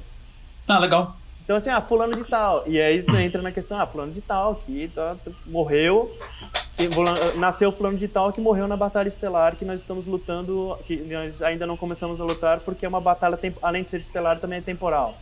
Ah, 0.66 0.78
legal. 0.78 1.16
Então, 1.44 1.56
assim, 1.56 1.68
ah, 1.68 1.80
fulano 1.80 2.12
de 2.12 2.24
tal. 2.24 2.64
E 2.66 2.80
aí 2.80 3.04
entra 3.22 3.42
na 3.42 3.52
questão, 3.52 3.78
ah, 3.78 3.86
fulano 3.86 4.12
de 4.12 4.22
tal, 4.22 4.56
que 4.56 4.90
tá, 4.94 5.14
morreu. 5.46 6.16
Que, 6.76 6.88
nasceu 7.38 7.70
fulano 7.70 7.98
de 7.98 8.08
tal 8.08 8.32
que 8.32 8.40
morreu 8.40 8.66
na 8.66 8.76
Batalha 8.76 9.08
Estelar, 9.08 9.54
que 9.54 9.64
nós 9.64 9.78
estamos 9.78 10.06
lutando, 10.06 10.76
que 10.86 10.96
nós 10.96 11.40
ainda 11.42 11.66
não 11.66 11.76
começamos 11.76 12.20
a 12.20 12.24
lutar, 12.24 12.60
porque 12.60 12.84
é 12.84 12.88
uma 12.88 13.00
batalha, 13.00 13.38
além 13.62 13.84
de 13.84 13.90
ser 13.90 14.00
estelar, 14.00 14.40
também 14.40 14.58
é 14.58 14.62
temporal. 14.62 15.16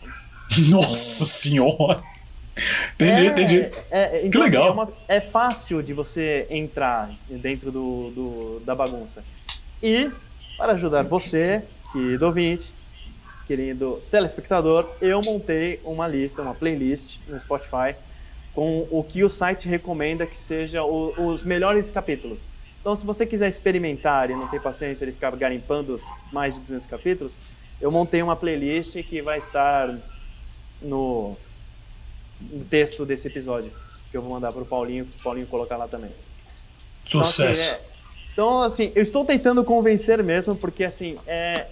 Nossa 0.70 1.24
senhora! 1.24 2.00
Entendi, 2.94 3.10
é, 3.10 3.26
entendi. 3.26 3.70
É, 3.90 4.26
então, 4.26 4.30
que 4.30 4.38
legal. 4.38 4.62
Assim, 4.62 4.70
é, 4.70 4.74
uma, 4.74 4.92
é, 5.08 5.20
fácil 5.20 5.82
de 5.82 5.92
você 5.92 6.46
entrar 6.50 7.10
dentro 7.28 7.72
do, 7.72 8.10
do, 8.10 8.60
da 8.64 8.74
bagunça. 8.74 9.24
E, 9.82 10.10
para 10.56 10.74
ajudar 10.74 11.02
você, 11.02 11.64
querido 11.92 12.26
ouvinte, 12.26 12.72
querido 13.46 14.02
telespectador, 14.10 14.88
eu 15.00 15.20
montei 15.24 15.80
uma 15.84 16.06
lista, 16.06 16.42
uma 16.42 16.54
playlist 16.54 17.18
no 17.28 17.38
Spotify 17.38 17.94
com 18.54 18.86
o 18.90 19.02
que 19.02 19.24
o 19.24 19.30
site 19.30 19.68
recomenda 19.68 20.26
que 20.26 20.36
seja 20.36 20.84
o, 20.84 21.28
os 21.28 21.42
melhores 21.42 21.90
capítulos. 21.90 22.46
Então, 22.80 22.96
se 22.96 23.06
você 23.06 23.24
quiser 23.24 23.48
experimentar 23.48 24.30
e 24.30 24.34
não 24.34 24.48
tem 24.48 24.60
paciência 24.60 25.06
de 25.06 25.12
ficar 25.12 25.34
garimpando 25.36 25.94
os 25.94 26.02
mais 26.32 26.54
de 26.54 26.60
200 26.60 26.86
capítulos, 26.86 27.34
eu 27.80 27.90
montei 27.90 28.22
uma 28.22 28.36
playlist 28.36 28.94
que 29.04 29.22
vai 29.22 29.38
estar 29.38 29.88
no, 30.80 31.36
no 32.40 32.64
texto 32.64 33.06
desse 33.06 33.28
episódio, 33.28 33.70
que 34.10 34.16
eu 34.16 34.22
vou 34.22 34.32
mandar 34.32 34.52
para 34.52 34.62
o 34.62 34.66
Paulinho, 34.66 35.06
para 35.06 35.18
o 35.18 35.22
Paulinho 35.22 35.46
colocar 35.46 35.76
lá 35.76 35.88
também. 35.88 36.10
Sucesso! 37.04 37.60
Então 37.62 37.70
assim, 37.70 37.70
é, 37.70 37.92
então, 38.32 38.62
assim, 38.62 38.92
eu 38.96 39.02
estou 39.02 39.24
tentando 39.24 39.62
convencer 39.62 40.22
mesmo, 40.22 40.56
porque, 40.56 40.84
assim, 40.84 41.16
é, 41.26 41.66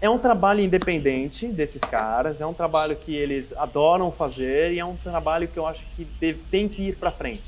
é 0.00 0.08
um 0.08 0.18
trabalho 0.18 0.60
independente 0.60 1.46
desses 1.48 1.82
caras, 1.82 2.40
é 2.40 2.46
um 2.46 2.54
trabalho 2.54 2.96
que 2.96 3.14
eles 3.14 3.52
adoram 3.56 4.10
fazer 4.12 4.72
e 4.72 4.78
é 4.78 4.84
um 4.84 4.96
trabalho 4.96 5.48
que 5.48 5.58
eu 5.58 5.66
acho 5.66 5.84
que 5.96 6.04
deve, 6.04 6.38
tem 6.50 6.68
que 6.68 6.82
ir 6.82 6.96
para 6.96 7.10
frente. 7.10 7.42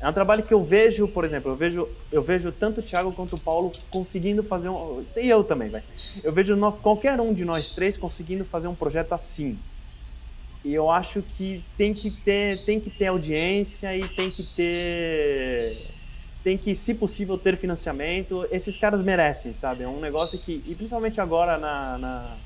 É 0.00 0.08
um 0.08 0.12
trabalho 0.12 0.42
que 0.42 0.52
eu 0.52 0.64
vejo, 0.64 1.06
por 1.12 1.24
exemplo, 1.24 1.52
eu 1.52 1.56
vejo, 1.56 1.88
eu 2.10 2.22
vejo 2.22 2.50
tanto 2.50 2.80
o 2.80 2.82
Thiago 2.82 3.12
quanto 3.12 3.36
o 3.36 3.40
Paulo 3.40 3.70
conseguindo 3.88 4.42
fazer 4.42 4.68
um. 4.68 5.04
E 5.16 5.28
eu 5.28 5.44
também, 5.44 5.68
velho. 5.68 5.84
Eu 6.24 6.32
vejo 6.32 6.56
no, 6.56 6.72
qualquer 6.72 7.20
um 7.20 7.32
de 7.32 7.44
nós 7.44 7.72
três 7.72 7.96
conseguindo 7.96 8.44
fazer 8.44 8.66
um 8.66 8.74
projeto 8.74 9.12
assim. 9.12 9.56
E 10.64 10.74
eu 10.74 10.90
acho 10.90 11.22
que 11.22 11.62
tem 11.76 11.94
que 11.94 12.10
ter, 12.10 12.64
tem 12.64 12.80
que 12.80 12.90
ter 12.90 13.06
audiência 13.06 13.96
e 13.96 14.08
tem 14.08 14.28
que 14.30 14.42
ter 14.56 15.76
tem 16.42 16.58
que, 16.58 16.74
se 16.74 16.94
possível, 16.94 17.38
ter 17.38 17.56
financiamento. 17.56 18.46
Esses 18.50 18.76
caras 18.76 19.00
merecem, 19.00 19.54
sabe? 19.54 19.84
É 19.84 19.88
um 19.88 20.00
negócio 20.00 20.38
que, 20.40 20.62
e 20.66 20.74
principalmente 20.74 21.20
agora 21.20 21.56
na, 21.58 21.98
na 21.98 22.36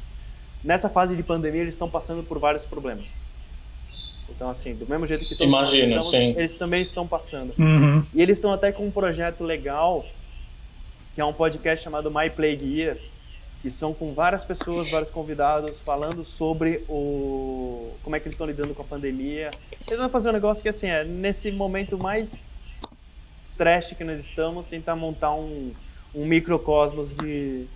nessa 0.62 0.88
fase 0.88 1.14
de 1.14 1.22
pandemia, 1.22 1.62
eles 1.62 1.74
estão 1.74 1.88
passando 1.88 2.22
por 2.22 2.38
vários 2.38 2.66
problemas. 2.66 3.07
Então, 4.34 4.51
assim, 4.51 4.74
do 4.74 4.86
mesmo 4.86 5.07
jeito 5.07 5.22
que 5.24 5.36
todos 5.36 5.47
Imagino, 5.47 5.94
nós 5.94 6.07
estamos, 6.07 6.26
sim. 6.26 6.38
eles 6.38 6.55
também 6.57 6.82
estão 6.82 7.07
passando. 7.07 7.53
Uhum. 7.59 8.05
E 8.12 8.20
eles 8.20 8.38
estão 8.38 8.53
até 8.53 8.72
com 8.72 8.84
um 8.84 8.90
projeto 8.90 9.44
legal, 9.44 10.05
que 11.14 11.20
é 11.20 11.24
um 11.24 11.32
podcast 11.32 11.84
chamado 11.84 12.11
My 12.11 12.28
Play 12.28 12.59
Gear, 12.59 12.97
que 13.62 13.70
são 13.70 13.94
com 13.94 14.12
várias 14.12 14.44
pessoas, 14.44 14.90
vários 14.90 15.11
convidados, 15.11 15.80
falando 15.84 16.24
sobre 16.24 16.84
o 16.88 17.90
como 18.03 18.16
é 18.16 18.20
que 18.20 18.26
eles 18.26 18.34
estão 18.34 18.47
lidando 18.47 18.74
com 18.74 18.82
a 18.82 18.84
pandemia. 18.84 19.51
Eles 19.88 20.01
vão 20.01 20.11
fazer 20.11 20.30
um 20.30 20.32
negócio 20.32 20.62
que, 20.62 20.68
assim, 20.68 20.88
é 20.88 21.05
nesse 21.05 21.51
momento 21.53 21.97
mais 22.03 22.28
trash 23.57 23.94
que 23.96 24.04
nós 24.04 24.18
estamos, 24.20 24.68
tentar 24.68 24.96
montar 24.96 25.34
um, 25.34 25.72
um 26.14 26.24
microcosmos 26.26 27.14
de 27.16 27.66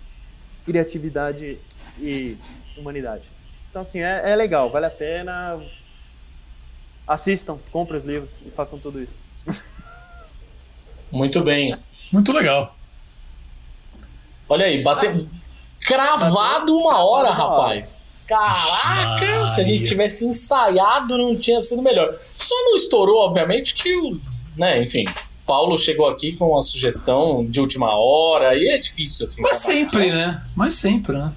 criatividade 0.65 1.57
e 1.99 2.37
humanidade. 2.77 3.23
Então, 3.69 3.81
assim, 3.81 3.99
é, 3.99 4.31
é 4.31 4.35
legal, 4.35 4.69
vale 4.71 4.85
a 4.85 4.89
pena. 4.89 5.61
Assistam, 7.07 7.57
comprem 7.71 7.99
os 7.99 8.05
livros 8.05 8.31
e 8.45 8.51
façam 8.51 8.77
tudo 8.79 9.01
isso. 9.01 9.19
Muito 11.11 11.41
bem. 11.43 11.75
Muito 12.11 12.31
legal. 12.31 12.75
Olha 14.47 14.65
aí, 14.65 14.83
bateu. 14.83 15.17
Cravado 15.79 16.77
uma 16.77 17.03
hora, 17.03 17.27
Cravado 17.29 17.49
uma 17.49 17.59
hora. 17.59 17.65
rapaz. 17.67 18.11
Caraca, 18.27 19.49
se 19.49 19.59
a 19.59 19.63
gente 19.63 19.85
tivesse 19.85 20.25
ensaiado, 20.25 21.17
não 21.17 21.37
tinha 21.37 21.59
sido 21.59 21.81
melhor. 21.81 22.13
Só 22.13 22.55
não 22.63 22.77
estourou, 22.77 23.25
obviamente, 23.25 23.73
que 23.73 23.93
o. 23.95 24.19
Né, 24.57 24.81
enfim. 24.81 25.03
Paulo 25.51 25.77
chegou 25.77 26.07
aqui 26.07 26.31
com 26.31 26.51
uma 26.51 26.61
sugestão 26.61 27.45
de 27.45 27.59
última 27.59 27.93
hora, 27.93 28.55
e 28.55 28.69
é 28.69 28.77
difícil 28.77 29.25
assim. 29.25 29.41
Mas 29.41 29.57
trabalhar. 29.57 29.83
sempre, 29.83 30.09
né? 30.09 30.45
Mas 30.55 30.73
sempre, 30.75 31.17
né? 31.17 31.27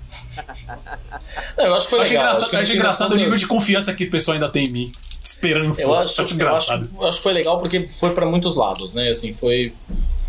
Não, 1.59 1.65
eu 1.65 1.75
acho 1.75 1.87
que 1.87 1.91
foi 1.91 2.01
acho 2.03 2.11
legal. 2.13 2.25
engraçado, 2.25 2.43
Acho 2.43 2.51
que 2.51 2.57
acho 2.57 2.73
engraçado 2.75 3.13
o 3.13 3.17
nível 3.17 3.37
de 3.37 3.45
confiança 3.49 3.93
que 3.93 4.05
o 4.05 4.11
pessoal 4.11 4.37
ainda 4.37 4.49
tem 4.49 4.67
em 4.67 4.71
mim. 4.71 4.93
Esperança. 5.21 5.83
Eu 5.83 5.93
acho, 5.97 6.23
acho, 6.23 6.41
eu 6.41 7.07
acho 7.09 7.17
que 7.17 7.23
foi 7.25 7.33
legal 7.33 7.59
porque 7.59 7.89
foi 7.89 8.11
pra 8.11 8.25
muitos 8.25 8.55
lados, 8.55 8.95
né? 8.95 9.09
Assim, 9.09 9.33
foi, 9.33 9.73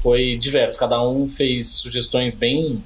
foi 0.01 0.35
diverso. 0.35 0.79
Cada 0.79 0.99
um 1.07 1.27
fez 1.27 1.69
sugestões 1.69 2.33
bem 2.33 2.83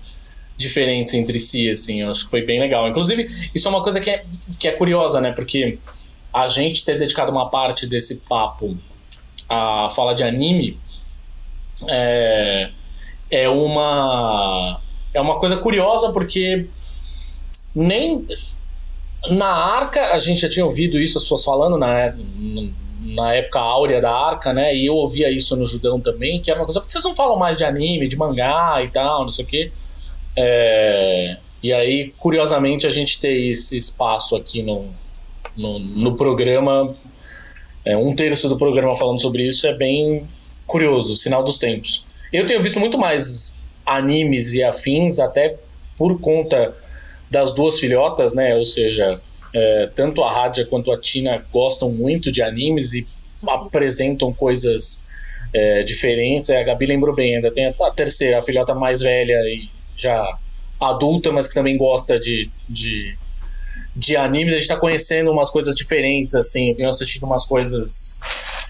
diferentes 0.57 1.13
entre 1.13 1.39
si, 1.39 1.69
assim. 1.69 2.01
Eu 2.01 2.11
acho 2.11 2.25
que 2.25 2.31
foi 2.31 2.41
bem 2.41 2.59
legal. 2.59 2.85
Inclusive, 2.89 3.25
isso 3.55 3.69
é 3.69 3.71
uma 3.71 3.81
coisa 3.81 4.01
que 4.01 4.09
é, 4.09 4.25
que 4.59 4.67
é 4.67 4.73
curiosa, 4.73 5.21
né? 5.21 5.31
Porque 5.31 5.79
a 6.33 6.49
gente 6.49 6.83
ter 6.83 6.99
dedicado 6.99 7.31
uma 7.31 7.49
parte 7.49 7.87
desse 7.87 8.17
papo 8.27 8.77
a 9.47 9.89
falar 9.89 10.13
de 10.13 10.23
anime 10.23 10.77
é, 11.87 12.69
é 13.29 13.49
uma 13.49 14.81
é 15.13 15.21
uma 15.21 15.39
coisa 15.39 15.57
curiosa 15.57 16.11
porque 16.11 16.67
nem 17.73 18.25
na 19.27 19.47
Arca, 19.47 20.13
a 20.13 20.19
gente 20.19 20.41
já 20.41 20.49
tinha 20.49 20.65
ouvido 20.65 20.99
isso, 20.99 21.17
as 21.17 21.23
pessoas 21.23 21.43
falando 21.43 21.77
na, 21.77 22.13
na 23.01 23.33
época 23.33 23.59
áurea 23.59 23.99
da 23.99 24.11
Arca, 24.11 24.53
né? 24.53 24.73
E 24.73 24.85
eu 24.85 24.95
ouvia 24.95 25.29
isso 25.29 25.55
no 25.57 25.65
Judão 25.65 25.99
também, 25.99 26.41
que 26.41 26.49
era 26.49 26.59
uma 26.59 26.65
coisa. 26.65 26.79
Porque 26.79 26.91
vocês 26.91 27.03
não 27.03 27.15
falam 27.15 27.37
mais 27.37 27.57
de 27.57 27.65
anime, 27.65 28.07
de 28.07 28.17
mangá 28.17 28.81
e 28.81 28.89
tal, 28.89 29.23
não 29.23 29.31
sei 29.31 29.45
o 29.45 29.47
quê. 29.47 29.71
É, 30.37 31.37
e 31.61 31.73
aí, 31.73 32.13
curiosamente, 32.17 32.87
a 32.87 32.89
gente 32.89 33.19
ter 33.19 33.33
esse 33.51 33.77
espaço 33.77 34.35
aqui 34.35 34.61
no, 34.61 34.85
no, 35.55 35.79
no 35.79 36.15
programa, 36.15 36.95
é, 37.83 37.97
um 37.97 38.15
terço 38.15 38.47
do 38.47 38.57
programa 38.57 38.95
falando 38.95 39.19
sobre 39.19 39.45
isso, 39.45 39.67
é 39.67 39.73
bem 39.73 40.27
curioso, 40.69 41.15
sinal 41.15 41.43
dos 41.43 41.57
tempos. 41.57 42.07
Eu 42.31 42.45
tenho 42.45 42.61
visto 42.61 42.79
muito 42.79 42.97
mais 42.97 43.61
animes 43.85 44.53
e 44.53 44.63
afins, 44.63 45.19
até 45.19 45.57
por 45.97 46.21
conta 46.21 46.75
das 47.29 47.53
duas 47.53 47.79
filhotas, 47.79 48.33
né? 48.33 48.55
Ou 48.55 48.65
seja, 48.65 49.19
é, 49.53 49.89
tanto 49.93 50.23
a 50.23 50.31
Radia 50.31 50.65
quanto 50.65 50.91
a 50.91 50.99
Tina 50.99 51.43
gostam 51.51 51.91
muito 51.91 52.31
de 52.31 52.41
animes 52.41 52.93
e 52.93 53.07
apresentam 53.47 54.31
coisas 54.31 55.03
é, 55.53 55.83
diferentes. 55.83 56.49
É, 56.49 56.61
a 56.61 56.63
Gabi 56.63 56.85
lembrou 56.85 57.15
bem, 57.15 57.35
ainda 57.35 57.51
tem 57.51 57.65
a 57.65 57.91
terceira, 57.91 58.37
a 58.39 58.41
filhota 58.41 58.73
mais 58.75 59.01
velha 59.01 59.41
e 59.45 59.69
já 59.95 60.23
adulta, 60.79 61.31
mas 61.31 61.47
que 61.47 61.53
também 61.55 61.77
gosta 61.77 62.19
de, 62.19 62.49
de, 62.69 63.17
de 63.95 64.15
animes. 64.15 64.53
A 64.53 64.57
gente 64.57 64.67
tá 64.67 64.77
conhecendo 64.77 65.31
umas 65.31 65.49
coisas 65.49 65.75
diferentes, 65.75 66.35
assim. 66.35 66.69
Eu 66.69 66.75
tenho 66.75 66.89
assistido 66.89 67.25
umas 67.25 67.45
coisas 67.45 68.21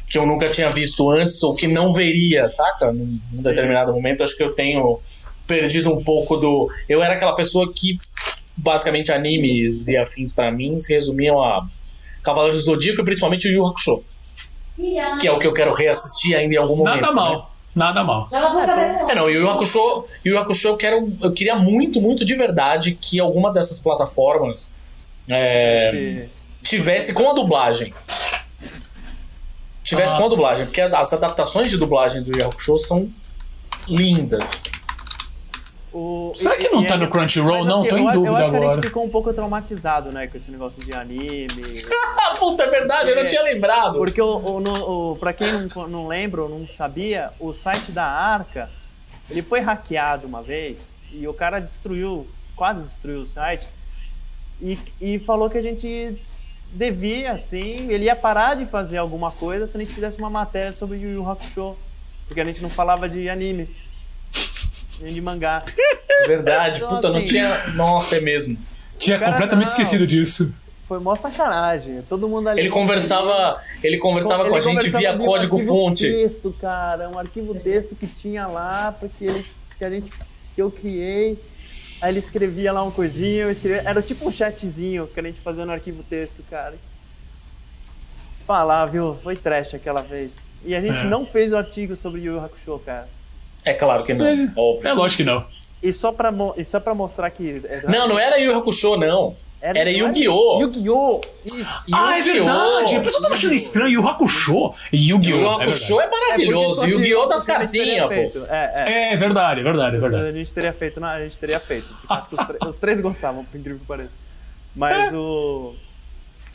que 0.09 0.17
eu 0.17 0.25
nunca 0.25 0.49
tinha 0.49 0.69
visto 0.69 1.09
antes 1.11 1.41
ou 1.43 1.55
que 1.55 1.67
não 1.67 1.93
veria, 1.93 2.49
saca? 2.49 2.91
Num, 2.91 3.19
num 3.31 3.43
determinado 3.43 3.93
momento. 3.93 4.23
Acho 4.23 4.35
que 4.35 4.43
eu 4.43 4.53
tenho 4.53 4.99
perdido 5.45 5.91
um 5.91 6.03
pouco 6.03 6.35
do. 6.37 6.67
Eu 6.87 7.03
era 7.03 7.13
aquela 7.13 7.35
pessoa 7.35 7.71
que 7.73 7.97
basicamente 8.57 9.11
animes 9.11 9.87
e 9.87 9.97
afins 9.97 10.33
pra 10.33 10.51
mim 10.51 10.75
se 10.75 10.93
resumiam 10.93 11.41
a 11.41 11.65
Cavaleiros 12.23 12.65
do 12.65 12.71
Zodíaco 12.71 13.01
e 13.01 13.05
principalmente 13.05 13.47
o 13.47 13.51
Yu 13.51 13.65
Hakusho, 13.65 14.03
que 15.19 15.27
é 15.27 15.31
o 15.31 15.39
que 15.39 15.47
eu 15.47 15.53
quero 15.53 15.71
reassistir 15.73 16.35
ainda 16.35 16.55
em 16.55 16.57
algum 16.57 16.75
momento. 16.75 16.95
Nada 17.01 17.07
né? 17.07 17.13
mal. 17.13 17.55
Nada 17.75 18.03
mal. 18.03 18.27
É, 19.09 19.15
não, 19.15 19.29
e 19.29 19.37
o 19.37 19.41
Yu 19.41 19.49
Hakusho, 19.49 20.05
Yu 20.25 20.37
Hakusho 20.37 20.67
eu, 20.69 20.77
quero, 20.77 21.07
eu 21.21 21.31
queria 21.31 21.55
muito, 21.55 22.01
muito 22.01 22.25
de 22.25 22.35
verdade 22.35 22.97
que 22.99 23.19
alguma 23.19 23.53
dessas 23.53 23.79
plataformas 23.79 24.75
é, 25.29 25.89
Esse- 25.89 26.29
tivesse 26.63 27.13
com 27.13 27.29
a 27.29 27.33
dublagem. 27.33 27.93
Tivesse 29.89 30.13
Ah. 30.13 30.17
com 30.17 30.25
a 30.25 30.29
dublagem, 30.29 30.65
porque 30.65 30.81
as 30.81 31.13
adaptações 31.13 31.69
de 31.69 31.77
dublagem 31.77 32.21
do 32.23 32.37
Yu 32.37 32.45
Hakusho 32.47 32.77
são 32.77 33.11
lindas. 33.87 34.49
assim. 34.49 34.69
o- 35.91 36.31
Será 36.35 36.55
que 36.55 36.69
não 36.69 36.83
e 36.83 36.87
tá 36.87 36.93
é- 36.93 36.97
no 36.97 37.09
Crunchyroll? 37.09 37.59
mas, 37.59 37.67
Não, 37.67 37.83
tô 37.83 37.95
eu, 37.97 37.99
em 37.99 38.11
dúvida 38.11 38.29
eu 38.29 38.35
acho 38.35 38.49
que 38.51 38.55
a 38.55 38.59
agora. 38.59 38.75
gente 38.75 38.87
ficou 38.87 39.03
um 39.03 39.09
pouco 39.09 39.33
traumatizado, 39.33 40.11
né, 40.11 40.27
com 40.27 40.37
esse 40.37 40.51
negócio 40.51 40.85
de 40.85 40.93
anime. 40.93 41.47
Ah, 42.21 42.35
puta, 42.37 42.63
é 42.63 42.69
verdade, 42.69 43.09
eu 43.09 43.15
não 43.15 43.23
É. 43.23 43.25
tinha 43.25 43.41
lembrado. 43.41 43.97
Porque, 43.97 44.21
o, 44.21 44.37
o, 44.37 44.59
no- 44.59 45.11
o, 45.13 45.15
pra 45.15 45.33
quem 45.33 45.47
não, 45.51 45.87
não 45.87 46.07
lembra 46.07 46.43
ou 46.43 46.49
não 46.49 46.67
sabia, 46.67 47.31
o 47.39 47.51
site 47.53 47.91
da 47.91 48.05
Arca, 48.05 48.69
ele 49.29 49.41
foi 49.41 49.61
hackeado 49.61 50.27
uma 50.27 50.43
vez 50.43 50.77
e 51.11 51.27
o 51.27 51.33
cara 51.33 51.59
destruiu, 51.59 52.27
quase 52.55 52.83
destruiu 52.83 53.21
o 53.21 53.25
site 53.25 53.67
e, 54.61 54.77
e 55.01 55.17
falou 55.19 55.49
que 55.49 55.57
a 55.57 55.61
gente 55.61 56.15
devia, 56.71 57.33
assim, 57.33 57.89
ele 57.91 58.05
ia 58.05 58.15
parar 58.15 58.55
de 58.55 58.65
fazer 58.65 58.97
alguma 58.97 59.31
coisa 59.31 59.65
se 59.67 59.75
a 59.75 59.79
gente 59.79 59.93
fizesse 59.93 60.17
uma 60.19 60.29
matéria 60.29 60.71
sobre 60.71 60.97
Yu 60.97 61.09
Yu 61.11 61.29
Hakusho, 61.29 61.77
porque 62.27 62.39
a 62.41 62.45
gente 62.45 62.61
não 62.61 62.69
falava 62.69 63.09
de 63.09 63.27
anime, 63.29 63.69
nem 65.01 65.13
de 65.13 65.21
mangá. 65.21 65.63
Verdade, 66.27 66.77
Então, 66.77 66.89
puta, 66.89 67.09
não 67.09 67.17
assim- 67.17 67.25
tinha. 67.27 67.67
Nossa, 67.73 68.17
é 68.17 68.21
mesmo. 68.21 68.57
Tinha 68.97 69.17
Cara, 69.17 69.31
completamente 69.31 69.67
não. 69.67 69.73
esquecido 69.73 70.05
disso. 70.05 70.53
Foi 70.87 70.99
mó 70.99 71.13
sacanagem, 71.15 72.01
todo 72.09 72.27
mundo 72.27 72.49
ali... 72.49 72.61
Ele 72.61 72.69
conversava, 72.69 73.61
ele 73.83 73.97
conversava 73.97 74.43
com 74.45 74.55
a 74.55 74.57
Ele 74.57 74.61
gente 74.61 74.75
conversava 74.75 74.97
via 74.97 75.13
um 75.13 75.19
código 75.19 75.55
arquivo 75.55 75.73
fonte. 75.73 76.11
texto, 76.11 76.55
cara, 76.59 77.09
um 77.13 77.19
arquivo 77.19 77.53
texto 77.55 77.95
que 77.95 78.07
tinha 78.07 78.47
lá, 78.47 78.95
porque 78.99 79.23
ele, 79.25 79.45
que 79.77 79.85
a 79.85 79.89
gente 79.89 80.11
que 80.55 80.61
eu 80.61 80.71
criei. 80.71 81.37
Aí 82.01 82.11
ele 82.11 82.19
escrevia 82.19 82.71
lá 82.71 82.81
uma 82.83 82.91
coisinha, 82.91 83.43
eu 83.43 83.51
escrevia, 83.51 83.81
era 83.89 84.01
tipo 84.01 84.27
um 84.27 84.31
chatzinho 84.31 85.07
que 85.07 85.19
a 85.19 85.23
gente 85.23 85.39
fazia 85.41 85.65
no 85.65 85.71
arquivo 85.71 86.01
texto, 86.03 86.43
cara. 86.49 86.75
Falar, 88.47 88.85
viu? 88.85 89.13
Foi 89.13 89.35
trash 89.35 89.73
aquela 89.75 90.01
vez. 90.01 90.31
E 90.63 90.73
a 90.75 90.79
gente 90.79 91.01
É. 91.01 91.09
não 91.09 91.25
fez 91.25 91.51
o 91.53 91.57
artigo 91.57 91.95
sobre 91.95 92.21
Yu 92.21 92.33
Yu 92.35 92.39
Hakusho, 92.43 92.79
cara. 92.85 93.07
É 93.63 93.73
claro 93.73 94.03
que 94.03 94.13
não, 94.13 94.25
É 94.25 94.51
óbvio. 94.55 94.95
lógico 94.95 95.17
que 95.23 95.29
não. 95.29 95.45
E 95.83 95.93
só 95.93 96.11
pra, 96.11 96.31
mo- 96.31 96.53
e 96.57 96.65
só 96.65 96.79
pra 96.79 96.93
mostrar 96.95 97.29
que. 97.29 97.61
era- 97.67 97.89
Não, 97.89 98.07
não 98.07 98.17
era 98.19 98.37
Yu 98.37 98.51
Yu 98.51 98.57
Hakusho, 98.57 98.95
não. 98.97 99.35
Era 99.61 99.83
não 99.83 99.91
Yu-Gi-Oh! 99.91 100.61
Yu-Gi-Oh! 100.61 101.21
Ah, 101.91 102.17
é 102.17 102.21
verdade. 102.21 102.95
A 102.95 103.01
pessoa 103.01 103.21
tava 103.21 103.33
achando 103.35 103.53
estranho. 103.53 103.89
Yu 103.89 104.07
Hakusho 104.07 104.73
e 104.93 105.09
Yu-Gi-Oh! 105.09 105.35
Yu 105.37 105.41
Yu 105.41 105.47
é 105.49 105.63
Hakusho 105.63 105.97
verdade. 105.97 106.15
é 106.15 106.19
maravilhoso. 106.21 106.85
É, 106.85 106.87
Yu-Gi-Oh! 106.89 107.25
das 107.27 107.43
cartinhas, 107.43 108.07
pô. 108.07 108.45
É, 108.49 108.73
é. 109.09 109.13
É 109.13 109.15
verdade, 109.17 109.59
é 109.59 109.63
verdade, 109.63 109.97
é 109.97 109.99
verdade. 109.99 110.27
A 110.29 110.31
gente 110.31 110.53
teria 110.53 110.71
feito, 110.71 110.99
não, 111.01 111.09
a 111.09 111.19
gente 111.21 111.37
teria 111.37 111.59
feito. 111.59 111.87
Acho 112.07 112.29
que 112.29 112.35
os, 112.35 112.47
tre- 112.47 112.57
os 112.69 112.77
três 112.77 113.01
gostavam, 113.01 113.43
por 113.43 113.57
incrível 113.59 113.79
que 113.79 113.85
pareça. 113.85 114.11
Mas 114.75 115.11
o. 115.13 115.75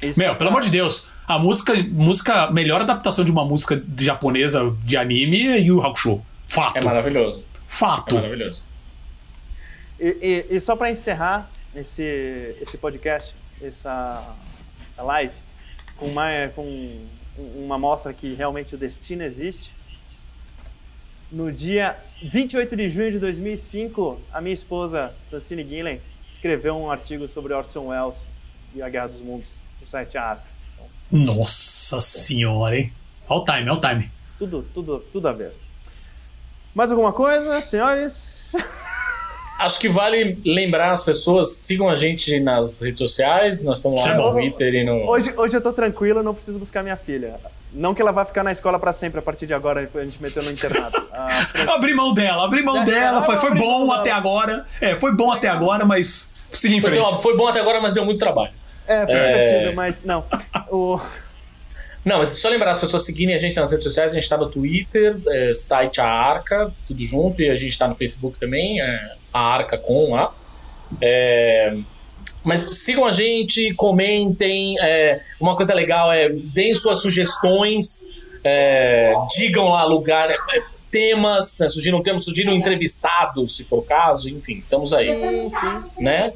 isso 0.00 0.18
Meu, 0.18 0.34
pelo 0.36 0.48
amor 0.48 0.62
de 0.62 0.70
Deus, 0.70 1.08
a 1.28 1.38
música, 1.38 1.74
música, 1.90 2.50
melhor 2.52 2.80
adaptação 2.80 3.22
de 3.22 3.30
uma 3.30 3.44
música 3.44 3.82
japonesa 4.00 4.74
de 4.82 4.96
anime 4.96 5.48
é 5.48 5.58
Yu 5.58 5.84
Hakusho. 5.84 6.22
Fato. 6.46 6.78
É 6.78 6.80
maravilhoso. 6.80 7.40
É 7.54 7.58
Fato. 7.66 8.14
maravilhoso. 8.14 8.66
E, 10.00 10.46
e- 10.50 10.56
e 10.56 10.60
só 10.60 10.74
pra 10.74 10.90
encerrar 10.90 11.50
esse, 11.76 12.56
esse 12.60 12.76
podcast, 12.78 13.34
essa, 13.62 14.34
essa 14.90 15.02
live, 15.02 15.34
com 15.96 16.06
uma, 16.06 16.28
com 16.54 16.62
um- 16.66 17.64
uma 17.64 17.78
mostra 17.78 18.12
que 18.12 18.34
realmente 18.34 18.74
o 18.74 18.78
destino 18.78 19.22
existe. 19.22 19.72
No 21.32 21.50
dia 21.50 21.96
28 22.22 22.76
de 22.76 22.88
junho 22.88 23.10
de 23.12 23.18
2005, 23.18 24.20
a 24.32 24.40
minha 24.40 24.54
esposa, 24.54 25.12
Francine 25.28 25.66
Gillen, 25.66 26.00
escreveu 26.32 26.76
um 26.76 26.90
artigo 26.90 27.26
sobre 27.26 27.52
Orson 27.52 27.86
Welles 27.88 28.70
e 28.74 28.80
a 28.82 28.88
Guerra 28.88 29.08
dos 29.08 29.20
Mundos 29.20 29.58
no 29.80 29.86
site 29.86 30.16
Arca. 30.16 30.44
Nossa 31.10 32.00
senhora, 32.00 32.76
hein? 32.78 32.92
O 33.28 33.44
time, 33.44 33.70
o 33.70 33.80
time. 33.80 34.10
Tudo, 34.38 34.64
tudo, 34.72 35.00
tudo 35.12 35.26
a 35.28 35.32
ver. 35.32 35.52
Mais 36.74 36.90
alguma 36.90 37.12
coisa, 37.12 37.60
senhores? 37.60 38.48
Acho 39.58 39.78
que 39.78 39.88
vale 39.88 40.38
lembrar 40.44 40.90
as 40.90 41.04
pessoas, 41.04 41.52
sigam 41.56 41.88
a 41.88 41.94
gente 41.94 42.38
nas 42.40 42.82
redes 42.82 42.98
sociais, 42.98 43.64
nós 43.64 43.78
estamos 43.78 44.02
lá 44.04 44.10
Sim, 44.10 44.16
no. 44.16 44.32
Twitter 44.32 44.74
e 44.74 44.84
no. 44.84 45.08
Hoje, 45.08 45.32
hoje 45.36 45.56
eu 45.56 45.60
tô 45.60 45.72
tranquilo, 45.72 46.22
não 46.22 46.34
preciso 46.34 46.58
buscar 46.58 46.82
minha 46.82 46.96
filha. 46.96 47.34
Não 47.72 47.94
que 47.94 48.00
ela 48.02 48.12
vai 48.12 48.24
ficar 48.24 48.42
na 48.44 48.52
escola 48.52 48.78
pra 48.78 48.92
sempre 48.92 49.18
a 49.18 49.22
partir 49.22 49.46
de 49.46 49.54
agora, 49.54 49.88
a 49.94 50.04
gente 50.04 50.20
meteu 50.22 50.42
no 50.42 50.50
internato. 50.50 51.02
Ah, 51.16 51.74
Abri 51.76 51.94
mão 51.94 52.12
dela, 52.12 52.44
abri 52.44 52.60
mão 52.62 52.82
É, 52.82 52.84
dela, 52.84 53.22
foi, 53.22 53.36
foi 53.36 53.54
bom 53.54 53.86
dela. 53.86 54.00
até 54.00 54.10
agora. 54.10 54.66
É, 54.80 54.96
foi 54.98 55.14
bom 55.14 55.30
até 55.30 55.46
agora, 55.46 55.84
mas 55.84 56.34
siga 56.50 56.74
em 56.74 56.80
Foi, 56.80 56.92
frente. 56.92 57.22
foi 57.22 57.36
bom 57.36 57.46
até 57.46 57.60
agora, 57.60 57.80
mas 57.80 57.92
deu 57.92 58.04
muito 58.04 58.18
trabalho. 58.18 58.52
é, 58.88 59.06
foi 59.06 59.14
É. 59.14 59.74
mas 59.76 59.96
não. 60.04 60.24
O, 60.72 60.98
Não, 62.04 62.18
mas 62.18 62.30
só 62.30 62.48
lembrar 62.48 62.72
as 62.72 62.80
pessoas 62.80 63.04
seguirem 63.06 63.32
a 63.34 63.38
gente 63.38 63.54
nas 63.56 63.70
redes 63.70 63.84
sociais, 63.84 64.10
a 64.10 64.14
gente 64.16 64.28
tá 64.28 64.36
no 64.36 64.50
Twitter, 64.50 65.16
é, 65.28 65.52
site 65.54 66.00
A 66.00 66.06
Arca, 66.06 66.72
tudo 66.86 67.04
junto, 67.06 67.40
e 67.40 67.48
a 67.48 67.54
gente 67.54 67.78
tá 67.78 67.86
no 67.86 67.94
Facebook 67.94 68.36
também, 68.38 68.80
é, 68.80 69.12
A 69.34 69.40
Arca 69.40 69.76
com 69.76 70.14
A. 70.14 70.32
É, 71.02 71.76
mas 72.44 72.60
sigam 72.84 73.04
a 73.04 73.10
gente, 73.10 73.74
comentem. 73.74 74.76
é, 74.80 75.18
uma 75.40 75.56
coisa 75.56 75.74
legal 75.74 76.12
é 76.12 76.28
deem 76.28 76.74
suas 76.74 77.00
sugestões, 77.02 78.06
é, 78.44 79.12
digam 79.36 79.70
lá 79.70 79.84
lugar, 79.84 80.30
é, 80.30 80.34
é, 80.34 80.62
temas, 80.90 81.58
né, 81.58 81.68
sugiram 81.68 82.00
temas, 82.02 82.24
sugiram 82.24 82.52
entrevistados, 82.52 83.56
se 83.56 83.64
for 83.64 83.78
o 83.78 83.82
caso, 83.82 84.30
enfim, 84.30 84.52
estamos 84.52 84.92
aí, 84.92 85.12
sim, 85.12 85.50
sim. 85.50 86.04
né? 86.04 86.32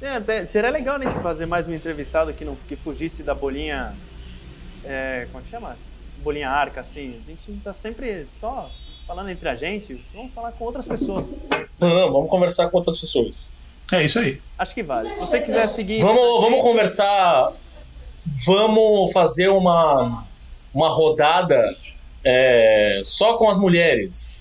É, 0.00 0.16
até- 0.16 0.46
seria 0.46 0.70
legal 0.70 0.98
né, 0.98 1.06
a 1.06 1.10
gente 1.10 1.22
fazer 1.22 1.46
mais 1.46 1.66
um 1.66 1.74
entrevistado 1.74 2.32
que, 2.32 2.44
não, 2.44 2.56
que 2.68 2.76
fugisse 2.76 3.22
da 3.22 3.34
bolinha. 3.34 3.94
É, 4.84 5.26
como 5.30 5.40
é 5.40 5.44
que 5.44 5.50
chama? 5.50 5.76
Bolinha 6.22 6.48
arca, 6.48 6.80
assim. 6.80 7.20
A 7.22 7.30
gente 7.30 7.60
tá 7.62 7.74
sempre 7.74 8.26
só 8.40 8.70
falando 9.10 9.28
entre 9.28 9.48
a 9.48 9.56
gente. 9.56 10.00
Vamos 10.14 10.32
falar 10.32 10.52
com 10.52 10.64
outras 10.66 10.86
pessoas. 10.86 11.32
Não, 11.80 12.12
vamos 12.12 12.30
conversar 12.30 12.68
com 12.68 12.76
outras 12.76 12.96
pessoas. 13.00 13.52
É 13.90 14.04
isso 14.04 14.20
aí. 14.20 14.40
Acho 14.56 14.72
que 14.72 14.84
vale. 14.84 15.10
Se 15.10 15.18
você 15.18 15.40
quiser 15.40 15.66
seguir. 15.66 16.00
Vamos, 16.00 16.40
vamos 16.40 16.62
conversar. 16.62 17.50
Vamos 18.46 19.12
fazer 19.12 19.48
uma, 19.48 20.24
uma 20.72 20.88
rodada 20.88 21.60
é, 22.24 23.00
só 23.02 23.36
com 23.36 23.48
as 23.48 23.58
mulheres. 23.58 24.38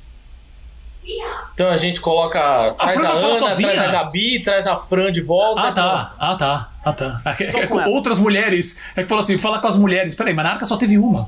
Então 1.55 1.69
a 1.71 1.77
gente 1.77 1.99
coloca. 1.99 2.39
Traz 2.77 2.99
Fran 2.99 3.07
a, 3.07 3.11
Ana, 3.13 3.39
sozinha? 3.39 3.71
traz 3.71 3.81
a 3.81 3.91
Gabi, 3.91 4.43
traz 4.43 4.67
a 4.67 4.75
Fran 4.75 5.11
de 5.11 5.21
volta. 5.21 5.61
Ah, 5.61 5.71
tá. 5.71 6.15
Ah, 6.19 6.35
tá. 6.35 6.73
Ah, 6.85 6.93
tá. 6.93 7.21
É, 7.25 7.33
que- 7.33 7.43
é 7.45 7.63
ela. 7.63 7.89
outras 7.89 8.19
mulheres. 8.19 8.79
É 8.95 9.01
que 9.01 9.09
falou 9.09 9.23
assim: 9.23 9.35
fala 9.39 9.57
com 9.57 9.67
as 9.67 9.75
mulheres. 9.75 10.13
Peraí, 10.13 10.35
mas 10.35 10.45
na 10.45 10.51
Arca 10.51 10.65
só 10.67 10.77
teve 10.77 10.99
uma. 10.99 11.27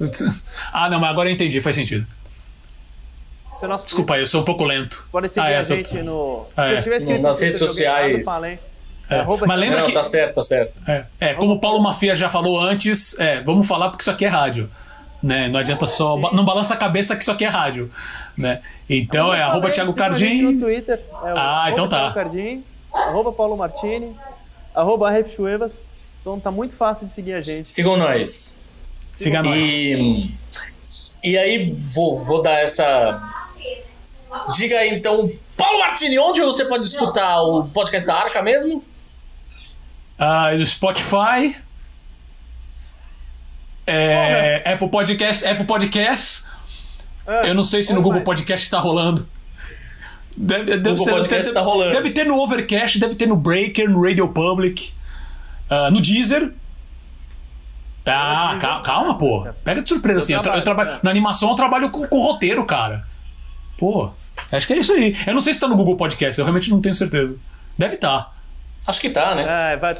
Ah, 0.72 0.88
não, 0.90 0.98
mas 0.98 1.10
agora 1.10 1.28
eu 1.30 1.34
entendi, 1.34 1.60
faz 1.60 1.76
sentido. 1.76 2.04
É 3.62 3.66
o 3.66 3.68
nosso 3.68 3.84
Desculpa 3.84 4.14
aí, 4.14 4.20
eu 4.20 4.26
sou 4.26 4.42
um 4.42 4.44
pouco 4.44 4.64
lento. 4.64 5.06
Pode 5.10 5.28
seguir 5.28 5.40
Ah, 5.46 5.50
é, 5.50 5.56
a 5.58 5.62
sou- 5.62 5.76
gente 5.76 6.02
no. 6.02 6.46
Ah, 6.56 6.82
Se 6.82 7.10
é. 7.12 7.18
Nas 7.18 7.40
redes 7.40 7.58
sociais. 7.58 8.26
É. 9.10 9.20
Arroba 9.20 9.46
Mas 9.46 9.58
lembra 9.58 9.78
Não, 9.80 9.86
que. 9.86 9.92
tá 9.92 10.02
certo, 10.02 10.34
tá 10.36 10.42
certo. 10.42 10.78
É, 10.88 11.04
é, 11.20 11.34
como 11.34 11.52
o 11.54 11.60
Paulo 11.60 11.78
Mafia 11.82 12.16
já 12.16 12.30
falou 12.30 12.58
antes, 12.60 13.18
é, 13.20 13.40
vamos 13.42 13.66
falar 13.66 13.90
porque 13.90 14.02
isso 14.02 14.10
aqui 14.10 14.24
é 14.24 14.28
rádio. 14.28 14.70
Né? 15.22 15.48
Não 15.48 15.60
adianta 15.60 15.86
só. 15.86 16.16
ba- 16.16 16.32
Não 16.32 16.44
balança 16.44 16.74
a 16.74 16.76
cabeça 16.76 17.14
que 17.16 17.22
isso 17.22 17.30
aqui 17.30 17.44
é 17.44 17.48
rádio. 17.48 17.90
Né? 18.36 18.60
Então 18.88 19.32
é 19.32 19.42
arroba 19.42 19.70
Thiago 19.70 19.90
gente 19.92 20.00
No 20.00 20.08
Cardim. 20.08 20.58
Twitter. 20.58 21.00
É 21.24 21.32
o 21.32 21.38
Ah, 21.38 21.66
então 21.70 21.88
tá. 21.88 21.98
Thiago 21.98 22.14
Cardim, 22.14 22.64
arroba 22.92 23.32
Paulo 23.32 23.56
Martini, 23.56 24.14
arroba 24.74 25.10
Repchuevas. 25.10 25.80
Então 26.20 26.40
tá 26.40 26.50
muito 26.50 26.74
fácil 26.74 27.06
de 27.06 27.12
seguir 27.12 27.34
a 27.34 27.40
gente. 27.42 27.66
Sigam 27.66 27.96
nós. 27.96 28.62
Siga 29.14 29.42
nós. 29.42 29.54
E, 29.56 30.34
e 31.22 31.38
aí, 31.38 31.74
vou, 31.94 32.18
vou 32.18 32.42
dar 32.42 32.58
essa. 32.60 33.33
Diga 34.54 34.78
aí 34.78 34.90
então, 34.94 35.30
Paulo 35.56 35.78
Martini, 35.80 36.18
onde 36.18 36.40
você 36.40 36.64
pode 36.64 36.86
escutar 36.86 37.40
o 37.42 37.64
podcast 37.68 38.06
da 38.06 38.16
Arca 38.16 38.42
mesmo? 38.42 38.84
Ah, 40.18 40.52
no 40.54 40.66
Spotify. 40.66 41.56
É, 43.86 44.72
Apple 44.72 44.88
Podcast, 44.88 45.46
Apple 45.46 45.64
Podcast. 45.66 46.44
É, 47.26 47.50
Eu 47.50 47.54
não 47.54 47.64
sei 47.64 47.82
se 47.82 47.90
no 47.92 47.96
Google 48.00 48.14
mais. 48.14 48.24
Podcast 48.24 48.64
está 48.64 48.78
rolando. 48.78 49.28
Deve, 50.36 50.64
deve 50.64 50.80
Google 50.90 51.04
ser- 51.04 51.10
Podcast 51.12 51.42
deve- 51.52 51.54
tá 51.54 51.60
rolando. 51.60 51.92
Deve 51.92 52.10
ter 52.10 52.24
no 52.24 52.38
Overcast, 52.40 52.98
deve 52.98 53.14
ter 53.14 53.26
no 53.26 53.36
Breaker, 53.36 53.88
no 53.88 54.02
Radio 54.04 54.28
Public, 54.28 54.92
ah, 55.70 55.90
no 55.90 56.00
Deezer. 56.00 56.52
Ah, 58.06 58.58
ca- 58.60 58.80
calma, 58.80 59.16
pô. 59.16 59.46
Pega 59.64 59.80
de 59.80 59.88
surpresa 59.88 60.18
assim. 60.18 60.34
Eu, 60.34 60.42
tra- 60.42 60.56
eu 60.56 60.62
trabalho, 60.64 60.88
trabalho, 60.90 61.00
é. 61.00 61.04
Na 61.04 61.10
animação 61.10 61.50
eu 61.50 61.54
trabalho 61.54 61.90
com, 61.90 62.06
com 62.06 62.20
roteiro, 62.20 62.64
cara. 62.66 63.06
Pô, 63.78 64.10
acho 64.52 64.66
que 64.66 64.72
é 64.72 64.76
isso 64.78 64.92
aí. 64.92 65.16
Eu 65.26 65.34
não 65.34 65.40
sei 65.40 65.52
se 65.54 65.60
tá 65.60 65.66
no 65.68 65.76
Google 65.76 65.96
Podcast, 65.96 66.38
eu 66.38 66.44
realmente 66.44 66.70
não 66.70 66.80
tenho 66.80 66.94
certeza. 66.94 67.38
Deve 67.76 67.94
estar. 67.96 68.32
Acho 68.86 69.00
que 69.00 69.08
tá, 69.10 69.34
né? 69.34 69.72
É, 69.72 69.76
vai, 69.78 69.94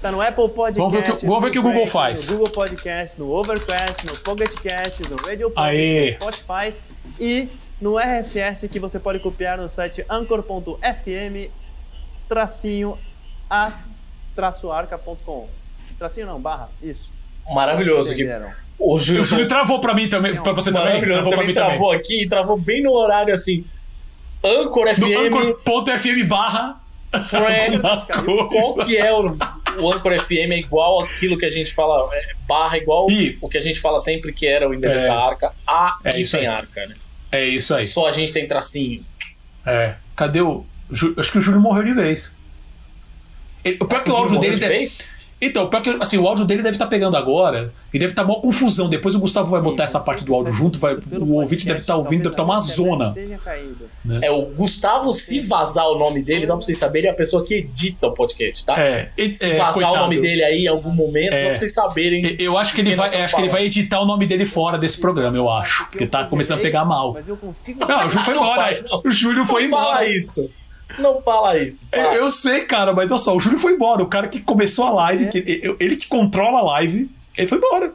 tá 0.00 0.12
no 0.12 0.20
Apple 0.22 0.48
Podcast. 0.50 0.78
Vamos 0.78 0.92
ver 0.94 1.00
o 1.00 1.02
que- 1.18 1.26
vamos 1.26 1.42
ver 1.42 1.48
o 1.48 1.52
que 1.52 1.58
o 1.58 1.62
Google 1.62 1.74
Breaker, 1.84 1.92
faz. 1.92 2.30
No 2.30 2.38
Google 2.38 2.52
Podcast, 2.52 3.18
no 3.18 3.30
Overcast, 3.32 4.06
no 4.06 4.16
Pocket 4.20 4.54
Cast, 4.60 5.02
no 5.10 5.16
Radio 5.16 5.48
Public, 5.48 5.60
Aê. 5.60 6.10
no 6.20 6.32
Spotify 6.32 6.78
e 7.18 7.48
no 7.80 7.98
RSS 7.98 8.68
que 8.68 8.78
você 8.78 8.98
pode 9.00 9.18
copiar 9.18 9.58
no 9.58 9.68
site 9.68 10.04
anchor.fm 10.08 11.50
tracinho 12.28 12.94
a 13.50 13.72
traço 14.34 14.70
arca.com. 14.70 15.48
Tracinho 15.98 16.26
não, 16.26 16.40
barra, 16.40 16.68
isso. 16.82 17.10
Maravilhoso. 17.54 18.14
Que 18.14 18.24
o 18.78 18.98
Júlio, 18.98 19.22
O 19.22 19.24
Júlio 19.24 19.48
travou 19.48 19.80
pra 19.80 19.94
mim 19.94 20.08
também, 20.08 20.40
pra 20.42 20.52
você 20.52 20.70
também. 20.72 21.00
Travou 21.00 21.22
pra 21.22 21.30
Também 21.30 21.46
mim 21.48 21.52
também. 21.52 21.70
travou 21.70 21.90
aqui 21.92 22.22
e 22.22 22.28
travou 22.28 22.56
bem 22.58 22.82
no 22.82 22.92
horário 22.92 23.34
assim. 23.34 23.64
Anchor 24.44 24.86
No 24.86 24.94
FM, 24.94 25.34
Anchor.fm 25.34 26.24
barra. 26.28 26.80
Friend. 27.28 27.80
Qual 28.48 28.86
que 28.86 28.96
é 28.96 29.12
o, 29.12 29.36
o 29.80 29.92
Anchor 29.92 30.18
FM? 30.20 30.52
É 30.52 30.58
igual 30.58 31.02
aquilo 31.02 31.36
que 31.38 31.46
a 31.46 31.50
gente 31.50 31.72
fala, 31.72 32.08
é, 32.14 32.34
barra, 32.46 32.76
igual 32.76 33.10
Ih. 33.10 33.36
o 33.40 33.48
que 33.48 33.56
a 33.58 33.60
gente 33.60 33.80
fala 33.80 33.98
sempre 33.98 34.32
que 34.32 34.46
era 34.46 34.68
o 34.68 34.74
endereço 34.74 35.06
É. 35.06 35.08
da 35.08 35.18
Arca. 35.18 35.52
A 35.66 35.96
É 36.04 36.16
e 36.18 36.22
isso 36.22 36.36
tem 36.36 36.46
aí. 36.46 36.54
Arca, 36.54 36.86
né? 36.86 36.94
É 37.32 37.44
isso 37.44 37.74
aí. 37.74 37.84
Só 37.86 38.06
a 38.08 38.12
gente 38.12 38.32
tem 38.32 38.46
tracinho. 38.46 39.04
É. 39.66 39.94
Cadê 40.14 40.40
o. 40.40 40.64
Acho 41.16 41.32
que 41.32 41.38
o 41.38 41.40
Júlio 41.40 41.60
morreu 41.60 41.84
de 41.84 41.94
vez. 41.94 42.32
Ele- 43.64 43.78
o 43.80 43.86
pior 43.88 44.00
é 44.00 44.04
que 44.04 44.10
o 44.10 44.16
áudio 44.16 44.38
dele 44.38 44.54
de 44.54 44.60
deve. 44.60 44.88
Então, 45.40 45.64
o 45.64 45.68
pior 45.68 45.80
que 45.82 45.90
assim, 46.00 46.18
o 46.18 46.26
áudio 46.26 46.44
dele 46.44 46.62
deve 46.62 46.74
estar 46.74 46.86
pegando 46.88 47.16
agora 47.16 47.72
e 47.94 47.98
deve 47.98 48.10
estar 48.12 48.24
mó 48.24 48.34
confusão. 48.40 48.88
Depois 48.88 49.14
o 49.14 49.20
Gustavo 49.20 49.48
vai 49.50 49.60
botar 49.60 49.84
essa 49.84 50.00
parte 50.00 50.24
do 50.24 50.34
áudio 50.34 50.52
junto, 50.52 50.78
vai, 50.78 50.94
o 51.12 51.32
ouvinte 51.34 51.64
deve 51.64 51.80
estar 51.80 51.96
ouvindo, 51.96 52.22
deve 52.24 52.32
estar 52.34 52.42
uma 52.42 52.58
zona. 52.60 53.14
É 54.20 54.30
o 54.30 54.46
Gustavo, 54.46 55.12
se 55.12 55.40
vazar 55.40 55.86
o 55.86 55.98
nome 55.98 56.22
dele, 56.22 56.46
só 56.46 56.54
pra 56.56 56.64
vocês 56.64 56.76
saberem, 56.76 57.08
é 57.08 57.12
a 57.12 57.16
pessoa 57.16 57.44
que 57.44 57.54
edita 57.54 58.08
o 58.08 58.14
podcast, 58.14 58.64
tá? 58.66 58.80
É, 58.80 59.10
e- 59.16 59.30
Se 59.30 59.46
é, 59.50 59.56
vazar 59.56 59.70
o 59.70 59.72
coitado. 59.74 59.96
nome 59.96 60.20
dele 60.20 60.42
aí 60.42 60.64
em 60.64 60.68
algum 60.68 60.90
momento, 60.90 61.32
só 61.34 61.38
É. 61.38 61.44
pra 61.46 61.56
vocês 61.56 61.72
saberem. 61.74 62.36
Eu 62.38 62.58
acho 62.58 62.74
que 62.74 62.80
ele 62.80 62.94
vai, 62.94 63.14
acho 63.22 63.34
que 63.36 63.40
ele 63.42 63.48
vai 63.48 63.64
editar 63.64 64.00
o 64.00 64.04
nome 64.06 64.26
dele 64.26 64.44
fora 64.46 64.76
desse 64.76 64.98
programa, 65.00 65.36
eu 65.36 65.48
acho. 65.50 65.86
Porque 65.90 66.06
tá 66.06 66.24
começando 66.24 66.58
a 66.58 66.62
pegar 66.62 66.84
mal. 66.84 67.12
Mas 67.14 67.28
eu 67.28 67.36
consigo. 67.36 67.78
Não, 67.86 68.06
o 68.06 68.10
Júlio 68.10 68.24
foi 68.24 68.34
Não 68.34 68.42
embora. 68.42 68.60
vai, 68.62 68.82
não. 68.82 69.02
O 69.04 69.10
Júlio 69.10 69.44
foi 69.44 69.62
Não 69.64 69.70
fala 69.70 69.90
embora. 70.04 70.08
isso. 70.16 70.50
Não 70.98 71.20
fala 71.22 71.58
isso. 71.58 71.88
Eu, 71.92 72.02
para. 72.02 72.14
eu 72.16 72.30
sei, 72.30 72.60
cara, 72.64 72.92
mas 72.92 73.10
olha 73.10 73.18
só, 73.18 73.36
o 73.36 73.40
Júlio 73.40 73.58
foi 73.58 73.72
embora. 73.74 74.02
O 74.02 74.06
cara 74.08 74.28
que 74.28 74.40
começou 74.40 74.86
a 74.86 74.90
live, 74.90 75.24
É. 75.24 75.28
que, 75.28 75.38
ele, 75.38 75.76
ele 75.78 75.96
que 75.96 76.06
controla 76.06 76.60
a 76.60 76.62
live, 76.62 77.10
ele 77.36 77.46
foi 77.46 77.58
embora. 77.58 77.92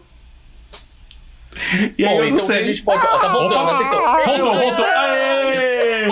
E 1.98 2.04
aí 2.06 2.10
Bom, 2.10 2.16
eu 2.16 2.20
não 2.22 2.28
então 2.34 2.46
sei. 2.46 2.60
a 2.60 2.64
gente 2.64 2.82
pode. 2.84 3.06
Ó, 3.06 3.18
tá 3.20 3.28
voltando, 3.28 3.62
Opa. 3.64 3.76
atenção. 3.76 4.00
Voltou, 4.26 4.60
voltou. 4.60 4.86
Aê! 4.86 6.08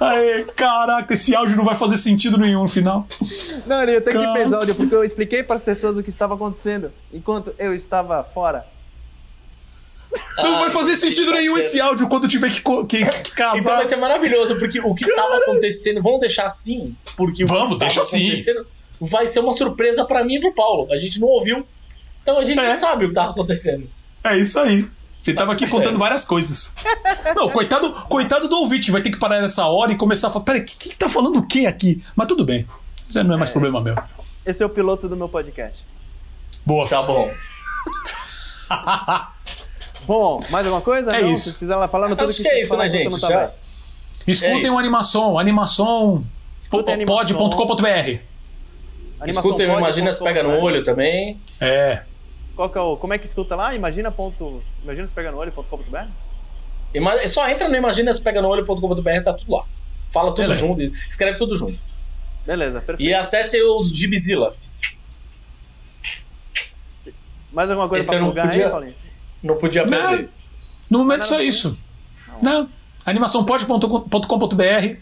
Aê, 0.00 0.44
caraca, 0.54 1.14
esse 1.14 1.34
áudio 1.34 1.56
não 1.56 1.64
vai 1.64 1.74
fazer 1.74 1.96
sentido 1.96 2.36
nenhum 2.36 2.62
no 2.62 2.68
final. 2.68 3.06
Não, 3.66 3.80
eu 3.82 4.02
tenho 4.02 4.04
que 4.04 4.12
Cansa. 4.24 4.32
fez 4.34 4.52
áudio 4.52 4.74
porque 4.74 4.94
eu 4.94 5.02
expliquei 5.04 5.42
para 5.42 5.56
as 5.56 5.62
pessoas 5.62 5.96
o 5.96 6.02
que 6.02 6.10
estava 6.10 6.34
acontecendo 6.34 6.92
enquanto 7.12 7.50
eu 7.58 7.74
estava 7.74 8.22
fora. 8.34 8.66
Não 10.38 10.56
Ah, 10.56 10.58
vai 10.60 10.70
fazer 10.70 10.96
sentido 10.96 11.30
tá 11.32 11.38
nenhum 11.38 11.56
esse 11.58 11.80
áudio 11.80 12.08
quando 12.08 12.26
tiver 12.28 12.50
que, 12.50 12.60
que- 12.60 12.86
que 12.86 12.96
Então 13.04 13.24
casar. 13.34 13.76
vai 13.76 13.86
ser 13.86 13.96
maravilhoso, 13.96 14.56
porque 14.58 14.80
o 14.80 14.94
que 14.94 15.06
tava 15.14 15.36
acontecendo. 15.38 16.02
Vamos 16.02 16.20
deixar 16.20 16.46
assim, 16.46 16.94
porque 17.16 17.44
o 17.44 17.46
Vamos, 17.46 17.70
que 17.74 17.78
deixa 17.80 17.96
tava 17.96 18.06
assim. 18.06 18.26
acontecendo 18.26 18.66
vai 19.00 19.26
ser 19.26 19.40
uma 19.40 19.52
surpresa 19.52 20.04
pra 20.04 20.24
mim 20.24 20.36
e 20.36 20.40
pro 20.40 20.54
Paulo. 20.54 20.92
A 20.92 20.96
gente 20.96 21.20
não 21.20 21.28
ouviu. 21.28 21.66
Então 22.22 22.38
a 22.38 22.44
gente 22.44 22.58
É. 22.58 22.68
não 22.68 22.74
sabe 22.74 23.04
o 23.04 23.08
que 23.08 23.14
tava 23.14 23.30
acontecendo. 23.30 23.88
É 24.22 24.36
isso 24.38 24.58
aí. 24.58 24.86
Você 25.22 25.32
tava 25.32 25.52
aqui 25.52 25.64
tudo 25.64 25.76
contando 25.78 25.98
várias 25.98 26.24
coisas. 26.24 26.74
Não, 27.34 27.48
coitado, 27.48 27.90
coitado 28.08 28.46
do 28.48 28.56
ouvinte, 28.60 28.90
vai 28.90 29.00
ter 29.02 29.10
que 29.10 29.18
parar 29.18 29.40
nessa 29.40 29.66
hora 29.66 29.90
e 29.92 29.96
começar 29.96 30.28
a 30.28 30.30
falar: 30.30 30.44
peraí, 30.44 30.62
quem 30.64 30.90
que 30.90 30.96
tá 30.96 31.08
falando 31.08 31.38
o 31.38 31.46
que 31.46 31.66
aqui? 31.66 32.02
Mas 32.14 32.28
tudo 32.28 32.44
bem. 32.44 32.66
Já 33.08 33.24
não 33.24 33.34
é 33.34 33.38
mais 33.38 33.50
problema 33.50 33.80
meu. 33.80 33.96
Esse 34.44 34.62
é 34.62 34.66
o 34.66 34.70
piloto 34.70 35.08
do 35.08 35.16
meu 35.16 35.28
podcast. 35.28 35.82
Boa. 36.66 36.86
Tá 36.88 37.02
bom. 37.02 37.30
Bom, 40.06 40.40
mais 40.50 40.66
alguma 40.66 40.82
coisa? 40.82 41.14
É 41.16 41.22
não? 41.22 41.32
isso. 41.32 41.44
Vocês 41.44 41.56
fizeram 41.58 41.86
falando 41.88 42.16
tudo 42.16 42.28
Acho 42.28 42.36
que 42.38 42.42
que 42.42 42.48
é 42.48 42.60
isso, 42.60 42.70
falar 42.70 42.82
né, 42.84 42.88
gente? 42.88 43.18
Já-. 43.20 43.50
Escutem 44.26 44.56
É 44.56 44.66
o 44.66 44.68
isso. 44.70 44.78
animação, 44.78 45.38
animação. 45.38 46.24
Escutem 46.60 47.04
pode, 47.04 47.32
imagina 49.78 50.12
se 50.12 50.22
pega 50.22 50.42
no 50.42 50.50
olho 50.60 50.82
também. 50.82 51.40
É. 51.60 52.02
Qual 52.56 52.70
que 52.70 52.78
é 52.78 52.80
o, 52.80 52.96
como 52.96 53.12
é 53.14 53.18
que 53.18 53.26
escuta 53.26 53.54
lá? 53.56 53.74
Imagina 53.74 54.10
ponto, 54.10 54.62
imagina 54.82 55.08
se 55.08 55.14
pega 55.14 55.30
no 55.30 55.38
olho.com.br? 55.38 55.98
Ima- 56.94 57.26
Só 57.28 57.48
entra 57.48 57.68
no 57.68 57.76
imagina 57.76 58.12
se 58.12 58.22
pega 58.22 58.40
no 58.40 58.48
olho.com.br, 58.48 59.22
tá 59.24 59.32
tudo 59.32 59.52
lá. 59.52 59.64
Fala 60.06 60.30
tudo 60.34 60.42
Beleza. 60.48 60.60
junto, 60.60 60.82
escreve 61.08 61.36
tudo 61.38 61.56
junto. 61.56 61.78
Beleza, 62.46 62.80
perfeito. 62.80 63.02
E 63.08 63.14
acesse 63.14 63.60
os 63.62 63.88
Gibzilla. 63.90 64.54
Mais 67.52 67.70
alguma 67.70 67.88
coisa 67.88 68.00
Esse 68.02 68.10
pra 68.10 68.18
divulgar 68.18 68.46
podia- 68.48 68.64
aí, 68.66 68.70
Paulinho? 68.70 68.94
Não 69.44 69.56
podia 69.56 69.84
Não. 69.84 69.90
perder. 69.90 70.30
No 70.90 70.98
momento 71.00 71.24
só 71.26 71.40
isso. 71.40 71.78
Não. 72.42 72.68
Animaçãopod.com.br. 73.06 74.96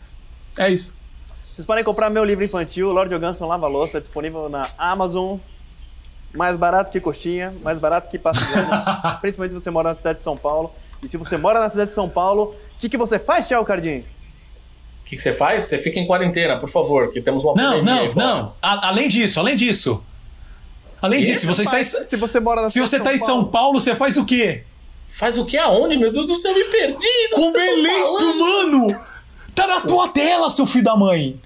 É 0.58 0.68
isso. 0.70 0.96
Vocês 1.44 1.66
podem 1.66 1.84
comprar 1.84 2.10
meu 2.10 2.24
livro 2.24 2.44
infantil, 2.44 2.90
Lord 2.90 3.14
Johansson 3.14 3.46
Lava 3.46 3.68
Louça, 3.68 4.00
disponível 4.00 4.48
na 4.48 4.66
Amazon. 4.76 5.38
Mais 6.34 6.56
barato 6.56 6.90
que 6.90 6.98
coxinha, 6.98 7.52
mais 7.62 7.78
barato 7.78 8.08
que 8.08 8.16
ônibus, 8.16 8.40
principalmente 9.20 9.52
se 9.52 9.60
você 9.60 9.70
mora 9.70 9.90
na 9.90 9.94
cidade 9.94 10.18
de 10.18 10.24
São 10.24 10.34
Paulo. 10.34 10.70
E 11.04 11.08
se 11.08 11.16
você 11.18 11.36
mora 11.36 11.60
na 11.60 11.68
cidade 11.68 11.90
de 11.90 11.94
São 11.94 12.08
Paulo, 12.08 12.54
o 12.76 12.78
que, 12.78 12.88
que 12.88 12.96
você 12.96 13.18
faz, 13.18 13.46
Tchau, 13.46 13.62
Cardinho? 13.66 14.00
O 14.00 15.04
que, 15.04 15.16
que 15.16 15.20
você 15.22 15.32
faz? 15.32 15.64
Você 15.64 15.76
fica 15.76 15.98
em 16.00 16.06
quarentena, 16.06 16.58
por 16.58 16.70
favor, 16.70 17.10
que 17.10 17.20
temos 17.20 17.44
uma 17.44 17.52
Não, 17.54 17.80
pandemia 17.84 18.08
não, 18.14 18.36
não. 18.36 18.52
A- 18.62 18.88
além 18.88 19.08
disso, 19.08 19.38
além 19.40 19.54
disso. 19.56 20.02
Além 21.02 21.20
E? 21.20 21.24
disso, 21.24 21.40
se 21.40 21.46
você 21.46 21.62
está 21.64 21.80
em, 21.80 21.84
Se 21.84 22.16
você 22.16 22.38
mora 22.40 22.62
na 22.62 22.68
se 22.68 22.80
você 22.80 22.96
está 22.96 23.12
em 23.12 23.18
São 23.18 23.44
Paulo, 23.44 23.80
você 23.80 23.94
faz 23.94 24.16
o 24.16 24.24
quê? 24.24 24.62
Faz 25.08 25.36
o 25.36 25.44
que 25.44 25.58
aonde? 25.58 25.98
Meu 25.98 26.12
Deus 26.12 26.26
do 26.26 26.36
céu, 26.36 26.54
me 26.54 26.64
perdi. 26.64 27.06
Como 27.32 27.56
é 27.58 27.70
lento, 27.72 28.38
mano! 28.38 29.04
Tá 29.54 29.66
na 29.66 29.80
tua 29.80 30.08
tela, 30.08 30.48
seu 30.48 30.66
filho 30.66 30.84
da 30.84 30.96
mãe! 30.96 31.38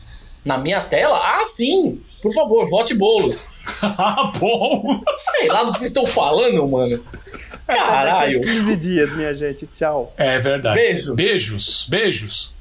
Na 0.45 0.59
minha 0.59 0.81
tela? 0.83 1.19
Ah, 1.21 1.45
sim. 1.45 2.01
Por 2.23 2.33
favor, 2.33 2.69
vote 2.69 2.95
bolos. 2.95 3.57
Ah, 3.83 4.31
bom! 4.39 5.03
Sei 5.17 5.49
lá 5.49 5.65
do 5.65 5.73
que 5.73 5.79
vocês 5.79 5.91
estão 5.91 6.07
falando, 6.07 6.67
mano. 6.69 7.03
Caralho. 7.67 8.41
15 8.43 8.77
dias, 8.77 9.17
minha 9.17 9.35
gente. 9.35 9.69
Tchau. 9.77 10.13
É 10.17 10.39
verdade. 10.39 10.79
Beijo. 10.79 11.15
Beijos, 11.15 11.87
beijos. 11.89 12.56